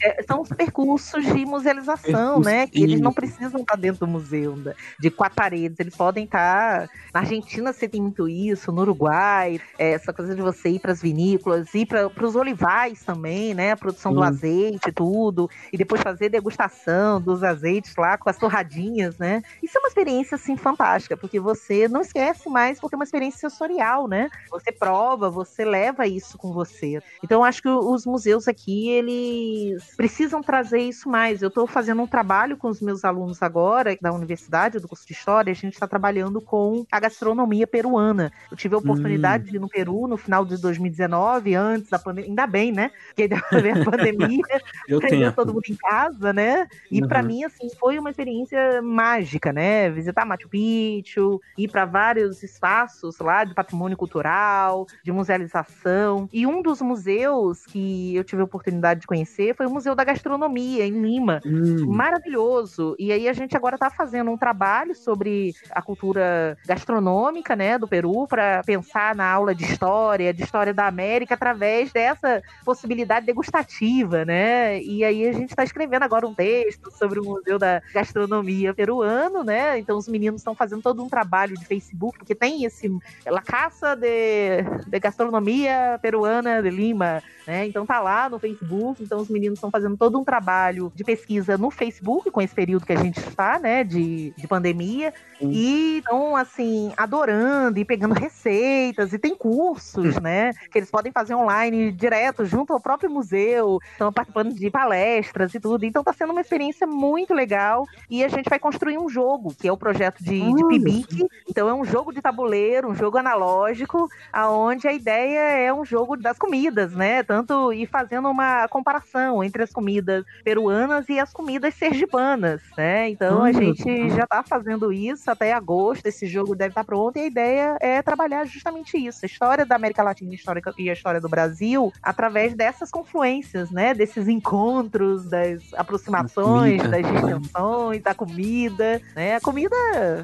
É, 0.00 0.22
são 0.22 0.42
os 0.42 0.48
percursos 0.48 1.24
de 1.24 1.44
musealização, 1.44 2.38
né? 2.38 2.68
Que 2.68 2.84
eles 2.84 3.00
não 3.00 3.12
precisam 3.12 3.62
estar 3.62 3.76
dentro 3.76 4.06
do 4.06 4.06
museu 4.06 4.56
de 4.98 5.10
quatro 5.10 5.34
paredes, 5.34 5.80
eles 5.80 5.96
podem 5.96 6.24
estar. 6.24 6.88
Na 7.12 7.20
Argentina 7.20 7.72
você 7.72 7.88
tem 7.88 8.00
muito 8.00 8.28
isso, 8.28 8.70
no 8.70 8.82
Uruguai, 8.82 9.60
é, 9.76 9.90
essa 9.90 10.12
coisa 10.12 10.36
de 10.36 10.40
você 10.40 10.68
ir 10.70 10.78
para 10.78 10.92
as 10.92 11.02
vinícolas, 11.02 11.74
ir 11.74 11.86
para 11.86 12.24
os 12.24 12.36
olivais 12.36 13.02
também, 13.02 13.54
né? 13.54 13.72
A 13.72 13.76
produção 13.76 14.14
do 14.14 14.22
azeite 14.22 14.90
e 14.90 14.92
tudo, 14.92 15.50
e 15.72 15.76
depois 15.76 16.00
fazer 16.00 16.28
degustação 16.28 17.20
dos 17.20 17.42
azeites 17.42 17.96
lá 17.96 18.16
com 18.16 18.30
as 18.30 18.36
torradinhas, 18.36 19.18
né? 19.18 19.42
Isso 19.60 19.76
é 19.76 19.80
uma 19.80 19.88
experiência 19.88 20.36
assim 20.36 20.56
fantástica, 20.56 21.16
porque 21.16 21.40
você 21.40 21.88
não 21.88 22.02
esquece 22.02 22.48
mais, 22.48 22.78
porque 22.78 22.94
é 22.94 22.98
uma 22.98 23.04
experiência 23.04 23.50
sensorial, 23.50 24.06
né? 24.06 24.30
Você 24.48 24.70
prova, 24.70 25.28
você 25.28 25.64
leva 25.64 26.06
isso 26.06 26.38
com 26.38 26.52
você. 26.52 27.02
Então, 27.24 27.42
acho 27.42 27.60
que 27.60 27.79
os 27.80 28.06
museus 28.06 28.48
aqui, 28.48 28.88
eles 28.88 29.94
precisam 29.96 30.42
trazer 30.42 30.80
isso 30.80 31.08
mais. 31.08 31.42
Eu 31.42 31.48
estou 31.48 31.66
fazendo 31.66 32.02
um 32.02 32.06
trabalho 32.06 32.56
com 32.56 32.68
os 32.68 32.80
meus 32.80 33.04
alunos 33.04 33.42
agora, 33.42 33.96
da 34.00 34.12
universidade, 34.12 34.78
do 34.78 34.88
curso 34.88 35.06
de 35.06 35.12
História, 35.12 35.50
a 35.50 35.54
gente 35.54 35.74
está 35.74 35.86
trabalhando 35.86 36.40
com 36.40 36.84
a 36.90 37.00
gastronomia 37.00 37.66
peruana. 37.66 38.32
Eu 38.50 38.56
tive 38.56 38.74
a 38.74 38.78
oportunidade 38.78 39.44
hum. 39.44 39.50
de 39.50 39.56
ir 39.56 39.60
no 39.60 39.68
Peru 39.68 40.06
no 40.06 40.16
final 40.16 40.44
de 40.44 40.56
2019, 40.56 41.54
antes 41.54 41.90
da 41.90 41.98
pandemia, 41.98 42.30
ainda 42.30 42.46
bem, 42.46 42.72
né? 42.72 42.90
Porque 43.08 43.28
deu 43.28 43.38
a 43.38 43.84
pandemia, 43.84 44.40
Eu 44.88 45.00
tenho. 45.00 45.32
todo 45.32 45.52
mundo 45.52 45.64
em 45.68 45.76
casa, 45.76 46.32
né? 46.32 46.66
E 46.90 47.00
uhum. 47.00 47.08
para 47.08 47.22
mim, 47.22 47.44
assim, 47.44 47.68
foi 47.78 47.98
uma 47.98 48.10
experiência 48.10 48.82
mágica, 48.82 49.52
né? 49.52 49.90
Visitar 49.90 50.24
Machu 50.24 50.48
Picchu, 50.48 51.40
ir 51.56 51.68
para 51.68 51.84
vários 51.84 52.42
espaços 52.42 53.18
lá 53.18 53.44
de 53.44 53.54
patrimônio 53.54 53.96
cultural, 53.96 54.86
de 55.04 55.12
musealização. 55.12 56.28
E 56.32 56.46
um 56.46 56.62
dos 56.62 56.80
museus 56.80 57.64
que 57.70 58.14
eu 58.14 58.24
tive 58.24 58.42
a 58.42 58.44
oportunidade 58.44 59.00
de 59.00 59.06
conhecer 59.06 59.54
foi 59.54 59.66
o 59.66 59.70
Museu 59.70 59.94
da 59.94 60.04
Gastronomia, 60.04 60.84
em 60.84 61.00
Lima. 61.00 61.40
Hum. 61.44 61.86
Maravilhoso. 61.86 62.96
E 62.98 63.12
aí 63.12 63.28
a 63.28 63.32
gente 63.32 63.56
agora 63.56 63.76
está 63.76 63.90
fazendo 63.90 64.30
um 64.30 64.36
trabalho 64.36 64.94
sobre 64.94 65.54
a 65.70 65.80
cultura 65.80 66.56
gastronômica 66.66 67.54
né, 67.54 67.78
do 67.78 67.86
Peru, 67.86 68.26
para 68.26 68.62
pensar 68.64 69.14
na 69.14 69.30
aula 69.30 69.54
de 69.54 69.64
história, 69.64 70.32
de 70.32 70.42
história 70.42 70.74
da 70.74 70.86
América, 70.86 71.34
através 71.34 71.92
dessa 71.92 72.42
possibilidade 72.64 73.26
degustativa, 73.26 74.24
né? 74.24 74.80
E 74.82 75.04
aí 75.04 75.28
a 75.28 75.32
gente 75.32 75.50
está 75.50 75.64
escrevendo 75.64 76.02
agora 76.02 76.26
um 76.26 76.34
texto 76.34 76.90
sobre 76.90 77.20
o 77.20 77.24
Museu 77.24 77.58
da 77.58 77.82
Gastronomia 77.92 78.74
peruano, 78.74 79.44
né? 79.44 79.78
Então 79.78 79.96
os 79.96 80.08
meninos 80.08 80.40
estão 80.40 80.54
fazendo 80.54 80.82
todo 80.82 81.02
um 81.02 81.08
trabalho 81.08 81.54
de 81.56 81.64
Facebook, 81.64 82.18
porque 82.18 82.34
tem 82.34 82.64
esse 82.64 82.90
La 83.26 83.42
Caça 83.42 83.94
de, 83.94 84.62
de 84.86 84.98
Gastronomia 84.98 85.98
Peruana 86.02 86.62
de 86.62 86.70
Lima, 86.70 87.22
né? 87.46 87.59
Então 87.66 87.86
tá 87.86 88.00
lá 88.00 88.28
no 88.28 88.38
Facebook, 88.38 89.02
então 89.02 89.18
os 89.18 89.28
meninos 89.28 89.58
estão 89.58 89.70
fazendo 89.70 89.96
todo 89.96 90.18
um 90.18 90.24
trabalho 90.24 90.92
de 90.94 91.04
pesquisa 91.04 91.56
no 91.56 91.70
Facebook 91.70 92.30
com 92.30 92.40
esse 92.40 92.54
período 92.54 92.86
que 92.86 92.92
a 92.92 93.02
gente 93.02 93.18
está, 93.18 93.58
né, 93.58 93.82
de, 93.84 94.32
de 94.36 94.46
pandemia, 94.46 95.12
Sim. 95.38 95.50
e 95.50 95.98
estão, 95.98 96.36
assim, 96.36 96.92
adorando 96.96 97.78
e 97.78 97.84
pegando 97.84 98.14
receitas, 98.14 99.12
e 99.12 99.18
tem 99.18 99.34
cursos, 99.34 100.20
né, 100.20 100.52
que 100.70 100.78
eles 100.78 100.90
podem 100.90 101.12
fazer 101.12 101.34
online 101.34 101.92
direto 101.92 102.44
junto 102.44 102.72
ao 102.72 102.80
próprio 102.80 103.10
museu, 103.10 103.78
estão 103.92 104.12
participando 104.12 104.54
de 104.54 104.70
palestras 104.70 105.54
e 105.54 105.60
tudo, 105.60 105.84
então 105.84 106.04
tá 106.04 106.12
sendo 106.12 106.32
uma 106.32 106.40
experiência 106.40 106.86
muito 106.86 107.32
legal, 107.32 107.86
e 108.08 108.22
a 108.24 108.28
gente 108.28 108.48
vai 108.48 108.58
construir 108.58 108.98
um 108.98 109.08
jogo, 109.08 109.54
que 109.54 109.68
é 109.68 109.72
o 109.72 109.76
projeto 109.76 110.22
de, 110.22 110.40
de 110.52 110.66
Pibic, 110.66 111.26
então 111.48 111.68
é 111.68 111.74
um 111.74 111.84
jogo 111.84 112.12
de 112.12 112.20
tabuleiro 112.20 112.90
um 112.90 112.94
jogo 112.94 113.18
analógico, 113.18 114.08
aonde 114.32 114.86
a 114.88 114.92
ideia 114.92 115.38
é 115.38 115.72
um 115.72 115.84
jogo 115.84 116.16
das 116.16 116.38
comidas, 116.38 116.92
né? 116.92 117.22
Tanto 117.22 117.49
e 117.72 117.86
fazendo 117.86 118.28
uma 118.28 118.68
comparação 118.68 119.42
entre 119.42 119.62
as 119.62 119.72
comidas 119.72 120.24
peruanas 120.44 121.08
e 121.08 121.18
as 121.18 121.32
comidas 121.32 121.74
sergipanas, 121.74 122.60
né? 122.76 123.10
Então 123.10 123.42
a 123.42 123.52
gente 123.52 124.10
já 124.10 124.24
está 124.24 124.42
fazendo 124.42 124.92
isso 124.92 125.30
até 125.30 125.52
agosto, 125.52 126.06
esse 126.06 126.26
jogo 126.26 126.54
deve 126.54 126.70
estar 126.70 126.82
tá 126.82 126.86
pronto 126.86 127.16
e 127.16 127.20
a 127.20 127.26
ideia 127.26 127.76
é 127.80 128.02
trabalhar 128.02 128.46
justamente 128.46 128.96
isso, 128.96 129.20
a 129.22 129.26
história 129.26 129.66
da 129.66 129.76
América 129.76 130.02
Latina 130.02 130.32
e 130.78 130.90
a 130.90 130.92
história 130.92 131.20
do 131.20 131.28
Brasil 131.28 131.92
através 132.02 132.54
dessas 132.54 132.90
confluências, 132.90 133.70
né? 133.70 133.94
Desses 133.94 134.28
encontros, 134.28 135.28
das 135.28 135.62
aproximações, 135.74 136.82
das 136.82 137.04
distinções, 137.04 138.02
da 138.02 138.14
comida, 138.14 139.00
né? 139.14 139.36
A 139.36 139.40
comida 139.40 139.76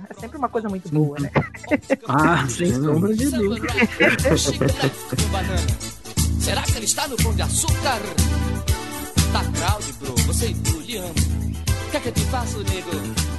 é 0.09 0.15
sempre 0.15 0.39
uma 0.39 0.49
coisa 0.49 0.69
muito 0.69 0.89
boa, 0.89 1.19
né? 1.19 1.31
Ah, 2.09 2.47
sem 2.49 2.73
sombra 2.73 3.15
de 3.15 3.31
dúvida. 3.31 3.67
Será 6.47 6.63
que 6.63 6.77
ele 6.77 6.85
está 6.85 7.09
no 7.09 7.17
pão 7.17 7.35
de 7.35 7.43
açúcar? 7.43 8.01
Tá 9.33 9.43
crowd, 9.59 9.93
bro. 9.95 10.15
Você 10.29 10.51
e 10.51 10.55
Blue, 10.55 10.81
lhe 10.81 10.97
amo. 10.97 11.11
O 11.11 11.91
que 11.91 11.97
é 11.97 12.01
que 12.01 12.09
eu 12.09 12.13
te 12.13 12.21
faço, 12.27 12.59
nego? 12.59 13.36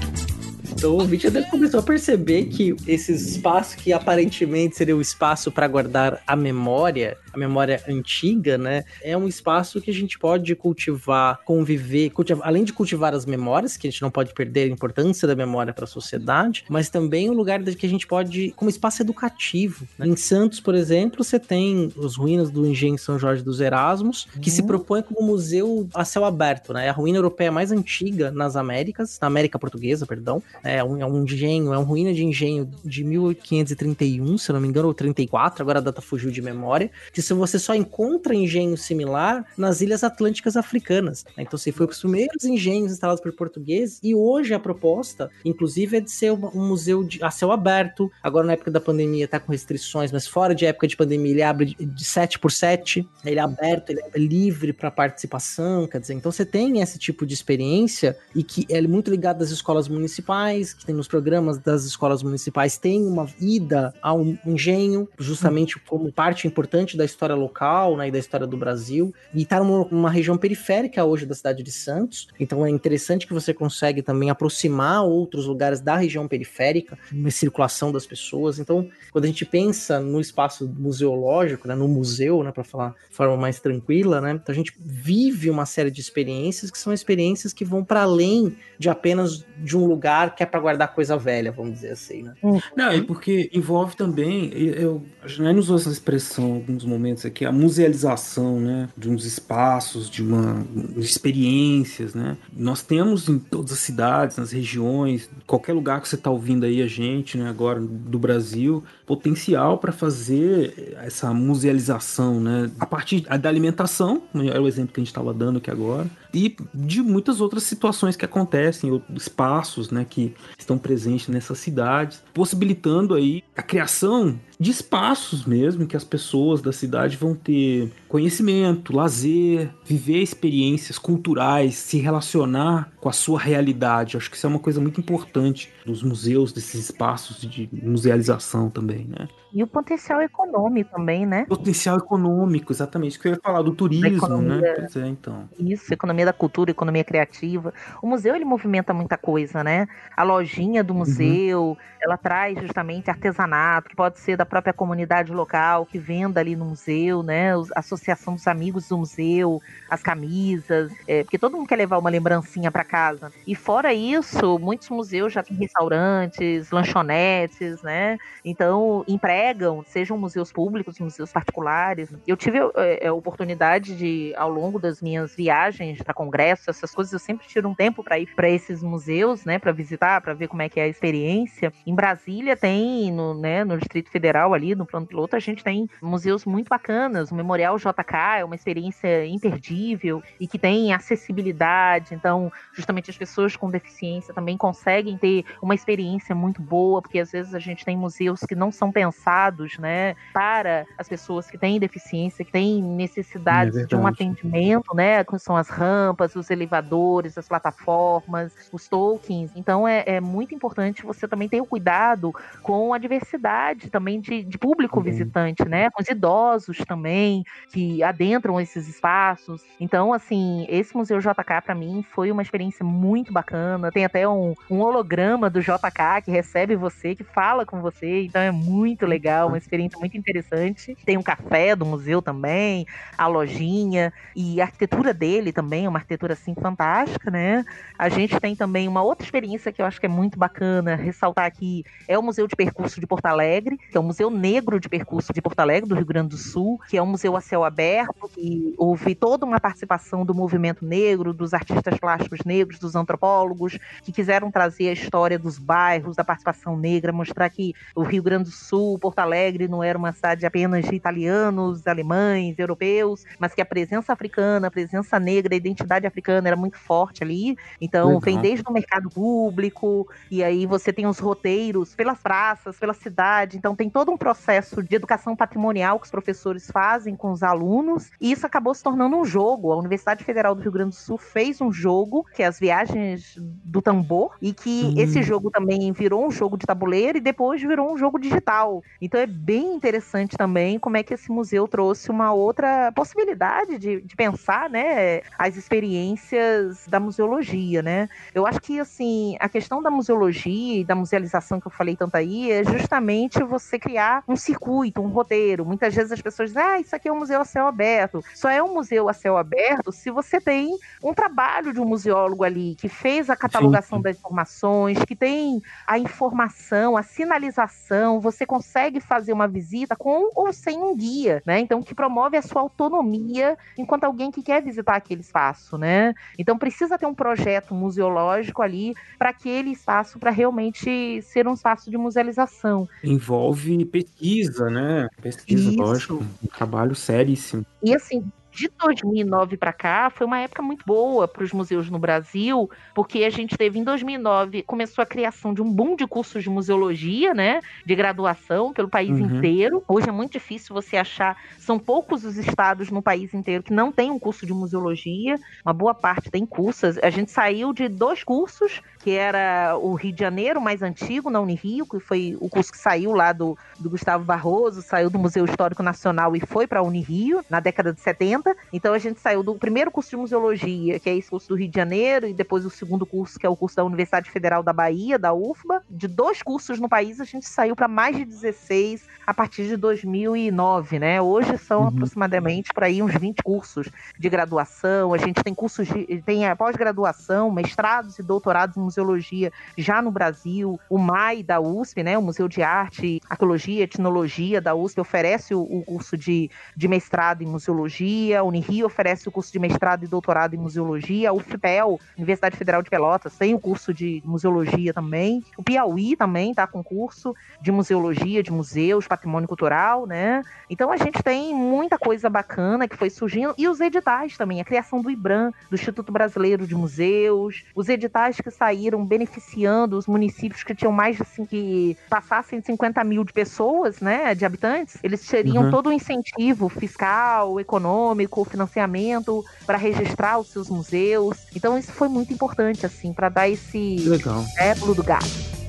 Então 0.77 0.91
o 0.91 0.99
ouvinte 0.99 1.25
até 1.25 1.41
começou 1.41 1.79
a 1.79 1.83
perceber 1.83 2.45
que 2.45 2.75
esse 2.85 3.11
espaço 3.11 3.75
que 3.77 3.91
aparentemente 3.91 4.75
seria 4.77 4.95
o 4.95 5.01
espaço 5.01 5.51
para 5.51 5.67
guardar 5.67 6.21
a 6.25 6.35
memória, 6.35 7.17
a 7.33 7.37
memória 7.37 7.81
antiga, 7.89 8.59
né? 8.59 8.83
É 9.01 9.17
um 9.17 9.27
espaço 9.27 9.81
que 9.81 9.89
a 9.89 9.93
gente 9.93 10.19
pode 10.19 10.53
cultivar, 10.53 11.39
conviver, 11.43 12.11
cultivar, 12.11 12.47
além 12.47 12.63
de 12.63 12.73
cultivar 12.73 13.15
as 13.15 13.25
memórias, 13.25 13.75
que 13.75 13.87
a 13.87 13.91
gente 13.91 14.03
não 14.03 14.11
pode 14.11 14.35
perder 14.35 14.69
a 14.69 14.71
importância 14.71 15.27
da 15.27 15.35
memória 15.35 15.73
para 15.73 15.85
a 15.85 15.87
sociedade, 15.87 16.63
mas 16.69 16.89
também 16.89 17.27
um 17.27 17.33
lugar 17.33 17.59
que 17.63 17.85
a 17.85 17.89
gente 17.89 18.05
pode, 18.05 18.53
como 18.55 18.69
espaço 18.69 19.01
educativo. 19.01 19.87
Né? 19.97 20.07
Em 20.07 20.15
Santos, 20.15 20.59
por 20.59 20.75
exemplo, 20.75 21.23
você 21.23 21.39
tem 21.39 21.91
as 22.03 22.15
ruínas 22.15 22.51
do 22.51 22.67
Engenho 22.67 22.99
São 22.99 23.17
Jorge 23.17 23.43
dos 23.43 23.59
Erasmos, 23.59 24.27
que 24.39 24.51
uhum. 24.51 24.55
se 24.55 24.61
propõe 24.61 25.01
como 25.01 25.25
museu 25.25 25.89
a 25.91 26.05
céu 26.05 26.23
aberto, 26.23 26.71
né? 26.71 26.85
É 26.85 26.89
a 26.89 26.93
ruína 26.93 27.17
europeia 27.17 27.51
mais 27.51 27.71
antiga 27.71 28.29
nas 28.29 28.55
Américas, 28.55 29.17
na 29.19 29.25
América 29.25 29.57
Portuguesa, 29.57 30.05
perdão. 30.05 30.43
É 30.67 30.83
um, 30.83 31.01
é 31.01 31.05
um 31.05 31.23
engenho, 31.23 31.73
é 31.73 31.77
uma 31.77 31.85
ruína 31.85 32.13
de 32.13 32.23
engenho 32.23 32.69
de 32.83 33.03
1531, 33.03 34.37
se 34.37 34.51
não 34.51 34.59
me 34.59 34.67
engano, 34.67 34.87
ou 34.87 34.93
34, 34.93 35.61
agora 35.61 35.79
a 35.79 35.81
data 35.81 36.01
fugiu 36.01 36.31
de 36.31 36.41
memória, 36.41 36.91
que 37.13 37.21
se 37.21 37.33
você 37.33 37.59
só 37.59 37.73
encontra 37.75 38.35
engenho 38.35 38.77
similar 38.77 39.45
nas 39.57 39.81
ilhas 39.81 40.03
atlânticas 40.03 40.55
africanas. 40.55 41.25
Né? 41.35 41.43
Então, 41.43 41.57
você 41.57 41.71
foi 41.71 41.85
os 41.85 41.99
primeiros 41.99 42.43
engenhos 42.45 42.91
instalados 42.91 43.21
por 43.21 43.31
portugueses, 43.33 43.99
e 44.03 44.15
hoje 44.15 44.53
a 44.53 44.59
proposta, 44.59 45.29
inclusive, 45.43 45.97
é 45.97 45.99
de 45.99 46.11
ser 46.11 46.31
um 46.31 46.67
museu 46.67 47.03
de, 47.03 47.23
a 47.23 47.31
céu 47.31 47.51
aberto. 47.51 48.11
Agora, 48.21 48.47
na 48.47 48.53
época 48.53 48.71
da 48.71 48.79
pandemia, 48.79 49.25
está 49.25 49.39
com 49.39 49.51
restrições, 49.51 50.11
mas 50.11 50.27
fora 50.27 50.53
de 50.53 50.65
época 50.65 50.87
de 50.87 50.95
pandemia, 50.95 51.31
ele 51.31 51.43
abre 51.43 51.75
de 51.79 52.03
7 52.05 52.39
por 52.39 52.51
7, 52.51 53.07
ele 53.25 53.39
é 53.39 53.43
aberto, 53.43 53.89
ele 53.91 54.01
é 54.01 54.17
livre 54.17 54.73
para 54.73 54.91
participação, 54.91 55.87
quer 55.87 55.99
dizer, 55.99 56.13
então 56.13 56.31
você 56.31 56.45
tem 56.45 56.81
esse 56.81 56.97
tipo 56.97 57.25
de 57.25 57.33
experiência 57.33 58.17
e 58.35 58.43
que 58.43 58.65
é 58.69 58.81
muito 58.81 59.11
ligado 59.11 59.43
às 59.43 59.51
escolas 59.51 59.87
municipais, 59.87 60.56
municipais, 60.57 60.73
que 60.73 60.85
tem 60.85 60.95
nos 60.95 61.07
programas 61.07 61.57
das 61.57 61.83
escolas 61.85 62.23
municipais, 62.23 62.77
tem 62.77 63.05
uma 63.05 63.27
ida 63.39 63.93
ao 64.01 64.25
engenho, 64.45 65.07
justamente 65.17 65.79
como 65.79 66.11
parte 66.11 66.47
importante 66.47 66.97
da 66.97 67.05
história 67.05 67.35
local, 67.35 67.95
né, 67.97 68.07
e 68.07 68.11
da 68.11 68.19
história 68.19 68.47
do 68.47 68.57
Brasil, 68.57 69.13
e 69.33 69.43
está 69.43 69.59
numa, 69.59 69.87
numa 69.89 70.09
região 70.09 70.37
periférica 70.37 71.03
hoje 71.03 71.25
da 71.25 71.35
cidade 71.35 71.63
de 71.63 71.71
Santos, 71.71 72.27
então 72.39 72.65
é 72.65 72.69
interessante 72.69 73.27
que 73.27 73.33
você 73.33 73.53
consegue 73.53 74.01
também 74.01 74.29
aproximar 74.29 75.03
outros 75.03 75.45
lugares 75.45 75.79
da 75.79 75.95
região 75.95 76.27
periférica, 76.27 76.97
uma 77.11 77.31
circulação 77.31 77.91
das 77.91 78.05
pessoas, 78.05 78.59
então 78.59 78.87
quando 79.11 79.25
a 79.25 79.27
gente 79.27 79.45
pensa 79.45 79.99
no 79.99 80.19
espaço 80.19 80.67
museológico, 80.67 81.67
né, 81.67 81.75
no 81.75 81.87
museu, 81.87 82.43
né, 82.43 82.51
para 82.51 82.63
falar 82.63 82.95
de 83.09 83.15
forma 83.15 83.37
mais 83.37 83.59
tranquila, 83.59 84.21
né, 84.21 84.31
então 84.31 84.53
a 84.53 84.55
gente 84.55 84.73
vive 84.79 85.49
uma 85.49 85.65
série 85.65 85.91
de 85.91 86.01
experiências 86.01 86.71
que 86.71 86.77
são 86.77 86.93
experiências 86.93 87.53
que 87.53 87.65
vão 87.65 87.83
para 87.83 88.01
além 88.01 88.55
de 88.79 88.89
apenas 88.89 89.45
de 89.57 89.77
um 89.77 89.85
lugar 89.85 90.35
que 90.35 90.43
é 90.43 90.45
para 90.47 90.59
guardar 90.59 90.93
coisa 90.93 91.17
velha, 91.17 91.51
vamos 91.51 91.73
dizer 91.73 91.91
assim, 91.91 92.23
né? 92.23 92.33
Não, 92.75 92.89
é 92.89 93.01
porque 93.01 93.49
envolve 93.53 93.95
também, 93.95 94.51
eu, 94.53 95.03
a 95.23 95.27
Janaína 95.27 95.59
usou 95.59 95.77
essa 95.77 95.89
expressão 95.89 96.49
em 96.49 96.55
alguns 96.55 96.85
momentos 96.85 97.25
aqui, 97.25 97.45
a 97.45 97.51
musealização, 97.51 98.59
né, 98.59 98.89
de 98.97 99.09
uns 99.09 99.25
espaços, 99.25 100.09
de 100.09 100.23
uma 100.23 100.65
de 100.73 100.99
experiências, 100.99 102.13
né? 102.13 102.37
Nós 102.55 102.81
temos 102.81 103.27
em 103.29 103.39
todas 103.39 103.73
as 103.73 103.79
cidades, 103.79 104.37
nas 104.37 104.51
regiões, 104.51 105.29
qualquer 105.45 105.73
lugar 105.73 106.01
que 106.01 106.07
você 106.07 106.15
está 106.15 106.29
ouvindo 106.29 106.65
aí 106.65 106.81
a 106.81 106.87
gente, 106.87 107.37
né, 107.37 107.49
agora 107.49 107.79
do 107.79 108.19
Brasil, 108.19 108.83
potencial 109.05 109.77
para 109.77 109.91
fazer 109.91 110.95
essa 111.03 111.33
musealização, 111.33 112.39
né, 112.39 112.71
a 112.79 112.85
partir 112.85 113.21
da 113.21 113.49
alimentação, 113.49 114.21
é 114.53 114.59
o 114.59 114.67
exemplo 114.67 114.93
que 114.93 114.99
a 114.99 115.03
gente 115.03 115.11
estava 115.11 115.33
dando 115.33 115.57
aqui 115.57 115.71
agora, 115.71 116.07
e 116.33 116.55
de 116.73 117.01
muitas 117.01 117.41
outras 117.41 117.63
situações 117.63 118.15
que 118.15 118.25
acontecem, 118.25 119.01
espaços, 119.15 119.89
né, 119.89 120.05
que 120.07 120.33
estão 120.57 120.77
presentes 120.77 121.27
nessas 121.27 121.59
cidades, 121.59 122.23
possibilitando 122.33 123.13
aí 123.13 123.43
a 123.55 123.61
criação 123.61 124.39
de 124.59 124.71
espaços 124.71 125.45
mesmo 125.45 125.85
que 125.85 125.95
as 125.95 126.03
pessoas 126.03 126.61
da 126.61 126.71
cidade 126.71 127.15
vão 127.15 127.35
ter 127.35 127.91
conhecimento, 128.07 128.95
lazer, 128.95 129.69
viver 129.85 130.21
experiências 130.21 130.97
culturais, 130.97 131.75
se 131.75 131.99
relacionar 131.99 132.91
com 132.99 133.09
a 133.09 133.13
sua 133.13 133.39
realidade. 133.39 134.17
Acho 134.17 134.29
que 134.29 134.37
isso 134.37 134.47
é 134.47 134.49
uma 134.49 134.59
coisa 134.59 134.81
muito 134.81 134.99
importante 134.99 135.71
dos 135.85 136.01
museus, 136.01 136.51
desses 136.51 136.89
espaços 136.89 137.39
de 137.41 137.69
musealização 137.71 138.69
também, 138.69 139.05
né? 139.07 139.27
E 139.53 139.63
o 139.63 139.67
potencial 139.67 140.21
econômico 140.21 140.91
também, 140.91 141.25
né? 141.25 141.45
Potencial 141.47 141.97
econômico, 141.97 142.71
exatamente. 142.71 143.17
Que 143.17 143.29
eu 143.29 143.33
ia 143.33 143.39
falar 143.41 143.61
do 143.61 143.73
turismo, 143.73 144.37
né? 144.41 144.61
Pois 144.75 144.95
é, 144.97 145.07
então. 145.07 145.49
Isso, 145.57 145.93
economia 145.93 146.25
da 146.25 146.33
cultura, 146.33 146.71
economia 146.71 147.03
criativa. 147.03 147.73
O 148.01 148.07
museu 148.07 148.35
ele 148.35 148.43
movimenta 148.43 148.93
muita 148.93 149.17
coisa, 149.17 149.63
né? 149.63 149.87
A 150.15 150.23
lojinha 150.23 150.83
do 150.83 150.93
museu, 150.93 151.69
uhum. 151.69 151.77
ela 152.01 152.17
traz 152.17 152.59
justamente 152.59 153.09
artesanato, 153.09 153.89
que 153.89 153.95
pode 153.95 154.19
ser 154.19 154.35
da 154.35 154.45
própria 154.47 154.73
comunidade 154.73 155.31
local, 155.31 155.85
que 155.85 155.99
venda 155.99 156.39
ali 156.39 156.55
no 156.55 156.65
museu, 156.65 157.21
né? 157.21 157.53
A 157.53 157.79
associação 157.79 158.35
dos 158.35 158.47
amigos 158.47 158.87
do 158.87 158.97
museu, 158.97 159.61
as 159.89 160.01
camisas, 160.01 160.91
é, 161.07 161.23
porque 161.23 161.37
todo 161.37 161.55
mundo 161.55 161.67
quer 161.67 161.75
levar 161.75 161.97
uma 161.97 162.09
lembrancinha 162.09 162.71
para 162.71 162.83
casa. 162.83 163.31
E 163.45 163.55
fora 163.55 163.93
isso, 163.93 164.57
muitos 164.59 164.89
museus 164.89 165.33
já 165.33 165.43
têm 165.43 165.57
restaurantes, 165.57 166.71
lanchonetes, 166.71 167.81
né? 167.81 168.17
Então, 168.43 169.03
empregam, 169.07 169.83
sejam 169.87 170.17
museus 170.17 170.51
públicos, 170.51 170.99
museus 170.99 171.31
particulares. 171.31 172.09
Eu 172.25 172.37
tive 172.37 172.59
é, 172.75 173.07
a 173.07 173.13
oportunidade 173.13 173.95
de, 173.95 174.33
ao 174.37 174.49
longo 174.49 174.79
das 174.79 175.01
minhas 175.01 175.35
viagens 175.35 176.01
para 176.01 176.13
congressos, 176.13 176.67
essas 176.67 176.93
coisas, 176.93 177.13
eu 177.13 177.19
sempre 177.19 177.47
tiro 177.47 177.67
um 177.67 177.75
tempo 177.75 178.03
para 178.03 178.17
ir 178.19 178.27
para 178.35 178.49
esses 178.49 178.81
museus, 178.81 179.45
né? 179.45 179.59
Para 179.59 179.71
visitar, 179.71 180.21
para 180.21 180.33
ver 180.33 180.47
como 180.47 180.61
é 180.61 180.69
que 180.69 180.79
é 180.79 180.83
a 180.83 180.87
experiência. 180.87 181.73
Em 181.85 181.93
Brasília 181.93 182.55
tem, 182.55 183.11
no, 183.11 183.33
né, 183.33 183.63
no 183.63 183.77
Distrito 183.77 184.09
Federal 184.09 184.36
ali, 184.53 184.75
no 184.75 184.85
plano 184.85 185.05
piloto, 185.05 185.35
a 185.35 185.39
gente 185.39 185.63
tem 185.63 185.89
museus 186.01 186.45
muito 186.45 186.69
bacanas. 186.69 187.31
O 187.31 187.35
Memorial 187.35 187.77
JK 187.77 188.39
é 188.39 188.45
uma 188.45 188.55
experiência 188.55 189.25
imperdível 189.25 190.21
e 190.39 190.47
que 190.47 190.57
tem 190.57 190.93
acessibilidade. 190.93 192.13
Então, 192.13 192.51
justamente 192.73 193.09
as 193.09 193.17
pessoas 193.17 193.55
com 193.55 193.69
deficiência 193.69 194.33
também 194.33 194.57
conseguem 194.57 195.17
ter 195.17 195.45
uma 195.61 195.75
experiência 195.75 196.35
muito 196.35 196.61
boa, 196.61 197.01
porque 197.01 197.19
às 197.19 197.31
vezes 197.31 197.53
a 197.53 197.59
gente 197.59 197.85
tem 197.85 197.97
museus 197.97 198.41
que 198.41 198.55
não 198.55 198.71
são 198.71 198.91
pensados, 198.91 199.77
né, 199.77 200.15
para 200.33 200.85
as 200.97 201.07
pessoas 201.07 201.49
que 201.49 201.57
têm 201.57 201.79
deficiência, 201.79 202.43
que 202.43 202.51
têm 202.51 202.81
necessidades 202.81 203.77
é 203.77 203.85
de 203.85 203.95
um 203.95 204.07
atendimento, 204.07 204.95
né, 204.95 205.23
que 205.23 205.37
são 205.39 205.55
as 205.55 205.69
rampas, 205.69 206.35
os 206.35 206.49
elevadores, 206.49 207.37
as 207.37 207.47
plataformas, 207.47 208.53
os 208.71 208.87
tokens. 208.87 209.51
Então 209.55 209.87
é, 209.87 210.03
é 210.05 210.21
muito 210.21 210.53
importante 210.53 211.03
você 211.03 211.27
também 211.27 211.49
ter 211.49 211.61
o 211.61 211.65
cuidado 211.65 212.33
com 212.61 212.93
a 212.93 212.97
diversidade 212.97 213.89
também 213.89 214.19
de, 214.27 214.43
de 214.43 214.57
público 214.57 214.97
uhum. 214.97 215.03
visitante, 215.03 215.67
né, 215.67 215.89
com 215.89 216.01
os 216.01 216.09
idosos 216.09 216.77
também 216.79 217.43
que 217.71 218.03
adentram 218.03 218.59
esses 218.59 218.87
espaços. 218.87 219.63
Então, 219.79 220.13
assim, 220.13 220.65
esse 220.69 220.95
museu 220.95 221.19
JK 221.19 221.61
para 221.63 221.75
mim 221.75 222.03
foi 222.11 222.31
uma 222.31 222.41
experiência 222.41 222.85
muito 222.85 223.31
bacana. 223.31 223.91
Tem 223.91 224.05
até 224.05 224.27
um, 224.27 224.53
um 224.69 224.79
holograma 224.79 225.49
do 225.49 225.61
JK 225.61 226.21
que 226.25 226.31
recebe 226.31 226.75
você, 226.75 227.15
que 227.15 227.23
fala 227.23 227.65
com 227.65 227.81
você. 227.81 228.23
Então 228.23 228.41
é 228.41 228.51
muito 228.51 229.05
legal, 229.05 229.47
uma 229.47 229.57
experiência 229.57 229.97
muito 229.99 230.17
interessante. 230.17 230.95
Tem 231.05 231.17
um 231.17 231.23
café 231.23 231.75
do 231.75 231.85
museu 231.85 232.21
também, 232.21 232.85
a 233.17 233.27
lojinha 233.27 234.11
e 234.35 234.59
a 234.61 234.65
arquitetura 234.65 235.13
dele 235.13 235.51
também, 235.51 235.85
é 235.85 235.89
uma 235.89 235.99
arquitetura 235.99 236.33
assim 236.33 236.53
fantástica, 236.53 237.31
né? 237.31 237.63
A 237.97 238.09
gente 238.09 238.39
tem 238.39 238.55
também 238.55 238.87
uma 238.87 239.01
outra 239.01 239.25
experiência 239.25 239.71
que 239.71 239.81
eu 239.81 239.85
acho 239.85 239.99
que 239.99 240.05
é 240.05 240.09
muito 240.09 240.37
bacana 240.37 240.95
ressaltar 240.95 241.45
aqui, 241.45 241.83
é 242.07 242.17
o 242.17 242.23
Museu 242.23 242.47
de 242.47 242.55
Percurso 242.55 242.99
de 242.99 243.07
Porto 243.07 243.25
Alegre, 243.25 243.77
que 243.77 243.97
é 243.97 243.99
o 243.99 244.03
Museu 244.03 244.16
Negro 244.31 244.79
de 244.79 244.89
Percurso 244.89 245.31
de 245.31 245.41
Porto 245.41 245.59
Alegre, 245.59 245.87
do 245.87 245.95
Rio 245.95 246.05
Grande 246.05 246.29
do 246.29 246.37
Sul, 246.37 246.79
que 246.89 246.97
é 246.97 247.01
um 247.01 247.05
museu 247.05 247.35
a 247.35 247.41
céu 247.41 247.63
aberto, 247.63 248.27
que 248.33 248.73
houve 248.77 249.13
toda 249.13 249.45
uma 249.45 249.59
participação 249.59 250.25
do 250.25 250.33
movimento 250.33 250.83
negro, 250.83 251.33
dos 251.33 251.53
artistas 251.53 251.99
plásticos 251.99 252.39
negros, 252.43 252.79
dos 252.79 252.95
antropólogos, 252.95 253.77
que 254.03 254.11
quiseram 254.11 254.49
trazer 254.49 254.89
a 254.89 254.93
história 254.93 255.37
dos 255.37 255.59
bairros, 255.59 256.15
da 256.15 256.23
participação 256.23 256.75
negra, 256.75 257.11
mostrar 257.11 257.49
que 257.49 257.73
o 257.95 258.01
Rio 258.01 258.23
Grande 258.23 258.45
do 258.45 258.55
Sul, 258.55 258.97
Porto 258.97 259.19
Alegre, 259.19 259.67
não 259.67 259.83
era 259.83 259.97
uma 259.97 260.11
cidade 260.11 260.45
apenas 260.45 260.85
de 260.85 260.95
italianos, 260.95 261.85
alemães, 261.85 262.57
europeus, 262.57 263.23
mas 263.39 263.53
que 263.53 263.61
a 263.61 263.65
presença 263.65 264.13
africana, 264.13 264.67
a 264.67 264.71
presença 264.71 265.19
negra, 265.19 265.53
a 265.53 265.57
identidade 265.57 266.07
africana 266.07 266.47
era 266.47 266.55
muito 266.55 266.77
forte 266.77 267.23
ali. 267.23 267.55
Então, 267.79 268.07
Legal. 268.07 268.21
vem 268.21 268.39
desde 268.39 268.63
o 268.67 268.73
mercado 268.73 269.09
público, 269.09 270.07
e 270.31 270.43
aí 270.43 270.65
você 270.65 270.91
tem 270.91 271.05
os 271.05 271.19
roteiros 271.19 271.93
pelas 271.93 272.19
praças, 272.19 272.77
pela 272.77 272.93
cidade. 272.93 273.57
Então, 273.57 273.75
tem 273.75 273.89
todo 273.89 274.06
um 274.11 274.17
processo 274.17 274.81
de 274.83 274.95
educação 274.95 275.35
patrimonial 275.35 275.99
que 275.99 276.05
os 276.05 276.11
professores 276.11 276.69
fazem 276.71 277.15
com 277.15 277.31
os 277.31 277.43
alunos, 277.43 278.09
e 278.19 278.31
isso 278.31 278.45
acabou 278.45 278.73
se 278.73 278.83
tornando 278.83 279.15
um 279.15 279.25
jogo. 279.25 279.71
A 279.71 279.77
Universidade 279.77 280.23
Federal 280.23 280.55
do 280.55 280.61
Rio 280.61 280.71
Grande 280.71 280.91
do 280.91 280.95
Sul 280.95 281.17
fez 281.17 281.61
um 281.61 281.71
jogo, 281.71 282.25
que 282.35 282.43
é 282.43 282.45
as 282.45 282.59
viagens 282.59 283.35
do 283.37 283.81
tambor, 283.81 284.35
e 284.41 284.53
que 284.53 284.85
hum. 284.85 284.93
esse 284.97 285.21
jogo 285.21 285.49
também 285.49 285.91
virou 285.91 286.25
um 286.25 286.31
jogo 286.31 286.57
de 286.57 286.65
tabuleiro 286.65 287.17
e 287.17 287.21
depois 287.21 287.61
virou 287.61 287.91
um 287.91 287.97
jogo 287.97 288.19
digital. 288.19 288.81
Então 289.01 289.19
é 289.19 289.27
bem 289.27 289.75
interessante 289.75 290.37
também 290.37 290.79
como 290.79 290.97
é 290.97 291.03
que 291.03 291.13
esse 291.13 291.31
museu 291.31 291.67
trouxe 291.67 292.09
uma 292.09 292.33
outra 292.33 292.91
possibilidade 292.93 293.77
de, 293.77 294.01
de 294.01 294.15
pensar, 294.15 294.69
né, 294.69 295.21
as 295.37 295.55
experiências 295.55 296.87
da 296.87 296.99
museologia, 296.99 297.81
né? 297.81 298.09
Eu 298.33 298.45
acho 298.45 298.59
que, 298.61 298.79
assim, 298.79 299.35
a 299.39 299.49
questão 299.49 299.81
da 299.81 299.89
museologia 299.89 300.81
e 300.81 300.83
da 300.83 300.95
musealização 300.95 301.59
que 301.59 301.67
eu 301.67 301.71
falei 301.71 301.95
tanto 301.95 302.15
aí 302.15 302.51
é 302.51 302.63
justamente 302.63 303.41
você 303.43 303.79
criar 303.87 304.21
um 304.27 304.35
circuito, 304.35 305.01
um 305.01 305.07
roteiro. 305.07 305.65
Muitas 305.65 305.95
vezes 305.95 306.11
as 306.11 306.21
pessoas 306.21 306.49
dizem, 306.49 306.61
ah, 306.61 306.79
isso 306.79 306.93
aqui 306.93 307.07
é 307.07 307.11
um 307.11 307.19
museu 307.19 307.39
a 307.39 307.45
céu 307.45 307.67
aberto. 307.67 308.21
Só 308.35 308.49
é 308.49 308.61
um 308.61 308.73
museu 308.73 309.07
a 309.07 309.13
céu 309.13 309.37
aberto 309.37 309.93
se 309.93 310.11
você 310.11 310.41
tem 310.41 310.77
um 311.01 311.13
trabalho 311.13 311.71
de 311.71 311.79
um 311.79 311.85
museólogo 311.85 312.43
ali 312.43 312.75
que 312.75 312.89
fez 312.89 313.29
a 313.29 313.35
catalogação 313.35 313.99
Sim. 313.99 314.03
das 314.03 314.17
informações, 314.17 314.97
que 315.05 315.15
tem 315.15 315.61
a 315.87 315.97
informação, 315.97 316.97
a 316.97 317.03
sinalização, 317.03 318.19
você 318.19 318.45
consegue 318.45 318.99
fazer 318.99 319.31
uma 319.31 319.47
visita 319.47 319.95
com 319.95 320.31
ou 320.35 320.51
sem 320.51 320.77
um 320.77 320.95
guia, 320.95 321.41
né? 321.45 321.59
Então, 321.59 321.81
que 321.81 321.95
promove 321.95 322.35
a 322.35 322.41
sua 322.41 322.61
autonomia 322.61 323.57
enquanto 323.77 324.03
alguém 324.03 324.31
que 324.31 324.43
quer 324.43 324.61
visitar 324.61 324.95
aquele 324.95 325.21
espaço, 325.21 325.77
né? 325.77 326.13
Então, 326.37 326.57
precisa 326.57 326.97
ter 326.97 327.05
um 327.05 327.15
projeto 327.15 327.73
museológico 327.73 328.61
ali 328.61 328.93
para 329.17 329.29
aquele 329.29 329.71
espaço 329.71 330.19
para 330.19 330.31
realmente 330.31 331.21
ser 331.21 331.47
um 331.47 331.53
espaço 331.53 331.89
de 331.89 331.97
musealização. 331.97 332.87
Envolve 333.01 333.76
pesquisa, 333.85 334.69
né? 334.69 335.07
Pesquisa, 335.21 335.69
Isso. 335.69 335.79
lógico, 335.79 336.25
um 336.43 336.47
trabalho 336.47 336.95
seríssimo. 336.95 337.65
E 337.83 337.93
assim, 337.93 338.23
de 338.57 338.71
2009 338.79 339.55
para 339.55 339.71
cá 339.71 340.09
foi 340.09 340.25
uma 340.25 340.39
época 340.39 340.63
muito 340.63 340.83
boa 340.83 341.27
para 341.27 341.43
os 341.43 341.53
museus 341.53 341.91
no 341.91 341.99
Brasil, 341.99 342.67
porque 342.95 343.23
a 343.23 343.29
gente 343.29 343.55
teve 343.55 343.77
em 343.77 343.83
2009 343.83 344.63
começou 344.63 345.03
a 345.03 345.05
criação 345.05 345.53
de 345.53 345.61
um 345.61 345.71
boom 345.71 345.95
de 345.95 346.07
cursos 346.07 346.41
de 346.41 346.49
museologia, 346.49 347.35
né, 347.35 347.61
de 347.85 347.95
graduação 347.95 348.73
pelo 348.73 348.89
país 348.89 349.11
uhum. 349.11 349.37
inteiro. 349.37 349.83
Hoje 349.87 350.09
é 350.09 350.11
muito 350.11 350.31
difícil 350.31 350.73
você 350.73 350.97
achar, 350.97 351.37
são 351.59 351.77
poucos 351.77 352.25
os 352.25 352.35
estados 352.35 352.89
no 352.89 352.99
país 352.99 353.31
inteiro 353.31 353.61
que 353.61 353.71
não 353.71 353.91
tem 353.91 354.09
um 354.09 354.17
curso 354.17 354.43
de 354.43 354.53
museologia. 354.53 355.39
Uma 355.63 355.73
boa 355.73 355.93
parte 355.93 356.31
tem 356.31 356.43
cursos. 356.43 356.97
A 356.97 357.11
gente 357.11 357.29
saiu 357.29 357.71
de 357.71 357.87
dois 357.87 358.23
cursos, 358.23 358.81
que 359.07 359.11
era 359.13 359.77
o 359.77 359.93
Rio 359.93 360.11
de 360.11 360.19
Janeiro 360.19 360.59
mais 360.59 360.81
antigo 360.81 361.29
na 361.29 361.39
Unirio, 361.39 361.85
que 361.85 361.97
foi 361.97 362.37
o 362.41 362.49
curso 362.49 362.73
que 362.73 362.77
saiu 362.77 363.13
lá 363.13 363.31
do, 363.31 363.57
do 363.79 363.89
Gustavo 363.89 364.25
Barroso, 364.25 364.81
saiu 364.81 365.09
do 365.09 365.17
Museu 365.17 365.45
Histórico 365.45 365.81
Nacional 365.81 366.35
e 366.35 366.41
foi 366.41 366.67
para 366.67 366.81
a 366.81 366.83
Unirio 366.83 367.41
na 367.49 367.61
década 367.61 367.93
de 367.93 368.01
70 368.01 368.53
então 368.73 368.93
a 368.93 368.99
gente 368.99 369.19
saiu 369.19 369.43
do 369.43 369.55
primeiro 369.55 369.91
curso 369.91 370.09
de 370.09 370.17
museologia, 370.17 370.99
que 370.99 371.09
é 371.09 371.15
esse 371.15 371.29
curso 371.29 371.47
do 371.49 371.55
Rio 371.55 371.69
de 371.69 371.75
Janeiro, 371.75 372.27
e 372.27 372.33
depois 372.33 372.65
o 372.65 372.69
segundo 372.69 373.05
curso, 373.05 373.39
que 373.39 373.45
é 373.45 373.49
o 373.49 373.55
curso 373.55 373.75
da 373.75 373.83
Universidade 373.83 374.29
Federal 374.29 374.61
da 374.61 374.73
Bahia, 374.73 375.17
da 375.17 375.33
UFBA. 375.33 375.83
De 375.89 376.07
dois 376.07 376.41
cursos 376.41 376.79
no 376.79 376.89
país, 376.89 377.19
a 377.19 377.23
gente 377.23 377.47
saiu 377.47 377.75
para 377.75 377.87
mais 377.87 378.15
de 378.15 378.25
16 378.25 379.05
a 379.25 379.33
partir 379.33 379.67
de 379.67 379.77
2009, 379.77 380.99
né? 380.99 381.21
Hoje 381.21 381.57
são 381.57 381.81
uhum. 381.81 381.87
aproximadamente 381.87 382.73
para 382.73 382.87
aí 382.87 383.01
uns 383.01 383.13
20 383.13 383.41
cursos 383.43 383.89
de 384.17 384.29
graduação. 384.29 385.13
A 385.13 385.17
gente 385.17 385.43
tem 385.43 385.53
cursos 385.53 385.87
de 385.87 386.21
tem 386.25 386.43
pós-graduação, 386.55 387.51
mestrados 387.51 388.19
e 388.19 388.23
doutorados 388.23 388.77
em 388.77 388.89
museologia 388.97 389.51
já 389.77 390.01
no 390.01 390.11
Brasil. 390.11 390.79
O 390.89 390.97
MAI 390.97 391.43
da 391.43 391.59
USP, 391.59 392.01
né, 392.03 392.17
o 392.17 392.21
Museu 392.21 392.47
de 392.47 392.63
Arte, 392.63 393.21
Arqueologia 393.29 393.79
e 393.79 393.81
Etnologia 393.83 394.59
da 394.59 394.73
USP 394.73 394.99
oferece 394.99 395.53
o, 395.53 395.61
o 395.61 395.83
curso 395.83 396.17
de, 396.17 396.49
de 396.75 396.87
mestrado 396.87 397.43
em 397.43 397.45
museologia. 397.45 398.39
A 398.39 398.43
Unirio 398.43 398.85
oferece 398.85 399.27
o 399.27 399.31
curso 399.31 399.51
de 399.51 399.59
mestrado 399.59 400.03
e 400.03 400.07
doutorado 400.07 400.55
em 400.55 400.57
museologia. 400.57 401.29
A 401.29 401.33
UFPEL, 401.33 401.99
Universidade 402.17 402.57
Federal 402.57 402.81
de 402.81 402.89
Pelotas, 402.89 403.37
tem 403.37 403.53
o 403.53 403.59
curso 403.59 403.93
de 403.93 404.21
museologia 404.25 404.93
também. 404.93 405.43
O 405.57 405.63
Piauí 405.63 406.15
também 406.15 406.51
está 406.51 406.65
com 406.65 406.83
curso 406.83 407.35
de 407.61 407.71
museologia, 407.71 408.41
de 408.41 408.51
museus, 408.51 409.07
patrimônio 409.07 409.47
cultural, 409.47 410.07
né? 410.07 410.41
Então 410.69 410.91
a 410.91 410.97
gente 410.97 411.21
tem 411.21 411.53
muita 411.53 411.97
coisa 411.97 412.29
bacana 412.29 412.87
que 412.87 412.95
foi 412.95 413.09
surgindo 413.09 413.53
e 413.57 413.67
os 413.67 413.79
editais 413.79 414.37
também, 414.37 414.59
a 414.59 414.65
criação 414.65 415.01
do 415.01 415.11
IBRAM, 415.11 415.51
do 415.69 415.75
Instituto 415.75 416.11
Brasileiro 416.11 416.65
de 416.65 416.75
Museus, 416.75 417.63
os 417.75 417.89
editais 417.89 418.37
que 418.39 418.49
saíram 418.51 418.86
beneficiando 418.95 419.97
os 419.97 420.07
municípios 420.07 420.63
que 420.63 420.75
tinham 420.75 420.91
mais 420.91 421.15
de 421.17 421.23
assim, 421.23 421.45
que 421.45 421.97
passassem 422.09 422.61
50 422.61 423.03
mil 423.03 423.23
de 423.23 423.33
pessoas, 423.33 423.99
né, 423.99 424.33
de 424.33 424.45
habitantes, 424.45 424.97
eles 425.03 425.25
teriam 425.25 425.65
uhum. 425.65 425.71
todo 425.71 425.87
o 425.87 425.93
incentivo 425.93 426.69
fiscal, 426.69 427.59
econômico, 427.59 428.45
financiamento 428.45 429.43
para 429.65 429.77
registrar 429.77 430.37
os 430.39 430.47
seus 430.47 430.69
museus. 430.69 431.37
Então 431.55 431.77
isso 431.77 431.91
foi 431.91 432.07
muito 432.07 432.33
importante 432.33 432.85
assim 432.85 433.13
para 433.13 433.29
dar 433.29 433.49
esse 433.49 433.97
Legal. 434.07 434.43
É, 434.57 434.73
do 434.75 435.03
gato. 435.03 435.66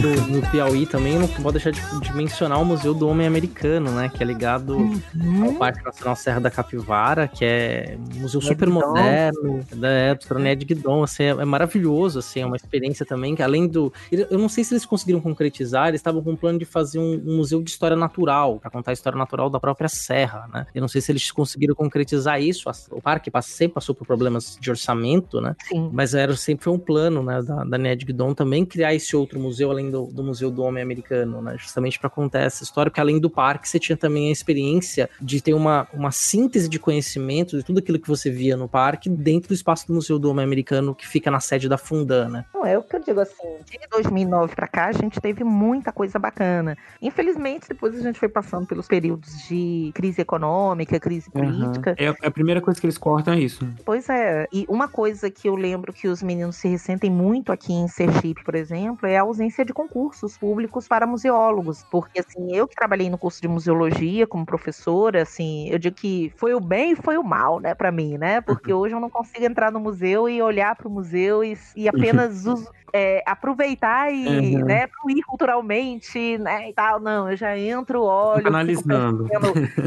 Do, 0.00 0.40
do, 0.40 0.50
Piauí 0.50 0.86
também, 0.86 1.18
não 1.18 1.28
pode 1.28 1.58
deixar 1.58 1.70
de, 1.70 2.00
de, 2.00 2.14
mencionar 2.14 2.60
o 2.60 2.64
Museu 2.64 2.94
do 2.94 3.08
Homem 3.08 3.26
Americano, 3.26 3.90
né? 3.90 4.08
Que 4.08 4.22
é 4.22 4.26
ligado 4.26 4.76
uhum. 4.76 5.44
ao 5.44 5.52
Parque 5.54 5.84
Nacional 5.84 6.16
Serra 6.16 6.40
da 6.40 6.50
Capivara, 6.50 7.28
que 7.28 7.44
é 7.44 7.98
um 8.16 8.20
museu 8.20 8.40
super 8.40 8.68
moderno, 8.68 9.60
é, 9.82 10.14
do 10.14 10.38
Ned 10.38 10.64
Guidon, 10.64 11.02
assim, 11.02 11.24
é, 11.24 11.28
é, 11.30 11.44
maravilhoso, 11.44 12.20
assim, 12.20 12.40
é 12.40 12.46
uma 12.46 12.56
experiência 12.56 13.04
também, 13.04 13.34
que 13.34 13.42
além 13.42 13.66
do... 13.66 13.92
Eu 14.10 14.38
não 14.38 14.48
sei 14.48 14.64
se 14.64 14.72
eles 14.72 14.86
conseguiram 14.86 15.20
concretizar, 15.20 15.88
eles 15.88 16.00
estavam 16.00 16.22
com 16.22 16.32
um 16.32 16.36
plano 16.36 16.58
de 16.58 16.64
fazer 16.64 16.98
um, 16.98 17.22
um 17.26 17.36
museu 17.36 17.62
de 17.62 17.70
história 17.70 17.96
natural, 17.96 18.58
para 18.58 18.70
contar 18.70 18.92
a 18.92 18.94
história 18.94 19.18
natural 19.18 19.50
da 19.50 19.60
própria 19.60 19.88
serra, 19.88 20.48
né? 20.52 20.66
Eu 20.74 20.80
não 20.80 20.88
sei 20.88 21.00
se 21.00 21.12
eles 21.12 21.30
conseguiram 21.30 21.74
concretizar 21.74 22.40
isso, 22.40 22.70
o 22.90 23.00
parque 23.00 23.30
sempre 23.42 23.74
passou 23.74 23.94
por 23.94 24.06
problemas 24.06 24.56
de 24.60 24.70
orçamento, 24.70 25.40
né? 25.40 25.56
Sim. 25.68 25.90
Mas 25.92 26.14
era, 26.14 26.34
sempre 26.36 26.64
foi 26.64 26.72
um 26.72 26.78
plano, 26.78 27.22
né, 27.22 27.42
da, 27.42 27.64
da 27.64 27.78
Ned 27.78 28.04
Guidon 28.04 28.34
também, 28.34 28.64
criar 28.64 28.94
esse 28.94 29.14
outro 29.16 29.38
museu 29.38 29.70
além 29.70 29.81
do, 29.90 30.06
do 30.06 30.22
Museu 30.22 30.50
do 30.50 30.62
Homem 30.62 30.82
Americano, 30.82 31.40
né? 31.40 31.56
Justamente 31.58 31.98
para 31.98 32.10
contar 32.10 32.40
essa 32.40 32.62
história, 32.62 32.90
porque 32.90 33.00
além 33.00 33.18
do 33.18 33.30
parque, 33.30 33.68
você 33.68 33.78
tinha 33.78 33.96
também 33.96 34.28
a 34.28 34.32
experiência 34.32 35.08
de 35.20 35.40
ter 35.40 35.54
uma, 35.54 35.86
uma 35.92 36.10
síntese 36.10 36.68
de 36.68 36.78
conhecimento 36.78 37.56
de 37.56 37.64
tudo 37.64 37.78
aquilo 37.78 37.98
que 37.98 38.08
você 38.08 38.30
via 38.30 38.56
no 38.56 38.68
parque 38.68 39.08
dentro 39.08 39.48
do 39.48 39.54
espaço 39.54 39.86
do 39.86 39.94
Museu 39.94 40.18
do 40.18 40.30
Homem 40.30 40.44
Americano, 40.44 40.94
que 40.94 41.06
fica 41.06 41.30
na 41.30 41.40
sede 41.40 41.68
da 41.68 41.78
Fundana. 41.78 42.46
Não, 42.52 42.64
é 42.64 42.78
o 42.78 42.82
que 42.82 42.96
eu 42.96 43.00
digo 43.00 43.20
assim, 43.20 43.58
de 43.64 43.78
2009 43.90 44.54
para 44.54 44.68
cá, 44.68 44.86
a 44.86 44.92
gente 44.92 45.20
teve 45.20 45.44
muita 45.44 45.92
coisa 45.92 46.18
bacana. 46.18 46.76
Infelizmente, 47.00 47.68
depois 47.68 47.94
a 47.94 48.00
gente 48.00 48.18
foi 48.18 48.28
passando 48.28 48.66
pelos 48.66 48.86
períodos 48.86 49.46
de 49.48 49.90
crise 49.94 50.20
econômica, 50.20 50.98
crise 51.00 51.30
política. 51.30 51.96
Uhum. 51.98 52.14
É 52.22 52.26
a 52.26 52.30
primeira 52.30 52.60
coisa 52.60 52.80
que 52.80 52.86
eles 52.86 52.98
cortam 52.98 53.34
é 53.34 53.40
isso. 53.40 53.66
Pois 53.84 54.08
é, 54.08 54.46
e 54.52 54.64
uma 54.68 54.88
coisa 54.88 55.30
que 55.30 55.48
eu 55.48 55.54
lembro 55.54 55.92
que 55.92 56.08
os 56.08 56.22
meninos 56.22 56.56
se 56.56 56.68
ressentem 56.68 57.10
muito 57.10 57.52
aqui 57.52 57.72
em 57.72 57.88
Sergipe, 57.88 58.44
por 58.44 58.54
exemplo, 58.54 59.06
é 59.06 59.16
a 59.16 59.22
ausência 59.22 59.61
de 59.64 59.72
concursos 59.72 60.36
públicos 60.36 60.88
para 60.88 61.06
museólogos, 61.06 61.84
porque 61.90 62.20
assim, 62.20 62.54
eu 62.54 62.66
que 62.66 62.74
trabalhei 62.74 63.08
no 63.10 63.18
curso 63.18 63.40
de 63.40 63.48
museologia 63.48 64.26
como 64.26 64.46
professora, 64.46 65.22
assim, 65.22 65.68
eu 65.68 65.78
digo 65.78 65.96
que 65.96 66.32
foi 66.36 66.54
o 66.54 66.60
bem 66.60 66.92
e 66.92 66.96
foi 66.96 67.16
o 67.16 67.24
mal, 67.24 67.60
né, 67.60 67.74
para 67.74 67.92
mim, 67.92 68.16
né? 68.18 68.40
Porque 68.40 68.72
uhum. 68.72 68.80
hoje 68.80 68.94
eu 68.94 69.00
não 69.00 69.10
consigo 69.10 69.44
entrar 69.44 69.70
no 69.70 69.80
museu 69.80 70.28
e 70.28 70.40
olhar 70.40 70.74
para 70.76 70.88
o 70.88 70.90
museu 70.90 71.44
e, 71.44 71.56
e 71.76 71.88
apenas 71.88 72.46
uso 72.46 72.68
é, 72.92 73.22
aproveitar 73.26 74.12
e 74.12 74.56
uhum. 74.56 74.64
né, 74.66 74.86
fluir 74.88 75.24
culturalmente, 75.24 76.36
né, 76.38 76.68
e 76.68 76.72
tal. 76.74 77.00
Não, 77.00 77.30
eu 77.30 77.36
já 77.36 77.56
entro, 77.56 78.02
olho, 78.02 78.46
analisando 78.46 79.26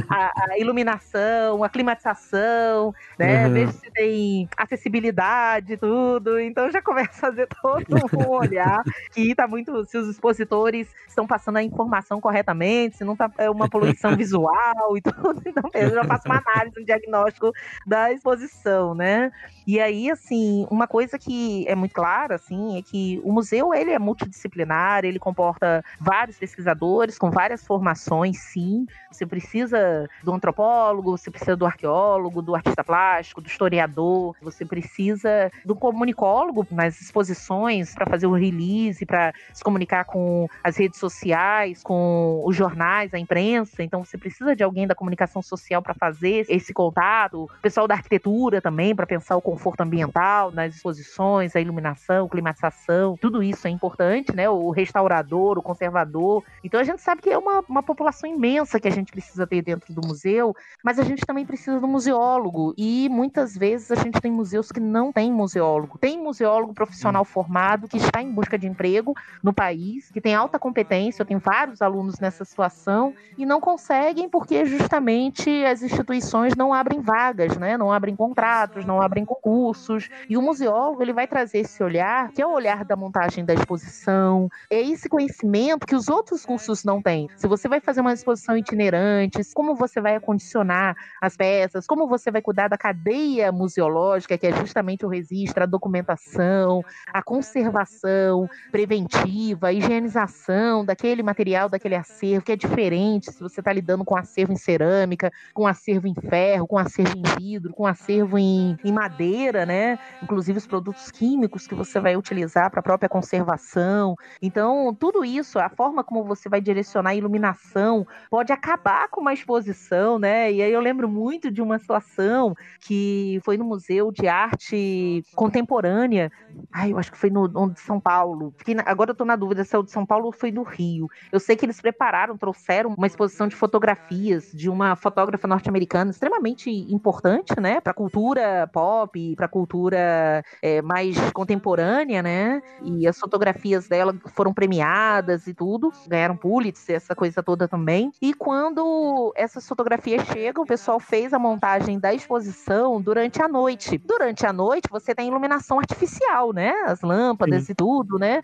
a, 0.09 0.53
a, 0.53 0.59
iluminação, 0.59 1.63
a 1.63 1.69
climatização, 1.69 2.93
né, 3.17 3.45
uhum. 3.45 3.53
vejo 3.53 3.71
se 3.73 3.91
tem 3.91 4.49
acessibilidade, 4.57 5.77
tudo. 5.77 6.39
Então 6.39 6.71
já 6.71 6.81
começo 6.81 7.11
a 7.11 7.29
fazer 7.29 7.47
todo 7.61 7.85
um 8.17 8.29
olhar 8.31 8.83
que 9.13 9.31
está 9.31 9.47
muito, 9.47 9.64
se 9.85 9.97
os 9.97 10.07
expositores 10.09 10.87
estão 11.07 11.25
passando 11.25 11.57
a 11.57 11.63
informação 11.63 12.19
corretamente, 12.19 12.97
se 12.97 13.03
não 13.03 13.15
tá 13.15 13.31
é 13.37 13.49
uma 13.49 13.69
poluição 13.69 14.15
visual 14.17 14.97
e 14.97 15.01
tudo. 15.01 15.41
Então 15.45 15.69
eu 15.73 15.89
já 15.89 16.03
faço 16.03 16.27
uma 16.27 16.41
análise, 16.45 16.79
um 16.79 16.83
diagnóstico 16.83 17.51
da 17.85 18.11
exposição, 18.11 18.93
né? 18.93 19.31
E 19.67 19.79
aí, 19.79 20.11
assim, 20.11 20.67
uma 20.69 20.87
coisa 20.87 21.17
que 21.17 21.67
é 21.67 21.73
muito 21.73 21.93
clara, 21.93 22.35
assim, 22.35 22.77
é 22.77 22.81
que 22.83 23.19
o 23.23 23.31
museu, 23.31 23.73
ele 23.73 23.91
é 23.91 23.97
multidisciplinar, 23.97 25.03
ele 25.03 25.17
comporta 25.17 25.83
vários 25.99 26.37
pesquisadores 26.37 27.17
com 27.17 27.31
várias 27.31 27.65
formações, 27.65 28.37
sim. 28.37 28.85
Você 29.11 29.25
precisa 29.25 30.07
do 30.23 30.33
antropólogo, 30.33 31.17
você 31.17 31.31
precisa 31.31 31.55
do 31.55 31.65
arqueólogo, 31.65 32.41
do 32.41 32.53
artista 32.53 32.83
plástico, 32.83 33.41
do 33.41 33.47
historiador, 33.47 34.35
você 34.41 34.65
precisa 34.65 35.51
do 35.63 35.75
comunicólogo 35.75 36.67
nas 36.69 37.01
exposições 37.01 37.95
para 37.95 38.05
fazer 38.05 38.27
o 38.27 38.33
release, 38.33 39.05
para 39.05 39.33
se 39.55 39.63
comunicar 39.63 40.03
com 40.03 40.47
as 40.61 40.75
redes 40.75 40.99
sociais, 40.99 41.81
com 41.81 42.43
os 42.45 42.55
jornais, 42.55 43.13
a 43.13 43.17
imprensa. 43.17 43.81
Então, 43.81 44.03
você 44.03 44.17
precisa 44.17 44.53
de 44.53 44.63
alguém 44.63 44.85
da 44.85 44.93
comunicação 44.93 45.41
social 45.41 45.81
para 45.81 45.93
fazer 45.93 46.45
esse 46.49 46.73
contato, 46.73 47.45
o 47.45 47.61
pessoal 47.61 47.87
da 47.87 47.95
arquitetura 47.95 48.61
também, 48.61 48.93
para 48.93 49.07
pensar 49.07 49.37
o 49.37 49.41
conforto 49.41 49.81
ambiental 49.81 50.51
nas 50.51 50.75
exposições, 50.75 51.55
a 51.55 51.61
iluminação, 51.61 52.27
climatização, 52.27 53.15
tudo 53.17 53.41
isso 53.41 53.65
é 53.65 53.71
importante, 53.71 54.35
né? 54.35 54.49
O 54.49 54.71
restaurador, 54.71 55.57
o 55.57 55.61
conservador. 55.61 56.43
Então 56.61 56.79
a 56.79 56.83
gente 56.83 57.01
sabe 57.01 57.21
que 57.21 57.29
é 57.29 57.37
uma, 57.37 57.63
uma 57.69 57.81
população 57.81 58.29
imensa 58.29 58.79
que 58.79 58.87
a 58.89 58.91
gente 58.91 59.11
precisa 59.11 59.47
ter 59.47 59.61
dentro 59.61 59.93
do 59.93 60.05
museu, 60.05 60.53
mas 60.83 60.99
a 60.99 61.03
gente 61.03 61.25
também 61.25 61.45
precisa 61.45 61.79
do 61.79 61.87
museólogo. 61.87 62.73
E 62.77 63.07
muitas 63.09 63.55
vezes 63.55 63.89
a 63.91 63.95
gente 63.95 64.19
tem 64.19 64.31
museus 64.31 64.69
que 64.69 64.81
não 64.81 65.13
tem 65.13 65.31
museólogo. 65.31 65.97
Tem 65.97 66.21
museólogo 66.21 66.73
profissional 66.73 67.23
formado 67.23 67.87
que 67.87 67.97
está 67.97 68.21
em 68.21 68.31
busca 68.31 68.57
de 68.57 68.67
emprego 68.67 69.15
no 69.45 69.53
país, 69.53 70.09
que 70.11 70.19
tem 70.19 70.33
alta 70.33 70.57
competência. 70.57 71.21
Eu 71.21 71.25
tenho 71.25 71.39
vários 71.39 71.81
alunos 71.81 72.19
nessa 72.19 72.43
situação 72.43 73.13
e 73.37 73.45
não 73.45 73.61
conseguem 73.61 74.27
porque 74.27 74.65
justamente 74.65 75.63
as 75.63 75.83
instituições 75.83 76.55
não 76.55 76.73
abrem 76.73 76.99
vagas, 76.99 77.55
né? 77.55 77.77
Não 77.77 77.91
abrem 77.91 78.15
contratos, 78.15 78.83
não 78.83 78.99
abrem 78.99 79.23
concursos 79.23 79.85
cursos. 79.85 80.09
E 80.27 80.35
o 80.35 80.41
museólogo 80.41 81.01
ele 81.03 81.13
vai 81.13 81.27
trazer 81.27 81.59
esse 81.59 81.83
olhar, 81.83 82.31
que 82.31 82.41
é 82.41 82.47
o 82.47 82.51
olhar 82.51 82.83
da 82.83 82.95
montagem 82.95 83.45
da 83.45 83.53
exposição, 83.53 84.49
é 84.69 84.81
esse 84.81 85.07
conhecimento 85.07 85.85
que 85.85 85.95
os 85.95 86.09
outros 86.09 86.45
cursos 86.45 86.83
não 86.83 87.01
têm. 87.01 87.29
Se 87.35 87.47
você 87.47 87.67
vai 87.67 87.79
fazer 87.79 88.01
uma 88.01 88.13
exposição 88.13 88.57
itinerante, 88.57 89.39
como 89.53 89.75
você 89.75 90.01
vai 90.01 90.15
acondicionar 90.15 90.95
as 91.21 91.37
peças, 91.37 91.85
como 91.85 92.07
você 92.07 92.31
vai 92.31 92.41
cuidar 92.41 92.67
da 92.67 92.77
cadeia 92.77 93.51
museológica, 93.51 94.37
que 94.37 94.47
é 94.47 94.53
justamente 94.53 95.05
o 95.05 95.09
registro, 95.09 95.63
a 95.63 95.67
documentação, 95.67 96.83
a 97.13 97.21
conservação 97.21 98.49
preventiva, 98.71 99.25
a 99.61 99.73
higienização 99.73 100.85
daquele 100.85 101.23
material, 101.23 101.69
daquele 101.69 101.95
acervo, 101.95 102.45
que 102.45 102.51
é 102.51 102.55
diferente 102.55 103.31
se 103.31 103.39
você 103.39 103.61
está 103.61 103.71
lidando 103.71 104.05
com 104.05 104.15
acervo 104.15 104.53
em 104.53 104.57
cerâmica, 104.57 105.31
com 105.53 105.65
acervo 105.67 106.07
em 106.07 106.15
ferro, 106.15 106.67
com 106.67 106.77
acervo 106.77 107.17
em 107.17 107.23
vidro, 107.39 107.73
com 107.73 107.85
acervo 107.85 108.37
em, 108.37 108.77
em 108.83 108.91
madeira 108.91 109.15
madeira, 109.25 109.65
né? 109.65 109.99
Inclusive 110.21 110.57
os 110.57 110.67
produtos 110.67 111.11
químicos 111.11 111.67
que 111.67 111.75
você 111.75 111.99
vai 111.99 112.15
utilizar 112.15 112.69
para 112.69 112.79
a 112.79 112.83
própria 112.83 113.09
conservação. 113.09 114.15
Então, 114.41 114.95
tudo 114.99 115.23
isso, 115.23 115.59
a 115.59 115.69
forma 115.69 116.03
como 116.03 116.23
você 116.23 116.49
vai 116.49 116.61
direcionar 116.61 117.11
a 117.11 117.15
iluminação, 117.15 118.05
pode 118.29 118.51
acabar 118.51 119.07
com 119.09 119.21
uma 119.21 119.33
exposição, 119.33 120.19
né? 120.19 120.51
E 120.51 120.61
aí 120.61 120.71
eu 120.71 120.79
lembro 120.79 121.09
muito 121.09 121.51
de 121.51 121.61
uma 121.61 121.79
situação 121.79 122.53
que 122.81 123.39
foi 123.43 123.57
no 123.57 123.65
Museu 123.65 124.11
de 124.11 124.27
Arte 124.27 125.23
Contemporânea. 125.35 126.31
Ai, 126.71 126.91
eu 126.91 126.97
acho 126.97 127.11
que 127.11 127.17
foi 127.17 127.29
no, 127.29 127.47
no 127.47 127.71
de 127.71 127.79
São 127.79 127.99
Paulo. 127.99 128.53
Fiquei 128.57 128.75
na, 128.75 128.83
agora 128.85 129.11
eu 129.11 129.15
tô 129.15 129.24
na 129.25 129.35
dúvida 129.35 129.63
se 129.63 129.75
é 129.75 129.79
o 129.79 129.83
de 129.83 129.91
São 129.91 130.05
Paulo 130.05 130.27
ou 130.27 130.31
foi 130.31 130.51
do 130.51 130.63
Rio. 130.63 131.09
Eu 131.31 131.39
sei 131.39 131.55
que 131.55 131.65
eles 131.65 131.81
prepararam, 131.81 132.37
trouxeram 132.37 132.93
uma 132.93 133.07
exposição 133.07 133.47
de 133.47 133.55
fotografias 133.55 134.51
de 134.53 134.69
uma 134.69 134.95
fotógrafa 134.95 135.47
norte-americana 135.47 136.11
extremamente 136.11 136.69
importante, 136.69 137.59
né, 137.59 137.79
para 137.81 137.93
cultura 137.93 138.69
pop, 138.71 139.35
para 139.35 139.47
cultura 139.47 140.43
é, 140.61 140.81
mais 140.81 141.15
contemporânea, 141.31 142.21
né? 142.21 142.61
E 142.81 143.07
as 143.07 143.17
fotografias 143.17 143.87
dela 143.87 144.15
foram 144.33 144.53
premiadas 144.53 145.47
e 145.47 145.53
tudo, 145.53 145.91
ganharam 146.07 146.37
Pulitzer, 146.37 146.95
essa 146.95 147.15
coisa 147.15 147.41
toda 147.41 147.67
também. 147.67 148.11
E 148.21 148.33
quando 148.33 149.33
essas 149.35 149.67
fotografias 149.67 150.25
chegam, 150.27 150.63
o 150.63 150.67
pessoal 150.67 150.99
fez 150.99 151.33
a 151.33 151.39
montagem 151.39 151.99
da 151.99 152.13
exposição 152.13 153.01
durante 153.01 153.41
a 153.41 153.47
noite. 153.47 153.97
Durante 153.97 154.45
a 154.45 154.53
noite, 154.53 154.87
você 154.89 155.13
tem 155.15 155.27
iluminação 155.27 155.79
artificial, 155.79 156.53
né? 156.53 156.71
As 156.85 157.01
lâmpadas 157.01 157.65
Sim. 157.65 157.71
e 157.71 157.75
tudo, 157.75 158.17
né? 158.17 158.41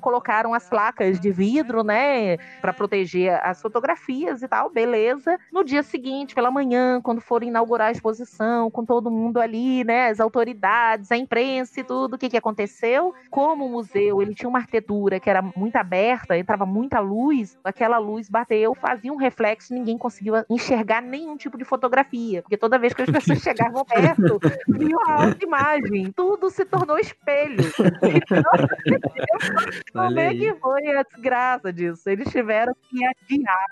Colocaram 0.00 0.54
as 0.54 0.68
placas 0.68 1.20
de 1.20 1.30
vidro, 1.30 1.82
né, 1.82 2.36
para 2.60 2.72
proteger 2.72 3.40
as 3.42 3.60
fotografias 3.60 4.42
e 4.42 4.48
tal, 4.48 4.70
beleza. 4.70 5.38
No 5.52 5.64
dia 5.64 5.82
seguinte, 5.82 6.34
pela 6.34 6.50
manhã, 6.50 7.00
quando 7.02 7.20
foram 7.20 7.46
inaugurar 7.46 7.88
a 7.88 7.92
exposição, 7.92 8.70
com 8.70 8.84
todo 8.84 9.10
mundo 9.10 9.40
ali, 9.40 9.84
né, 9.84 10.08
as 10.08 10.20
autoridades, 10.20 11.10
a 11.12 11.16
imprensa 11.16 11.80
e 11.80 11.84
tudo, 11.84 12.14
o 12.14 12.18
que 12.18 12.28
que 12.28 12.36
aconteceu? 12.36 13.14
Como 13.30 13.66
o 13.66 13.68
museu, 13.68 14.20
ele 14.22 14.34
tinha 14.34 14.48
uma 14.48 14.58
arquitetura 14.58 15.20
que 15.20 15.30
era 15.30 15.42
muito 15.42 15.76
aberta, 15.76 16.36
entrava 16.36 16.66
muita 16.66 17.00
luz, 17.00 17.58
aquela 17.64 17.98
luz 17.98 18.28
bateu, 18.28 18.74
fazia 18.74 19.12
um 19.12 19.16
reflexo, 19.16 19.74
ninguém 19.74 19.96
conseguiu 19.98 20.34
enxergar 20.48 21.00
nenhum 21.00 21.36
tipo 21.36 21.56
de 21.56 21.64
fotografia, 21.64 22.42
porque 22.42 22.56
toda 22.56 22.78
vez 22.78 22.92
que 22.92 23.02
as 23.02 23.10
pessoas 23.10 23.40
chegavam 23.40 23.84
perto, 23.84 24.38
viam 24.68 25.00
a 25.00 25.34
imagem, 25.42 26.12
tudo 26.12 26.50
se 26.50 26.64
tornou 26.64 26.98
espelho. 26.98 27.62
Então, 28.32 28.42
como 29.92 30.18
é 30.18 30.34
que 30.34 30.54
foi 30.54 30.88
a 30.96 31.02
desgraça 31.02 31.72
disso? 31.72 32.08
Eles 32.08 32.30
tiveram 32.30 32.74
que 32.74 33.04
adiar 33.04 33.66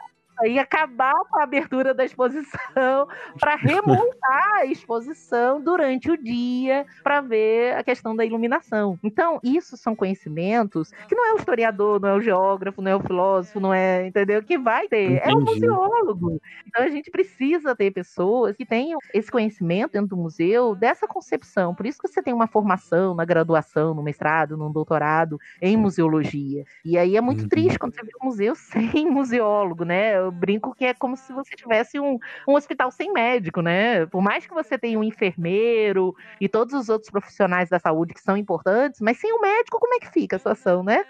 e 0.45 0.59
acabar 0.59 1.15
com 1.31 1.39
a 1.39 1.43
abertura 1.43 1.95
da 1.95 2.05
exposição 2.05 3.09
para 3.39 3.57
remontar 3.57 4.57
a 4.57 4.67
exposição 4.67 5.61
durante 5.61 6.11
o 6.11 6.17
dia 6.17 6.87
para 7.03 7.21
ver 7.21 7.75
a 7.75 7.83
questão 7.83 8.15
da 8.15 8.25
iluminação. 8.25 8.99
Então, 9.03 9.41
isso 9.43 9.77
são 9.77 9.95
conhecimentos 9.95 10.91
que 11.09 11.15
não 11.15 11.27
é 11.27 11.33
o 11.35 11.37
historiador, 11.37 12.01
não 12.01 12.09
é 12.09 12.15
o 12.15 12.21
geógrafo, 12.21 12.83
não 12.83 12.91
é 12.91 12.97
o 12.97 13.01
filósofo, 13.01 13.61
não 13.61 13.73
é, 13.73 14.07
entendeu? 14.07 14.43
Que 14.43 14.59
vai 14.59 14.89
ter, 14.89 15.13
Entendi. 15.13 15.31
é 15.31 15.35
o 15.35 15.41
museólogo. 15.41 16.41
Então, 16.67 16.85
a 16.85 16.89
gente 16.89 17.11
precisa 17.11 17.75
ter 17.75 17.91
pessoas 17.91 18.57
que 18.57 18.67
tenham 18.67 18.99
esse 19.13 19.31
conhecimento 19.31 19.93
dentro 19.93 20.09
do 20.09 20.17
museu, 20.17 20.75
dessa 20.75 21.07
concepção. 21.07 21.75
Por 21.75 21.87
isso 21.87 22.01
que 22.01 22.09
você 22.09 22.23
tem 22.23 22.33
uma 22.35 22.47
formação 22.47 23.15
na 23.15 23.25
graduação, 23.25 23.95
no 23.95 24.03
mestrado, 24.03 24.57
no 24.57 24.71
doutorado 24.71 25.39
em 25.61 25.77
museologia. 25.77 26.65
E 26.85 26.97
aí 26.97 27.17
é 27.17 27.21
muito 27.21 27.43
uhum. 27.43 27.49
triste 27.49 27.79
quando 27.79 27.95
você 27.95 28.03
vê 28.03 28.13
um 28.21 28.27
museu 28.27 28.55
sem 28.95 29.11
museólogo, 29.11 29.85
né? 29.85 30.30
Eu 30.31 30.33
brinco 30.33 30.75
que 30.75 30.85
é 30.85 30.95
como 30.95 31.17
se 31.17 31.33
você 31.33 31.55
tivesse 31.57 31.99
um, 31.99 32.19
um 32.49 32.55
hospital 32.55 32.91
sem 32.91 33.13
médico, 33.13 33.61
né? 33.61 34.07
Por 34.07 34.23
mais 34.23 34.47
que 34.47 34.55
você 34.55 34.79
tenha 34.79 34.99
um 34.99 35.05
enfermeiro 35.05 36.15
e 36.41 36.49
todos 36.49 36.73
os 36.73 36.89
outros 36.89 37.11
profissionais 37.11 37.69
da 37.69 37.79
saúde 37.79 38.15
que 38.15 38.23
são 38.23 38.37
importantes, 38.37 39.01
mas 39.01 39.19
sem 39.19 39.33
o 39.33 39.37
um 39.37 39.41
médico, 39.41 39.79
como 39.79 39.95
é 39.95 39.99
que 39.99 40.11
fica 40.11 40.37
a 40.37 40.39
situação, 40.39 40.83
né? 40.83 41.05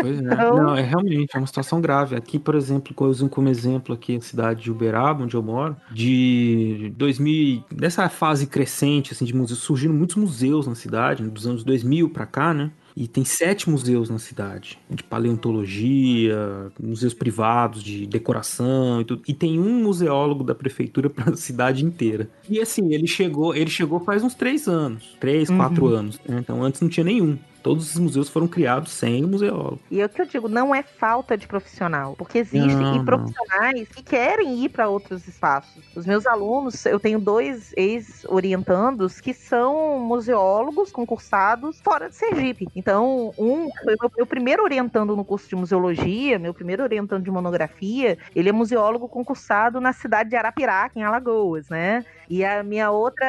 Pois 0.00 0.20
é. 0.20 0.32
então... 0.32 0.56
Não, 0.56 0.76
é 0.76 0.82
realmente 0.82 1.36
é 1.36 1.38
uma 1.38 1.46
situação 1.46 1.80
grave. 1.80 2.16
Aqui, 2.16 2.38
por 2.38 2.54
exemplo, 2.54 2.94
eu 2.98 3.06
uso 3.06 3.28
como 3.28 3.48
exemplo 3.48 3.94
aqui 3.94 4.16
a 4.16 4.20
cidade 4.20 4.62
de 4.62 4.70
Uberaba, 4.70 5.24
onde 5.24 5.34
eu 5.34 5.42
moro, 5.42 5.76
de 5.90 6.92
2000, 6.96 7.64
dessa 7.70 8.08
fase 8.08 8.46
crescente 8.46 9.12
assim 9.12 9.24
de 9.24 9.34
museus, 9.34 9.58
surgiram 9.58 9.94
muitos 9.94 10.16
museus 10.16 10.66
na 10.66 10.74
cidade, 10.74 11.22
dos 11.28 11.46
anos 11.46 11.64
2000 11.64 12.10
para 12.10 12.26
cá, 12.26 12.54
né? 12.54 12.70
E 12.96 13.06
tem 13.06 13.24
sete 13.24 13.68
museus 13.68 14.10
na 14.10 14.18
cidade, 14.18 14.78
de 14.88 15.02
paleontologia, 15.02 16.70
museus 16.80 17.14
privados 17.14 17.82
de 17.82 18.06
decoração 18.06 19.00
e 19.00 19.04
tudo. 19.04 19.22
E 19.26 19.34
tem 19.34 19.58
um 19.58 19.82
museólogo 19.82 20.44
da 20.44 20.54
prefeitura 20.54 21.08
para 21.10 21.32
a 21.32 21.36
cidade 21.36 21.84
inteira. 21.84 22.28
E 22.48 22.60
assim, 22.60 22.92
ele 22.92 23.06
chegou, 23.06 23.54
ele 23.54 23.70
chegou 23.70 24.00
faz 24.00 24.22
uns 24.22 24.34
três 24.34 24.66
anos, 24.66 25.16
três, 25.20 25.48
uhum. 25.48 25.56
quatro 25.56 25.86
anos. 25.86 26.20
Né? 26.26 26.38
Então 26.40 26.62
antes 26.62 26.80
não 26.80 26.88
tinha 26.88 27.04
nenhum. 27.04 27.38
Todos 27.62 27.94
os 27.94 27.98
museus 27.98 28.28
foram 28.28 28.48
criados 28.48 28.92
sem 28.92 29.24
o 29.24 29.28
museólogo. 29.28 29.80
E 29.90 30.00
é 30.00 30.06
o 30.06 30.08
que 30.08 30.22
eu 30.22 30.26
digo, 30.26 30.48
não 30.48 30.74
é 30.74 30.82
falta 30.82 31.36
de 31.36 31.46
profissional, 31.46 32.14
porque 32.16 32.38
existem 32.38 32.76
não, 32.76 33.04
profissionais 33.04 33.88
não. 33.88 33.94
que 33.94 34.02
querem 34.02 34.64
ir 34.64 34.68
para 34.70 34.88
outros 34.88 35.26
espaços. 35.26 35.84
Os 35.94 36.06
meus 36.06 36.26
alunos, 36.26 36.84
eu 36.86 36.98
tenho 36.98 37.18
dois 37.18 37.72
ex-orientandos 37.76 39.20
que 39.20 39.34
são 39.34 39.98
museólogos 40.00 40.90
concursados 40.90 41.80
fora 41.80 42.08
de 42.08 42.16
Sergipe. 42.16 42.68
Então, 42.74 43.32
um 43.38 43.70
foi 43.84 43.96
meu, 44.00 44.10
meu 44.16 44.26
primeiro 44.26 44.62
orientando 44.62 45.16
no 45.16 45.24
curso 45.24 45.48
de 45.48 45.56
museologia, 45.56 46.38
meu 46.38 46.54
primeiro 46.54 46.82
orientando 46.82 47.24
de 47.24 47.30
monografia, 47.30 48.18
ele 48.34 48.48
é 48.48 48.52
museólogo 48.52 49.08
concursado 49.08 49.80
na 49.80 49.92
cidade 49.92 50.30
de 50.30 50.36
Arapiraca, 50.36 50.98
em 50.98 51.02
Alagoas, 51.02 51.68
né? 51.68 52.04
E 52.30 52.44
a 52.44 52.62
minha 52.62 52.92
outra 52.92 53.26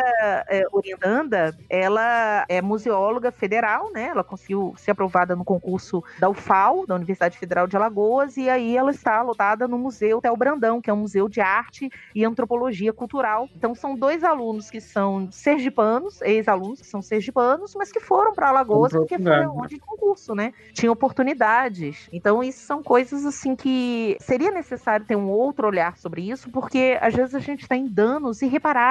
é, 0.47 0.63
orientanda, 0.71 1.57
ela 1.67 2.45
é 2.47 2.61
museóloga 2.61 3.31
federal, 3.31 3.91
né? 3.91 4.09
Ela 4.09 4.23
conseguiu 4.23 4.75
ser 4.77 4.91
aprovada 4.91 5.35
no 5.35 5.43
concurso 5.43 6.03
da 6.19 6.29
UFAL, 6.29 6.85
da 6.85 6.93
Universidade 6.93 7.35
Federal 7.35 7.65
de 7.65 7.75
Alagoas, 7.75 8.37
e 8.37 8.47
aí 8.47 8.77
ela 8.77 8.91
está 8.91 9.23
lotada 9.23 9.67
no 9.67 9.79
Museu 9.79 10.21
Tel 10.21 10.37
Brandão, 10.37 10.79
que 10.79 10.87
é 10.87 10.93
um 10.93 10.97
museu 10.97 11.27
de 11.27 11.41
arte 11.41 11.89
e 12.13 12.23
antropologia 12.23 12.93
cultural. 12.93 13.49
Então 13.55 13.73
são 13.73 13.95
dois 13.95 14.23
alunos 14.23 14.69
que 14.69 14.79
são 14.79 15.27
sergipanos, 15.31 16.21
ex-alunos 16.21 16.79
que 16.81 16.87
são 16.87 17.01
sergipanos, 17.01 17.73
mas 17.75 17.91
que 17.91 17.99
foram 17.99 18.33
para 18.33 18.49
Alagoas 18.49 18.91
porque 18.91 19.17
foi 19.17 19.47
onde 19.47 19.71
de 19.71 19.79
concurso, 19.79 20.35
né? 20.35 20.53
Tinha 20.73 20.91
oportunidades. 20.91 22.07
Então 22.11 22.43
isso 22.43 22.59
são 22.59 22.83
coisas 22.83 23.25
assim 23.25 23.55
que 23.55 24.15
seria 24.19 24.51
necessário 24.51 25.05
ter 25.07 25.15
um 25.15 25.29
outro 25.29 25.65
olhar 25.65 25.97
sobre 25.97 26.29
isso, 26.29 26.51
porque 26.51 26.99
às 27.01 27.15
vezes 27.15 27.33
a 27.33 27.39
gente 27.39 27.67
tem 27.67 27.87
danos 27.87 28.41
irreparáveis 28.43 28.90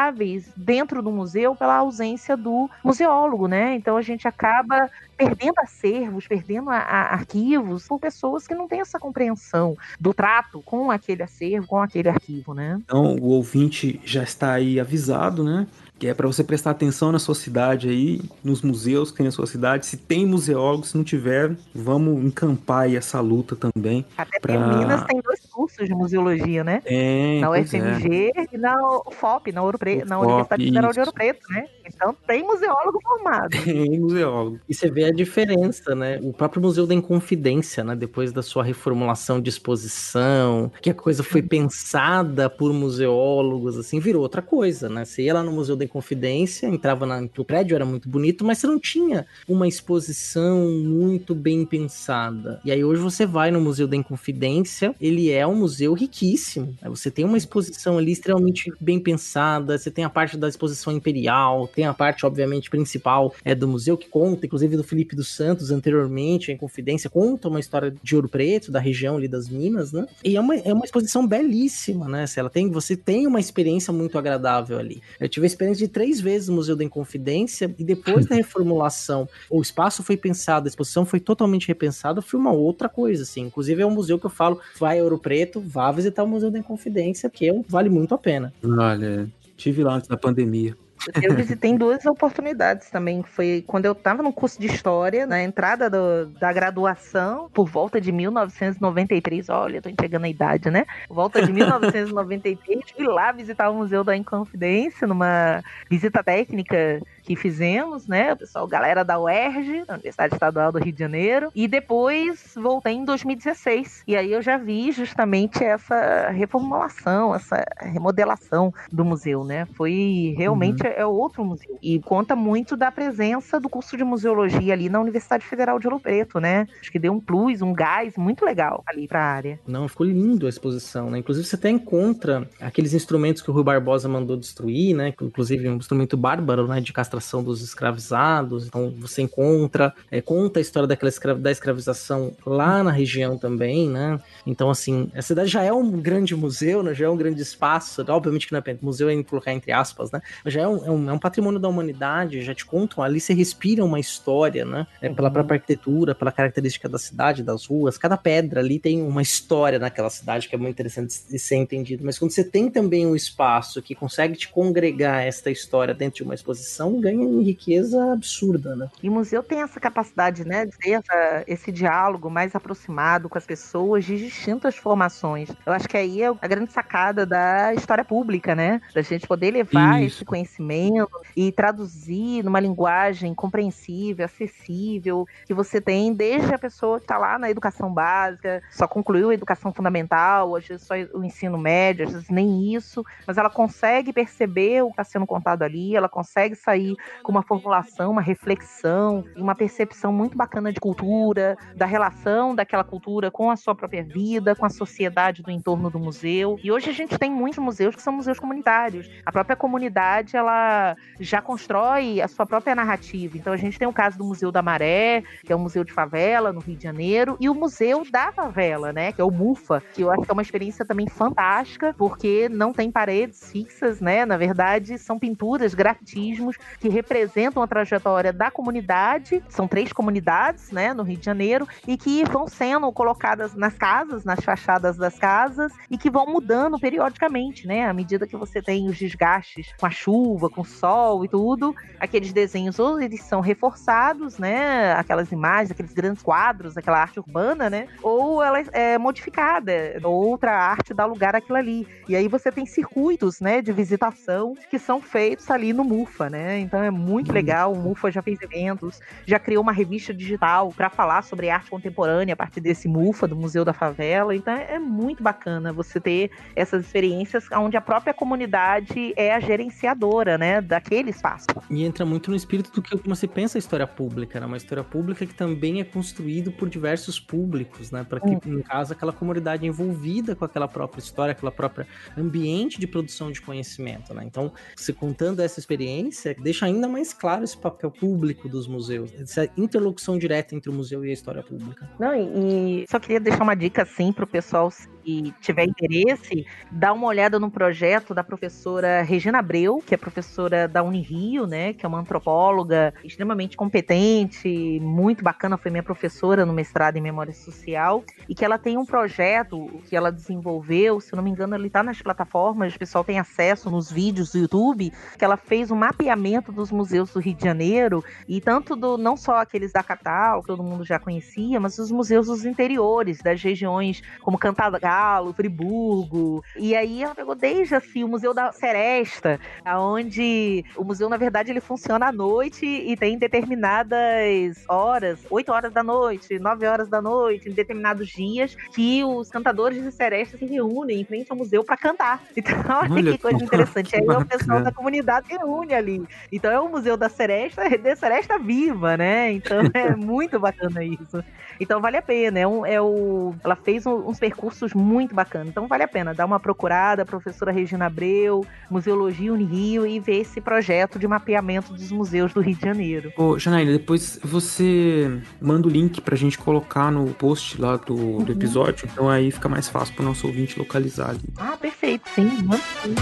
dentro 0.57 1.03
do 1.03 1.11
museu 1.11 1.55
pela 1.55 1.77
ausência 1.77 2.37
do 2.37 2.69
museólogo, 2.83 3.47
né? 3.47 3.75
Então 3.75 3.97
a 3.97 4.03
gente 4.03 4.27
acaba 4.27 4.91
perdendo 5.17 5.59
acervos, 5.59 6.27
perdendo 6.27 6.71
a, 6.71 6.79
a 6.79 7.13
arquivos 7.13 7.87
por 7.87 8.01
pessoas 8.01 8.47
que 8.47 8.55
não 8.55 8.67
têm 8.67 8.81
essa 8.81 8.99
compreensão 8.99 9.77
do 10.01 10.15
trato 10.15 10.63
com 10.63 10.91
aquele 10.91 11.23
acervo, 11.23 11.67
com 11.67 11.83
aquele 11.83 12.09
arquivo, 12.09 12.55
né? 12.55 12.81
Então 12.85 13.17
o 13.17 13.29
ouvinte 13.29 14.01
já 14.05 14.23
está 14.23 14.55
aí 14.55 14.81
avisado, 14.81 15.45
né? 15.45 15.67
Que 16.01 16.07
é 16.07 16.15
para 16.15 16.27
você 16.27 16.43
prestar 16.43 16.71
atenção 16.71 17.13
na 17.13 17.19
sua 17.19 17.35
cidade 17.35 17.91
aí, 17.91 18.23
nos 18.43 18.63
museus 18.63 19.11
que 19.11 19.19
tem 19.19 19.27
na 19.27 19.31
sua 19.31 19.47
cidade. 19.47 19.85
Se 19.85 19.99
tem 19.99 20.25
museólogo, 20.25 20.87
se 20.87 20.97
não 20.97 21.05
tiver, 21.05 21.55
vamos 21.75 22.25
encampar 22.25 22.85
aí 22.85 22.97
essa 22.97 23.21
luta 23.21 23.55
também. 23.55 24.07
Até 24.17 24.41
pra... 24.41 24.59
porque 24.59 24.79
Minas 24.79 25.05
tem 25.05 25.21
dois 25.21 25.41
cursos 25.51 25.87
de 25.87 25.95
museologia, 25.95 26.65
né? 26.65 26.81
É, 26.87 27.39
na 27.41 27.51
UFMG 27.51 28.33
é. 28.35 28.47
e 28.51 28.57
na 28.57 28.75
FOP, 29.11 29.53
na, 29.53 29.63
Ouro 29.63 29.79
Pre... 29.79 30.03
na 30.07 30.19
Universidade 30.19 30.65
Federal 30.65 30.91
de 30.91 31.01
Ouro 31.01 31.13
Preto, 31.13 31.53
né? 31.53 31.67
Então 31.87 32.17
tem 32.27 32.43
museólogo 32.43 32.99
formado. 33.03 33.51
Tem 33.63 34.01
museólogo. 34.01 34.59
E 34.67 34.75
você 34.75 34.91
vê 34.91 35.05
a 35.05 35.13
diferença, 35.13 35.95
né? 35.95 36.19
O 36.23 36.33
próprio 36.33 36.63
Museu 36.63 36.87
da 36.87 36.95
Inconfidência, 36.95 37.85
né? 37.85 37.95
Depois 37.95 38.33
da 38.33 38.43
sua 38.43 38.65
reformulação 38.65 39.41
de 39.41 39.51
exposição, 39.51 40.73
que 40.81 40.89
a 40.89 40.95
coisa 40.95 41.23
foi 41.23 41.43
pensada 41.43 42.49
por 42.49 42.73
museólogos, 42.73 43.77
assim, 43.77 44.01
virou 44.01 44.23
outra 44.23 44.41
coisa, 44.41 44.89
né? 44.89 45.05
Você 45.05 45.25
ia 45.25 45.35
lá 45.35 45.43
no 45.43 45.53
Museu 45.53 45.77
da 45.77 45.85
Inconfidência, 45.91 46.69
entrava 46.69 47.05
na, 47.05 47.29
prédio, 47.45 47.75
era 47.75 47.85
muito 47.85 48.09
bonito, 48.09 48.45
mas 48.45 48.59
você 48.59 48.67
não 48.67 48.79
tinha 48.79 49.27
uma 49.49 49.67
exposição 49.67 50.71
muito 50.85 51.35
bem 51.35 51.67
pensada. 51.67 52.61
E 52.65 52.71
aí 52.71 52.85
hoje 52.85 53.03
você 53.03 53.27
vai 53.27 53.51
no 53.51 53.61
Museu 53.61 53.89
da 53.89 53.97
Inconfidência, 53.97 54.95
ele 55.01 55.31
é 55.31 55.45
um 55.47 55.57
museu 55.57 55.93
riquíssimo. 55.93 56.77
Você 56.85 57.11
tem 57.11 57.25
uma 57.25 57.37
exposição 57.37 57.99
ali 57.99 58.13
extremamente 58.13 58.73
bem 58.81 59.01
pensada, 59.01 59.77
você 59.77 59.91
tem 59.91 60.05
a 60.05 60.11
parte 60.11 60.37
da 60.37 60.49
exposição 60.49 60.93
imperial, 60.93 61.67
tem 61.67 61.85
a 61.87 61.93
parte, 61.93 62.25
obviamente, 62.25 62.71
principal 62.71 63.35
é 63.45 63.55
do 63.55 63.67
museu, 63.67 63.97
que 63.97 64.09
conta, 64.09 64.47
inclusive, 64.47 64.77
do 64.77 64.85
Felipe 64.85 65.17
dos 65.17 65.35
Santos 65.35 65.71
anteriormente, 65.71 66.53
em 66.53 66.57
Confidência, 66.57 67.11
conta 67.11 67.49
uma 67.49 67.59
história 67.59 67.93
de 68.03 68.15
Ouro 68.15 68.29
Preto, 68.29 68.71
da 68.71 68.79
região 68.79 69.17
ali 69.17 69.27
das 69.27 69.49
Minas, 69.49 69.93
né? 69.93 70.07
E 70.23 70.37
é 70.37 70.41
uma, 70.41 70.55
é 70.57 70.73
uma 70.73 70.85
exposição 70.85 71.27
belíssima, 71.27 72.09
né? 72.09 72.25
Ela 72.37 72.51
tem, 72.51 72.71
você 72.71 72.97
tem 72.97 73.27
uma 73.27 73.41
experiência 73.41 73.93
muito 73.93 74.17
agradável 74.17 74.79
ali. 74.79 75.03
Eu 75.19 75.29
tive 75.29 75.47
a 75.47 75.49
experiência 75.49 75.80
de 75.81 75.89
três 75.89 76.21
vezes 76.21 76.49
no 76.49 76.57
Museu 76.57 76.77
da 76.77 76.85
Inconfidência, 76.85 77.75
e 77.79 77.85
depois 77.85 78.27
da 78.27 78.37
reformulação, 78.37 79.29
o 79.49 79.61
espaço 79.61 80.03
foi 80.03 80.17
pensado, 80.17 80.67
a 80.67 80.69
exposição 80.69 81.05
foi 81.05 81.21
totalmente 81.21 81.67
repensada, 81.67 82.23
foi 82.23 82.39
uma 82.39 82.53
outra 82.53 82.89
coisa, 82.89 83.23
assim. 83.23 83.43
Inclusive, 83.43 83.83
é 83.83 83.87
um 83.87 83.91
museu 83.91 84.19
que 84.19 84.27
eu 84.27 84.31
falo, 84.31 84.61
vai 84.79 85.01
a 85.01 85.03
Ouro 85.03 85.19
Preto, 85.19 85.61
vá 85.61 85.91
visitar 85.91 86.23
o 86.23 86.29
Museu 86.29 86.51
da 86.51 86.59
Inconfidência, 86.59 87.31
que 87.31 87.49
é 87.49 87.63
vale 87.69 87.89
muito 87.89 88.15
a 88.15 88.19
pena. 88.19 88.53
Olha, 88.63 89.29
tive 89.57 89.83
lá 89.83 89.97
antes 89.97 90.09
da 90.09 90.17
pandemia. 90.17 90.77
Eu 91.23 91.35
visitei 91.35 91.77
duas 91.77 92.05
oportunidades 92.07 92.91
também. 92.91 93.23
Foi 93.23 93.65
quando 93.67 93.87
eu 93.87 93.93
estava 93.93 94.23
no 94.23 94.33
curso 94.33 94.61
de 94.61 94.67
História, 94.67 95.27
na 95.27 95.43
entrada 95.43 95.89
do, 95.89 96.27
da 96.39 96.53
graduação, 96.53 97.49
por 97.53 97.69
volta 97.69 98.01
de 98.01 98.13
1993. 98.13 99.49
Olha, 99.49 99.83
tô 99.83 99.89
entregando 99.89 100.27
a 100.27 100.29
idade, 100.29 100.71
né? 100.71 100.85
Por 101.09 101.15
volta 101.15 101.45
de 101.45 101.53
1993, 101.53 102.91
fui 102.97 103.07
lá 103.07 103.33
visitar 103.33 103.71
o 103.71 103.75
Museu 103.75 104.05
da 104.05 104.17
Inconfidência, 104.17 105.07
numa 105.07 105.63
visita 105.89 106.23
técnica 106.23 107.01
que 107.31 107.37
fizemos, 107.37 108.09
né? 108.09 108.33
O 108.33 108.37
pessoal, 108.37 108.67
galera 108.67 109.05
da 109.05 109.17
UERJ, 109.17 109.85
da 109.87 109.95
Universidade 109.95 110.35
Estadual 110.35 110.73
do 110.73 110.81
Rio 110.81 110.93
de 110.93 110.99
Janeiro. 110.99 111.49
E 111.55 111.69
depois 111.69 112.55
voltei 112.57 112.95
em 112.95 113.05
2016. 113.05 114.03
E 114.05 114.17
aí 114.17 114.33
eu 114.33 114.43
já 114.43 114.57
vi 114.57 114.91
justamente 114.91 115.63
essa 115.63 116.31
reformulação, 116.31 117.33
essa 117.33 117.65
remodelação 117.79 118.75
do 118.91 119.05
museu, 119.05 119.45
né? 119.45 119.65
Foi 119.77 120.35
realmente 120.37 120.83
uhum. 120.83 120.93
é 120.93 121.07
outro 121.07 121.45
museu. 121.45 121.79
E 121.81 122.01
conta 122.01 122.35
muito 122.35 122.77
da 122.77 122.91
presença 122.91 123.61
do 123.61 123.69
curso 123.69 123.97
de 123.97 124.03
museologia 124.03 124.73
ali 124.73 124.89
na 124.89 125.01
Universidade 125.01 125.47
Federal 125.47 125.79
de 125.79 125.87
Ouro 125.87 126.01
Preto, 126.01 126.41
né? 126.41 126.67
Acho 126.81 126.91
que 126.91 126.99
deu 126.99 127.13
um 127.13 127.21
plus, 127.21 127.63
um 127.63 127.73
gás 127.73 128.17
muito 128.17 128.45
legal 128.45 128.83
ali 128.89 129.07
para 129.07 129.21
a 129.21 129.25
área. 129.25 129.61
Não, 129.69 129.87
ficou 129.87 130.05
lindo 130.05 130.47
a 130.47 130.49
exposição, 130.49 131.09
né? 131.09 131.19
Inclusive 131.19 131.47
você 131.47 131.55
até 131.55 131.71
encontra 131.71 132.51
aqueles 132.61 132.93
instrumentos 132.93 133.41
que 133.41 133.53
o 133.53 133.55
Rui 133.55 133.63
Barbosa 133.63 134.09
mandou 134.09 134.37
destruir, 134.37 134.97
né? 134.97 135.15
Inclusive 135.23 135.69
um 135.69 135.77
instrumento 135.77 136.17
bárbaro, 136.17 136.67
né? 136.67 136.81
De 136.81 136.93
castração 136.93 137.20
dos 137.43 137.63
escravizados. 137.63 138.67
Então 138.67 138.93
você 138.99 139.23
encontra, 139.23 139.95
é, 140.11 140.21
conta 140.21 140.59
a 140.59 140.63
história 140.63 140.87
daquela 140.87 141.09
escra 141.09 141.35
da 141.35 141.51
escravização 141.51 142.33
lá 142.45 142.83
na 142.83 142.91
região 142.91 143.39
também, 143.39 143.89
né? 143.89 144.21
Então, 144.47 144.71
assim, 144.71 145.11
a 145.15 145.23
cidade 145.23 145.49
já 145.49 145.63
é 145.63 145.73
um 145.73 145.91
grande 146.01 146.35
museu, 146.35 146.83
né? 146.83 146.95
Já 146.95 147.07
é 147.07 147.09
um 147.09 147.17
grande 147.17 147.41
espaço. 147.43 148.05
Obviamente 148.09 148.47
que 148.47 148.53
não 148.53 148.59
é 148.59 148.77
museu 148.81 149.09
é 149.09 149.23
colocar 149.23 149.53
entre 149.53 149.73
aspas, 149.73 150.11
né? 150.11 150.21
Mas 150.45 150.55
já 150.55 150.63
é 150.63 150.69
um, 150.69 150.85
é 150.85 150.91
um, 150.91 151.11
é 151.11 151.13
um 151.13 151.19
patrimônio 151.19 151.61
da 151.61 151.69
humanidade, 151.69 152.43
já 152.43 152.55
te 152.55 152.65
contam, 152.65 153.03
ali 153.03 153.21
você 153.21 153.35
respira 153.35 153.85
uma 153.85 154.01
história, 154.01 154.65
né? 154.65 154.87
É, 155.01 155.09
pela 155.09 155.29
uhum. 155.29 155.35
própria 155.35 155.57
arquitetura, 155.57 156.15
pela 156.15 156.33
característica 156.33 156.89
da 156.89 156.99
cidade, 156.99 157.43
das 157.43 157.67
ruas. 157.67 157.99
Cada 157.99 158.17
pedra 158.17 158.61
ali 158.61 158.79
tem 158.79 159.03
uma 159.03 159.23
história 159.23 159.79
naquela 159.79 160.11
cidade 160.11 160.49
que 160.49 160.55
é 160.55 160.59
muito 160.59 160.75
interessante 160.75 161.15
de 161.29 161.39
ser 161.39 161.57
entendido. 161.57 162.05
Mas 162.05 162.19
quando 162.19 162.31
você 162.31 162.45
tem 162.45 162.71
também 162.71 163.07
um 163.07 163.17
espaço 163.17 163.83
que 163.83 163.95
consegue 163.95 164.37
te 164.37 164.49
congregar 164.49 165.25
esta 165.25 165.51
história 165.51 165.95
dentro 165.95 166.17
de 166.19 166.23
uma 166.23 166.35
exposição, 166.35 167.00
ganha 167.01 167.25
em 167.25 167.43
riqueza 167.43 168.13
absurda, 168.13 168.77
né? 168.77 168.89
E 169.03 169.09
o 169.09 169.13
museu 169.13 169.43
tem 169.43 169.63
essa 169.63 169.81
capacidade, 169.81 170.45
né, 170.45 170.67
de 170.67 170.77
ter 170.79 171.03
esse 171.47 171.73
diálogo 171.73 172.31
mais 172.31 172.55
aproximado 172.55 173.29
com 173.29 173.39
as 173.39 173.47
pessoas 173.47 174.05
de 174.05 174.17
distintas 174.17 174.77
formações. 174.77 175.51
Eu 175.65 175.73
acho 175.73 175.89
que 175.89 175.97
aí 175.97 176.23
é 176.23 176.29
a 176.29 176.47
grande 176.47 176.73
sacada 176.73 177.25
da 177.27 177.75
história 177.75 178.05
pública, 178.05 178.55
né? 178.55 178.81
Da 178.95 179.03
gente 179.03 179.27
poder 179.27 179.51
levar 179.51 180.03
Isso. 180.03 180.17
esse 180.17 180.25
conhecimento 180.25 181.09
e 181.37 181.53
traduzir 181.53 182.43
numa 182.45 182.61
linguagem 182.61 183.35
compreensível, 183.35 184.25
acessível, 184.25 185.27
que 185.47 185.55
você 185.55 185.81
tem 185.81 186.13
desde 186.13 186.53
a 186.55 186.59
pessoa 186.59 186.99
que 186.99 187.05
está 187.05 187.19
lá 187.19 187.39
na 187.39 187.51
educação 187.51 187.93
básica, 187.93 188.63
só 188.71 188.87
concluiu 188.87 189.31
a 189.31 189.35
educação 189.35 189.73
fundamental, 189.73 190.57
às 190.57 190.67
vezes 190.67 190.87
só 190.87 190.95
o 191.15 191.25
ensino 191.25 191.59
médio, 191.59 192.07
às 192.07 192.13
vezes 192.13 192.29
nem 192.29 192.75
isso, 192.75 193.05
mas 193.27 193.39
ela 193.39 193.51
consegue 193.51 194.13
perceber 194.13 194.83
o 194.83 194.87
que 194.87 194.93
está 194.93 195.05
sendo 195.05 195.27
contado 195.27 195.63
ali, 195.63 195.97
ela 195.97 196.09
consegue 196.09 196.55
sair 196.55 196.90
com 197.23 197.33
uma 197.33 197.43
formulação, 197.43 198.11
uma 198.11 198.23
reflexão, 198.23 199.25
uma 199.37 199.55
percepção 199.55 200.13
muito 200.13 200.37
bacana 200.37 200.73
de 200.73 200.81
cultura, 200.81 201.57
da 201.75 201.87
relação 201.87 202.55
daquela 202.55 202.85
cultura 202.85 203.31
com 203.31 203.51
a 203.51 203.57
sua 203.57 203.75
própria 203.75 204.03
vida, 204.03 204.55
com 204.55 204.65
a 204.65 204.71
sociedade 204.71 205.43
do 205.43 205.51
entorno 205.51 205.91
do 205.91 205.99
museu. 205.99 206.59
E 206.63 206.71
hoje 206.71 206.91
a 206.91 206.93
gente 206.93 207.19
tem 207.19 207.31
muitos 207.31 207.59
museus 207.59 207.95
que 207.95 208.03
são 208.03 208.13
museus 208.13 208.39
comunitários. 208.39 209.11
A 209.25 209.33
própria 209.33 209.57
comunidade, 209.57 210.37
ela 210.37 210.97
já 211.19 211.41
constrói 211.41 212.21
a 212.21 212.29
sua 212.29 212.47
própria 212.47 212.75
narrativa. 212.75 213.37
Então 213.37 213.53
a 213.53 213.57
gente 213.57 213.79
tem 213.79 213.89
o 213.89 213.93
caso 213.93 214.19
do 214.19 214.25
Museu 214.25 214.51
da 214.51 214.63
Maré, 214.63 215.23
que 215.45 215.53
é 215.53 215.57
um 215.57 215.61
museu 215.61 215.85
de 215.85 215.93
favela 215.93 216.53
no 216.53 216.61
Rio 216.61 216.77
de 216.77 216.83
Janeiro, 216.83 217.37
e 217.41 217.49
o 217.49 217.55
Museu 217.55 218.05
da 218.11 218.33
Favela, 218.33 218.93
né, 218.93 219.13
que 219.13 219.21
é 219.21 219.25
o 219.25 219.31
MUFA, 219.31 219.83
que 219.95 220.03
eu 220.03 220.11
acho 220.11 220.23
que 220.23 220.31
é 220.31 220.33
uma 220.33 220.43
experiência 220.43 220.85
também 220.85 221.09
fantástica, 221.09 221.95
porque 221.97 222.49
não 222.49 222.73
tem 222.73 222.91
paredes 222.91 223.51
fixas, 223.51 224.01
né? 224.01 224.25
Na 224.25 224.37
verdade, 224.37 224.99
são 224.99 225.19
pinturas, 225.19 225.75
grafitismos 225.75 226.57
que 226.81 226.89
representam 226.89 227.63
a 227.63 227.67
trajetória 227.67 228.33
da 228.33 228.51
comunidade. 228.51 229.43
São 229.49 229.69
três 229.69 229.93
comunidades, 229.93 230.71
né, 230.73 230.95
no 230.95 231.03
Rio 231.03 231.19
de 231.19 231.25
Janeiro, 231.25 231.69
e 231.87 231.97
que 231.97 232.25
vão 232.25 232.49
sendo 232.49 232.91
colocadas 232.91 233.55
nas 233.55 233.75
casas, 233.75 234.25
nas 234.25 234.41
fachadas 234.41 234.97
das 234.97 235.19
casas, 235.19 235.73
e 235.91 235.99
que 235.99 236.11
vão 236.11 236.27
mudando 236.27 236.79
periodicamente, 236.79 237.67
né? 237.67 237.87
À 237.87 237.93
medida 237.93 238.27
que 238.27 238.37
você 238.37 238.63
tem 238.63 238.89
os 238.89 238.97
desgastes 238.97 239.73
com 239.79 239.87
a 239.87 239.91
chuva, 239.91 240.49
com 240.49 240.63
o 240.63 240.65
sol 240.65 241.25
e 241.25 241.29
tudo, 241.29 241.75
aqueles 241.99 242.33
desenhos 242.33 242.79
ou 242.79 243.01
eles 243.01 243.23
são 243.23 243.41
reforçados, 243.41 244.39
né? 244.39 244.95
Aquelas 244.95 245.31
imagens, 245.31 245.71
aqueles 245.71 245.93
grandes 245.93 246.23
quadros, 246.23 246.77
aquela 246.77 247.01
arte 247.01 247.21
urbana, 247.21 247.69
né? 247.69 247.87
Ou 248.03 248.43
ela 248.43 248.59
é 248.73 248.97
modificada, 248.97 249.73
outra 250.03 250.53
arte 250.53 250.95
dá 250.95 251.05
lugar 251.05 251.37
àquilo 251.37 251.59
ali. 251.59 251.87
E 252.09 252.17
aí 252.17 252.27
você 252.29 252.51
tem 252.51 252.65
circuitos, 252.65 253.41
né, 253.41 253.61
de 253.61 253.73
visitação 253.73 254.55
que 254.71 254.79
são 254.79 255.01
feitos 255.01 255.51
ali 255.51 255.73
no 255.73 255.85
MUFA, 255.85 256.31
né? 256.31 256.59
Então 256.71 256.85
é 256.85 256.91
muito 256.91 257.29
uhum. 257.29 257.35
legal. 257.35 257.73
O 257.73 257.77
MUFA 257.77 258.13
já 258.13 258.23
fez 258.23 258.41
eventos, 258.41 259.01
já 259.27 259.41
criou 259.41 259.61
uma 259.61 259.73
revista 259.73 260.15
digital 260.15 260.71
para 260.71 260.89
falar 260.89 261.23
sobre 261.23 261.51
arte 261.51 261.69
contemporânea 261.69 262.35
a 262.35 262.37
partir 262.37 262.61
desse 262.61 262.87
MUFA 262.87 263.27
do 263.27 263.35
Museu 263.35 263.65
da 263.65 263.73
Favela. 263.73 264.37
Então 264.37 264.55
é 264.55 264.79
muito 264.79 265.21
bacana 265.21 265.73
você 265.73 265.99
ter 265.99 266.31
essas 266.55 266.87
experiências 266.87 267.45
onde 267.53 267.77
a 267.77 267.81
própria 267.81 268.15
comunidade 268.15 269.13
é 269.17 269.35
a 269.35 269.41
gerenciadora, 269.41 270.39
né, 270.39 270.61
daquele 270.61 271.11
espaço. 271.11 271.47
E 271.69 271.85
entra 271.85 272.07
muito 272.07 272.31
no 272.31 272.37
espírito 272.37 272.71
do 272.71 272.81
que 272.81 272.97
você 273.09 273.27
pensa 273.27 273.59
a 273.59 273.61
história 273.61 273.87
pública, 273.87 274.39
né? 274.39 274.47
Uma 274.47 274.57
história 274.57 274.85
pública 274.85 275.27
que 275.27 275.35
também 275.35 275.81
é 275.81 275.85
construído 275.85 276.53
por 276.53 276.69
diversos 276.69 277.19
públicos, 277.19 277.91
né? 277.91 278.05
Para 278.09 278.21
que, 278.21 278.31
hum. 278.31 278.41
no 278.45 278.63
caso, 278.63 278.93
aquela 278.93 279.13
comunidade 279.13 279.67
envolvida 279.67 280.37
com 280.37 280.45
aquela 280.45 280.69
própria 280.69 281.01
história, 281.01 281.33
aquela 281.33 281.51
própria 281.51 281.87
ambiente 282.17 282.79
de 282.79 282.87
produção 282.87 283.33
de 283.33 283.41
conhecimento, 283.41 284.15
né? 284.15 284.23
Então, 284.25 284.53
se 284.77 284.93
contando 284.93 285.41
essa 285.41 285.59
experiência, 285.59 286.37
deixa 286.39 286.60
ainda 286.65 286.89
mais 286.89 287.13
claro 287.13 287.45
esse 287.45 287.57
papel 287.57 287.91
público 287.91 288.49
dos 288.49 288.67
museus, 288.67 289.13
essa 289.15 289.49
interlocução 289.57 290.19
direta 290.19 290.55
entre 290.55 290.71
o 290.71 290.73
museu 290.73 291.05
e 291.05 291.11
a 291.11 291.13
história 291.13 291.43
pública. 291.43 291.89
Não, 291.99 292.15
e, 292.15 292.83
e 292.83 292.87
só 292.89 292.99
queria 292.99 293.21
deixar 293.21 293.43
uma 293.43 293.55
dica 293.55 293.83
assim 293.83 294.13
para 294.13 294.25
o 294.25 294.27
pessoal 294.27 294.71
que 295.03 295.35
tiver 295.41 295.65
interesse, 295.65 296.47
dá 296.71 296.93
uma 296.93 297.07
olhada 297.07 297.39
no 297.39 297.51
projeto 297.51 298.15
da 298.15 298.23
professora 298.23 299.03
Regina 299.03 299.39
Abreu, 299.39 299.83
que 299.85 299.95
é 299.95 299.97
professora 299.97 300.69
da 300.69 300.83
Unirio, 300.83 301.47
né, 301.47 301.73
que 301.73 301.85
é 301.85 301.89
uma 301.89 301.99
antropóloga 301.99 302.93
extremamente 303.03 303.57
competente, 303.57 304.79
muito 304.81 305.25
bacana, 305.25 305.57
foi 305.57 305.71
minha 305.71 305.83
professora 305.83 306.45
no 306.45 306.53
mestrado 306.53 306.97
em 306.97 307.01
Memória 307.01 307.33
Social, 307.33 308.05
e 308.29 308.35
que 308.35 308.45
ela 308.45 308.59
tem 308.59 308.77
um 308.77 308.85
projeto 308.85 309.81
que 309.89 309.97
ela 309.97 310.13
desenvolveu, 310.13 311.01
se 311.01 311.15
não 311.15 311.23
me 311.23 311.31
engano, 311.31 311.55
ele 311.55 311.67
está 311.67 311.83
nas 311.83 312.01
plataformas, 312.03 312.75
o 312.75 312.79
pessoal 312.79 313.05
tem 313.05 313.19
acesso 313.19 313.71
nos 313.71 313.91
vídeos 313.91 314.33
do 314.33 314.39
YouTube, 314.39 314.93
que 315.19 315.25
ela 315.25 315.37
fez 315.37 315.71
um 315.71 315.77
mapeamento 315.77 316.50
dos 316.51 316.71
museus 316.71 317.13
do 317.13 317.21
Rio 317.21 317.35
de 317.35 317.45
Janeiro, 317.45 318.05
e 318.29 318.41
tanto 318.41 318.77
do 318.77 318.97
não 318.97 319.17
só 319.17 319.37
aqueles 319.37 319.73
da 319.73 319.83
capital, 319.83 320.41
que 320.41 320.49
todo 320.49 320.63
mundo 320.63 320.85
já 320.85 320.99
conhecia, 320.99 321.61
mas 321.61 321.79
os 321.79 321.91
museus 321.91 322.27
dos 322.27 322.45
interiores, 322.45 323.19
das 323.19 323.43
regiões 323.43 324.03
como 324.23 324.39
Cantagalo, 324.39 325.33
Friburgo. 325.33 326.45
E 326.57 326.75
aí 326.75 327.03
ela 327.03 327.15
pegou 327.15 327.35
desde 327.35 327.75
assim 327.75 328.05
o 328.05 328.09
Museu 328.09 328.35
da 328.35 328.53
Seresta, 328.53 329.39
onde 329.67 330.65
o 330.77 330.85
museu, 330.85 331.09
na 331.09 331.17
verdade, 331.17 331.51
ele 331.51 331.61
funciona 331.61 332.09
à 332.09 332.13
noite 332.13 332.67
e 332.67 332.97
tem 332.97 333.19
determinadas 333.19 334.65
horas, 334.69 335.21
8 335.31 335.53
horas 335.53 335.73
da 335.73 335.83
noite, 335.83 336.39
9 336.39 336.67
horas 336.67 336.89
da 336.89 337.01
noite, 337.01 337.49
em 337.49 337.53
determinados 337.53 338.09
dias, 338.09 338.55
que 338.75 339.03
os 339.05 339.29
cantadores 339.31 339.83
de 339.83 339.93
Seresta 339.93 340.37
se 340.37 340.45
reúnem 340.47 341.01
em 341.01 341.05
frente 341.05 341.31
ao 341.31 341.37
museu 341.37 341.65
para 341.65 341.77
cantar. 341.77 342.21
Então, 342.41 342.55
olha, 342.69 342.93
olha 342.93 343.13
que 343.13 343.19
coisa 343.19 343.45
interessante. 343.45 343.95
Aí 343.95 344.03
o 344.03 344.25
pessoal 344.25 344.63
da 344.63 344.73
comunidade 344.73 345.29
reúne 345.29 345.75
ali. 345.75 346.03
Então 346.41 346.51
é 346.51 346.59
o 346.59 346.71
Museu 346.71 346.97
da 346.97 347.11
Seresta, 347.11 347.69
de 347.79 347.97
Seresta 347.97 348.39
viva, 348.39 348.97
né? 348.97 349.31
Então 349.31 349.59
é 349.75 349.91
muito 349.95 350.41
bacana 350.41 350.83
isso. 350.83 351.23
Então 351.61 351.83
vale 351.83 351.99
a 351.99 352.03
pena. 352.03 352.39
É, 352.39 352.47
um, 352.47 352.65
é 352.65 352.81
o, 352.81 353.35
ela 353.45 353.55
fez 353.55 353.85
um, 353.85 354.09
uns 354.09 354.19
percursos 354.19 354.73
muito 354.73 355.15
bacanas. 355.15 355.49
Então 355.49 355.69
vale 355.69 355.83
a 355.83 355.89
pena 355.89 356.15
dar 356.15 356.25
uma 356.25 356.41
procurada, 356.41 357.05
professora 357.05 357.53
Regina 357.53 357.85
Abreu, 357.85 358.47
Museologia 358.71 359.31
Unirio 359.31 359.87
e 359.87 360.01
ver 360.01 360.21
esse 360.21 360.41
projeto 360.41 360.99
de 360.99 361.07
mapeamento 361.07 361.75
dos 361.75 361.93
museus 361.93 362.33
do 362.33 362.41
Rio 362.41 362.57
de 362.57 362.63
Janeiro. 362.63 363.13
Ô, 363.19 363.39
Janaína, 363.39 363.73
depois 363.73 364.19
você 364.25 365.21
manda 365.43 365.69
o 365.69 365.71
link 365.71 366.01
pra 366.01 366.17
gente 366.17 366.39
colocar 366.39 366.91
no 366.91 367.05
post 367.13 367.61
lá 367.61 367.77
do, 367.77 367.95
uhum. 367.95 368.25
do 368.25 368.33
episódio. 368.33 368.89
Então 368.91 369.11
aí 369.11 369.31
fica 369.31 369.49
mais 369.49 369.69
fácil 369.69 369.95
pro 369.95 370.03
nosso 370.03 370.27
ouvinte 370.27 370.59
localizar 370.59 371.11
ali. 371.11 371.21
Ah, 371.37 371.59
perfeito, 371.61 372.09
sim. 372.09 372.31
Manda 372.43 372.63
sim. 372.83 372.95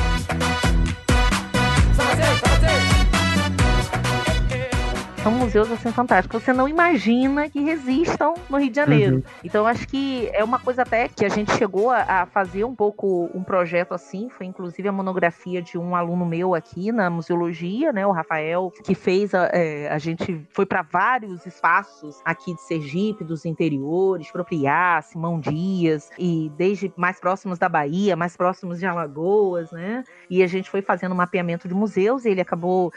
São 5.22 5.32
museus 5.32 5.70
assim 5.70 5.90
fantásticos. 5.90 6.42
Você 6.42 6.52
não 6.52 6.68
imagina 6.68 7.48
que 7.48 7.60
resistam 7.60 8.34
no 8.48 8.58
Rio 8.58 8.70
de 8.70 8.76
Janeiro. 8.76 9.16
Uhum. 9.16 9.22
Então 9.44 9.66
acho 9.66 9.86
que 9.88 10.28
é 10.32 10.44
uma 10.44 10.58
coisa 10.58 10.82
até 10.82 11.08
que 11.08 11.24
a 11.24 11.28
gente 11.28 11.52
chegou 11.56 11.90
a, 11.90 11.98
a, 12.02 12.26
fazer 12.26 12.64
um 12.64 12.74
pouco 12.74 13.28
um 13.34 13.42
projeto 13.42 13.92
assim, 13.92 14.28
foi 14.28 14.46
inclusive 14.46 14.88
a 14.88 14.92
monografia 14.92 15.60
de 15.60 15.76
um 15.76 15.94
aluno 15.94 16.24
meu 16.24 16.54
aqui 16.54 16.92
na 16.92 17.10
museologia, 17.10 17.92
né, 17.92 18.06
o 18.06 18.12
Rafael, 18.12 18.72
que 18.84 18.94
fez 18.94 19.34
a, 19.34 19.50
é, 19.52 19.88
a 19.88 19.98
gente 19.98 20.46
foi 20.50 20.66
para 20.66 20.82
vários 20.82 21.46
espaços 21.46 22.20
aqui 22.24 22.54
de 22.54 22.60
Sergipe, 22.62 23.24
dos 23.24 23.44
interiores, 23.44 24.30
Propriá, 24.30 25.00
Simão 25.02 25.40
Dias 25.40 26.10
e 26.18 26.50
desde 26.56 26.92
mais 26.96 27.18
próximos 27.18 27.58
da 27.58 27.68
Bahia, 27.68 28.16
mais 28.16 28.36
próximos 28.36 28.78
de 28.78 28.86
Alagoas, 28.86 29.70
né? 29.72 30.04
E 30.30 30.42
a 30.42 30.46
gente 30.46 30.70
foi 30.70 30.82
fazendo 30.82 31.12
um 31.12 31.16
mapeamento 31.16 31.66
de 31.66 31.74
museus, 31.74 32.24
e 32.24 32.30
ele 32.30 32.40
acabou 32.40 32.92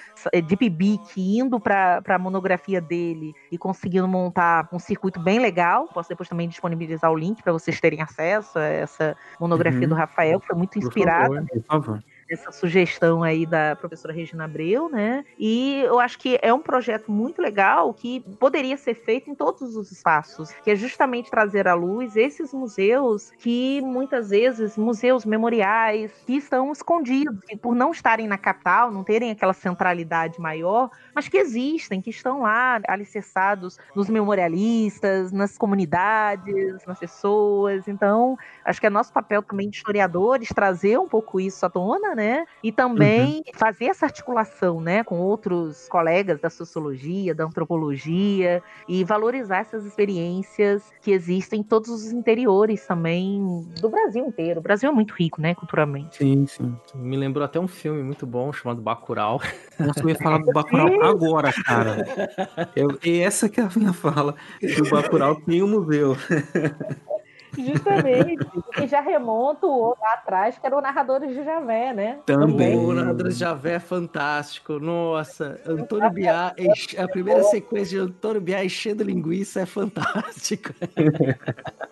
de 0.46 0.58
Pibique 0.58 1.40
indo 1.40 1.60
para 1.60 2.02
a 2.16 2.20
monografia 2.20 2.82
dele 2.82 3.34
e 3.52 3.58
conseguindo 3.58 4.08
montar 4.08 4.68
um 4.72 4.80
circuito 4.80 5.20
bem 5.20 5.40
legal. 5.40 5.88
Posso 5.88 6.10
depois 6.10 6.30
também 6.30 6.48
disponibilizar 6.48 7.12
o 7.12 7.18
link 7.18 7.42
para 7.42 7.54
vocês 7.54 7.80
terem 7.80 8.02
acesso 8.02 8.60
a 8.60 8.66
essa 8.66 9.16
monografia 9.40 9.82
uhum. 9.82 9.90
do 9.90 9.96
Rafael, 9.96 10.40
que 10.40 10.48
foi 10.48 10.56
muito 10.56 10.78
inspirada. 10.78 11.28
Por 11.28 11.46
favor, 11.46 11.62
por 11.62 11.86
favor 11.86 12.04
essa 12.32 12.52
sugestão 12.52 13.24
aí 13.24 13.46
da 13.46 13.76
professora 13.76 14.14
Regina 14.14 14.46
Abreu, 14.46 14.90
né? 14.90 15.24
E 15.38 15.82
eu 15.86 16.00
acho 16.00 16.18
que 16.18 16.40
é 16.42 16.54
um 16.54 16.62
projeto 16.62 17.12
muito 17.12 17.42
legal 17.42 17.94
que 17.94 18.22
poderia 18.40 18.78
ser 18.78 18.94
feito 18.96 19.30
em 19.30 19.36
todos 19.36 19.76
os 19.76 19.92
espaços, 19.92 20.52
que 20.64 20.72
é 20.72 20.76
justamente 20.76 21.30
trazer 21.30 21.68
à 21.68 21.74
luz 21.74 22.16
esses 22.16 22.54
museus 22.54 23.32
que 23.38 23.82
muitas 23.82 24.30
vezes 24.30 24.78
museus 24.78 25.26
memoriais 25.26 26.12
que 26.26 26.36
estão 26.38 26.72
escondidos, 26.72 27.40
que 27.48 27.58
por 27.58 27.76
não 27.76 27.92
estarem 27.92 28.28
na 28.28 28.38
capital, 28.38 28.92
não 28.92 29.04
terem 29.04 29.32
aquela 29.32 29.54
centralidade 29.54 30.40
maior, 30.40 30.90
mas 31.14 31.28
que 31.28 31.38
existem, 31.38 32.02
que 32.02 32.10
estão 32.10 32.42
lá 32.42 32.80
alicerçados 32.88 33.78
nos 33.96 34.10
memorialistas, 34.10 35.32
nas 35.32 35.58
comunidades, 35.58 36.86
nas 36.86 37.00
pessoas. 37.00 37.88
Então, 37.88 38.38
acho 38.64 38.80
que 38.80 38.88
é 38.88 38.90
nosso 38.90 39.12
papel 39.12 39.44
também 39.44 39.70
de 39.70 39.78
historiadores 39.78 40.50
trazer 40.50 40.98
um 41.00 41.08
pouco 41.08 41.40
isso 41.40 41.66
à 41.66 41.70
tona, 41.70 42.16
né? 42.16 42.21
E 42.64 42.72
também 42.72 43.38
uhum. 43.38 43.44
fazer 43.54 43.86
essa 43.86 44.06
articulação, 44.06 44.80
né, 44.80 45.04
com 45.04 45.20
outros 45.20 45.88
colegas 45.90 46.40
da 46.40 46.50
sociologia, 46.50 47.34
da 47.34 47.46
antropologia 47.46 48.62
e 48.88 49.04
valorizar 49.04 49.60
essas 49.60 49.86
experiências 49.86 50.84
que 51.02 51.12
existem 51.12 51.62
em 51.62 51.64
todos 51.64 51.90
os 51.90 52.12
interiores 52.12 52.86
também 52.86 53.66
do 53.80 53.90
Brasil 53.90 54.26
inteiro. 54.26 54.60
O 54.60 54.64
Brasil 54.64 54.90
é 54.90 54.92
muito 54.92 55.14
rico, 55.14 55.42
né, 55.42 55.56
culturalmente. 55.56 56.18
Sim, 56.18 56.46
sim. 56.46 56.76
Me 56.96 57.18
lembrou 57.18 57.44
até 57.44 57.60
um 57.60 57.68
filme 57.68 58.04
muito 58.04 58.26
bom 58.26 58.52
chamado 58.52 58.82
Bacurau. 58.82 59.42
Nossa, 59.80 60.02
eu 60.02 60.10
ia 60.10 60.16
falar 60.16 60.40
do 60.40 60.52
Bacurau 60.54 61.04
agora, 61.04 61.52
cara. 61.64 62.70
Eu, 62.76 62.98
e 63.04 63.20
essa 63.20 63.50
que 63.50 63.60
é 63.60 63.64
a 63.64 63.70
minha 63.76 63.94
fala. 63.94 64.36
Que 64.60 64.82
o 64.82 64.90
Bacurau 64.90 65.36
tem 65.42 65.64
um 65.64 65.68
museu. 65.68 66.16
Justamente. 67.58 68.48
e 68.82 68.88
já 68.88 69.02
remonta 69.02 69.66
o 69.66 69.70
outro 69.70 70.02
lá 70.02 70.14
atrás, 70.14 70.58
que 70.58 70.66
era 70.66 70.78
o 70.78 70.82
Narradores 70.82 71.36
de 71.36 71.44
Javé, 71.44 71.94
né? 71.94 72.20
Também. 72.26 72.78
O 72.78 72.94
Narradores 72.94 73.36
de 73.36 73.40
Javé 73.42 73.74
é 73.74 73.80
fantástico. 73.80 74.80
Nossa, 74.80 75.60
Antônio 75.66 76.10
Biá, 76.10 76.54
a 76.98 77.08
primeira 77.08 77.44
sequência 77.44 77.98
de 77.98 78.06
Antônio 78.06 78.42
Biá 78.42 78.64
enchendo 78.64 79.04
linguiça 79.04 79.62
é 79.62 79.66
fantástico. 79.66 80.74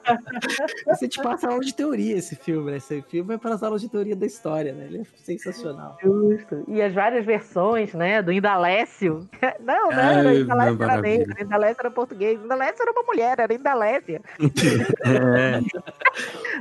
Você 0.87 1.07
te 1.07 1.21
passa 1.21 1.47
aula 1.47 1.61
de 1.61 1.73
teoria 1.73 2.17
esse 2.17 2.35
filme, 2.35 2.71
né? 2.71 2.77
Esse 2.77 3.01
filme 3.03 3.35
é 3.35 3.37
para 3.37 3.55
as 3.55 3.63
aulas 3.63 3.81
de 3.81 3.89
teoria 3.89 4.15
da 4.15 4.25
história, 4.25 4.73
né? 4.73 4.85
Ele 4.85 4.99
é 4.99 5.03
sensacional. 5.15 5.97
Justo. 6.01 6.63
E 6.67 6.81
as 6.81 6.93
várias 6.93 7.25
versões, 7.25 7.93
né? 7.93 8.21
Do 8.21 8.31
Indalécio. 8.31 9.27
Não, 9.59 9.89
não, 9.89 9.99
era 9.99 10.35
Indalécio 10.35 10.83
era 10.83 11.01
negro, 11.01 11.35
Indalécio 11.41 11.77
era 11.79 11.91
português, 11.91 12.39
Indalécio 12.39 12.81
era 12.81 12.91
uma 12.91 13.03
mulher, 13.03 13.39
era 13.39 13.53
Indalécia. 13.53 14.21
É. 15.05 15.59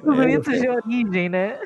Os 0.05 0.17
mitos 0.19 0.55
é, 0.55 0.61
de 0.61 0.69
origem, 0.69 1.29
né? 1.29 1.59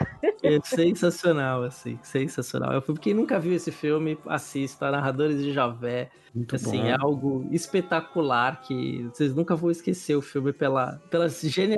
É 0.43 0.59
sensacional, 0.64 1.62
assim, 1.64 1.99
sensacional. 2.03 2.72
Eu, 2.72 2.83
quem 2.95 3.14
nunca 3.14 3.39
viu 3.39 3.55
esse 3.55 3.70
filme, 3.70 4.18
assista, 4.26 4.91
Narradores 4.91 5.39
de 5.39 5.53
Javé. 5.53 6.11
Muito 6.35 6.57
assim, 6.57 6.78
bom. 6.78 6.87
é 6.87 6.97
algo 6.99 7.47
espetacular 7.51 8.62
que 8.62 9.07
vocês 9.12 9.35
nunca 9.35 9.55
vão 9.55 9.70
esquecer 9.70 10.16
o 10.16 10.22
filme 10.22 10.51
pela, 10.53 10.99
pela 11.11 11.28
genialidade 11.28 11.72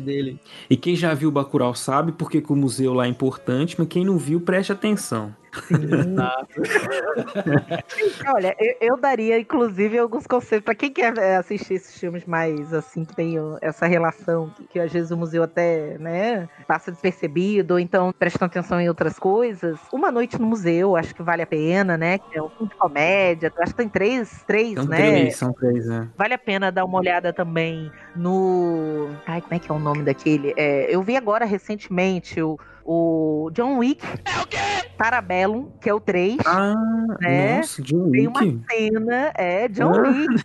dele. 0.00 0.38
E 0.68 0.76
quem 0.76 0.96
já 0.96 1.14
viu 1.14 1.28
o 1.28 1.32
Bacurau 1.32 1.74
sabe 1.74 2.12
porque 2.12 2.40
que 2.40 2.52
o 2.52 2.56
museu 2.56 2.94
lá 2.94 3.06
é 3.06 3.08
importante, 3.08 3.76
mas 3.78 3.88
quem 3.88 4.04
não 4.04 4.18
viu, 4.18 4.40
preste 4.40 4.72
atenção. 4.72 5.34
Olha, 8.34 8.56
eu, 8.58 8.76
eu, 8.80 8.96
daria, 8.96 9.38
inclusive, 9.38 9.98
alguns 9.98 10.26
conselhos 10.26 10.64
para 10.64 10.74
quem 10.74 10.92
quer 10.92 11.16
é, 11.18 11.36
assistir 11.36 11.74
esses 11.74 11.98
filmes 11.98 12.24
mais 12.24 12.72
assim, 12.72 13.04
que 13.04 13.14
tem 13.14 13.36
essa 13.60 13.86
relação, 13.86 14.50
que, 14.50 14.64
que 14.64 14.80
às 14.80 14.92
vezes 14.92 15.10
o 15.10 15.16
museu 15.16 15.42
até 15.42 15.98
né, 15.98 16.48
passa 16.66 16.90
despercebido, 16.90 17.74
ou 17.74 17.80
então 17.80 18.12
presta 18.18 18.44
atenção 18.44 18.80
em 18.80 18.88
outras 18.88 19.18
coisas. 19.18 19.78
Uma 19.92 20.10
noite 20.10 20.40
no 20.40 20.46
museu, 20.46 20.96
acho 20.96 21.14
que 21.14 21.22
vale 21.22 21.42
a 21.42 21.46
pena, 21.46 21.96
né? 21.96 22.18
Que 22.18 22.38
é 22.38 22.42
um 22.42 22.48
filme 22.48 22.68
de 22.68 22.76
comédia, 22.76 23.52
acho 23.58 23.72
que 23.72 23.78
tem 23.78 23.88
três, 23.88 24.42
três, 24.46 24.74
são 24.74 24.84
né? 24.84 24.96
Três, 24.96 25.36
são 25.36 25.52
três, 25.52 25.86
né? 25.86 26.08
Vale 26.16 26.34
a 26.34 26.38
pena 26.38 26.72
dar 26.72 26.84
uma 26.84 26.98
olhada 26.98 27.32
também 27.32 27.90
no. 28.16 29.08
Ai, 29.26 29.40
como 29.40 29.54
é 29.54 29.58
que 29.58 29.70
é 29.70 29.74
o 29.74 29.78
nome 29.78 30.02
daquele? 30.02 30.54
É, 30.56 30.94
eu 30.94 31.02
vi 31.02 31.16
agora 31.16 31.44
recentemente 31.44 32.40
o 32.40 32.58
o 32.84 33.50
John 33.52 33.78
Wick. 33.78 34.04
É 34.24 34.40
o 34.42 34.46
quê? 34.46 34.58
Parabellum, 34.96 35.70
que 35.80 35.88
é 35.88 35.94
o 35.94 35.98
3. 35.98 36.38
Ah, 36.46 36.74
né? 37.20 37.56
nossa, 37.56 37.82
John 37.82 38.10
Wick. 38.10 38.12
Tem 38.12 38.28
uma 38.28 38.64
cena, 38.70 39.32
é, 39.34 39.68
John 39.68 39.92
ah, 39.92 40.02
Wick. 40.02 40.44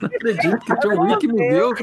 Não 0.00 0.06
acredito 0.14 0.58
que 0.58 0.74
John 0.76 1.02
Wick 1.02 1.28
morreu. 1.28 1.70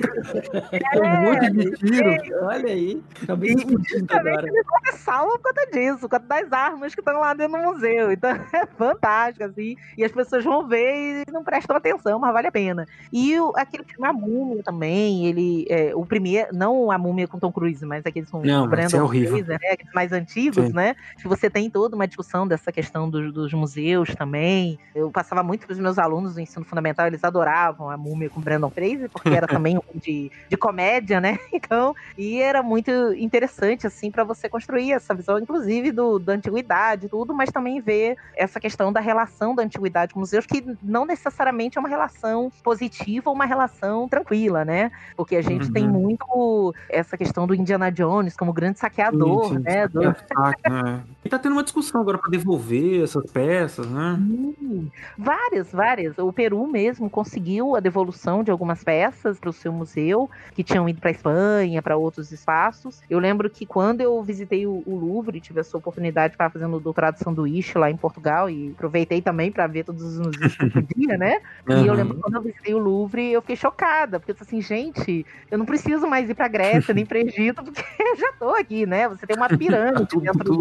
É, 0.72 1.00
um 1.00 1.22
monte 1.22 1.52
de 1.52 1.72
tiro. 1.78 2.10
É, 2.10 2.44
olha 2.44 2.68
aí. 2.68 3.02
Acabei 3.24 3.56
discutindo 3.56 4.12
agora. 4.12 4.48
Ele 4.48 4.64
salva 4.98 5.38
por 5.40 5.54
conta 5.54 5.66
disso, 5.72 6.00
por 6.00 6.10
conta 6.10 6.26
das 6.28 6.52
armas 6.52 6.94
que 6.94 7.02
estão 7.02 7.20
lá 7.20 7.34
dentro 7.34 7.62
do 7.62 7.74
museu. 7.74 8.12
Então 8.12 8.30
é 8.54 8.66
fantástico, 8.78 9.46
assim. 9.46 9.76
E 9.98 10.04
as 10.04 10.12
pessoas 10.12 10.44
vão 10.44 10.68
ver 10.68 11.24
e 11.28 11.32
não 11.32 11.44
prestam 11.44 11.76
atenção, 11.76 12.20
mas 12.20 12.34
vale 12.34 12.48
a 12.48 12.52
pena. 12.52 12.86
E 13.12 13.40
o, 13.40 13.54
aquele 13.56 13.84
filme 13.84 14.08
A 14.08 14.14
Múmia 14.14 14.64
também, 14.64 15.26
ele. 15.26 15.66
É, 15.70 15.96
o 15.96 16.06
primeiro, 16.06 16.50
não 16.54 16.92
a 16.92 16.98
Múmia 16.98 17.28
com 17.28 17.40
Tom 17.40 17.52
Cruise, 17.52 17.86
mas 17.86 18.06
aqueles 18.06 18.30
com 18.30 18.42
não, 18.42 18.66
o 18.66 18.68
Brandon 18.68 18.98
é 18.98 19.02
horrível. 19.02 19.38
Fraser, 19.38 19.60
né? 19.62 19.77
Mais 19.94 20.12
antigos, 20.12 20.68
Sim. 20.68 20.74
né? 20.74 20.96
Que 21.18 21.28
você 21.28 21.50
tem 21.50 21.70
toda 21.70 21.96
uma 21.96 22.08
discussão 22.08 22.48
dessa 22.48 22.72
questão 22.72 23.10
dos, 23.10 23.34
dos 23.34 23.54
museus 23.54 24.14
também. 24.16 24.80
Eu 24.94 25.12
passava 25.12 25.44
muito 25.44 25.66
para 25.66 25.74
os 25.74 25.80
meus 25.80 25.98
alunos 25.98 26.36
do 26.36 26.42
ensino 26.42 26.66
fundamental, 26.66 27.08
eles 27.08 27.24
adoravam 27.24 27.90
a 27.90 27.98
múmia 27.98 28.30
com 28.30 28.42
Brandon 28.42 28.70
Fraser, 28.70 29.10
porque 29.10 29.30
era 29.30 29.48
também 29.48 29.80
de, 29.96 30.32
de 30.50 30.58
comédia, 30.58 31.20
né? 31.20 31.38
Então, 31.58 31.96
e 32.18 32.40
era 32.40 32.62
muito 32.62 32.92
interessante, 33.14 33.88
assim, 33.88 34.12
para 34.12 34.24
você 34.24 34.48
construir 34.48 34.94
essa 34.94 35.14
visão, 35.14 35.40
inclusive, 35.40 35.92
do, 35.92 36.20
da 36.20 36.34
antiguidade, 36.34 37.10
tudo, 37.10 37.34
mas 37.34 37.52
também 37.52 37.82
ver 37.82 38.16
essa 38.36 38.60
questão 38.60 38.94
da 38.94 39.00
relação 39.00 39.56
da 39.56 39.64
antiguidade 39.64 40.14
com 40.14 40.20
museus, 40.20 40.46
que 40.46 40.64
não 40.84 41.06
necessariamente 41.06 41.78
é 41.78 41.80
uma 41.80 41.90
relação 41.90 42.52
positiva 42.64 43.30
ou 43.30 43.36
uma 43.36 43.46
relação 43.46 44.08
tranquila, 44.08 44.64
né? 44.64 44.92
Porque 45.16 45.36
a 45.36 45.42
gente 45.42 45.68
uhum. 45.68 45.74
tem 45.74 45.88
muito 45.88 46.74
essa 46.90 47.18
questão 47.18 47.48
do 47.48 47.56
Indiana 47.56 47.92
Jones 47.92 48.36
como 48.36 48.54
grande 48.54 48.80
saqueador, 48.80 49.50
sim, 49.50 49.56
sim. 49.56 49.64
Né? 49.68 49.88
Do... 49.88 50.04
É. 50.04 50.16
E 51.28 51.30
tá 51.30 51.38
tendo 51.38 51.52
uma 51.52 51.64
discussão 51.64 52.00
agora 52.00 52.18
para 52.18 52.30
devolver 52.30 53.04
essas 53.04 53.30
peças, 53.30 53.86
né? 53.86 54.18
Hum, 54.18 54.88
várias, 55.18 55.70
várias. 55.74 56.18
O 56.18 56.32
Peru 56.32 56.66
mesmo 56.66 57.10
conseguiu 57.10 57.76
a 57.76 57.82
devolução 57.82 58.46
de 58.46 58.50
algumas 58.50 58.82
peças 58.82 59.38
para 59.38 59.50
o 59.50 59.54
seu 59.54 59.74
museu, 59.74 60.30
que 60.54 60.64
tinham 60.64 60.88
ido 60.88 61.02
para 61.02 61.12
Espanha, 61.12 61.82
para 61.82 61.98
outros 61.98 62.32
espaços. 62.32 63.02
Eu 63.10 63.20
lembro 63.20 63.50
que 63.50 63.66
quando 63.66 64.00
eu 64.00 64.24
visitei 64.24 64.66
o, 64.66 64.82
o 64.86 64.96
Louvre, 64.96 65.42
tive 65.42 65.60
essa 65.60 65.78
oportunidade 65.78 66.38
para 66.38 66.50
fazer 66.50 66.66
o 66.66 66.80
doutorado 66.80 67.16
de 67.16 67.24
sanduíche 67.26 67.78
lá 67.78 67.92
em 67.92 67.98
Portugal 67.98 68.50
e 68.50 68.72
aproveitei 68.72 69.22
também 69.22 69.52
para 69.52 69.68
ver 69.68 69.84
todos 69.84 70.02
os 70.04 70.20
museus 70.20 70.56
que 70.56 70.64
eu 70.64 70.72
podia, 70.72 71.18
né? 71.18 71.42
Uhum. 71.68 71.84
E 71.88 71.88
eu 71.88 71.94
lembro 71.94 72.16
que 72.16 72.22
quando 72.22 72.36
eu 72.36 72.42
visitei 72.42 72.74
o 72.74 72.78
Louvre, 72.78 73.34
eu 73.34 73.42
fiquei 73.42 73.58
chocada, 73.58 74.18
porque 74.18 74.32
eu 74.32 74.36
falei 74.36 74.60
assim, 74.60 74.62
gente, 74.62 75.26
eu 75.52 75.58
não 75.58 75.66
preciso 75.66 76.08
mais 76.08 76.30
ir 76.30 76.36
para 76.36 76.48
Grécia 76.48 76.94
nem 76.94 77.06
para 77.06 77.20
Egito, 77.20 77.64
porque 77.64 77.84
eu 78.00 78.16
já 78.16 78.32
tô 78.40 78.52
aqui, 78.52 78.86
né? 78.86 79.10
Você 79.10 79.28
tem 79.28 79.36
uma 79.36 79.50
pirâmide 79.50 80.18
dentro 80.22 80.44
do, 80.44 80.58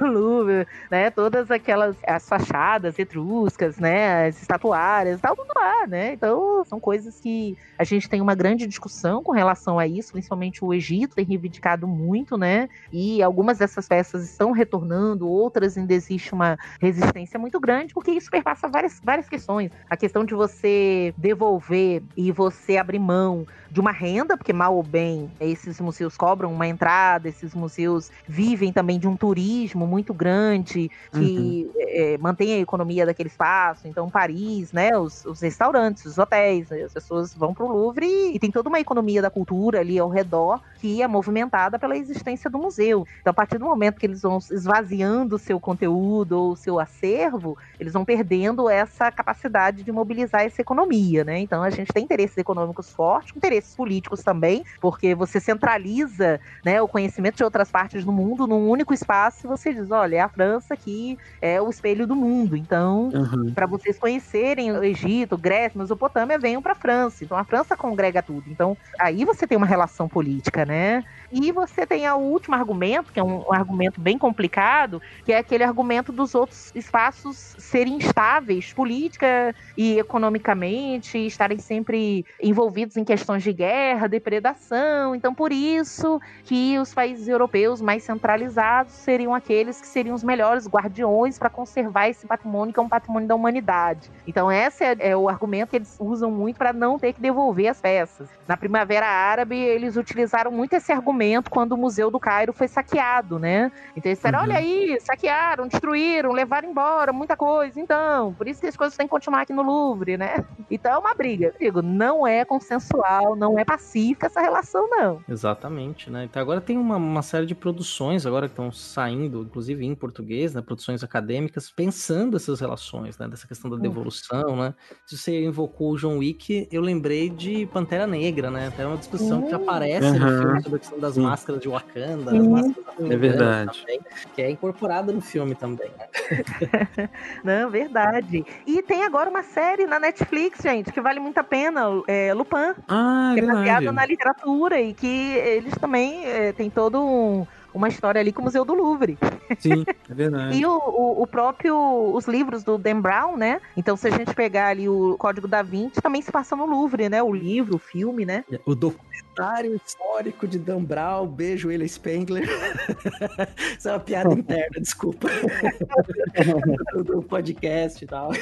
do 0.00 0.05
Louvre, 0.06 0.66
né? 0.90 1.10
Todas 1.10 1.50
aquelas 1.50 1.96
as 2.06 2.28
fachadas 2.28 2.98
etruscas, 2.98 3.78
né? 3.78 4.26
As 4.28 4.40
estatuárias, 4.40 5.20
tal, 5.20 5.36
tudo 5.36 5.52
lá, 5.54 5.86
né? 5.86 6.12
Então, 6.12 6.64
são 6.64 6.80
coisas 6.80 7.20
que 7.20 7.56
a 7.78 7.84
gente 7.84 8.08
tem 8.08 8.20
uma 8.20 8.34
grande 8.34 8.66
discussão 8.66 9.22
com 9.22 9.32
relação 9.32 9.78
a 9.78 9.86
isso, 9.86 10.12
principalmente 10.12 10.64
o 10.64 10.72
Egito 10.72 11.14
tem 11.14 11.24
reivindicado 11.24 11.86
muito, 11.86 12.36
né? 12.36 12.68
E 12.92 13.22
algumas 13.22 13.58
dessas 13.58 13.86
peças 13.86 14.24
estão 14.24 14.52
retornando, 14.52 15.28
outras 15.28 15.76
ainda 15.76 15.92
existe 15.92 16.32
uma 16.32 16.58
resistência 16.80 17.38
muito 17.38 17.60
grande, 17.60 17.92
porque 17.92 18.10
isso 18.10 18.30
perpassa 18.30 18.68
várias, 18.68 19.00
várias 19.02 19.28
questões. 19.28 19.70
A 19.88 19.96
questão 19.96 20.24
de 20.24 20.34
você 20.34 21.14
devolver 21.16 22.02
e 22.16 22.32
você 22.32 22.76
abrir 22.76 22.98
mão 22.98 23.46
de 23.70 23.80
uma 23.80 23.92
renda, 23.92 24.36
porque 24.36 24.52
mal 24.52 24.74
ou 24.74 24.82
bem 24.82 25.30
esses 25.40 25.80
museus 25.80 26.16
cobram 26.16 26.52
uma 26.52 26.66
entrada, 26.66 27.28
esses 27.28 27.54
museus 27.54 28.10
vivem 28.26 28.72
também 28.72 28.98
de 28.98 29.06
um 29.06 29.16
turismo 29.16 29.86
muito 29.96 30.12
grande 30.12 30.90
que 31.10 31.70
uhum. 31.74 31.80
é, 31.88 32.18
mantém 32.18 32.52
a 32.52 32.58
economia 32.58 33.06
daquele 33.06 33.30
espaço. 33.30 33.88
Então, 33.88 34.10
Paris, 34.10 34.72
né, 34.72 34.96
os, 34.98 35.24
os 35.24 35.40
restaurantes, 35.40 36.04
os 36.04 36.18
hotéis, 36.18 36.70
as 36.70 36.92
pessoas 36.92 37.34
vão 37.34 37.54
para 37.54 37.64
o 37.64 37.72
Louvre 37.72 38.06
e, 38.06 38.36
e 38.36 38.38
tem 38.38 38.50
toda 38.50 38.68
uma 38.68 38.78
economia 38.78 39.22
da 39.22 39.30
cultura 39.30 39.80
ali 39.80 39.98
ao 39.98 40.10
redor 40.10 40.60
que 40.78 41.00
é 41.00 41.08
movimentada 41.08 41.78
pela 41.78 41.96
existência 41.96 42.50
do 42.50 42.58
museu. 42.58 43.06
Então, 43.20 43.30
a 43.30 43.34
partir 43.34 43.58
do 43.58 43.64
momento 43.64 43.98
que 43.98 44.04
eles 44.04 44.20
vão 44.20 44.38
esvaziando 44.50 45.36
o 45.36 45.38
seu 45.38 45.58
conteúdo 45.58 46.32
ou 46.32 46.52
o 46.52 46.56
seu 46.56 46.78
acervo, 46.78 47.56
eles 47.80 47.94
vão 47.94 48.04
perdendo 48.04 48.68
essa 48.68 49.10
capacidade 49.10 49.82
de 49.82 49.90
mobilizar 49.90 50.42
essa 50.42 50.60
economia, 50.60 51.24
né? 51.24 51.38
Então, 51.38 51.62
a 51.62 51.70
gente 51.70 51.92
tem 51.92 52.04
interesses 52.04 52.36
econômicos 52.36 52.92
fortes, 52.92 53.34
interesses 53.34 53.74
políticos 53.74 54.22
também, 54.22 54.64
porque 54.80 55.14
você 55.14 55.40
centraliza 55.40 56.38
né, 56.64 56.80
o 56.82 56.88
conhecimento 56.88 57.36
de 57.36 57.44
outras 57.44 57.70
partes 57.70 58.04
do 58.04 58.12
mundo 58.12 58.46
num 58.46 58.68
único 58.68 58.92
espaço 58.92 59.46
e 59.46 59.48
você 59.48 59.72
diz, 59.76 59.90
olha, 59.90 60.16
é 60.16 60.20
a 60.20 60.28
França 60.28 60.76
que 60.76 61.18
é 61.40 61.60
o 61.60 61.68
espelho 61.68 62.06
do 62.06 62.16
mundo. 62.16 62.56
Então, 62.56 63.10
uhum. 63.12 63.52
para 63.54 63.66
vocês 63.66 63.98
conhecerem 63.98 64.72
o 64.72 64.82
Egito, 64.82 65.36
Grécia, 65.36 65.78
Mesopotâmia, 65.78 66.38
venham 66.38 66.62
para 66.62 66.72
a 66.72 66.76
França. 66.76 67.24
Então, 67.24 67.36
a 67.36 67.44
França 67.44 67.76
congrega 67.76 68.22
tudo. 68.22 68.44
Então, 68.48 68.76
aí 68.98 69.24
você 69.24 69.46
tem 69.46 69.56
uma 69.56 69.66
relação 69.66 70.08
política, 70.08 70.64
né? 70.64 71.04
E 71.38 71.52
você 71.52 71.84
tem 71.84 72.08
o 72.10 72.16
último 72.16 72.54
argumento, 72.54 73.12
que 73.12 73.20
é 73.20 73.22
um, 73.22 73.40
um, 73.46 73.52
argumento 73.52 74.00
bem 74.00 74.16
complicado, 74.16 75.02
que 75.22 75.34
é 75.34 75.36
aquele 75.36 75.62
argumento 75.62 76.10
dos 76.10 76.34
outros 76.34 76.72
espaços 76.74 77.54
serem 77.58 77.96
instáveis 77.96 78.72
política 78.72 79.54
e 79.76 79.98
economicamente, 79.98 81.18
estarem 81.18 81.58
sempre 81.58 82.24
envolvidos 82.42 82.96
em 82.96 83.04
questões 83.04 83.42
de 83.42 83.52
guerra, 83.52 84.08
depredação. 84.08 85.14
Então, 85.14 85.34
por 85.34 85.52
isso 85.52 86.18
que 86.44 86.78
os 86.78 86.94
países 86.94 87.28
europeus 87.28 87.82
mais 87.82 88.02
centralizados 88.02 88.94
seriam 88.94 89.34
aqueles 89.34 89.78
que 89.78 89.86
seriam 89.86 90.14
os 90.14 90.24
melhores 90.24 90.66
guardiões 90.66 91.38
para 91.38 91.50
conservar 91.50 92.08
esse 92.08 92.26
patrimônio, 92.26 92.72
que 92.72 92.80
é 92.80 92.82
um 92.82 92.88
patrimônio 92.88 93.28
da 93.28 93.34
humanidade. 93.34 94.10
Então, 94.26 94.50
esse 94.50 94.82
é, 94.82 94.96
é 95.00 95.14
o 95.14 95.28
argumento 95.28 95.68
que 95.68 95.76
eles 95.76 95.98
usam 96.00 96.30
muito 96.30 96.56
para 96.56 96.72
não 96.72 96.98
ter 96.98 97.12
que 97.12 97.20
devolver 97.20 97.68
as 97.68 97.78
peças. 97.78 98.26
Na 98.48 98.56
Primavera 98.56 99.06
Árabe, 99.06 99.54
eles 99.54 99.96
utilizaram 99.96 100.50
muito 100.50 100.72
esse 100.72 100.90
argumento 100.90 101.25
quando 101.50 101.72
o 101.72 101.76
Museu 101.76 102.10
do 102.10 102.18
Cairo 102.18 102.52
foi 102.52 102.68
saqueado, 102.68 103.38
né? 103.38 103.70
Então 103.96 104.10
eles 104.10 104.18
disseram, 104.18 104.38
uhum. 104.38 104.44
olha 104.44 104.56
aí, 104.56 104.98
saquearam, 105.00 105.68
destruíram, 105.68 106.32
levaram 106.32 106.70
embora 106.70 107.12
muita 107.12 107.36
coisa. 107.36 107.80
Então, 107.80 108.34
por 108.34 108.48
isso 108.48 108.60
que 108.60 108.66
as 108.66 108.76
coisas 108.76 108.96
têm 108.96 109.06
que 109.06 109.10
continuar 109.10 109.42
aqui 109.42 109.52
no 109.52 109.62
Louvre, 109.62 110.16
né? 110.16 110.44
Então 110.70 110.92
é 110.92 110.98
uma 110.98 111.14
briga. 111.14 111.54
Eu 111.60 111.66
digo, 111.66 111.82
não 111.82 112.26
é 112.26 112.44
consensual, 112.44 113.36
não 113.36 113.58
é 113.58 113.64
pacífica 113.64 114.26
essa 114.26 114.40
relação, 114.40 114.88
não. 114.88 115.20
Exatamente, 115.28 116.10
né? 116.10 116.24
Então 116.24 116.40
agora 116.40 116.60
tem 116.60 116.76
uma, 116.76 116.96
uma 116.96 117.22
série 117.22 117.46
de 117.46 117.54
produções 117.54 118.26
agora 118.26 118.46
que 118.48 118.52
estão 118.52 118.70
saindo, 118.72 119.42
inclusive 119.42 119.84
em 119.84 119.94
português, 119.94 120.54
né? 120.54 120.62
Produções 120.62 121.02
acadêmicas, 121.02 121.70
pensando 121.70 122.36
essas 122.36 122.60
relações, 122.60 123.18
né? 123.18 123.28
Dessa 123.28 123.46
questão 123.46 123.70
da 123.70 123.76
devolução, 123.76 124.50
uhum. 124.50 124.56
né? 124.56 124.74
Se 125.06 125.16
você 125.16 125.44
invocou 125.44 125.92
o 125.92 125.96
John 125.96 126.18
Wick, 126.18 126.68
eu 126.70 126.82
lembrei 126.82 127.30
de 127.30 127.66
Pantera 127.66 128.06
Negra, 128.06 128.50
né? 128.50 128.68
Até 128.68 128.86
uma 128.86 128.96
discussão 128.96 129.40
uhum. 129.40 129.48
que 129.48 129.54
aparece 129.54 130.06
uhum. 130.06 130.18
no 130.18 130.42
filme 130.42 130.62
sobre 130.62 130.76
a 130.76 130.78
questão 130.78 131.00
das 131.06 131.14
Sim. 131.14 131.22
máscaras 131.22 131.60
de 131.60 131.68
Wakanda, 131.68 132.30
Sim. 132.32 132.48
máscaras 132.48 133.10
é 133.10 133.16
verdade. 133.16 133.80
Também, 133.80 134.00
que 134.34 134.42
é 134.42 134.50
incorporada 134.50 135.12
no 135.12 135.20
filme 135.20 135.54
também. 135.54 135.90
Né? 135.96 136.06
Não, 137.44 137.70
verdade. 137.70 138.44
E 138.66 138.82
tem 138.82 139.04
agora 139.04 139.30
uma 139.30 139.42
série 139.42 139.86
na 139.86 140.00
Netflix, 140.00 140.60
gente, 140.60 140.92
que 140.92 141.00
vale 141.00 141.20
muito 141.20 141.38
a 141.38 141.44
pena, 141.44 141.82
é 142.08 142.34
Lupin. 142.34 142.74
Ah, 142.88 143.32
que 143.34 143.40
é 143.40 143.46
baseada 143.46 143.92
na 143.92 144.04
literatura 144.04 144.80
e 144.80 144.92
que 144.92 145.06
eles 145.06 145.74
também 145.78 146.26
é, 146.26 146.52
tem 146.52 146.68
todo 146.68 147.00
um 147.00 147.46
uma 147.76 147.88
história 147.88 148.20
ali 148.20 148.32
com 148.32 148.40
o 148.40 148.44
Museu 148.44 148.64
do 148.64 148.74
Louvre. 148.74 149.18
Sim, 149.58 149.84
é 150.10 150.14
verdade. 150.14 150.58
e 150.58 150.66
o, 150.66 150.72
o, 150.72 151.22
o, 151.22 151.26
próprio, 151.26 151.76
os 152.14 152.26
livros 152.26 152.64
do 152.64 152.78
Dan 152.78 153.00
Brown, 153.00 153.36
né? 153.36 153.60
Então, 153.76 153.96
se 153.96 154.08
a 154.08 154.10
gente 154.10 154.34
pegar 154.34 154.68
ali 154.68 154.88
o 154.88 155.16
Código 155.18 155.46
da 155.46 155.62
Vinci, 155.62 156.00
também 156.00 156.22
se 156.22 156.32
passa 156.32 156.56
no 156.56 156.66
Louvre, 156.66 157.08
né? 157.08 157.22
O 157.22 157.32
livro, 157.32 157.76
o 157.76 157.78
filme, 157.78 158.24
né? 158.24 158.44
O 158.64 158.74
documentário 158.74 159.74
histórico 159.74 160.48
de 160.48 160.58
Dan 160.58 160.82
Brown, 160.82 161.26
beijo, 161.26 161.68
William 161.68 161.86
Spengler. 161.86 162.44
Isso 163.78 163.88
é 163.88 163.92
uma 163.92 164.00
piada 164.00 164.32
interna, 164.32 164.80
desculpa. 164.80 165.28
do 167.04 167.22
podcast 167.22 168.02
e 168.02 168.06
tal. 168.06 168.32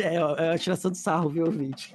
é, 0.00 0.14
é 0.14 0.50
uma 0.50 0.58
tiração 0.58 0.90
de 0.90 0.98
sarro, 0.98 1.28
viu, 1.30 1.44
ouvinte? 1.44 1.94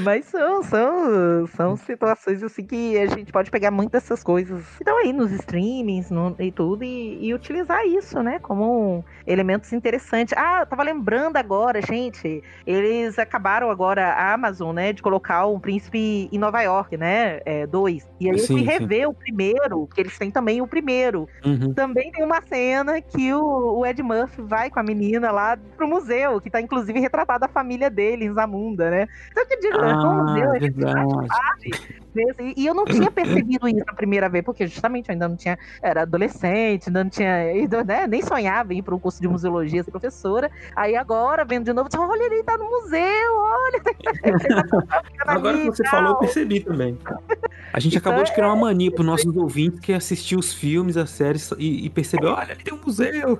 Mas 0.00 0.26
são, 0.26 0.62
são, 0.62 1.46
são 1.48 1.65
são 1.66 1.76
situações 1.76 2.42
assim 2.42 2.64
que 2.64 2.98
a 2.98 3.06
gente 3.06 3.32
pode 3.32 3.50
pegar 3.50 3.70
muitas 3.70 3.96
dessas 3.96 4.22
coisas 4.22 4.64
que 4.76 4.82
estão 4.82 4.98
aí 4.98 5.12
nos 5.12 5.32
streamings 5.32 6.10
no, 6.10 6.36
e 6.38 6.52
tudo 6.52 6.84
e, 6.84 7.26
e, 7.26 7.34
utilizar 7.34 7.84
isso, 7.86 8.22
né? 8.22 8.38
Como 8.38 9.04
elementos 9.26 9.72
interessantes. 9.72 10.34
Ah, 10.36 10.60
eu 10.60 10.66
tava 10.66 10.82
lembrando 10.82 11.36
agora, 11.36 11.80
gente. 11.82 12.42
Eles 12.66 13.18
acabaram 13.18 13.70
agora, 13.70 14.12
a 14.12 14.32
Amazon, 14.34 14.74
né, 14.74 14.92
de 14.92 15.02
colocar 15.02 15.46
o 15.46 15.58
Príncipe 15.58 16.28
em 16.30 16.38
Nova 16.38 16.62
York, 16.62 16.96
né? 16.96 17.40
É, 17.44 17.66
dois. 17.66 18.08
E 18.20 18.30
aí 18.30 18.38
sim, 18.38 18.54
eu 18.54 18.58
fui 18.58 18.66
rever 18.66 19.00
sim. 19.00 19.06
o 19.06 19.14
primeiro, 19.14 19.88
que 19.88 20.00
eles 20.00 20.16
têm 20.18 20.30
também 20.30 20.60
o 20.60 20.66
primeiro. 20.66 21.28
Uhum. 21.44 21.72
Também 21.74 22.12
tem 22.12 22.24
uma 22.24 22.40
cena 22.42 23.00
que 23.00 23.32
o, 23.32 23.78
o, 23.78 23.86
Ed 23.86 24.02
Murphy 24.02 24.42
vai 24.42 24.70
com 24.70 24.78
a 24.78 24.82
menina 24.82 25.30
lá 25.30 25.56
pro 25.76 25.88
museu, 25.88 26.40
que 26.40 26.50
tá 26.50 26.60
inclusive 26.60 27.00
retratada 27.00 27.46
a 27.46 27.48
família 27.48 27.90
dele 27.90 28.26
em 28.26 28.32
Zamunda, 28.32 28.90
né? 28.90 29.08
Então, 29.30 29.44
eu 29.48 29.60
digo, 29.60 29.78
ah, 29.80 29.90
é 29.90 29.96
um 29.96 30.22
museu, 30.22 30.54
é 30.54 30.58
así. 31.56 31.70
Sabe? 32.24 32.54
E 32.56 32.66
eu 32.66 32.74
não 32.74 32.84
tinha 32.84 33.10
percebido 33.10 33.68
isso 33.68 33.84
a 33.86 33.94
primeira 33.94 34.28
vez, 34.28 34.44
porque 34.44 34.66
justamente 34.66 35.08
eu 35.08 35.12
ainda 35.12 35.28
não 35.28 35.36
tinha. 35.36 35.58
Era 35.82 36.02
adolescente, 36.02 36.88
ainda 36.88 37.04
não 37.04 37.10
tinha. 37.10 37.52
Né, 37.84 38.06
nem 38.06 38.22
sonhava 38.22 38.72
em 38.72 38.78
ir 38.78 38.82
para 38.82 38.94
um 38.94 38.98
curso 38.98 39.20
de 39.20 39.28
museologia, 39.28 39.82
ser 39.82 39.90
professora. 39.90 40.50
Aí 40.74 40.96
agora, 40.96 41.44
vendo 41.44 41.64
de 41.64 41.72
novo, 41.72 41.88
olha, 41.98 42.22
ele 42.24 42.42
tá 42.42 42.56
no 42.56 42.64
museu, 42.64 43.34
olha. 43.36 43.82
agora 45.26 45.58
que 45.58 45.66
você 45.66 45.84
falou, 45.86 46.10
eu 46.10 46.16
percebi 46.16 46.60
também. 46.60 46.98
A 47.72 47.80
gente 47.80 47.96
então, 47.96 48.10
acabou 48.10 48.24
de 48.24 48.32
criar 48.32 48.52
uma 48.52 48.56
é, 48.56 48.72
mania 48.72 48.90
para 48.90 49.00
os 49.00 49.06
nossos 49.06 49.36
ouvintes 49.36 49.80
que 49.80 49.92
assistiu 49.92 50.38
os 50.38 50.52
filmes, 50.52 50.96
as 50.96 51.10
séries 51.10 51.50
e, 51.58 51.84
e 51.84 51.90
percebeu: 51.90 52.30
olha, 52.30 52.52
ele 52.52 52.62
tem 52.62 52.72
um 52.72 52.80
museu. 52.84 53.38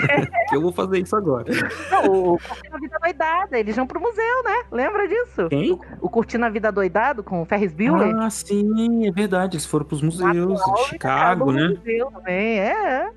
eu 0.52 0.60
vou 0.60 0.72
fazer 0.72 0.98
isso 0.98 1.16
agora. 1.16 1.50
Não, 1.90 2.34
o 2.34 2.38
Curtindo 2.38 2.76
a 2.76 2.78
Vida 2.78 2.98
Doidada, 3.00 3.58
eles 3.58 3.76
vão 3.76 3.86
pro 3.86 4.00
museu, 4.00 4.44
né? 4.44 4.64
Lembra 4.70 5.08
disso? 5.08 5.48
Quem? 5.48 5.72
O, 5.72 5.80
o 6.02 6.10
Curtindo 6.10 6.44
a 6.44 6.50
Vida 6.50 6.70
Doidado 6.70 7.22
com 7.22 7.40
o 7.42 7.44
Ferris 7.44 7.72
Bueller. 7.72 8.14
Ah, 8.20 8.30
sim, 8.30 9.06
é 9.06 9.12
verdade. 9.12 9.56
Eles 9.56 9.66
foram 9.66 9.84
pros 9.84 10.02
museus 10.02 10.60
de 10.60 10.84
Chicago, 10.88 11.52
né? 11.52 11.68
Museu 11.68 12.10
também, 12.10 12.60
é. 12.60 13.10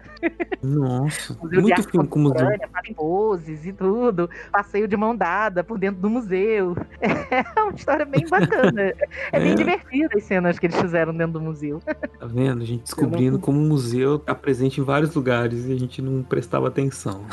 Nossa, 0.62 1.36
museu 1.42 1.62
muito 1.62 1.84
filme 1.90 2.08
com 2.08 2.20
museu. 2.20 2.48
poses 2.96 3.66
e 3.66 3.74
tudo. 3.74 4.30
Passeio 4.52 4.88
de 4.88 4.96
mão 4.96 5.16
dada 5.16 5.64
por 5.64 5.80
dentro 5.80 6.02
do 6.02 6.10
museu. 6.10 6.76
É 7.32 7.62
uma 7.62 7.72
história 7.72 8.06
bem 8.06 8.28
bacana. 8.28 8.82
É, 8.82 8.96
é. 9.32 9.40
bem 9.40 9.56
divertida 9.56 10.18
as 10.18 10.24
cenas 10.24 10.60
que 10.60 10.66
eles 10.66 10.80
fizeram 10.80 11.16
dentro 11.16 11.34
do 11.34 11.42
museu. 11.42 11.80
Tá 11.80 12.26
vendo? 12.26 12.62
A 12.62 12.66
gente 12.66 12.84
descobrindo 12.84 13.40
como 13.40 13.58
o 13.58 13.64
museu 13.64 14.20
tá 14.20 14.36
presente 14.36 14.82
em 14.82 14.84
vários 14.84 15.16
lugares 15.16 15.66
e 15.66 15.72
a 15.72 15.80
gente 15.80 16.02
não 16.02 16.24
prestava 16.24 16.68
atenção. 16.68 17.26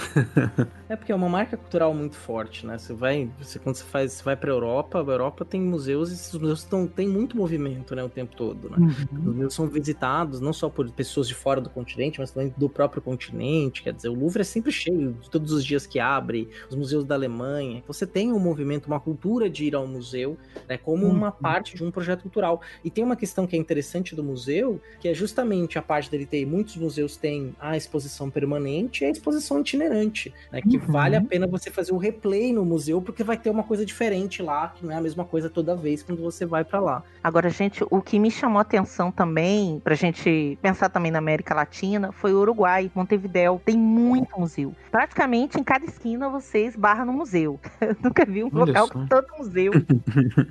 É 0.89 0.95
porque 0.95 1.11
é 1.11 1.15
uma 1.15 1.29
marca 1.29 1.57
cultural 1.57 1.93
muito 1.93 2.17
forte, 2.17 2.65
né? 2.65 2.79
Você 2.79 2.95
vai, 2.95 3.29
você, 3.41 3.59
quando 3.59 3.77
você 3.77 3.85
faz, 3.85 4.13
você 4.13 4.23
vai 4.23 4.37
para 4.37 4.51
Europa, 4.51 4.99
a 4.99 5.03
Europa 5.03 5.45
tem 5.45 5.61
museus 5.61 6.11
e 6.11 6.15
esses 6.15 6.33
museus 6.35 6.61
estão, 6.61 6.87
tem 6.87 7.09
muito 7.09 7.37
movimento, 7.37 7.58
né, 7.59 8.05
o 8.05 8.09
tempo 8.09 8.37
todo, 8.37 8.71
né? 8.71 8.77
Uhum. 8.79 9.19
Os 9.19 9.25
museus 9.35 9.55
são 9.55 9.67
visitados 9.67 10.41
não 10.41 10.53
só 10.53 10.69
por 10.69 10.91
pessoas 10.91 11.29
de 11.29 11.35
fora 11.35 11.61
do 11.61 11.69
continente, 11.71 12.21
mas 12.21 12.31
também 12.31 12.53
do 12.57 12.69
próprio 12.69 13.03
continente. 13.03 13.83
Quer 13.83 13.93
dizer, 13.93 14.09
o 14.09 14.15
Louvre 14.15 14.41
é 14.41 14.45
sempre 14.45 14.73
cheio, 14.73 15.17
todos 15.31 15.53
os 15.53 15.65
dias 15.65 15.87
que 15.87 15.99
abre, 15.99 16.49
os 16.69 16.77
museus 16.77 17.05
da 17.05 17.15
Alemanha. 17.15 17.83
Você 17.87 18.07
tem 18.07 18.33
um 18.33 18.39
movimento, 18.39 18.87
uma 18.87 19.01
cultura 19.01 19.49
de 19.49 19.65
ir 19.65 19.75
ao 19.75 19.87
museu, 19.87 20.37
né, 20.69 20.77
como 20.79 21.07
uhum. 21.07 21.13
uma 21.13 21.33
parte 21.33 21.77
de 21.77 21.85
um 21.85 21.91
projeto 21.91 22.23
cultural. 22.23 22.61
E 22.85 22.91
tem 22.91 23.05
uma 23.05 23.17
questão 23.17 23.47
que 23.47 23.57
é 23.57 23.59
interessante 23.59 24.15
do 24.15 24.23
museu, 24.23 24.81
que 25.01 25.09
é 25.09 25.15
justamente 25.15 25.79
a 25.79 25.83
parte 25.83 26.11
dele 26.11 26.27
ter 26.27 26.47
muitos 26.47 26.77
museus 26.77 27.17
têm 27.17 27.55
a 27.59 27.77
exposição 27.77 28.31
permanente 28.31 29.05
e 29.05 29.07
a 29.07 29.11
exposição 29.11 29.61
itinerante, 29.61 30.33
né, 30.53 30.61
que 30.63 30.77
uhum. 30.77 30.87
vale 30.87 31.17
a 31.17 31.23
pena 31.23 31.47
você 31.47 31.71
fazer 31.71 31.93
o 31.93 31.99
replay 31.99 32.53
no 32.53 32.65
museu 32.65 33.01
porque 33.03 33.23
vai 33.23 33.37
ter 33.37 33.51
uma 33.51 33.63
coisa 33.63 33.85
diferente 33.85 34.43
lá, 34.43 34.69
que 34.69 34.85
não 34.85 34.93
é 34.93 34.97
a 34.97 35.01
mesma 35.01 35.25
coisa 35.25 35.49
toda 35.49 35.75
vez 35.75 36.03
quando 36.03 36.23
você 36.23 36.45
vai 36.45 36.65
para 36.65 36.81
lá. 36.81 37.03
Agora, 37.23 37.48
gente, 37.49 37.85
o 37.91 38.01
que 38.01 38.19
me 38.19 38.31
chamou 38.31 38.59
a 38.59 38.63
atenção 38.63 39.11
também, 39.11 39.81
pra 39.83 39.95
gente 39.95 40.59
pensar 40.63 40.89
também 40.89 41.11
na 41.11 41.19
América 41.19 41.55
Latina, 41.55 42.13
foi 42.13 42.33
o 42.33 42.41
Uruguai, 42.41 42.91
Montevidéu. 42.95 43.61
Tem 43.65 43.77
muito 43.77 44.39
museu. 44.39 44.75
Praticamente 44.91 45.59
em 45.59 45.65
cada 45.65 45.85
esquina 45.85 46.29
você 46.29 46.67
esbarra 46.67 47.05
no 47.05 47.13
museu. 47.13 47.61
Eu 47.81 47.97
nunca 48.03 48.25
vi 48.25 48.45
um 48.45 48.51
Olha 48.53 48.65
local 48.67 48.87
só. 48.87 48.93
com 48.93 49.07
tanto 49.07 49.37
museu. 49.39 49.73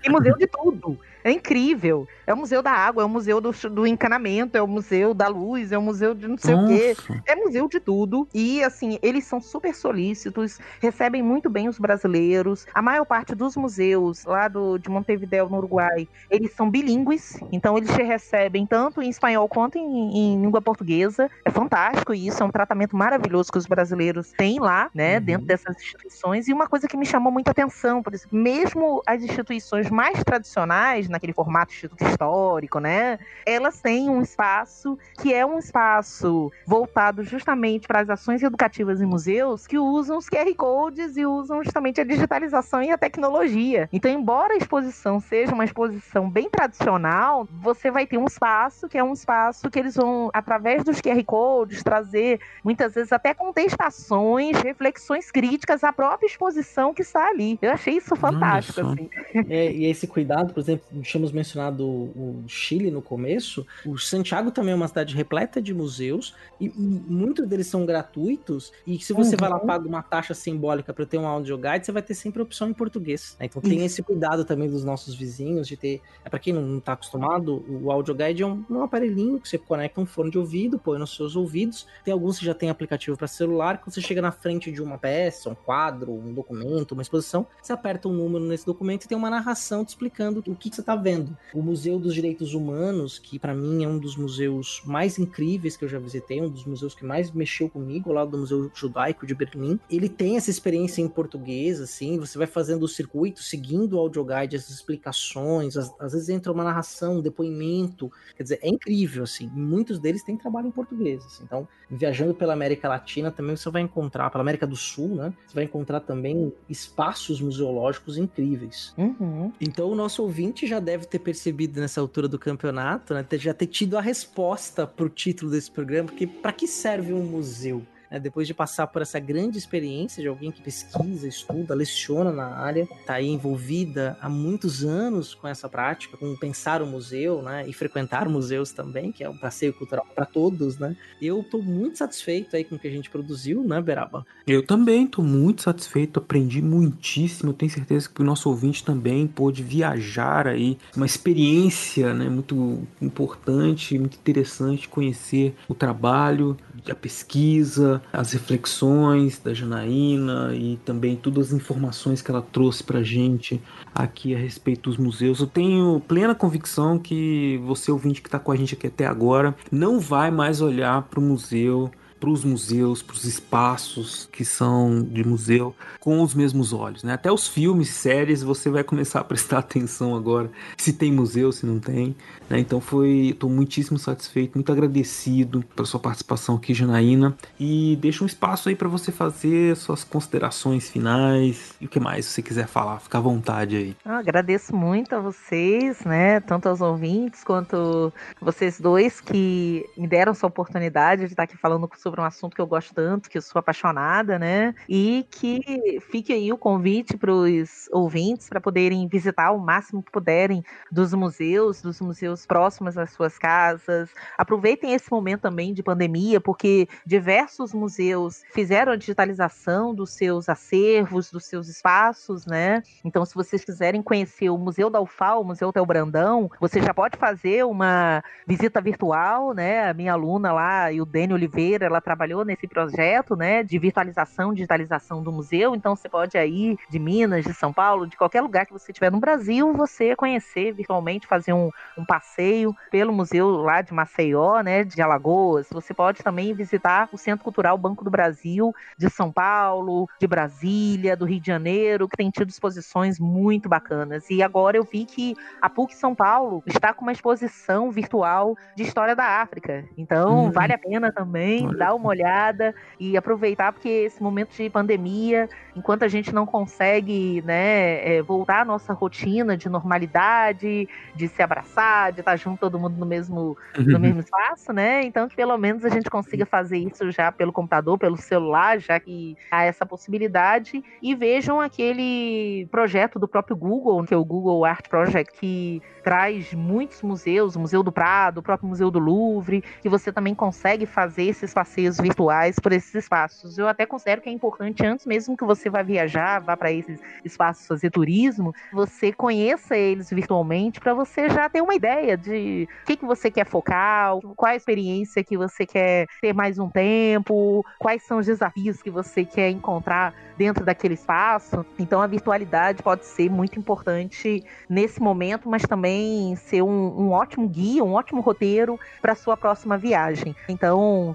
Tem 0.01 0.11
museu 0.11 0.37
de 0.37 0.47
tudo. 0.47 0.99
É 1.23 1.31
incrível. 1.31 2.07
É 2.25 2.33
o 2.33 2.37
museu 2.37 2.61
da 2.61 2.71
água, 2.71 3.03
é 3.03 3.05
o 3.05 3.09
museu 3.09 3.39
do, 3.39 3.51
do 3.69 3.87
encanamento, 3.87 4.57
é 4.57 4.61
o 4.61 4.67
museu 4.67 5.13
da 5.13 5.27
luz, 5.27 5.71
é 5.71 5.77
o 5.77 5.81
museu 5.81 6.13
de 6.13 6.27
não 6.27 6.37
sei 6.37 6.55
Nossa. 6.55 6.73
o 6.73 6.77
quê. 6.77 6.95
É 7.25 7.35
museu 7.35 7.67
de 7.67 7.79
tudo. 7.79 8.27
E, 8.33 8.63
assim, 8.63 8.99
eles 9.01 9.25
são 9.25 9.39
super 9.39 9.73
solícitos, 9.73 10.59
recebem 10.81 11.21
muito 11.21 11.49
bem 11.49 11.67
os 11.67 11.79
brasileiros. 11.79 12.65
A 12.73 12.81
maior 12.81 13.05
parte 13.05 13.33
dos 13.33 13.55
museus 13.55 14.25
lá 14.25 14.47
do, 14.47 14.77
de 14.77 14.89
Montevideo, 14.89 15.49
no 15.49 15.57
Uruguai, 15.57 16.07
eles 16.29 16.53
são 16.53 16.69
bilíngues. 16.69 17.39
Então, 17.51 17.77
eles 17.77 17.93
te 17.93 18.03
recebem 18.03 18.65
tanto 18.65 19.01
em 19.01 19.09
espanhol 19.09 19.47
quanto 19.47 19.77
em, 19.77 20.17
em 20.17 20.41
língua 20.41 20.61
portuguesa. 20.61 21.29
É 21.45 21.49
fantástico 21.49 22.13
isso, 22.13 22.43
é 22.43 22.45
um 22.45 22.51
tratamento 22.51 22.95
maravilhoso 22.95 23.51
que 23.51 23.57
os 23.57 23.65
brasileiros 23.65 24.31
têm 24.31 24.59
lá, 24.59 24.89
né, 24.93 25.17
uhum. 25.17 25.23
dentro 25.23 25.45
dessas 25.45 25.75
instituições. 25.77 26.47
E 26.47 26.53
uma 26.53 26.67
coisa 26.67 26.87
que 26.87 26.97
me 26.97 27.05
chamou 27.05 27.31
muita 27.31 27.51
atenção, 27.51 28.03
por 28.03 28.13
exemplo, 28.13 28.37
mesmo 28.37 29.01
as 29.05 29.23
instituições 29.23 29.89
mais 29.89 30.23
tradicionais, 30.23 31.07
naquele 31.17 31.33
formato 31.33 31.73
instituto 31.73 32.03
histórico, 32.03 32.79
né, 32.79 33.19
elas 33.45 33.81
têm 33.81 34.09
um 34.09 34.21
espaço 34.21 34.97
que 35.19 35.33
é 35.33 35.45
um 35.45 35.57
espaço 35.57 36.51
voltado 36.65 37.23
justamente 37.23 37.87
para 37.87 38.01
as 38.01 38.09
ações 38.09 38.41
educativas 38.43 39.01
em 39.01 39.05
museus 39.05 39.65
que 39.65 39.77
usam 39.77 40.17
os 40.17 40.29
QR 40.29 40.53
Codes 40.55 41.17
e 41.17 41.25
usam 41.25 41.63
justamente 41.63 41.99
a 41.99 42.03
digitalização 42.03 42.81
e 42.81 42.91
a 42.91 42.97
tecnologia. 42.97 43.89
Então, 43.91 44.11
embora 44.11 44.53
a 44.53 44.57
exposição 44.57 45.19
seja 45.19 45.53
uma 45.53 45.65
exposição 45.65 46.29
bem 46.29 46.49
tradicional, 46.49 47.47
você 47.51 47.89
vai 47.89 48.05
ter 48.05 48.17
um 48.17 48.25
espaço 48.25 48.87
que 48.87 48.97
é 48.97 49.03
um 49.03 49.13
espaço 49.13 49.69
que 49.69 49.79
eles 49.79 49.95
vão, 49.95 50.29
através 50.33 50.83
dos 50.83 51.01
QR 51.01 51.23
Codes, 51.23 51.83
trazer 51.83 52.39
muitas 52.63 52.93
vezes 52.93 53.11
até 53.11 53.33
contestações, 53.33 54.57
reflexões 54.61 55.31
críticas 55.31 55.83
à 55.83 55.91
própria 55.91 56.27
exposição 56.27 56.93
que 56.93 57.01
está 57.01 57.27
ali. 57.27 57.57
Eu 57.61 57.71
achei 57.71 57.97
isso 57.97 58.15
fantástico. 58.15 58.81
Assim. 58.81 59.09
É, 59.49 59.71
e 59.71 59.85
esse 59.85 60.07
cuidado, 60.07 60.53
por 60.53 60.59
exemplo, 60.59 60.85
tínhamos 61.01 61.31
mencionado 61.31 61.85
o 61.85 62.43
Chile 62.47 62.91
no 62.91 63.01
começo, 63.01 63.65
o 63.85 63.97
Santiago 63.97 64.51
também 64.51 64.73
é 64.73 64.75
uma 64.75 64.87
cidade 64.87 65.15
repleta 65.15 65.61
de 65.61 65.73
museus 65.73 66.33
e, 66.59 66.69
muitos 66.69 67.47
deles 67.47 67.67
são 67.67 67.85
gratuitos 67.85 68.71
e 68.85 68.99
se 68.99 69.13
você 69.13 69.31
uhum. 69.31 69.39
vai 69.39 69.49
lá 69.49 69.59
paga 69.59 69.87
uma 69.87 70.01
taxa 70.01 70.33
simbólica 70.33 70.93
para 70.93 71.05
ter 71.05 71.17
um 71.17 71.27
audio 71.27 71.57
guide, 71.57 71.85
você 71.85 71.91
vai 71.91 72.01
ter 72.01 72.13
sempre 72.13 72.41
opção 72.41 72.69
em 72.69 72.73
português. 72.73 73.35
Né? 73.39 73.45
Então 73.45 73.61
tem 73.61 73.85
esse 73.85 74.01
cuidado 74.01 74.45
também 74.45 74.69
dos 74.69 74.83
nossos 74.83 75.15
vizinhos 75.15 75.67
de 75.67 75.75
ter, 75.75 76.01
é 76.23 76.29
para 76.29 76.39
quem 76.39 76.53
não 76.53 76.77
está 76.77 76.93
acostumado, 76.93 77.65
o 77.69 77.91
audio 77.91 78.13
guide 78.13 78.43
é 78.43 78.45
um, 78.45 78.63
um 78.69 78.81
aparelhinho 78.81 79.39
que 79.39 79.47
você 79.47 79.57
conecta 79.57 79.99
um 79.99 80.05
fone 80.05 80.31
de 80.31 80.37
ouvido, 80.37 80.79
põe 80.79 80.97
nos 80.97 81.15
seus 81.15 81.35
ouvidos. 81.35 81.87
Tem 82.03 82.13
alguns 82.13 82.39
que 82.39 82.45
já 82.45 82.53
tem 82.53 82.69
aplicativo 82.69 83.17
para 83.17 83.27
celular, 83.27 83.79
que 83.79 83.91
você 83.91 84.01
chega 84.01 84.21
na 84.21 84.31
frente 84.31 84.71
de 84.71 84.81
uma 84.81 84.97
peça, 84.97 85.49
um 85.49 85.55
quadro, 85.55 86.11
um 86.11 86.33
documento, 86.33 86.93
uma 86.93 87.01
exposição, 87.01 87.45
você 87.61 87.73
aperta 87.73 88.07
um 88.07 88.13
número 88.13 88.45
nesse 88.45 88.65
documento 88.65 89.05
e 89.05 89.07
tem 89.07 89.17
uma 89.17 89.29
narração 89.29 89.83
te 89.83 89.89
explicando 89.89 90.43
o 90.47 90.55
que, 90.55 90.69
que 90.69 90.75
você 90.75 90.81
está 90.87 90.95
vendo. 90.95 91.37
O 91.53 91.61
Museu 91.61 91.99
dos 91.99 92.13
Direitos 92.13 92.53
Humanos, 92.53 93.19
que 93.19 93.37
para 93.37 93.53
mim 93.53 93.83
é 93.83 93.87
um 93.87 93.99
dos 93.99 94.15
museus 94.15 94.81
mais 94.85 95.19
incríveis 95.19 95.75
que 95.75 95.83
eu 95.83 95.89
já 95.89 95.99
visitei, 95.99 96.41
um 96.41 96.49
dos 96.49 96.65
museus 96.65 96.95
que 96.95 97.05
mais 97.05 97.29
mexeu 97.31 97.69
comigo, 97.69 98.13
lá 98.13 98.23
do 98.23 98.37
Museu 98.37 98.71
Judaico 98.73 99.27
de 99.27 99.35
Berlim, 99.35 99.77
ele 99.89 100.07
tem 100.07 100.37
essa 100.37 100.49
experiência 100.49 101.01
em 101.01 101.09
português, 101.09 101.81
assim, 101.81 102.17
você 102.17 102.37
vai 102.37 102.47
fazendo 102.47 102.83
o 102.83 102.87
circuito, 102.87 103.43
seguindo 103.43 103.93
o 103.93 103.99
audioguide, 103.99 104.55
as 104.55 104.69
explicações, 104.69 105.75
às, 105.75 105.93
às 105.99 106.13
vezes 106.13 106.29
entra 106.29 106.53
uma 106.53 106.63
narração, 106.63 107.17
um 107.17 107.21
depoimento, 107.21 108.09
quer 108.35 108.43
dizer, 108.43 108.59
é 108.61 108.69
incrível, 108.69 109.23
assim, 109.23 109.51
muitos 109.53 109.99
deles 109.99 110.23
têm 110.23 110.37
trabalho 110.37 110.67
em 110.67 110.71
português, 110.71 111.25
assim, 111.25 111.43
então, 111.43 111.67
viajando 111.89 112.33
pela 112.33 112.53
América 112.53 112.87
Latina 112.87 113.29
também 113.31 113.55
você 113.55 113.69
vai 113.69 113.81
encontrar, 113.81 114.29
pela 114.29 114.41
América 114.41 114.65
do 114.65 114.75
Sul, 114.75 115.09
né, 115.09 115.33
você 115.45 115.55
vai 115.55 115.63
encontrar 115.65 115.99
também 115.99 116.53
espaços 116.69 117.41
museológicos 117.41 118.17
incríveis. 118.17 118.93
Uhum. 118.97 119.51
Então, 119.59 119.89
o 119.89 119.95
nosso 119.95 120.23
ouvinte 120.23 120.65
já 120.65 120.76
deve 120.79 121.05
ter 121.05 121.19
percebido 121.19 121.79
nessa 121.79 122.01
altura 122.01 122.27
do 122.27 122.39
campeonato, 122.39 123.13
né, 123.13 123.25
já 123.33 123.53
ter 123.53 123.67
tido 123.67 123.97
a 123.97 124.01
resposta 124.01 124.85
pro 124.85 125.09
título 125.09 125.51
desse 125.51 125.71
programa, 125.71 126.07
porque 126.09 126.27
para 126.27 126.51
que 126.53 126.67
serve 126.67 127.13
um 127.13 127.23
museu? 127.23 127.85
Né, 128.09 128.19
depois 128.19 128.47
de 128.47 128.53
passar 128.53 128.87
por 128.87 129.01
essa 129.01 129.19
grande 129.19 129.57
experiência 129.57 130.21
de 130.21 130.27
alguém 130.27 130.51
que 130.51 130.61
pesquisa, 130.61 131.27
estuda, 131.27 131.73
leciona 131.73 132.31
na 132.31 132.47
área, 132.57 132.87
está 132.99 133.15
aí 133.15 133.27
envolvida 133.27 134.17
há 134.21 134.29
muitos 134.29 134.83
anos 134.83 135.33
com 135.33 135.47
essa 135.47 135.69
prática, 135.69 136.17
com 136.17 136.35
pensar 136.35 136.81
o 136.81 136.87
museu, 136.87 137.41
né, 137.41 137.65
e 137.67 137.73
frequentar 137.73 138.27
museus 138.29 138.71
também, 138.71 139.11
que 139.11 139.23
é 139.23 139.29
um 139.29 139.37
passeio 139.37 139.73
cultural 139.73 140.05
para 140.13 140.25
todos, 140.25 140.77
né. 140.77 140.95
Eu 141.21 141.41
estou 141.41 141.61
muito 141.61 141.97
satisfeito 141.97 142.55
aí 142.55 142.63
com 142.63 142.75
o 142.75 142.79
que 142.79 142.87
a 142.87 142.91
gente 142.91 143.09
produziu, 143.09 143.63
né, 143.63 143.81
Beraba? 143.81 144.25
Eu 144.45 144.65
também 144.65 145.05
estou 145.05 145.23
muito 145.23 145.63
satisfeito, 145.63 146.19
aprendi 146.19 146.61
muitíssimo, 146.61 147.53
tenho 147.53 147.71
certeza 147.71 148.09
que 148.09 148.21
o 148.21 148.25
nosso 148.25 148.49
ouvinte 148.49 148.83
também 148.83 149.27
pôde 149.27 149.63
viajar 149.63 150.47
aí, 150.47 150.77
uma 150.95 151.05
experiência, 151.05 152.13
né, 152.13 152.29
muito 152.29 152.87
importante, 153.01 153.97
muito 153.97 154.15
interessante 154.15 154.87
conhecer 154.87 155.55
o 155.67 155.75
trabalho, 155.75 156.57
a 156.89 156.95
pesquisa, 156.95 157.96
as 158.11 158.31
reflexões 158.31 159.39
da 159.39 159.53
Janaína 159.53 160.53
e 160.53 160.77
também 160.85 161.15
todas 161.15 161.47
as 161.47 161.53
informações 161.53 162.21
que 162.21 162.31
ela 162.31 162.41
trouxe 162.41 162.83
pra 162.83 163.03
gente 163.03 163.61
aqui 163.93 164.33
a 164.35 164.37
respeito 164.37 164.89
dos 164.89 164.97
museus. 164.97 165.39
Eu 165.39 165.47
tenho 165.47 166.01
plena 166.07 166.35
convicção 166.35 166.97
que 166.97 167.61
você 167.65 167.91
ouvinte 167.91 168.21
que 168.21 168.27
está 168.27 168.39
com 168.39 168.51
a 168.51 168.55
gente 168.55 168.73
aqui 168.73 168.87
até 168.87 169.05
agora 169.05 169.55
não 169.71 169.99
vai 169.99 170.31
mais 170.31 170.61
olhar 170.61 171.01
para 171.03 171.19
o 171.19 171.23
museu 171.23 171.91
para 172.19 172.29
os 172.29 172.43
museus, 172.43 173.01
para 173.01 173.15
os 173.15 173.23
espaços 173.25 174.27
que 174.31 174.43
são 174.43 175.03
de 175.03 175.23
museu, 175.25 175.75
com 175.99 176.21
os 176.21 176.33
mesmos 176.33 176.73
olhos. 176.73 177.03
Né? 177.03 177.13
Até 177.13 177.31
os 177.31 177.47
filmes, 177.47 177.89
séries, 177.89 178.43
você 178.43 178.69
vai 178.69 178.83
começar 178.83 179.19
a 179.19 179.23
prestar 179.23 179.59
atenção 179.59 180.15
agora 180.15 180.49
se 180.77 180.93
tem 180.93 181.11
museu, 181.11 181.51
se 181.51 181.65
não 181.65 181.79
tem. 181.79 182.15
Né? 182.49 182.59
Então 182.59 182.79
foi, 182.79 183.29
estou 183.29 183.49
muitíssimo 183.49 183.97
satisfeito, 183.97 184.55
muito 184.55 184.71
agradecido 184.71 185.63
pela 185.75 185.85
sua 185.85 185.99
participação 185.99 186.55
aqui, 186.55 186.73
Janaína. 186.73 187.35
E 187.59 187.97
deixa 188.01 188.23
um 188.23 188.27
espaço 188.27 188.69
aí 188.69 188.75
para 188.75 188.87
você 188.87 189.11
fazer 189.11 189.75
suas 189.75 190.03
considerações 190.03 190.89
finais 190.89 191.75
e 191.79 191.85
o 191.85 191.89
que 191.89 191.99
mais 191.99 192.25
você 192.25 192.41
quiser 192.41 192.67
falar, 192.67 192.99
fica 192.99 193.17
à 193.17 193.21
vontade 193.21 193.75
aí. 193.75 193.95
Eu 194.05 194.13
agradeço 194.13 194.75
muito 194.75 195.13
a 195.13 195.19
vocês, 195.19 196.03
né? 196.05 196.39
Tanto 196.39 196.69
aos 196.69 196.81
ouvintes 196.81 197.43
quanto 197.43 198.13
vocês 198.41 198.79
dois 198.79 199.21
que 199.21 199.85
me 199.97 200.07
deram 200.07 200.31
essa 200.31 200.47
oportunidade 200.47 201.25
de 201.25 201.33
estar 201.33 201.43
aqui 201.43 201.57
falando 201.57 201.87
sobre 202.07 202.21
um 202.21 202.23
assunto 202.23 202.55
que 202.55 202.61
eu 202.61 202.67
gosto 202.67 202.93
tanto, 202.93 203.29
que 203.29 203.37
eu 203.37 203.41
sou 203.41 203.59
apaixonada, 203.59 204.39
né? 204.39 204.73
E 204.87 205.25
que 205.29 205.99
fique 206.09 206.31
aí 206.31 206.53
o 206.53 206.57
convite 206.57 207.17
para 207.17 207.31
os 207.31 207.89
ouvintes 207.91 208.47
para 208.47 208.61
poderem 208.61 209.07
visitar 209.09 209.51
o 209.51 209.59
máximo 209.59 210.01
que 210.01 210.09
puderem 210.09 210.63
dos 210.89 211.13
museus, 211.13 211.81
dos 211.81 211.99
museus 211.99 212.45
próximos 212.45 212.97
às 212.97 213.11
suas 213.11 213.37
casas. 213.37 214.09
Aproveitem 214.37 214.93
esse 214.93 215.11
momento 215.11 215.41
também 215.41 215.73
de 215.73 215.83
pandemia, 215.83 216.39
porque 216.39 216.87
diversos 217.05 217.73
museus 217.73 218.41
fizeram 218.53 218.93
a 218.93 218.95
digitalização 218.95 219.93
dos 219.93 220.11
seus 220.11 220.47
acervos, 220.47 221.29
dos 221.29 221.45
seus 221.45 221.67
espaços, 221.67 222.45
né? 222.45 222.81
Então, 223.03 223.25
se 223.25 223.35
vocês 223.35 223.65
quiserem 223.65 224.01
conhecer 224.01 224.49
o 224.49 224.57
Museu 224.57 224.89
da 224.89 225.01
UFAL, 225.01 225.41
o 225.41 225.45
Museu 225.45 225.73
Tel 225.73 225.85
Brandão, 225.85 226.49
você 226.61 226.81
já 226.81 226.93
pode 226.93 227.17
fazer 227.17 227.65
uma 227.65 228.23
visita 228.47 228.79
virtual, 228.79 229.53
né? 229.53 229.89
A 229.89 229.93
minha 229.93 230.13
aluna 230.13 230.53
lá, 230.53 230.89
e 230.89 231.01
o 231.01 231.05
Dani 231.05 231.33
Oliveira, 231.33 231.85
ela 231.85 231.96
trabalhou 232.01 232.45
nesse 232.45 232.67
projeto, 232.67 233.35
né, 233.35 233.63
de 233.63 233.77
virtualização, 233.77 234.53
digitalização 234.53 235.21
do 235.21 235.31
museu. 235.31 235.75
Então 235.75 235.95
você 235.95 236.09
pode 236.09 236.37
aí 236.37 236.77
de 236.89 236.99
Minas, 236.99 237.45
de 237.45 237.53
São 237.53 237.73
Paulo, 237.73 238.07
de 238.07 238.17
qualquer 238.17 238.41
lugar 238.41 238.65
que 238.65 238.73
você 238.73 238.91
estiver 238.91 239.11
no 239.11 239.19
Brasil, 239.19 239.73
você 239.73 240.15
conhecer 240.15 240.71
virtualmente, 240.73 241.27
fazer 241.27 241.53
um, 241.53 241.69
um 241.97 242.05
passeio 242.05 242.75
pelo 242.91 243.13
museu 243.13 243.49
lá 243.49 243.81
de 243.81 243.93
Maceió, 243.93 244.61
né, 244.61 244.83
de 244.83 245.01
Alagoas. 245.01 245.67
Você 245.71 245.93
pode 245.93 246.23
também 246.23 246.53
visitar 246.53 247.09
o 247.11 247.17
Centro 247.17 247.43
Cultural 247.43 247.77
Banco 247.77 248.03
do 248.03 248.11
Brasil 248.11 248.73
de 248.97 249.09
São 249.09 249.31
Paulo, 249.31 250.09
de 250.19 250.27
Brasília, 250.27 251.15
do 251.15 251.25
Rio 251.25 251.39
de 251.39 251.47
Janeiro, 251.47 252.07
que 252.07 252.17
tem 252.17 252.29
tido 252.29 252.49
exposições 252.49 253.19
muito 253.19 253.69
bacanas. 253.69 254.29
E 254.29 254.41
agora 254.41 254.77
eu 254.77 254.83
vi 254.83 255.05
que 255.05 255.35
a 255.61 255.69
PUC 255.69 255.95
São 255.95 256.15
Paulo 256.15 256.63
está 256.65 256.93
com 256.93 257.03
uma 257.03 257.11
exposição 257.11 257.91
virtual 257.91 258.55
de 258.75 258.83
história 258.83 259.15
da 259.15 259.41
África. 259.41 259.85
Então, 259.97 260.45
uhum. 260.45 260.51
vale 260.51 260.73
a 260.73 260.77
pena 260.77 261.11
também 261.11 261.67
dar 261.75 261.86
uma 261.93 262.09
olhada 262.09 262.73
e 262.99 263.15
aproveitar, 263.17 263.71
porque 263.71 263.89
esse 263.89 264.21
momento 264.21 264.55
de 264.55 264.69
pandemia, 264.69 265.49
enquanto 265.75 266.03
a 266.03 266.07
gente 266.07 266.33
não 266.33 266.45
consegue 266.45 267.41
né, 267.45 268.17
é, 268.17 268.21
voltar 268.21 268.61
à 268.61 268.65
nossa 268.65 268.93
rotina 268.93 269.55
de 269.55 269.69
normalidade, 269.69 270.87
de 271.15 271.27
se 271.27 271.41
abraçar, 271.41 272.11
de 272.11 272.19
estar 272.19 272.35
junto 272.35 272.59
todo 272.59 272.79
mundo 272.79 272.97
no 272.97 273.05
mesmo, 273.05 273.57
no 273.77 273.99
mesmo 273.99 274.19
espaço, 274.21 274.73
né? 274.73 275.03
Então 275.03 275.27
que 275.27 275.35
pelo 275.35 275.57
menos 275.57 275.85
a 275.85 275.89
gente 275.89 276.09
consiga 276.09 276.45
fazer 276.45 276.77
isso 276.77 277.11
já 277.11 277.31
pelo 277.31 277.53
computador, 277.53 277.97
pelo 277.97 278.17
celular, 278.17 278.79
já 278.79 278.99
que 278.99 279.37
há 279.51 279.63
essa 279.63 279.85
possibilidade. 279.85 280.83
E 281.01 281.15
vejam 281.15 281.61
aquele 281.61 282.67
projeto 282.71 283.19
do 283.19 283.27
próprio 283.27 283.55
Google, 283.55 284.03
que 284.03 284.13
é 284.13 284.17
o 284.17 284.25
Google 284.25 284.65
Art 284.65 284.87
Project, 284.87 285.39
que 285.39 285.81
traz 286.03 286.53
muitos 286.53 287.01
museus, 287.01 287.55
o 287.55 287.59
Museu 287.59 287.83
do 287.83 287.91
Prado, 287.91 288.39
o 288.39 288.43
próprio 288.43 288.69
Museu 288.69 288.89
do 288.89 288.99
Louvre, 288.99 289.63
que 289.81 289.89
você 289.89 290.11
também 290.11 290.33
consegue 290.33 290.85
fazer 290.85 291.23
esses 291.23 291.53
passeios 291.53 291.76
passeios 291.77 291.97
virtuais 291.97 292.57
por 292.59 292.73
esses 292.73 292.93
espaços. 292.95 293.57
Eu 293.57 293.67
até 293.67 293.85
considero 293.85 294.21
que 294.21 294.29
é 294.29 294.31
importante, 294.31 294.83
antes 294.83 295.05
mesmo 295.05 295.37
que 295.37 295.45
você 295.45 295.69
vá 295.69 295.83
viajar, 295.83 296.39
vá 296.39 296.57
para 296.57 296.71
esses 296.71 296.99
espaços 297.23 297.67
fazer 297.67 297.91
turismo, 297.91 298.53
você 298.73 299.13
conheça 299.13 299.77
eles 299.77 300.09
virtualmente 300.09 300.79
para 300.79 300.93
você 300.93 301.29
já 301.29 301.47
ter 301.47 301.61
uma 301.61 301.75
ideia 301.75 302.17
de 302.17 302.67
o 302.83 302.85
que, 302.85 302.97
que 302.97 303.05
você 303.05 303.29
quer 303.29 303.45
focar, 303.45 304.17
qual 304.35 304.51
a 304.51 304.55
experiência 304.55 305.23
que 305.23 305.37
você 305.37 305.65
quer 305.65 306.07
ter 306.19 306.33
mais 306.33 306.57
um 306.57 306.69
tempo, 306.69 307.63
quais 307.77 308.03
são 308.03 308.17
os 308.17 308.25
desafios 308.25 308.81
que 308.81 308.89
você 308.89 309.23
quer 309.23 309.51
encontrar 309.51 310.13
dentro 310.37 310.63
daquele 310.63 310.93
espaço. 310.93 311.65
Então 311.77 312.01
a 312.01 312.07
virtualidade 312.07 312.81
pode 312.81 313.05
ser 313.05 313.29
muito 313.29 313.59
importante 313.59 314.43
nesse 314.69 314.99
momento, 315.01 315.49
mas 315.49 315.63
também 315.63 316.35
ser 316.35 316.61
um, 316.61 317.01
um 317.01 317.11
ótimo 317.11 317.47
guia, 317.47 317.83
um 317.83 317.93
ótimo 317.93 318.21
roteiro 318.21 318.79
para 319.01 319.15
sua 319.15 319.35
próxima 319.35 319.77
viagem. 319.77 320.35
Então, 320.47 321.13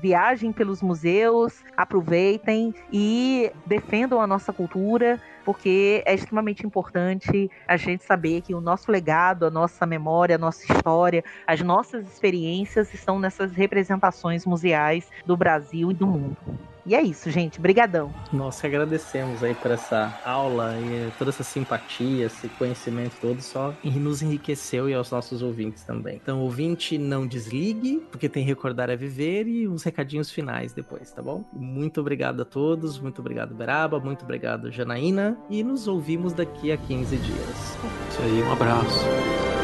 pelos 0.53 0.83
museus, 0.83 1.63
aproveitem 1.77 2.75
e 2.93 3.51
defendam 3.67 4.21
a 4.21 4.27
nossa 4.27 4.53
cultura, 4.53 5.21
porque 5.45 6.03
é 6.07 6.15
extremamente 6.15 6.67
importante 6.67 7.51
a 7.67 7.77
gente 7.77 8.05
saber 8.05 8.43
que 8.43 8.55
o 8.55 8.61
nosso 8.61 8.91
legado, 8.91 9.47
a 9.47 9.51
nossa 9.51 9.85
memória, 9.87 10.37
a 10.37 10.39
nossa 10.39 10.65
história, 10.73 11.25
as 11.47 11.61
nossas 11.61 12.07
experiências 12.07 12.93
estão 12.95 13.19
nessas 13.19 13.53
representações 13.53 14.47
museais 14.47 15.11
do 15.27 15.37
Brasil 15.37 15.91
e 15.91 15.95
do 15.95 16.07
mundo. 16.07 16.37
E 16.85 16.95
é 16.95 17.03
isso, 17.03 17.31
gente. 17.31 17.61
Brigadão. 17.61 18.13
Nós 18.33 18.61
que 18.61 18.67
agradecemos 18.67 19.43
aí 19.43 19.55
por 19.55 19.71
essa 19.71 20.19
aula 20.25 20.75
e 20.79 21.11
toda 21.19 21.31
essa 21.31 21.45
simpatia, 21.45 22.27
esse 22.27 22.49
conhecimento 22.51 23.17
todo, 23.21 23.41
só 23.41 23.75
nos 23.85 24.23
enriqueceu 24.23 24.89
e 24.89 24.95
aos 24.95 25.11
nossos 25.11 25.43
ouvintes 25.43 25.85
também. 25.85 26.21
Então, 26.23 26.41
ouvinte, 26.41 26.99
não 26.99 27.27
desligue, 27.27 28.03
porque 28.11 28.29
tem 28.29 28.45
Recordar 28.45 28.91
é 28.91 28.97
Viver 28.97 29.47
e 29.47 29.69
uns 29.69 29.83
recadinhos 29.83 30.31
finais 30.31 30.73
depois, 30.73 31.11
tá 31.13 31.23
bom? 31.23 31.45
Muito 31.53 32.01
obrigado 32.01 32.43
a 32.43 32.45
todos, 32.45 32.99
muito 32.99 33.21
obrigado, 33.21 33.55
Beraba, 33.55 34.01
muito 34.01 34.25
obrigado, 34.25 34.71
Janaína, 34.71 35.39
e 35.49 35.63
nos 35.63 35.87
ouvimos 35.87 36.33
daqui 36.33 36.73
a 36.73 36.77
15 36.77 37.17
dias. 37.17 37.79
Isso 38.11 38.23
aí, 38.23 38.43
um 38.43 38.53
abraço. 38.53 39.62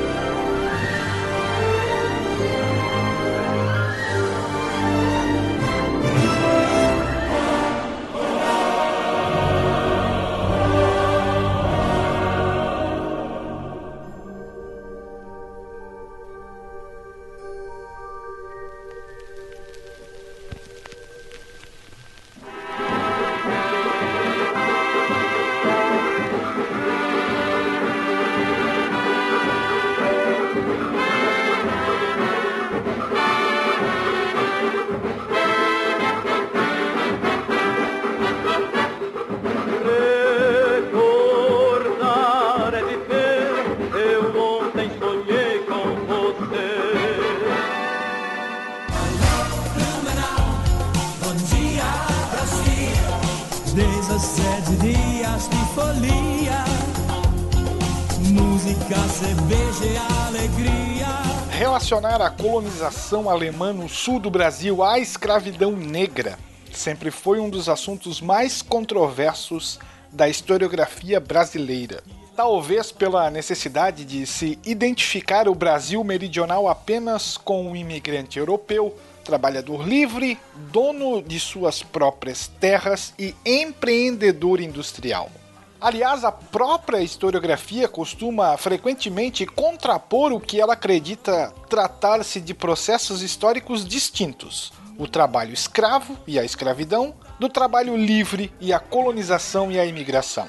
Cerveja 58.89 59.85
e 59.85 59.97
alegria. 60.27 61.07
Relacionar 61.51 62.23
a 62.23 62.31
colonização 62.31 63.29
alemã 63.29 63.71
no 63.71 63.87
sul 63.87 64.19
do 64.19 64.31
Brasil 64.31 64.83
à 64.83 64.99
escravidão 64.99 65.73
negra 65.73 66.39
sempre 66.73 67.11
foi 67.11 67.39
um 67.39 67.51
dos 67.51 67.69
assuntos 67.69 68.21
mais 68.23 68.63
controversos 68.63 69.79
da 70.11 70.27
historiografia 70.27 71.21
brasileira. 71.21 72.03
Talvez 72.35 72.91
pela 72.91 73.31
necessidade 73.31 74.07
de 74.07 74.25
se 74.25 74.59
identificar 74.65 75.49
o 75.49 75.55
Brasil 75.55 76.03
meridional 76.03 76.67
apenas 76.67 77.37
com 77.37 77.71
o 77.71 77.77
imigrante 77.77 78.39
europeu, 78.39 78.97
trabalhador 79.23 79.87
livre, 79.87 80.39
dono 80.73 81.21
de 81.21 81.39
suas 81.39 81.83
próprias 81.83 82.51
terras 82.59 83.13
e 83.19 83.35
empreendedor 83.45 84.63
industrial. 84.63 85.31
Aliás, 85.81 86.25
a 86.25 86.33
própria 86.33 87.01
historiografia 87.01 87.87
costuma 87.87 88.57
frequentemente 88.57 89.47
contrapor 89.47 90.33
o 90.33 90.41
que 90.41 90.61
ela 90.61 90.73
acredita 90.73 91.55
tratar-se 91.69 92.41
de 92.41 92.53
processos 92.53 93.23
históricos 93.23 93.87
distintos: 93.87 94.73
o 94.99 95.07
trabalho 95.07 95.55
escravo 95.55 96.19
e 96.27 96.37
a 96.37 96.45
escravidão, 96.45 97.15
do 97.39 97.49
trabalho 97.49 97.97
livre 97.97 98.53
e 98.61 98.73
a 98.73 98.81
colonização 98.81 99.71
e 99.71 99.79
a 99.79 99.87
imigração. 99.87 100.49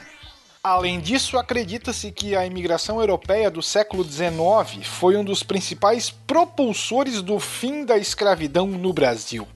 Além 0.64 1.00
disso, 1.00 1.38
acredita-se 1.38 2.12
que 2.12 2.36
a 2.36 2.46
imigração 2.46 3.00
europeia 3.00 3.52
do 3.52 3.62
século 3.62 4.04
XIX 4.04 4.86
foi 4.86 5.16
um 5.16 5.24
dos 5.24 5.44
principais 5.44 6.10
propulsores 6.10 7.22
do 7.22 7.40
fim 7.40 7.86
da 7.86 7.98
escravidão 7.98 8.66
no 8.66 8.92
Brasil. 8.92 9.48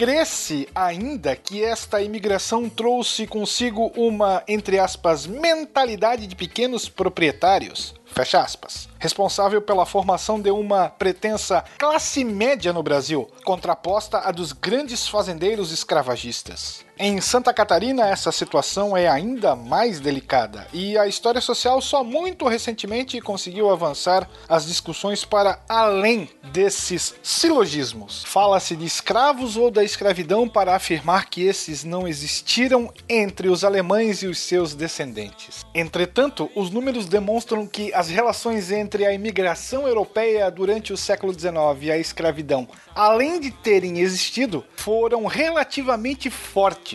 Cresce 0.00 0.66
ainda 0.74 1.36
que 1.36 1.62
esta 1.62 2.00
imigração 2.00 2.70
trouxe 2.70 3.26
consigo 3.26 3.92
uma, 3.94 4.42
entre 4.48 4.78
aspas, 4.78 5.26
mentalidade 5.26 6.26
de 6.26 6.34
pequenos 6.34 6.88
proprietários, 6.88 7.94
fecha 8.06 8.40
aspas, 8.40 8.88
responsável 8.98 9.60
pela 9.60 9.84
formação 9.84 10.40
de 10.40 10.50
uma 10.50 10.88
pretensa 10.88 11.62
classe 11.76 12.24
média 12.24 12.72
no 12.72 12.82
Brasil, 12.82 13.28
contraposta 13.44 14.20
à 14.20 14.30
dos 14.30 14.52
grandes 14.52 15.06
fazendeiros 15.06 15.70
escravagistas. 15.70 16.82
Em 17.02 17.18
Santa 17.18 17.50
Catarina, 17.54 18.06
essa 18.06 18.30
situação 18.30 18.94
é 18.94 19.08
ainda 19.08 19.56
mais 19.56 20.00
delicada 20.00 20.66
e 20.70 20.98
a 20.98 21.06
história 21.06 21.40
social 21.40 21.80
só 21.80 22.04
muito 22.04 22.46
recentemente 22.46 23.18
conseguiu 23.22 23.70
avançar 23.70 24.28
as 24.46 24.66
discussões 24.66 25.24
para 25.24 25.60
além 25.66 26.28
desses 26.52 27.14
silogismos. 27.22 28.22
Fala-se 28.26 28.76
de 28.76 28.84
escravos 28.84 29.56
ou 29.56 29.70
da 29.70 29.82
escravidão 29.82 30.46
para 30.46 30.76
afirmar 30.76 31.30
que 31.30 31.42
esses 31.42 31.84
não 31.84 32.06
existiram 32.06 32.92
entre 33.08 33.48
os 33.48 33.64
alemães 33.64 34.22
e 34.22 34.26
os 34.26 34.38
seus 34.38 34.74
descendentes. 34.74 35.64
Entretanto, 35.74 36.50
os 36.54 36.70
números 36.70 37.06
demonstram 37.06 37.66
que 37.66 37.94
as 37.94 38.10
relações 38.10 38.70
entre 38.70 39.06
a 39.06 39.14
imigração 39.14 39.88
europeia 39.88 40.50
durante 40.50 40.92
o 40.92 40.98
século 40.98 41.32
XIX 41.32 41.54
e 41.80 41.90
a 41.90 41.96
escravidão, 41.96 42.68
além 42.94 43.40
de 43.40 43.50
terem 43.50 44.00
existido, 44.00 44.62
foram 44.76 45.24
relativamente 45.24 46.28
fortes. 46.28 46.89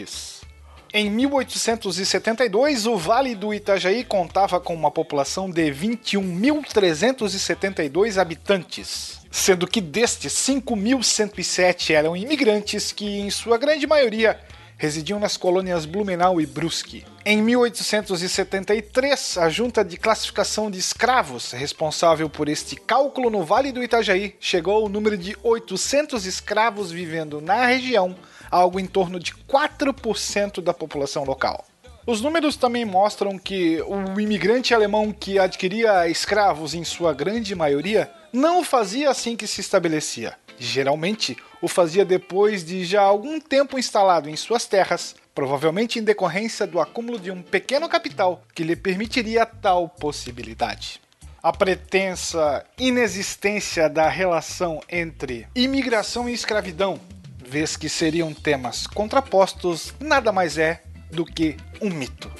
Em 0.93 1.09
1872, 1.09 2.85
o 2.87 2.95
Vale 2.95 3.35
do 3.35 3.53
Itajaí 3.53 4.05
contava 4.05 4.61
com 4.61 4.73
uma 4.73 4.89
população 4.89 5.49
de 5.49 5.69
21.372 5.69 8.17
habitantes, 8.17 9.19
sendo 9.29 9.67
que 9.67 9.81
destes 9.81 10.31
5.107 10.33 11.93
eram 11.93 12.15
imigrantes 12.15 12.93
que, 12.93 13.19
em 13.19 13.29
sua 13.29 13.57
grande 13.57 13.85
maioria, 13.85 14.39
residiam 14.77 15.19
nas 15.19 15.37
colônias 15.37 15.85
Blumenau 15.85 16.39
e 16.39 16.45
Brusque. 16.45 17.05
Em 17.25 17.41
1873, 17.41 19.37
a 19.37 19.49
Junta 19.49 19.83
de 19.83 19.97
Classificação 19.97 20.69
de 20.69 20.79
Escravos, 20.79 21.51
responsável 21.51 22.29
por 22.29 22.49
este 22.49 22.75
cálculo 22.75 23.29
no 23.29 23.43
Vale 23.43 23.71
do 23.71 23.83
Itajaí, 23.83 24.35
chegou 24.39 24.83
ao 24.83 24.89
número 24.89 25.17
de 25.17 25.35
800 25.43 26.25
escravos 26.25 26.91
vivendo 26.91 27.41
na 27.41 27.65
região, 27.65 28.15
algo 28.55 28.79
em 28.79 28.85
torno 28.85 29.19
de 29.19 29.33
4% 29.33 30.61
da 30.61 30.73
população 30.73 31.25
local. 31.25 31.65
Os 32.07 32.21
números 32.21 32.55
também 32.55 32.85
mostram 32.85 33.37
que 33.37 33.81
o 33.81 34.19
imigrante 34.19 34.73
alemão 34.73 35.11
que 35.11 35.37
adquiria 35.37 36.07
escravos, 36.07 36.73
em 36.73 36.83
sua 36.83 37.13
grande 37.13 37.53
maioria, 37.53 38.09
não 38.31 38.63
fazia 38.63 39.09
assim 39.09 39.35
que 39.35 39.47
se 39.47 39.59
estabelecia. 39.59 40.35
Geralmente, 40.57 41.35
o 41.61 41.67
fazia 41.67 42.05
depois 42.05 42.63
de 42.63 42.85
já 42.85 43.01
algum 43.01 43.41
tempo 43.41 43.77
instalado 43.77 44.29
em 44.29 44.37
suas 44.37 44.65
terras, 44.65 45.15
provavelmente 45.33 45.99
em 45.99 46.03
decorrência 46.03 46.65
do 46.65 46.79
acúmulo 46.79 47.19
de 47.19 47.31
um 47.31 47.41
pequeno 47.41 47.89
capital 47.89 48.41
que 48.53 48.63
lhe 48.63 48.75
permitiria 48.75 49.45
tal 49.45 49.89
possibilidade. 49.89 51.01
A 51.43 51.51
pretensa 51.51 52.65
inexistência 52.77 53.89
da 53.89 54.07
relação 54.07 54.81
entre 54.89 55.45
imigração 55.53 56.29
e 56.29 56.33
escravidão, 56.33 56.99
vez 57.45 57.77
que 57.77 57.87
seriam 57.87 58.33
temas 58.33 58.87
contrapostos, 58.87 59.93
nada 59.99 60.31
mais 60.31 60.57
é 60.57 60.81
do 61.11 61.25
que 61.25 61.55
um 61.81 61.89
mito. 61.89 62.31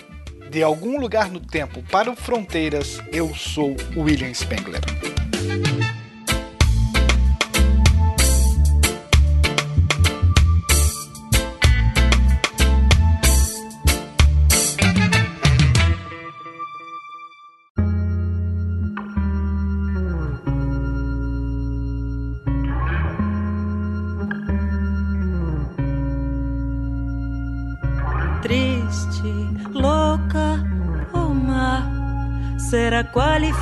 De 0.50 0.64
algum 0.64 1.00
lugar 1.00 1.30
no 1.30 1.40
tempo 1.40 1.84
para 1.84 2.12
o 2.12 2.16
Fronteiras, 2.16 3.02
eu 3.12 3.34
sou 3.36 3.76
William 3.96 4.34
Spengler. 4.34 4.82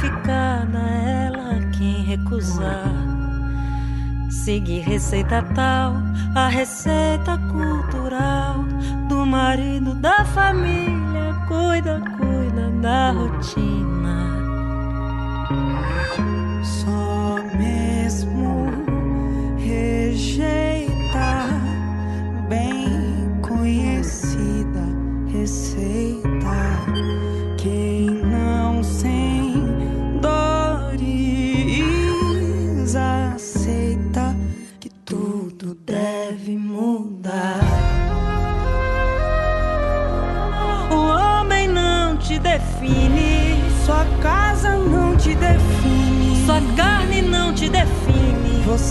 Qualificada 0.03 0.79
ela 0.79 1.59
quem 1.77 2.03
recusar. 2.03 2.91
Seguir 4.29 4.81
receita 4.81 5.41
tal, 5.55 5.95
a 6.35 6.47
receita 6.49 7.37
cultural 7.51 8.65
do 9.07 9.25
marido 9.25 9.93
da 9.95 10.25
família, 10.25 11.33
cuida, 11.47 12.01
cuida 12.17 12.69
da 12.81 13.11
rotina. 13.11 13.82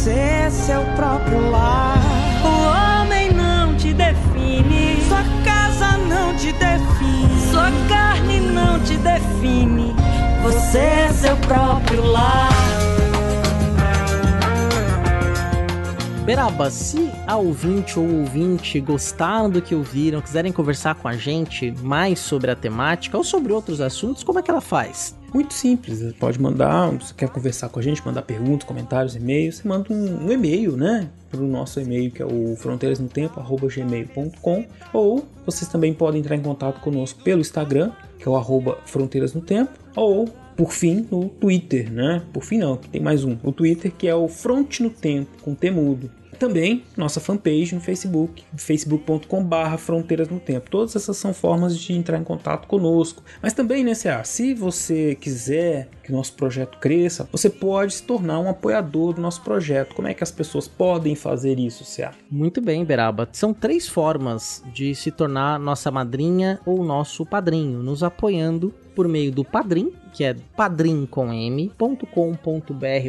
Você 0.03 0.11
é 0.11 0.51
seu 0.51 0.83
próprio 0.97 1.49
lar. 1.49 1.97
O 2.43 3.03
homem 3.03 3.31
não 3.31 3.77
te 3.77 3.95
define, 3.95 5.01
sua 5.07 5.23
casa 5.45 5.97
não 5.97 6.35
te 6.35 6.51
define, 6.51 7.41
sua 7.53 7.71
carne 7.89 8.41
não 8.41 8.81
te 8.81 8.97
define. 8.97 9.95
Você 10.43 10.79
é 10.79 11.13
seu 11.13 11.37
próprio 11.37 12.05
lar. 12.05 12.51
Beraba, 16.25 16.69
se 16.69 17.09
a 17.33 17.37
ouvinte 17.39 17.99
ou 17.99 18.07
ouvinte 18.19 18.79
gostaram 18.79 19.49
do 19.49 19.63
que 19.63 19.75
ouviram, 19.75 20.21
quiserem 20.21 20.53
conversar 20.53 20.97
com 20.97 21.09
a 21.09 21.17
gente 21.17 21.73
mais 21.81 22.19
sobre 22.19 22.51
a 22.51 22.55
temática 22.55 23.17
ou 23.17 23.25
sobre 23.25 23.55
outros 23.55 23.81
assuntos, 23.81 24.23
como 24.23 24.39
é 24.39 24.43
que 24.43 24.51
ela 24.51 24.61
faz? 24.61 25.17
Muito 25.33 25.55
simples, 25.55 26.01
você 26.01 26.13
pode 26.13 26.39
mandar, 26.39 26.91
você 26.91 27.15
quer 27.15 27.31
conversar 27.31 27.71
com 27.71 27.81
a 27.81 27.83
gente, 27.83 28.05
mandar 28.05 28.21
perguntas, 28.21 28.69
comentários, 28.69 29.17
e-mails, 29.17 29.57
você 29.57 29.67
manda 29.67 29.91
um, 29.91 30.27
um 30.27 30.31
e-mail, 30.31 30.77
né? 30.77 31.09
Para 31.31 31.41
o 31.41 31.47
nosso 31.47 31.81
e-mail 31.81 32.11
que 32.11 32.21
é 32.21 32.27
o 32.27 32.55
fronteirasnotempo.gmail.com 32.55 34.67
ou 34.93 35.27
vocês 35.47 35.71
também 35.71 35.95
podem 35.95 36.21
entrar 36.21 36.37
em 36.37 36.43
contato 36.43 36.81
conosco 36.81 37.23
pelo 37.23 37.41
Instagram, 37.41 37.93
que 38.19 38.29
é 38.29 38.31
o 38.31 38.37
arroba 38.37 38.77
Fronteiras 38.85 39.33
no 39.33 39.41
Tempo, 39.41 39.73
ou 39.97 40.29
por 40.55 40.71
fim 40.71 41.09
no 41.11 41.31
Twitter, 41.31 41.91
né? 41.91 42.21
Por 42.31 42.45
fim 42.45 42.59
não, 42.59 42.77
tem 42.77 43.01
mais 43.01 43.25
um, 43.25 43.39
o 43.43 43.53
Twitter 43.53 43.91
que 43.91 44.07
é 44.07 44.15
o 44.15 44.29
Front 44.29 44.81
no 44.81 44.91
Tempo, 44.91 45.31
com 45.41 45.55
T 45.55 45.71
mudo. 45.71 46.11
Também 46.43 46.83
nossa 46.97 47.21
fanpage 47.21 47.73
no 47.73 47.81
Facebook, 47.81 48.43
facebook.com.br 48.57 49.77
Fronteiras 49.79 50.29
no 50.29 50.41
Tempo. 50.41 50.69
Todas 50.69 50.97
essas 50.97 51.17
são 51.17 51.33
formas 51.33 51.79
de 51.79 51.93
entrar 51.93 52.19
em 52.19 52.25
contato 52.25 52.67
conosco. 52.67 53.23
Mas 53.41 53.53
também, 53.53 53.85
né, 53.85 53.95
CA, 53.95 54.25
se 54.25 54.53
você 54.53 55.15
quiser 55.15 55.89
que 56.03 56.13
o 56.13 56.17
nosso 56.17 56.33
projeto 56.33 56.79
cresça, 56.81 57.29
você 57.31 57.49
pode 57.49 57.95
se 57.95 58.03
tornar 58.03 58.41
um 58.41 58.51
apoiador 58.51 59.13
do 59.13 59.21
nosso 59.21 59.41
projeto. 59.43 59.95
Como 59.95 60.09
é 60.09 60.15
que 60.15 60.25
as 60.25 60.33
pessoas 60.33 60.67
podem 60.67 61.15
fazer 61.15 61.61
isso, 61.61 61.85
CA? 61.85 62.11
Muito 62.29 62.61
bem, 62.61 62.85
Beraba. 62.85 63.29
São 63.31 63.55
três 63.55 63.87
formas 63.87 64.65
de 64.75 64.97
se 64.97 65.13
tornar 65.13 65.61
nossa 65.61 65.93
madrinha 65.93 66.59
ou 66.67 66.83
nosso 66.83 67.25
padrinho, 67.25 67.85
nos 67.85 68.03
apoiando 68.03 68.75
por 68.97 69.07
meio 69.07 69.31
do 69.31 69.45
Padrim, 69.45 69.93
que 70.13 70.25
é 70.25 70.35
padrim.com.br 70.57 71.71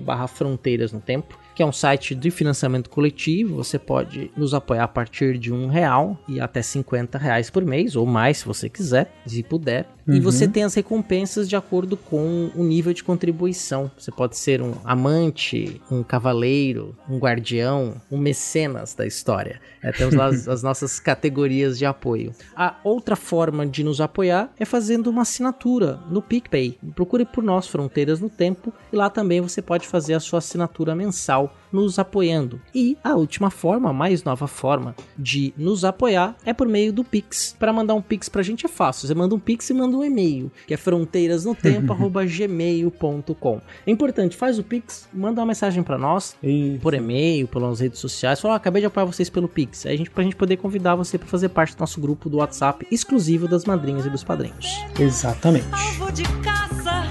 barra 0.04 0.28
fronteiras 0.28 0.92
no 0.92 1.02
tempo 1.02 1.42
que 1.56 1.62
é 1.62 1.66
um 1.66 1.72
site 1.72 2.16
de 2.16 2.32
financiamento 2.32 2.90
coletivo. 2.90 3.56
Você 3.58 3.78
pode 3.78 4.32
nos 4.36 4.54
apoiar 4.54 4.84
a 4.84 4.88
partir 4.88 5.38
de 5.38 5.52
um 5.52 5.68
real 5.68 6.18
e 6.28 6.40
até 6.40 6.62
50 6.62 7.18
reais 7.18 7.50
por 7.50 7.64
mês, 7.64 7.96
ou 7.96 8.06
mais 8.06 8.40
se 8.40 8.46
você 8.46 8.70
quiser, 8.70 9.12
se 9.26 9.44
puder. 9.44 9.88
Uhum. 10.08 10.16
E 10.16 10.20
você 10.20 10.48
tem 10.48 10.64
as 10.64 10.74
recompensas 10.74 11.48
de 11.48 11.56
acordo 11.56 11.96
com 11.96 12.52
o 12.56 12.64
nível 12.64 12.94
de 12.94 13.04
contribuição. 13.04 13.90
Você 13.98 14.12
pode 14.12 14.38
ser 14.38 14.62
um 14.62 14.74
amante, 14.84 15.82
um 15.90 16.04
cavaleiro, 16.04 16.96
um 17.10 17.18
guardião, 17.18 18.02
um 18.12 18.18
mecenas 18.18 18.94
da 18.94 19.06
história. 19.06 19.62
É, 19.82 19.92
temos 19.92 20.14
lá 20.14 20.26
as, 20.26 20.48
as 20.50 20.62
nossas 20.62 21.00
categorias 21.00 21.78
de 21.78 21.86
apoio. 21.86 22.34
A 22.56 22.76
outra 22.84 23.16
forma 23.16 23.66
de 23.66 23.84
nos 23.84 24.02
apoiar 24.02 24.52
é 24.60 24.66
fazendo 24.66 25.10
uma 25.10 25.22
assinatura 25.22 26.00
no 26.10 26.22
PicPay. 26.22 26.78
Procure 26.96 27.26
por 27.26 27.44
nós, 27.44 27.68
Fronteiras 27.68 28.20
no 28.20 28.30
Tempo, 28.30 28.74
e 28.92 28.96
lá 28.96 29.10
também 29.10 29.40
você 29.40 29.62
pode 29.62 29.88
fazer 29.88 30.14
a 30.16 30.20
sua 30.20 30.40
assinatura 30.40 30.94
mensal 30.94 31.43
nos 31.72 31.98
apoiando. 31.98 32.62
E 32.74 32.98
a 33.04 33.16
última 33.16 33.50
forma, 33.50 33.90
a 33.90 33.94
mais 33.94 34.24
nova 34.24 34.48
forma 34.48 34.96
de 35.18 35.52
nos 35.58 35.84
apoiar 35.84 36.36
é 36.46 36.54
por 36.54 36.68
meio 36.68 36.94
do 36.94 37.04
Pix. 37.04 37.56
Para 37.58 37.74
mandar 37.74 37.96
um 37.96 38.02
Pix 38.02 38.30
pra 38.30 38.44
gente 38.44 38.66
é 38.66 38.70
fácil. 38.70 39.08
Você 39.08 39.16
manda 39.16 39.34
um 39.34 39.40
Pix 39.40 39.70
e 39.72 39.74
manda 39.74 39.98
um 39.98 40.04
e-mail, 40.04 40.52
que 40.68 40.74
é 40.74 40.78
fronteirasnotempo@gmail.com. 40.78 43.62
É 43.86 43.92
importante, 43.92 44.38
faz 44.38 44.60
o 44.60 44.64
Pix, 44.64 45.10
manda 45.14 45.42
uma 45.42 45.48
mensagem 45.48 45.84
para 45.84 45.98
nós 45.98 46.36
Isso. 46.44 46.80
por 46.80 46.94
e-mail, 46.94 47.48
pelas 47.48 47.80
redes 47.80 48.00
sociais. 48.00 48.40
Fala, 48.40 48.54
oh, 48.54 48.58
acabei 48.58 48.82
de 48.82 48.86
apoiar 48.86 49.06
vocês 49.06 49.30
pelo 49.30 49.48
Pix. 49.48 49.86
Aí 49.86 49.94
a 49.94 49.98
gente 49.98 50.10
pra 50.10 50.24
gente 50.24 50.36
poder 50.36 50.58
convidar 50.58 50.96
você 50.96 51.18
para 51.18 51.28
fazer 51.28 51.50
parte 51.50 51.76
do 51.76 51.80
nosso 51.80 52.00
grupo 52.00 52.30
do 52.30 52.38
WhatsApp 52.38 52.86
exclusivo 52.92 53.48
das 53.48 53.66
madrinhas 53.66 54.06
e 54.06 54.10
dos 54.10 54.24
padrinhos. 54.24 54.66
Exatamente. 55.00 55.68
Alvo 55.72 56.12
de 56.12 56.24
caça, 56.42 57.04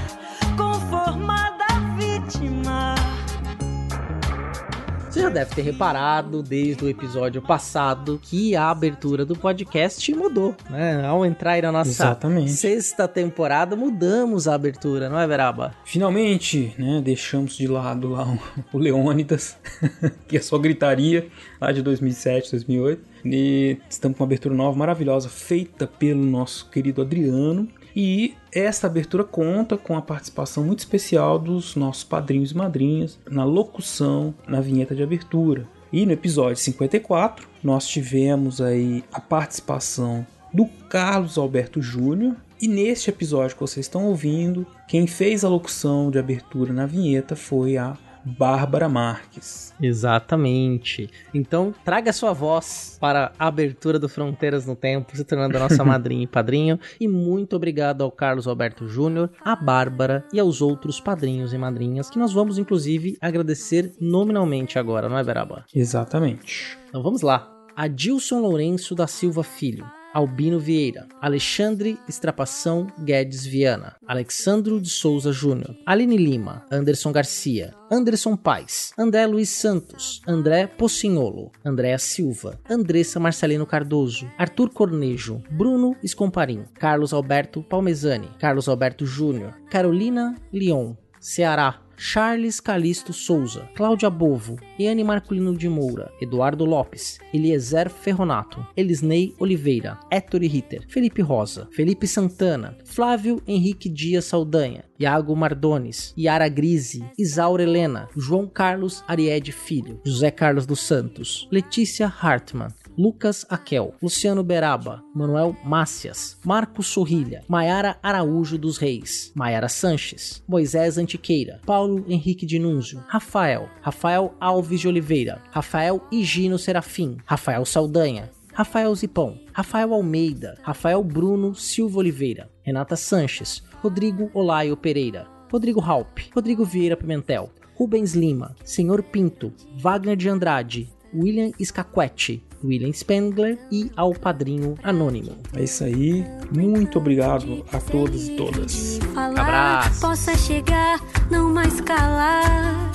Você 5.12 5.20
já 5.20 5.28
deve 5.28 5.54
ter 5.54 5.60
reparado 5.60 6.42
desde 6.42 6.86
o 6.86 6.88
episódio 6.88 7.42
passado 7.42 8.18
que 8.22 8.56
a 8.56 8.70
abertura 8.70 9.26
do 9.26 9.36
podcast 9.36 10.10
mudou, 10.14 10.56
né? 10.70 11.04
Ao 11.04 11.26
entrar 11.26 11.60
na 11.60 11.70
nossa 11.70 11.90
Exatamente. 11.90 12.50
sexta 12.52 13.06
temporada, 13.06 13.76
mudamos 13.76 14.48
a 14.48 14.54
abertura, 14.54 15.10
não 15.10 15.20
é, 15.20 15.26
Veraba? 15.26 15.74
Finalmente, 15.84 16.74
né? 16.78 17.02
Deixamos 17.04 17.58
de 17.58 17.66
lado 17.66 18.08
lá 18.08 18.26
o, 18.26 18.38
o 18.72 18.78
Leônidas, 18.78 19.54
que 20.26 20.38
é 20.38 20.40
só 20.40 20.56
gritaria, 20.56 21.28
lá 21.60 21.70
de 21.72 21.82
2007, 21.82 22.50
2008. 22.50 23.02
E 23.26 23.76
estamos 23.90 24.16
com 24.16 24.24
uma 24.24 24.28
abertura 24.28 24.54
nova, 24.54 24.78
maravilhosa, 24.78 25.28
feita 25.28 25.86
pelo 25.86 26.24
nosso 26.24 26.70
querido 26.70 27.02
Adriano. 27.02 27.68
E 27.94 28.34
esta 28.52 28.86
abertura 28.86 29.24
conta 29.24 29.76
com 29.76 29.96
a 29.96 30.02
participação 30.02 30.64
muito 30.64 30.80
especial 30.80 31.38
dos 31.38 31.76
nossos 31.76 32.04
padrinhos 32.04 32.52
e 32.52 32.56
madrinhas 32.56 33.18
na 33.28 33.44
locução, 33.44 34.34
na 34.46 34.60
vinheta 34.60 34.94
de 34.94 35.02
abertura. 35.02 35.66
E 35.92 36.06
no 36.06 36.12
episódio 36.12 36.56
54, 36.56 37.46
nós 37.62 37.86
tivemos 37.86 38.60
aí 38.60 39.04
a 39.12 39.20
participação 39.20 40.26
do 40.52 40.66
Carlos 40.88 41.36
Alberto 41.36 41.82
Júnior. 41.82 42.34
E 42.60 42.68
neste 42.68 43.10
episódio 43.10 43.56
que 43.56 43.60
vocês 43.60 43.86
estão 43.86 44.06
ouvindo, 44.06 44.66
quem 44.88 45.06
fez 45.06 45.44
a 45.44 45.48
locução 45.48 46.10
de 46.10 46.18
abertura 46.18 46.72
na 46.72 46.86
vinheta 46.86 47.34
foi 47.34 47.76
a 47.76 47.96
Bárbara 48.24 48.88
Marques. 48.88 49.74
Exatamente. 49.80 51.10
Então, 51.34 51.74
traga 51.84 52.12
sua 52.12 52.32
voz 52.32 52.96
para 53.00 53.32
a 53.38 53.48
abertura 53.48 53.98
do 53.98 54.08
Fronteiras 54.08 54.66
no 54.66 54.76
Tempo, 54.76 55.16
se 55.16 55.24
tornando 55.24 55.56
a 55.56 55.60
nossa 55.60 55.82
madrinha 55.84 56.24
e 56.24 56.26
padrinho. 56.26 56.78
E 57.00 57.08
muito 57.08 57.56
obrigado 57.56 58.02
ao 58.02 58.10
Carlos 58.10 58.46
Alberto 58.46 58.86
Júnior, 58.86 59.30
à 59.44 59.56
Bárbara 59.56 60.24
e 60.32 60.38
aos 60.38 60.62
outros 60.62 61.00
padrinhos 61.00 61.52
e 61.52 61.58
madrinhas, 61.58 62.10
que 62.10 62.18
nós 62.18 62.32
vamos, 62.32 62.58
inclusive, 62.58 63.16
agradecer 63.20 63.92
nominalmente 64.00 64.78
agora, 64.78 65.08
não 65.08 65.18
é, 65.18 65.24
Beraba? 65.24 65.64
Exatamente. 65.74 66.78
Então 66.88 67.02
vamos 67.02 67.22
lá. 67.22 67.50
Adilson 67.74 68.40
Lourenço 68.40 68.94
da 68.94 69.06
Silva 69.06 69.42
Filho. 69.42 69.86
Albino 70.12 70.58
Vieira, 70.58 71.06
Alexandre 71.20 71.98
Estrapação 72.08 72.86
Guedes 72.98 73.46
Viana, 73.46 73.96
Alexandro 74.06 74.80
de 74.80 74.90
Souza 74.90 75.32
Júnior, 75.32 75.76
Aline 75.86 76.16
Lima, 76.16 76.66
Anderson 76.70 77.12
Garcia, 77.12 77.74
Anderson 77.90 78.36
Paes, 78.36 78.92
André 78.98 79.26
Luiz 79.26 79.48
Santos, 79.48 80.20
André 80.26 80.66
Pocinholo, 80.66 81.50
Andréa 81.64 81.98
Silva, 81.98 82.58
Andressa 82.68 83.18
Marcelino 83.18 83.66
Cardoso, 83.66 84.26
Arthur 84.38 84.70
Cornejo, 84.70 85.42
Bruno 85.50 85.96
Escomparim, 86.02 86.64
Carlos 86.74 87.12
Alberto 87.12 87.62
Palmezani, 87.62 88.28
Carlos 88.38 88.68
Alberto 88.68 89.04
Júnior, 89.06 89.54
Carolina 89.70 90.34
Leon, 90.52 90.96
Ceará, 91.20 91.81
Charles 91.96 92.60
Calisto 92.60 93.12
Souza, 93.12 93.68
Cláudia 93.74 94.10
Bovo, 94.10 94.56
Iane 94.78 95.04
Marculino 95.04 95.56
de 95.56 95.68
Moura, 95.68 96.12
Eduardo 96.20 96.64
Lopes, 96.64 97.18
Eliezer 97.32 97.88
Ferronato, 97.88 98.66
Elisnei 98.76 99.34
Oliveira, 99.38 99.98
Héctor 100.10 100.40
Ritter, 100.40 100.84
Felipe 100.88 101.22
Rosa, 101.22 101.68
Felipe 101.72 102.06
Santana, 102.06 102.76
Flávio 102.84 103.42
Henrique 103.46 103.88
Dias 103.88 104.24
Saldanha, 104.24 104.84
Iago 104.98 105.34
Mardones, 105.34 106.14
Yara 106.16 106.48
Grise, 106.48 107.04
Isaura 107.18 107.62
Helena, 107.62 108.08
João 108.16 108.46
Carlos 108.46 109.04
Ariede 109.06 109.52
Filho, 109.52 110.00
José 110.04 110.30
Carlos 110.30 110.66
dos 110.66 110.80
Santos, 110.80 111.48
Letícia 111.50 112.06
Hartmann, 112.06 112.72
Lucas 112.96 113.46
Aquel, 113.48 113.94
Luciano 114.02 114.42
Beraba, 114.42 115.02
Manuel 115.14 115.56
Mácias, 115.64 116.38
Marcos 116.44 116.86
Sorrilha, 116.86 117.42
Maiara 117.48 117.98
Araújo 118.02 118.58
dos 118.58 118.76
Reis, 118.78 119.32
Maiara 119.34 119.68
Sanches, 119.68 120.42
Moisés 120.46 120.98
Antiqueira, 120.98 121.60
Paulo 121.64 122.04
Henrique 122.08 122.46
Dinúnzio, 122.46 123.02
Rafael, 123.08 123.68
Rafael 123.80 124.34
Alves 124.40 124.80
de 124.80 124.88
Oliveira, 124.88 125.42
Rafael 125.50 126.02
Higino 126.10 126.58
Serafim, 126.58 127.16
Rafael 127.24 127.64
Saldanha, 127.64 128.30
Rafael 128.52 128.94
Zipão, 128.94 129.40
Rafael 129.52 129.94
Almeida, 129.94 130.58
Rafael 130.62 131.02
Bruno 131.02 131.54
Silva 131.54 131.98
Oliveira, 131.98 132.50
Renata 132.62 132.96
Sanches, 132.96 133.62
Rodrigo 133.82 134.30
Olaio 134.34 134.76
Pereira, 134.76 135.26
Rodrigo 135.50 135.80
Halp, 135.80 136.18
Rodrigo 136.34 136.64
Vieira 136.64 136.96
Pimentel, 136.96 137.50
Rubens 137.74 138.12
Lima, 138.14 138.54
Senhor 138.62 139.02
Pinto, 139.02 139.52
Wagner 139.78 140.16
de 140.16 140.28
Andrade, 140.28 140.90
William 141.14 141.50
Scaquetti, 141.62 142.42
William 142.64 142.92
Spengler 142.92 143.58
e 143.70 143.90
ao 143.96 144.12
Padrinho 144.12 144.76
Anônimo. 144.82 145.36
É 145.54 145.64
isso 145.64 145.84
aí. 145.84 146.24
Muito 146.50 146.98
obrigado 146.98 147.64
a 147.72 147.78
todos 147.78 148.28
e 148.28 148.36
todas. 148.36 148.98
Abraço. 149.16 150.00
Possa 150.00 150.36
chegar, 150.36 151.00
não 151.30 151.52
mais 151.52 151.80
calar. 151.80 152.90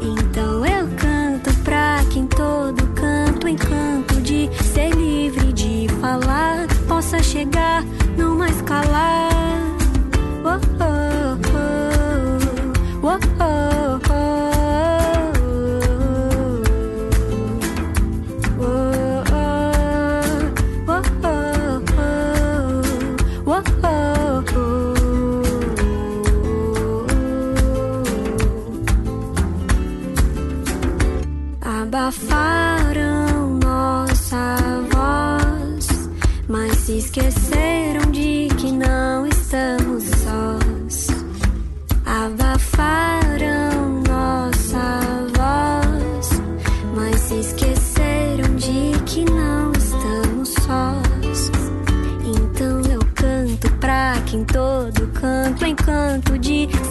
Então 0.00 0.66
eu 0.66 0.88
canto 0.96 1.50
pra 1.62 2.04
que 2.10 2.18
em 2.18 2.26
todo 2.26 2.86
canto 2.94 3.48
encanto 3.48 4.20
de 4.20 4.50
ser 4.62 4.90
livre 4.94 5.52
de 5.52 5.88
falar. 6.00 6.66
Possa 6.88 7.22
chegar, 7.22 7.84
não 8.16 8.36
mais 8.36 8.60
calar. 8.62 9.30
Oh, 10.44 10.58
oh, 10.80 11.38
oh. 11.48 11.94
Oh, 13.06 13.18
oh, 13.38 13.53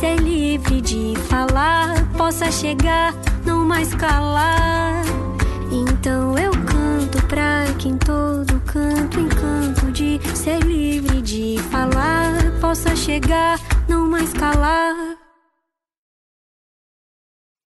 ser 0.03 0.17
livre 0.19 0.81
de 0.81 1.13
falar 1.29 1.93
possa 2.17 2.51
chegar, 2.51 3.13
não 3.45 3.63
mais 3.63 3.93
calar. 3.95 5.01
Então 5.71 6.37
eu 6.37 6.51
canto 6.51 7.25
pra 7.27 7.63
que 7.79 7.87
em 7.87 7.97
todo 7.97 8.59
canto 8.65 9.17
encanto 9.17 9.89
de 9.93 10.19
ser 10.35 10.59
livre 10.59 11.21
de 11.21 11.57
falar 11.71 12.33
possa 12.59 12.93
chegar, 12.97 13.57
não 13.87 14.05
mais 14.09 14.33
calar. 14.33 14.93